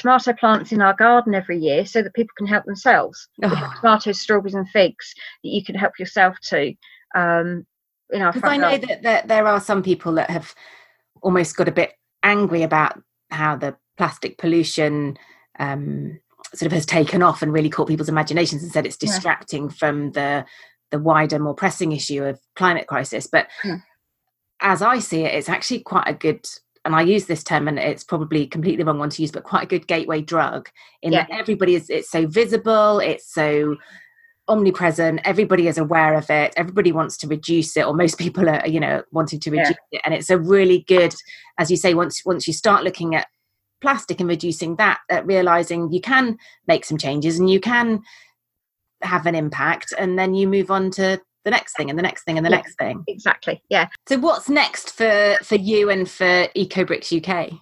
tomato 0.00 0.32
plants 0.32 0.72
in 0.72 0.80
our 0.80 0.94
garden 0.94 1.34
every 1.34 1.58
year 1.58 1.84
so 1.84 2.02
that 2.02 2.14
people 2.14 2.32
can 2.36 2.46
help 2.46 2.64
themselves 2.64 3.28
Oh. 3.42 3.72
tomatoes 3.80 4.20
strawberries 4.20 4.54
and 4.54 4.68
figs 4.70 5.14
that 5.42 5.50
you 5.50 5.64
can 5.64 5.74
help 5.74 5.98
yourself 5.98 6.36
to 6.44 6.72
um 7.14 7.66
in 8.12 8.22
our 8.22 8.32
because 8.32 8.48
I 8.50 8.56
know 8.56 8.70
garden. 8.70 8.88
that, 8.88 9.02
that 9.02 9.28
there 9.28 9.46
are 9.46 9.60
some 9.60 9.82
people 9.82 10.12
that 10.14 10.30
have 10.30 10.54
almost 11.22 11.56
got 11.56 11.68
a 11.68 11.72
bit 11.72 11.92
angry 12.22 12.62
about 12.62 13.00
how 13.30 13.56
the 13.56 13.76
plastic 13.96 14.38
pollution 14.38 15.16
um, 15.58 16.18
sort 16.54 16.66
of 16.66 16.72
has 16.72 16.86
taken 16.86 17.22
off 17.22 17.42
and 17.42 17.52
really 17.52 17.68
caught 17.70 17.88
people's 17.88 18.08
imaginations 18.08 18.62
and 18.62 18.72
said 18.72 18.86
it's 18.86 18.96
Yeah. 19.00 19.10
distracting 19.10 19.68
from 19.68 20.12
the 20.12 20.44
the 20.90 20.98
wider, 20.98 21.38
more 21.38 21.54
pressing 21.54 21.92
issue 21.92 22.24
of 22.24 22.40
climate 22.56 22.88
crisis. 22.88 23.28
But 23.30 23.46
Yeah. 23.64 23.76
as 24.60 24.82
I 24.82 24.98
see 24.98 25.22
it, 25.22 25.34
it's 25.34 25.48
actually 25.48 25.80
quite 25.80 26.08
a 26.08 26.14
good. 26.14 26.44
And 26.84 26.96
I 26.96 27.02
use 27.02 27.26
this 27.26 27.44
term, 27.44 27.68
and 27.68 27.78
it's 27.78 28.04
probably 28.04 28.46
completely 28.46 28.84
wrong 28.84 28.98
one 28.98 29.10
to 29.10 29.22
use, 29.22 29.30
but 29.30 29.44
quite 29.44 29.64
a 29.64 29.66
good 29.66 29.86
gateway 29.86 30.22
drug. 30.22 30.68
In 31.02 31.12
Yeah. 31.12 31.26
that 31.26 31.38
everybody 31.38 31.74
is, 31.74 31.90
it's 31.90 32.10
so 32.10 32.26
visible, 32.26 33.00
it's 33.00 33.32
so 33.32 33.76
omnipresent 34.48 35.20
everybody 35.24 35.68
is 35.68 35.78
aware 35.78 36.14
of 36.14 36.28
it 36.28 36.52
everybody 36.56 36.90
wants 36.90 37.16
to 37.16 37.28
reduce 37.28 37.76
it 37.76 37.86
or 37.86 37.94
most 37.94 38.18
people 38.18 38.48
are 38.48 38.66
you 38.66 38.80
know 38.80 39.00
wanting 39.12 39.38
to 39.38 39.48
Yeah. 39.50 39.60
reduce 39.60 39.76
it 39.92 40.00
and 40.04 40.12
it's 40.12 40.28
a 40.28 40.38
really 40.38 40.80
good 40.88 41.14
as 41.58 41.70
you 41.70 41.76
say 41.76 41.94
once 41.94 42.22
once 42.26 42.48
you 42.48 42.52
start 42.52 42.82
looking 42.82 43.14
at 43.14 43.28
plastic 43.80 44.18
and 44.18 44.28
reducing 44.28 44.74
that 44.76 44.98
at 45.08 45.24
realizing 45.24 45.92
you 45.92 46.00
can 46.00 46.36
make 46.66 46.84
some 46.84 46.98
changes 46.98 47.38
and 47.38 47.48
you 47.48 47.60
can 47.60 48.02
have 49.02 49.24
an 49.26 49.36
impact 49.36 49.94
and 49.96 50.18
then 50.18 50.34
you 50.34 50.48
move 50.48 50.70
on 50.70 50.90
to 50.90 51.20
the 51.44 51.50
next 51.50 51.76
thing 51.76 51.88
and 51.90 51.98
the 51.98 52.02
next 52.02 52.24
thing 52.24 52.36
and 52.36 52.44
the 52.46 52.50
Yeah. 52.50 52.56
next 52.56 52.76
thing 52.76 53.02
exactly 53.08 53.62
yeah 53.70 53.88
so 54.08 54.18
what's 54.18 54.48
next 54.48 54.92
for 54.92 55.36
for 55.42 55.54
you 55.56 55.90
and 55.90 56.10
for 56.10 56.46
ecobricks 56.56 57.10
uk 57.16 57.52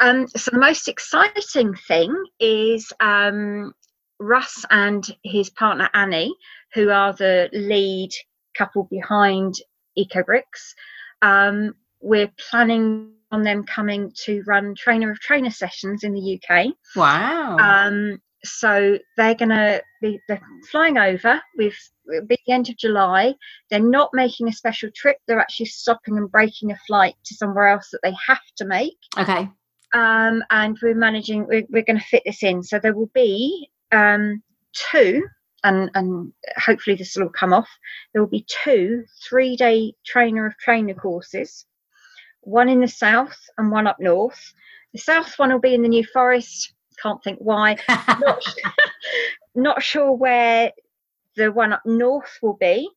Um, 0.00 0.26
so 0.28 0.50
the 0.50 0.58
most 0.58 0.88
exciting 0.88 1.74
thing 1.88 2.12
is 2.38 2.92
um, 3.00 3.72
Russ 4.18 4.64
and 4.70 5.02
his 5.24 5.48
partner 5.50 5.88
Annie, 5.94 6.34
who 6.74 6.90
are 6.90 7.14
the 7.14 7.48
lead 7.52 8.10
couple 8.58 8.84
behind 8.90 9.54
EcoBricks. 9.98 10.74
Um, 11.22 11.74
we're 12.00 12.30
planning 12.50 13.12
on 13.32 13.42
them 13.42 13.64
coming 13.64 14.12
to 14.24 14.42
run 14.46 14.74
trainer 14.74 15.10
of 15.10 15.18
trainer 15.20 15.50
sessions 15.50 16.04
in 16.04 16.12
the 16.12 16.38
UK. 16.40 16.74
wow 16.94 17.56
Um, 17.58 18.20
so 18.48 18.98
they're 19.16 19.34
going 19.34 19.50
to 19.50 19.82
be 20.00 20.20
they're 20.28 20.40
flying 20.70 20.98
over. 20.98 21.40
Be 21.58 21.72
the 22.28 22.38
end 22.48 22.68
of 22.68 22.76
July. 22.76 23.34
They're 23.70 23.80
not 23.80 24.10
making 24.12 24.48
a 24.48 24.52
special 24.52 24.90
trip. 24.94 25.18
They're 25.26 25.40
actually 25.40 25.66
stopping 25.66 26.16
and 26.16 26.30
breaking 26.30 26.72
a 26.72 26.78
flight 26.86 27.14
to 27.24 27.34
somewhere 27.34 27.68
else 27.68 27.88
that 27.90 28.00
they 28.02 28.14
have 28.26 28.40
to 28.56 28.64
make 28.64 28.96
okay 29.18 29.48
um, 29.94 30.42
and 30.50 30.76
we're 30.82 30.94
managing 30.94 31.46
we're, 31.46 31.64
we're 31.70 31.84
going 31.84 31.98
to 31.98 32.04
fit 32.04 32.22
this 32.26 32.42
in 32.42 32.62
so 32.62 32.78
there 32.78 32.94
will 32.94 33.10
be 33.14 33.68
um, 33.92 34.42
two 34.72 35.22
and 35.64 35.90
and 35.94 36.32
hopefully 36.58 36.96
this 36.96 37.16
will 37.16 37.24
all 37.24 37.28
come 37.30 37.52
off. 37.52 37.68
There 38.12 38.22
will 38.22 38.30
be 38.30 38.46
two 38.46 39.04
three-day 39.28 39.94
trainer 40.04 40.46
of 40.46 40.56
trainer 40.58 40.94
courses, 40.94 41.66
one 42.42 42.68
in 42.68 42.80
the 42.80 42.88
south 42.88 43.38
and 43.58 43.70
one 43.70 43.86
up 43.86 43.98
north. 43.98 44.52
The 44.92 45.00
south 45.00 45.38
one 45.38 45.52
will 45.52 45.60
be 45.60 45.74
in 45.74 45.82
the 45.82 45.88
New 45.88 46.04
Forest. 46.04 46.72
Can't 47.02 47.22
think 47.22 47.38
why. 47.40 47.76
not, 47.88 48.42
not 49.54 49.82
sure 49.82 50.12
where 50.12 50.72
the 51.36 51.52
one 51.52 51.72
up 51.72 51.82
north 51.84 52.38
will 52.42 52.56
be. 52.56 52.88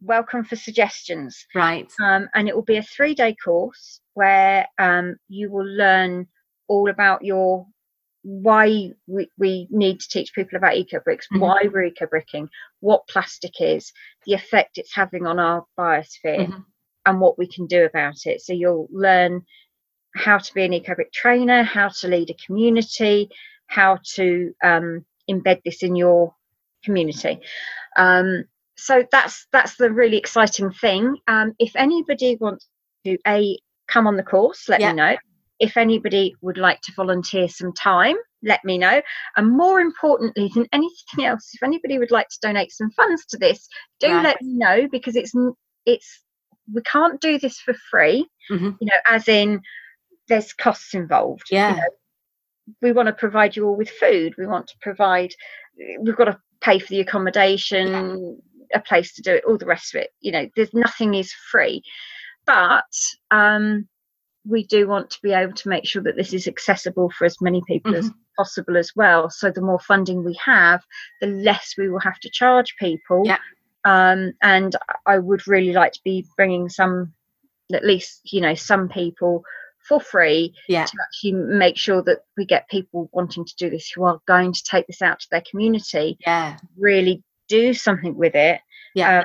Welcome 0.00 0.44
for 0.44 0.56
suggestions. 0.56 1.46
Right. 1.54 1.90
Um, 2.00 2.28
and 2.34 2.48
it 2.48 2.54
will 2.54 2.62
be 2.62 2.76
a 2.76 2.82
three-day 2.82 3.36
course 3.44 4.00
where 4.14 4.66
um, 4.78 5.16
you 5.28 5.50
will 5.50 5.66
learn 5.66 6.28
all 6.68 6.88
about 6.88 7.24
your 7.24 7.66
why 8.22 8.90
we, 9.06 9.30
we 9.38 9.68
need 9.70 10.00
to 10.00 10.08
teach 10.08 10.34
people 10.34 10.56
about 10.56 10.76
eco 10.76 11.00
bricks, 11.00 11.26
mm-hmm. 11.32 11.40
why 11.40 11.62
we're 11.72 11.84
eco 11.84 12.06
bricking, 12.06 12.48
what 12.80 13.06
plastic 13.08 13.60
is, 13.60 13.92
the 14.26 14.34
effect 14.34 14.76
it's 14.76 14.94
having 14.94 15.26
on 15.26 15.38
our 15.38 15.64
biosphere, 15.78 16.46
mm-hmm. 16.46 16.60
and 17.06 17.20
what 17.20 17.38
we 17.38 17.46
can 17.46 17.66
do 17.66 17.84
about 17.84 18.26
it. 18.26 18.40
So 18.40 18.52
you'll 18.52 18.88
learn 18.90 19.42
how 20.18 20.38
to 20.38 20.54
be 20.54 20.64
an 20.64 20.72
eco 20.72 20.94
brick 20.94 21.12
trainer, 21.12 21.62
how 21.62 21.88
to 21.88 22.08
lead 22.08 22.30
a 22.30 22.34
community, 22.34 23.28
how 23.66 23.98
to 24.14 24.52
um, 24.62 25.04
embed 25.30 25.62
this 25.64 25.82
in 25.82 25.96
your 25.96 26.34
community. 26.84 27.40
Um, 27.96 28.44
so 28.76 29.04
that's 29.10 29.46
that's 29.52 29.76
the 29.76 29.90
really 29.90 30.16
exciting 30.16 30.70
thing. 30.70 31.16
Um, 31.26 31.54
if 31.58 31.74
anybody 31.74 32.36
wants 32.40 32.68
to 33.04 33.18
a 33.26 33.58
come 33.88 34.06
on 34.06 34.16
the 34.16 34.22
course, 34.22 34.68
let 34.68 34.80
yeah. 34.80 34.90
me 34.90 34.96
know 34.96 35.16
if 35.58 35.76
anybody 35.76 36.34
would 36.40 36.58
like 36.58 36.80
to 36.82 36.92
volunteer 36.94 37.48
some 37.48 37.72
time, 37.72 38.16
let 38.42 38.64
me 38.64 38.78
know. 38.78 39.02
And 39.36 39.56
more 39.56 39.80
importantly 39.80 40.50
than 40.54 40.66
anything 40.72 41.24
else, 41.24 41.50
if 41.54 41.62
anybody 41.62 41.98
would 41.98 42.10
like 42.10 42.28
to 42.28 42.38
donate 42.40 42.70
some 42.70 42.90
funds 42.92 43.26
to 43.26 43.38
this, 43.38 43.68
do 44.00 44.12
right. 44.12 44.22
let 44.22 44.42
me 44.42 44.54
know 44.54 44.88
because 44.90 45.16
it's 45.16 45.32
it's 45.86 46.22
we 46.72 46.82
can't 46.82 47.20
do 47.20 47.38
this 47.38 47.58
for 47.58 47.74
free. 47.90 48.28
Mm-hmm. 48.50 48.70
You 48.80 48.86
know, 48.86 48.98
as 49.06 49.28
in 49.28 49.60
there's 50.28 50.52
costs 50.52 50.94
involved. 50.94 51.48
Yeah. 51.50 51.70
You 51.70 51.76
know, 51.76 51.88
we 52.82 52.92
want 52.92 53.06
to 53.06 53.12
provide 53.12 53.56
you 53.56 53.66
all 53.66 53.76
with 53.76 53.90
food. 53.90 54.34
We 54.38 54.46
want 54.46 54.66
to 54.68 54.74
provide. 54.80 55.34
We've 56.00 56.16
got 56.16 56.24
to 56.24 56.38
pay 56.60 56.78
for 56.78 56.88
the 56.88 57.00
accommodation, 57.00 58.40
yeah. 58.70 58.78
a 58.78 58.80
place 58.80 59.14
to 59.14 59.22
do 59.22 59.34
it, 59.34 59.44
all 59.44 59.58
the 59.58 59.66
rest 59.66 59.94
of 59.94 60.00
it. 60.02 60.10
You 60.20 60.32
know, 60.32 60.48
there's 60.54 60.74
nothing 60.74 61.14
is 61.14 61.32
free, 61.32 61.82
but 62.46 62.84
um, 63.30 63.88
we 64.46 64.64
do 64.66 64.88
want 64.88 65.10
to 65.10 65.18
be 65.22 65.32
able 65.32 65.54
to 65.54 65.68
make 65.68 65.86
sure 65.86 66.02
that 66.02 66.16
this 66.16 66.32
is 66.32 66.46
accessible 66.46 67.10
for 67.10 67.24
as 67.24 67.40
many 67.40 67.62
people 67.66 67.92
mm-hmm. 67.92 68.06
as 68.06 68.10
possible 68.36 68.76
as 68.76 68.92
well. 68.96 69.30
So 69.30 69.50
the 69.50 69.60
more 69.60 69.80
funding 69.80 70.24
we 70.24 70.38
have, 70.44 70.82
the 71.20 71.28
less 71.28 71.74
we 71.78 71.88
will 71.88 72.00
have 72.00 72.18
to 72.20 72.30
charge 72.30 72.74
people. 72.78 73.22
Yeah. 73.24 73.38
Um, 73.84 74.32
and 74.42 74.74
I 75.06 75.18
would 75.18 75.46
really 75.46 75.72
like 75.72 75.92
to 75.92 76.00
be 76.04 76.26
bringing 76.36 76.68
some, 76.68 77.14
at 77.72 77.84
least 77.84 78.20
you 78.24 78.40
know, 78.40 78.54
some 78.54 78.88
people 78.88 79.44
for 79.88 80.00
free 80.00 80.54
yeah. 80.68 80.84
to 80.84 80.92
actually 81.02 81.32
make 81.32 81.76
sure 81.76 82.02
that 82.02 82.20
we 82.36 82.44
get 82.44 82.68
people 82.68 83.08
wanting 83.12 83.44
to 83.44 83.56
do 83.56 83.70
this 83.70 83.90
who 83.90 84.04
are 84.04 84.20
going 84.26 84.52
to 84.52 84.62
take 84.62 84.86
this 84.86 85.02
out 85.02 85.20
to 85.20 85.26
their 85.30 85.42
community. 85.50 86.18
Yeah. 86.20 86.58
Really 86.76 87.22
do 87.48 87.72
something 87.72 88.16
with 88.16 88.34
it. 88.34 88.60
Yeah. 88.94 89.20
Uh, 89.20 89.24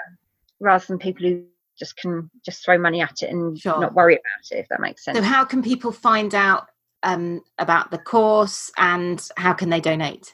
rather 0.59 0.85
than 0.85 0.97
people 0.97 1.27
who 1.27 1.43
just 1.77 1.97
can 1.97 2.29
just 2.45 2.63
throw 2.63 2.77
money 2.77 3.01
at 3.01 3.21
it 3.21 3.29
and 3.29 3.59
sure. 3.59 3.79
not 3.79 3.93
worry 3.93 4.15
about 4.15 4.51
it 4.51 4.59
if 4.59 4.67
that 4.69 4.79
makes 4.79 5.03
sense 5.03 5.17
so 5.17 5.23
how 5.23 5.43
can 5.43 5.61
people 5.61 5.91
find 5.91 6.35
out 6.35 6.67
um, 7.03 7.41
about 7.57 7.91
the 7.91 7.97
course 7.97 8.71
and 8.77 9.29
how 9.37 9.53
can 9.53 9.69
they 9.69 9.81
donate 9.81 10.33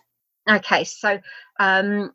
okay 0.49 0.83
so 0.83 1.19
um, 1.59 2.11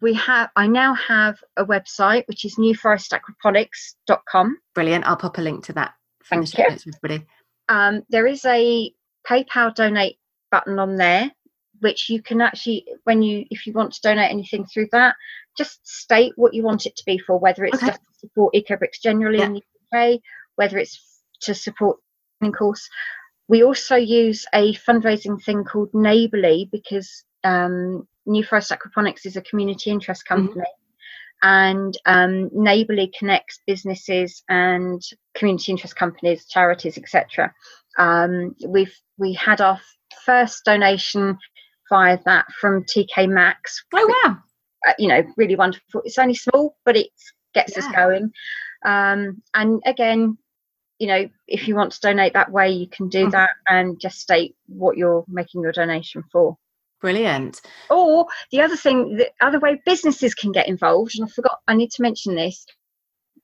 we 0.00 0.14
have 0.14 0.50
i 0.56 0.66
now 0.66 0.94
have 0.94 1.38
a 1.56 1.64
website 1.64 2.26
which 2.26 2.44
is 2.44 2.56
newforestaquaponics.com 2.56 4.58
brilliant 4.74 5.06
i'll 5.06 5.16
pop 5.16 5.38
a 5.38 5.40
link 5.40 5.64
to 5.64 5.72
that 5.72 5.94
thank 6.28 6.58
you 6.58 6.64
everybody 6.68 7.24
um, 7.68 8.02
there 8.08 8.26
is 8.26 8.44
a 8.44 8.92
paypal 9.28 9.74
donate 9.74 10.18
button 10.50 10.78
on 10.78 10.96
there 10.96 11.30
which 11.80 12.08
you 12.08 12.22
can 12.22 12.40
actually 12.40 12.86
when 13.04 13.22
you 13.22 13.44
if 13.50 13.66
you 13.66 13.72
want 13.72 13.92
to 13.92 14.00
donate 14.00 14.30
anything 14.30 14.64
through 14.64 14.88
that 14.92 15.14
just 15.56 15.86
state 15.86 16.32
what 16.36 16.54
you 16.54 16.62
want 16.62 16.86
it 16.86 16.96
to 16.96 17.02
be 17.04 17.18
for 17.18 17.38
whether 17.38 17.64
it's 17.64 17.76
okay. 17.76 17.88
just 17.88 18.00
to 18.00 18.18
support 18.20 18.54
ecobricks 18.54 19.00
generally 19.02 19.38
yeah. 19.38 19.46
in 19.46 19.52
the 19.54 19.62
uk 19.92 20.20
whether 20.54 20.78
it's 20.78 21.20
to 21.40 21.54
support 21.54 21.98
of 22.42 22.52
course 22.52 22.88
we 23.48 23.62
also 23.62 23.96
use 23.96 24.46
a 24.54 24.74
fundraising 24.74 25.42
thing 25.42 25.64
called 25.64 25.90
neighbourly 25.94 26.68
because 26.72 27.24
um, 27.44 28.06
new 28.26 28.42
forest 28.42 28.72
aquaponics 28.72 29.24
is 29.24 29.36
a 29.36 29.42
community 29.42 29.90
interest 29.90 30.24
mm-hmm. 30.24 30.42
company 30.42 30.60
mm-hmm. 30.60 30.85
And 31.46 31.96
um, 32.06 32.50
neighbourly 32.52 33.12
connects 33.16 33.60
businesses 33.66 34.42
and 34.48 35.00
community 35.34 35.70
interest 35.70 35.94
companies 35.94 36.46
charities 36.46 36.98
etc 36.98 37.52
um, 37.98 38.54
we've 38.66 38.94
we 39.18 39.32
had 39.32 39.60
our 39.60 39.80
first 40.24 40.64
donation 40.64 41.38
via 41.88 42.18
that 42.24 42.46
from 42.60 42.84
TK 42.84 43.28
Maxx. 43.28 43.84
Oh 43.94 44.14
wow! 44.24 44.36
Uh, 44.86 44.92
you 44.98 45.08
know, 45.08 45.22
really 45.36 45.56
wonderful. 45.56 46.02
It's 46.04 46.18
only 46.18 46.34
small, 46.34 46.76
but 46.84 46.96
it 46.96 47.08
gets 47.54 47.76
yeah. 47.76 47.84
us 47.84 47.92
going. 47.94 48.32
Um, 48.84 49.42
and 49.54 49.80
again, 49.86 50.36
you 50.98 51.08
know, 51.08 51.28
if 51.48 51.66
you 51.66 51.74
want 51.74 51.92
to 51.92 52.00
donate 52.00 52.34
that 52.34 52.52
way, 52.52 52.70
you 52.70 52.88
can 52.88 53.08
do 53.08 53.26
mm. 53.26 53.30
that 53.32 53.50
and 53.68 54.00
just 54.00 54.20
state 54.20 54.54
what 54.66 54.96
you're 54.96 55.24
making 55.28 55.62
your 55.62 55.72
donation 55.72 56.22
for. 56.30 56.56
Brilliant. 57.06 57.60
Or 57.90 58.26
the 58.50 58.62
other 58.62 58.76
thing, 58.76 59.16
the 59.16 59.30
other 59.40 59.60
way 59.60 59.80
businesses 59.86 60.34
can 60.34 60.52
get 60.52 60.68
involved, 60.68 61.12
and 61.16 61.28
I 61.28 61.30
forgot, 61.30 61.58
I 61.68 61.74
need 61.74 61.90
to 61.92 62.02
mention 62.02 62.34
this 62.34 62.66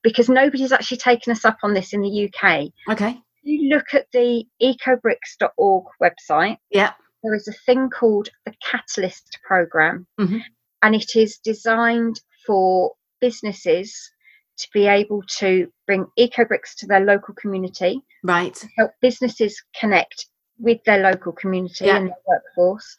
because 0.03 0.29
nobody's 0.29 0.73
actually 0.73 0.97
taken 0.99 1.31
us 1.31 1.45
up 1.45 1.59
on 1.63 1.75
this 1.75 1.93
in 1.93 2.03
the 2.03 2.29
UK. 2.29 2.71
Okay. 2.91 3.21
You 3.45 3.75
look 3.75 3.95
at 3.95 4.07
the 4.13 4.45
ecobricks.org 4.63 5.85
website. 6.03 6.59
Yeah 6.71 6.93
there 7.23 7.35
is 7.35 7.49
a 7.49 7.53
thing 7.53 7.89
called 7.89 8.29
the 8.45 8.53
Catalyst 8.63 9.39
Program, 9.47 10.07
mm-hmm. 10.21 10.39
and 10.83 10.95
it 10.95 11.17
is 11.17 11.39
designed 11.39 12.21
for 12.47 12.93
businesses 13.21 14.11
to 14.59 14.69
be 14.75 14.87
able 14.87 15.23
to 15.39 15.69
bring 15.87 16.07
ecobricks 16.19 16.75
to 16.79 16.87
their 16.87 17.01
local 17.01 17.35
community, 17.35 18.01
right? 18.23 18.65
Help 18.77 18.91
businesses 19.01 19.63
connect 19.79 20.27
with 20.59 20.83
their 20.85 20.99
local 20.99 21.33
community 21.33 21.87
yeah. 21.87 21.97
and 21.97 22.09
their 22.09 22.17
workforce, 22.27 22.97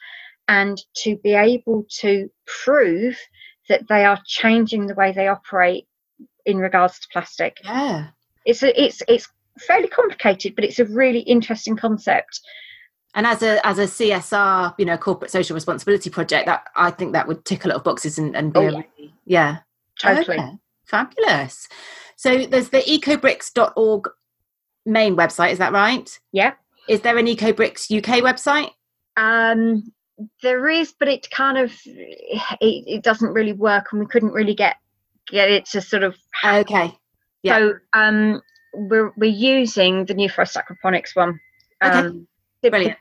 and 0.48 0.82
to 1.03 1.18
be 1.18 1.34
able 1.34 1.86
to 1.99 2.30
prove 2.45 3.18
that 3.70 3.88
they 3.88 4.06
are 4.06 4.20
changing 4.26 4.88
the 4.88 4.95
way 4.95 5.11
they 5.11 5.28
operate 5.28 5.88
in 6.45 6.57
regards 6.57 6.99
to 6.99 7.07
plastic. 7.11 7.60
Yeah, 7.64 8.07
it's 8.45 8.64
a, 8.64 8.82
it's 8.82 9.02
it's 9.07 9.28
fairly 9.60 9.88
complicated, 9.88 10.56
but 10.56 10.65
it's 10.65 10.80
a 10.80 10.86
really 10.86 11.20
interesting 11.20 11.76
concept. 11.76 12.41
And 13.15 13.28
as 13.28 13.44
a 13.44 13.65
as 13.65 13.78
a 13.78 13.84
csr 13.84 14.74
you 14.80 14.86
know 14.86 14.98
corporate 14.98 15.30
social 15.30 15.53
responsibility 15.53 16.10
project 16.10 16.48
that 16.48 16.64
i 16.76 16.90
think 16.90 17.14
that 17.14 17.28
would 17.28 17.45
tick 17.45 17.64
a 17.64 17.68
lot 17.68 17.78
of 17.78 17.84
boxes 17.84 18.18
and, 18.18 18.36
and 18.36 18.52
be 18.52 18.60
oh, 18.60 18.64
yeah. 18.64 18.82
Really, 18.98 19.14
yeah. 19.26 19.57
Totally. 20.02 20.40
Okay. 20.40 20.57
fabulous. 20.86 21.68
So 22.15 22.45
there's 22.45 22.70
the 22.70 22.80
ecobricks.org 22.80 24.10
main 24.88 25.15
website 25.15 25.52
is 25.52 25.60
that 25.60 25.74
right? 25.74 26.20
Yeah. 26.32 26.53
Is 26.90 27.02
there 27.02 27.18
an 27.18 27.28
ecobricks 27.28 27.95
uk 27.95 28.24
website? 28.24 28.72
Um 29.15 29.94
there 30.41 30.69
is 30.69 30.94
but 30.98 31.07
it 31.07 31.30
kind 31.31 31.57
of 31.57 31.72
it, 31.85 32.49
it 32.61 33.03
doesn't 33.03 33.34
really 33.34 33.53
work 33.53 33.88
and 33.91 33.99
we 33.99 34.07
couldn't 34.07 34.31
really 34.31 34.53
get 34.53 34.77
get 35.27 35.49
it 35.49 35.65
to 35.65 35.81
sort 35.81 36.03
of 36.03 36.15
okay 36.44 36.95
yeah. 37.41 37.57
so 37.57 37.73
um 37.94 38.41
we're 38.73 39.11
we're 39.18 39.31
using 39.31 40.06
the 40.06 40.14
new 40.14 40.30
forest 40.30 40.56
aquaponics 40.56 41.15
one 41.15 41.40
um 41.81 42.27
okay. 42.64 42.69
Brilliant. 42.69 42.98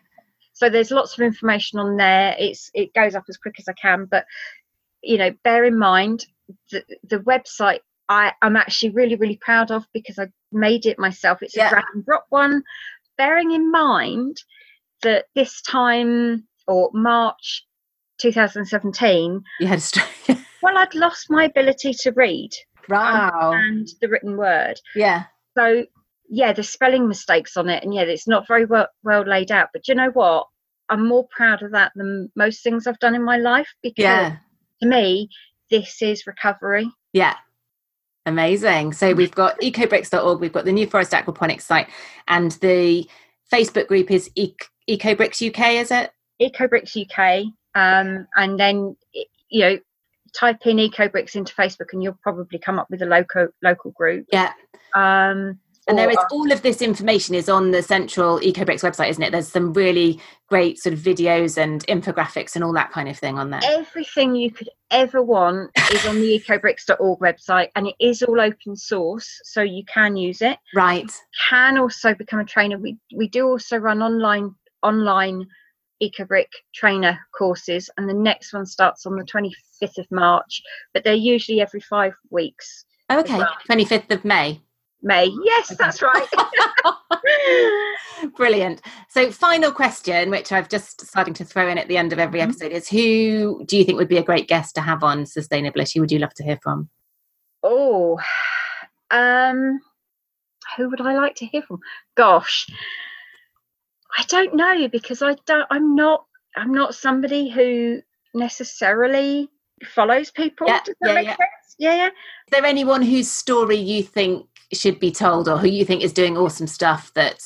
So 0.52 0.68
there's 0.68 0.90
lots 0.90 1.14
of 1.14 1.20
information 1.20 1.78
on 1.78 1.96
there. 1.96 2.34
It's 2.38 2.70
it 2.74 2.92
goes 2.94 3.14
up 3.14 3.24
as 3.28 3.36
quick 3.36 3.56
as 3.58 3.68
I 3.68 3.72
can, 3.72 4.06
but 4.10 4.26
you 5.02 5.18
know, 5.18 5.30
bear 5.42 5.64
in 5.64 5.78
mind 5.78 6.26
the 6.70 6.84
the 7.04 7.18
website 7.18 7.80
I 8.08 8.32
I'm 8.42 8.56
actually 8.56 8.90
really 8.90 9.16
really 9.16 9.36
proud 9.36 9.70
of 9.70 9.86
because 9.92 10.18
I 10.18 10.28
made 10.50 10.86
it 10.86 10.98
myself. 10.98 11.42
It's 11.42 11.56
yeah. 11.56 11.68
a 11.68 11.70
drag 11.70 11.84
and 11.94 12.04
drop 12.04 12.26
one. 12.28 12.62
Bearing 13.16 13.52
in 13.52 13.70
mind 13.70 14.42
that 15.02 15.26
this 15.34 15.62
time 15.62 16.46
or 16.66 16.90
March 16.92 17.66
2017, 18.18 19.42
you 19.60 19.66
had 19.66 19.78
a 19.78 19.80
stroke. 19.80 20.08
well, 20.62 20.78
I'd 20.78 20.94
lost 20.94 21.30
my 21.30 21.44
ability 21.44 21.94
to 21.94 22.12
read. 22.12 22.50
Wow. 22.88 23.52
And 23.54 23.88
the 24.00 24.08
written 24.08 24.36
word. 24.36 24.80
Yeah. 24.94 25.24
So 25.56 25.84
yeah, 26.28 26.52
the 26.52 26.62
spelling 26.62 27.08
mistakes 27.08 27.56
on 27.56 27.68
it, 27.68 27.84
and 27.84 27.92
yeah, 27.92 28.02
it's 28.02 28.26
not 28.26 28.48
very 28.48 28.64
well, 28.64 28.88
well 29.04 29.22
laid 29.22 29.52
out. 29.52 29.68
But 29.72 29.88
you 29.88 29.94
know 29.94 30.10
what? 30.10 30.46
I'm 30.88 31.06
more 31.06 31.26
proud 31.28 31.62
of 31.62 31.72
that 31.72 31.92
than 31.94 32.30
most 32.36 32.62
things 32.62 32.86
I've 32.86 32.98
done 32.98 33.14
in 33.14 33.24
my 33.24 33.36
life 33.36 33.68
because 33.82 34.02
yeah. 34.02 34.36
to 34.82 34.88
me, 34.88 35.28
this 35.70 36.02
is 36.02 36.26
recovery. 36.26 36.90
Yeah. 37.12 37.36
Amazing. 38.26 38.92
So 38.92 39.12
mm. 39.12 39.16
we've 39.16 39.34
got 39.34 39.60
ecobricks.org, 39.60 40.40
we've 40.40 40.52
got 40.52 40.64
the 40.64 40.72
New 40.72 40.86
Forest 40.86 41.12
Aquaponics 41.12 41.62
site, 41.62 41.88
and 42.28 42.52
the 42.52 43.08
Facebook 43.52 43.88
group 43.88 44.10
is 44.10 44.30
e- 44.34 44.54
EcoBricks 44.88 45.46
UK, 45.46 45.74
is 45.74 45.90
it? 45.90 46.12
EcoBricks 46.50 46.96
UK. 46.96 47.52
Um, 47.74 48.26
and 48.36 48.58
then, 48.58 48.96
you 49.48 49.60
know, 49.60 49.78
type 50.34 50.66
in 50.66 50.76
EcoBricks 50.76 51.34
into 51.34 51.54
Facebook, 51.54 51.92
and 51.92 52.02
you'll 52.02 52.18
probably 52.22 52.58
come 52.58 52.78
up 52.78 52.88
with 52.90 53.02
a 53.02 53.06
local 53.06 53.48
local 53.62 53.90
group. 53.92 54.26
Yeah. 54.32 54.52
Um, 54.94 55.58
and 55.88 55.98
there 55.98 56.10
is 56.10 56.16
all 56.30 56.52
of 56.52 56.62
this 56.62 56.80
information 56.80 57.34
is 57.34 57.48
on 57.48 57.72
the 57.72 57.82
central 57.82 58.38
EcoBricks 58.38 58.88
website, 58.88 59.10
isn't 59.10 59.22
it? 59.22 59.32
There's 59.32 59.48
some 59.48 59.72
really 59.72 60.20
great 60.48 60.78
sort 60.78 60.92
of 60.92 61.00
videos 61.00 61.58
and 61.58 61.84
infographics 61.86 62.54
and 62.54 62.62
all 62.62 62.72
that 62.74 62.92
kind 62.92 63.08
of 63.08 63.18
thing 63.18 63.36
on 63.36 63.50
there. 63.50 63.60
everything 63.64 64.36
you 64.36 64.52
could 64.52 64.68
ever 64.92 65.20
want 65.22 65.70
is 65.92 66.06
on 66.06 66.20
the 66.20 66.40
ecobricks.org 66.40 67.18
website, 67.18 67.70
and 67.74 67.88
it 67.88 67.96
is 67.98 68.22
all 68.22 68.40
open 68.40 68.76
source, 68.76 69.40
so 69.42 69.60
you 69.60 69.82
can 69.86 70.16
use 70.16 70.40
it. 70.40 70.56
Right. 70.72 71.10
Can 71.48 71.78
also 71.78 72.14
become 72.14 72.38
a 72.38 72.44
trainer. 72.44 72.78
We 72.78 72.96
we 73.16 73.28
do 73.28 73.48
also 73.48 73.76
run 73.76 74.02
online 74.02 74.54
online 74.84 75.46
ecobrick 76.02 76.48
trainer 76.74 77.18
courses, 77.36 77.88
and 77.96 78.08
the 78.08 78.14
next 78.14 78.52
one 78.52 78.66
starts 78.66 79.06
on 79.06 79.16
the 79.16 79.24
25th 79.24 79.98
of 79.98 80.10
March, 80.10 80.60
but 80.92 81.04
they're 81.04 81.14
usually 81.14 81.60
every 81.60 81.80
five 81.80 82.12
weeks. 82.30 82.84
Okay. 83.10 83.38
well. 83.38 83.56
25th 83.70 84.10
of 84.10 84.24
May. 84.24 84.60
May, 85.02 85.30
yes, 85.44 85.74
that's 85.76 86.00
right. 86.02 86.28
Brilliant. 88.36 88.82
So, 89.08 89.30
final 89.30 89.72
question, 89.72 90.30
which 90.30 90.52
I've 90.52 90.68
just 90.68 91.04
starting 91.06 91.34
to 91.34 91.44
throw 91.44 91.68
in 91.68 91.76
at 91.78 91.88
the 91.88 91.96
end 91.96 92.12
of 92.12 92.18
every 92.18 92.40
Mhm. 92.40 92.44
episode, 92.44 92.72
is 92.72 92.88
who 92.88 93.64
do 93.66 93.76
you 93.76 93.84
think 93.84 93.98
would 93.98 94.08
be 94.08 94.18
a 94.18 94.22
great 94.22 94.48
guest 94.48 94.74
to 94.76 94.80
have 94.80 95.02
on 95.02 95.24
Sustainability? 95.24 96.00
Would 96.00 96.12
you 96.12 96.18
love 96.20 96.34
to 96.34 96.44
hear 96.44 96.58
from? 96.62 96.88
Oh, 97.64 98.20
um, 99.10 99.80
who 100.76 100.88
would 100.88 101.00
I 101.00 101.14
like 101.16 101.34
to 101.36 101.46
hear 101.46 101.62
from? 101.62 101.80
Gosh, 102.16 102.68
I 104.18 104.24
don't 104.28 104.54
know 104.54 104.88
because 104.88 105.22
I 105.22 105.36
don't. 105.46 105.66
I'm 105.70 105.94
not. 105.94 106.24
I'm 106.56 106.72
not 106.72 106.94
somebody 106.94 107.48
who 107.48 108.02
necessarily 108.34 109.48
follows 109.94 110.30
people. 110.30 110.66
Yeah, 110.68 110.80
Does 110.84 110.94
that 111.00 111.08
yeah, 111.08 111.14
make 111.14 111.26
yeah. 111.26 111.36
sense? 111.36 111.76
Yeah, 111.78 111.94
yeah. 111.96 112.06
Is 112.08 112.12
there 112.50 112.64
anyone 112.64 113.02
whose 113.02 113.30
story 113.30 113.76
you 113.76 114.02
think 114.02 114.46
should 114.72 115.00
be 115.00 115.10
told, 115.10 115.48
or 115.48 115.58
who 115.58 115.68
you 115.68 115.84
think 115.84 116.02
is 116.02 116.12
doing 116.12 116.36
awesome 116.36 116.66
stuff 116.66 117.12
that 117.14 117.40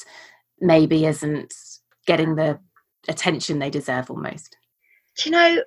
maybe 0.60 1.06
isn't 1.06 1.54
getting 2.06 2.34
the 2.34 2.58
attention 3.08 3.58
they 3.58 3.70
deserve 3.70 4.10
almost? 4.10 4.56
Do 5.16 5.30
you 5.30 5.32
know 5.32 5.62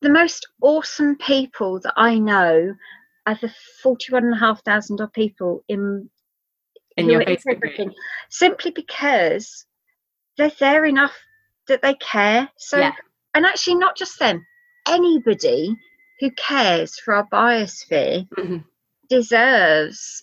the 0.00 0.10
most 0.10 0.46
awesome 0.60 1.16
people 1.16 1.80
that 1.80 1.94
I 1.96 2.18
know 2.18 2.74
are 3.26 3.38
the 3.40 3.52
forty-one 3.82 4.24
and 4.24 4.34
a 4.34 4.38
half 4.38 4.64
thousand 4.64 5.00
odd 5.00 5.12
people 5.12 5.62
in 5.68 6.10
In 6.96 7.08
your 7.08 7.22
Facebook 7.22 7.60
group? 7.60 7.92
simply 8.28 8.72
because 8.72 9.66
they're 10.38 10.52
there 10.58 10.84
enough 10.84 11.14
that 11.68 11.82
they 11.82 11.94
care. 11.94 12.48
So, 12.56 12.78
Yeah. 12.78 12.92
and 13.34 13.46
actually, 13.46 13.76
not 13.76 13.96
just 13.96 14.18
them, 14.18 14.44
anybody 14.88 15.76
who 16.20 16.30
cares 16.32 16.98
for 16.98 17.14
our 17.14 17.26
biosphere 17.28 18.28
Mhm. 18.38 18.64
deserves 19.08 20.22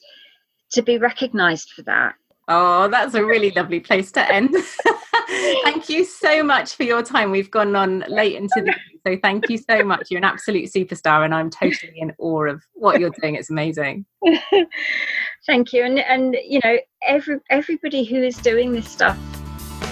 to 0.72 0.81
be 0.81 0.98
recognised 0.98 1.72
for 1.72 1.81
that. 1.84 2.15
Oh, 2.48 2.88
that's 2.88 3.14
a 3.14 3.23
really 3.23 3.52
lovely 3.52 3.80
place 3.80 4.11
to 4.14 4.31
end. 4.31 4.49
thank 5.64 5.90
you 5.90 6.03
so 6.03 6.44
much 6.44 6.76
for 6.76 6.84
your 6.84 7.03
time. 7.03 7.30
We've 7.31 7.52
gone 7.52 7.76
on 7.76 8.03
late 8.07 8.36
into 8.36 8.61
the 8.61 8.73
so 9.07 9.18
thank 9.22 9.49
you 9.49 9.57
so 9.57 9.84
much. 9.84 10.10
You're 10.10 10.18
an 10.18 10.23
absolute 10.23 10.65
superstar, 10.72 11.23
and 11.26 11.34
I'm 11.34 11.49
totally 11.49 11.94
in 11.99 12.14
awe 12.18 12.45
of 12.48 12.64
what 12.73 12.99
you're 12.99 13.11
doing. 13.22 13.36
It's 13.36 13.49
amazing. 13.49 14.06
Thank 15.45 15.73
you, 15.73 15.84
and 15.84 15.99
and 15.99 16.36
you 16.44 16.60
know, 16.64 16.77
every 17.06 17.40
everybody 17.49 18.03
who 18.03 18.22
is 18.23 18.38
doing 18.38 18.72
this 18.72 18.90
stuff, 18.90 19.18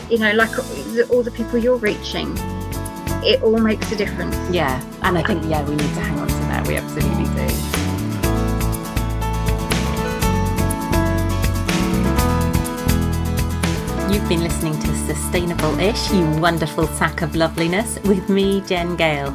you 0.10 0.18
know, 0.18 0.32
like 0.34 0.58
all 1.10 1.22
the 1.22 1.32
people 1.32 1.60
you're 1.60 1.78
reaching, 1.78 2.34
it 3.24 3.42
all 3.44 3.58
makes 3.58 3.92
a 3.92 3.96
difference. 3.96 4.36
Yeah, 4.50 4.82
and 5.04 5.18
I 5.18 5.24
think 5.24 5.44
yeah, 5.46 5.64
we 5.68 5.72
need 5.72 5.80
to 5.80 6.00
hang 6.00 6.20
on 6.20 6.28
to 6.28 6.34
that. 6.34 6.68
We 6.68 6.78
absolutely 6.78 7.26
do. 7.26 7.48
You've 14.14 14.30
been 14.30 14.44
listening 14.44 14.80
to 14.80 14.96
Sustainable 15.14 15.78
Ish, 15.80 16.12
you 16.12 16.26
wonderful 16.40 16.88
sack 16.88 17.22
of 17.22 17.36
loveliness, 17.36 18.00
with 18.06 18.30
me, 18.30 18.62
Jen 18.62 18.96
Gale. 18.96 19.32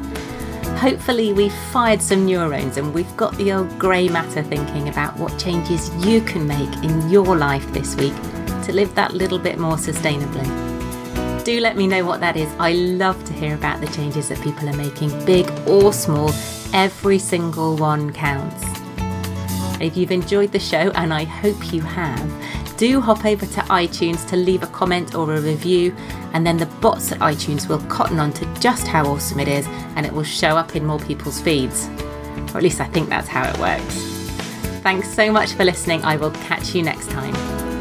Hopefully, 0.78 1.34
we've 1.34 1.52
fired 1.70 2.00
some 2.00 2.24
neurons 2.24 2.78
and 2.78 2.94
we've 2.94 3.16
got 3.16 3.36
the 3.36 3.52
old 3.52 3.78
grey 3.78 4.08
matter 4.08 4.42
thinking 4.42 4.88
about 4.88 5.16
what 5.18 5.38
changes 5.38 5.90
you 6.04 6.22
can 6.22 6.46
make 6.46 6.74
in 6.82 7.10
your 7.10 7.36
life 7.36 7.70
this 7.72 7.94
week 7.96 8.14
to 8.62 8.72
live 8.72 8.94
that 8.94 9.14
little 9.14 9.38
bit 9.38 9.58
more 9.58 9.76
sustainably. 9.76 10.46
Do 11.44 11.60
let 11.60 11.76
me 11.76 11.86
know 11.86 12.04
what 12.04 12.20
that 12.20 12.36
is. 12.36 12.48
I 12.58 12.72
love 12.72 13.22
to 13.24 13.32
hear 13.32 13.54
about 13.54 13.80
the 13.80 13.88
changes 13.88 14.28
that 14.28 14.40
people 14.42 14.68
are 14.68 14.76
making, 14.76 15.24
big 15.24 15.50
or 15.66 15.92
small. 15.92 16.30
Every 16.72 17.18
single 17.18 17.76
one 17.76 18.12
counts. 18.12 18.62
If 19.80 19.96
you've 19.96 20.12
enjoyed 20.12 20.52
the 20.52 20.60
show, 20.60 20.92
and 20.94 21.12
I 21.12 21.24
hope 21.24 21.72
you 21.72 21.80
have, 21.80 22.76
do 22.76 23.00
hop 23.00 23.24
over 23.24 23.44
to 23.44 23.60
iTunes 23.62 24.28
to 24.28 24.36
leave 24.36 24.62
a 24.62 24.68
comment 24.68 25.14
or 25.14 25.34
a 25.34 25.40
review, 25.40 25.94
and 26.32 26.46
then 26.46 26.56
the 26.56 26.66
bots 26.66 27.10
at 27.12 27.18
iTunes 27.18 27.68
will 27.68 27.80
cotton 27.86 28.20
on 28.20 28.32
to 28.34 28.60
just 28.60 28.86
how 28.86 29.04
awesome 29.06 29.40
it 29.40 29.48
is, 29.48 29.66
and 29.96 30.06
it 30.06 30.12
will 30.12 30.22
show 30.22 30.56
up 30.56 30.76
in 30.76 30.86
more 30.86 31.00
people's 31.00 31.40
feeds. 31.40 31.88
Or 32.54 32.58
at 32.58 32.62
least 32.62 32.80
I 32.80 32.86
think 32.86 33.08
that's 33.08 33.28
how 33.28 33.48
it 33.48 33.58
works. 33.58 33.96
Thanks 34.82 35.12
so 35.12 35.32
much 35.32 35.52
for 35.52 35.64
listening. 35.64 36.02
I 36.02 36.16
will 36.16 36.32
catch 36.32 36.74
you 36.74 36.82
next 36.82 37.10
time. 37.10 37.71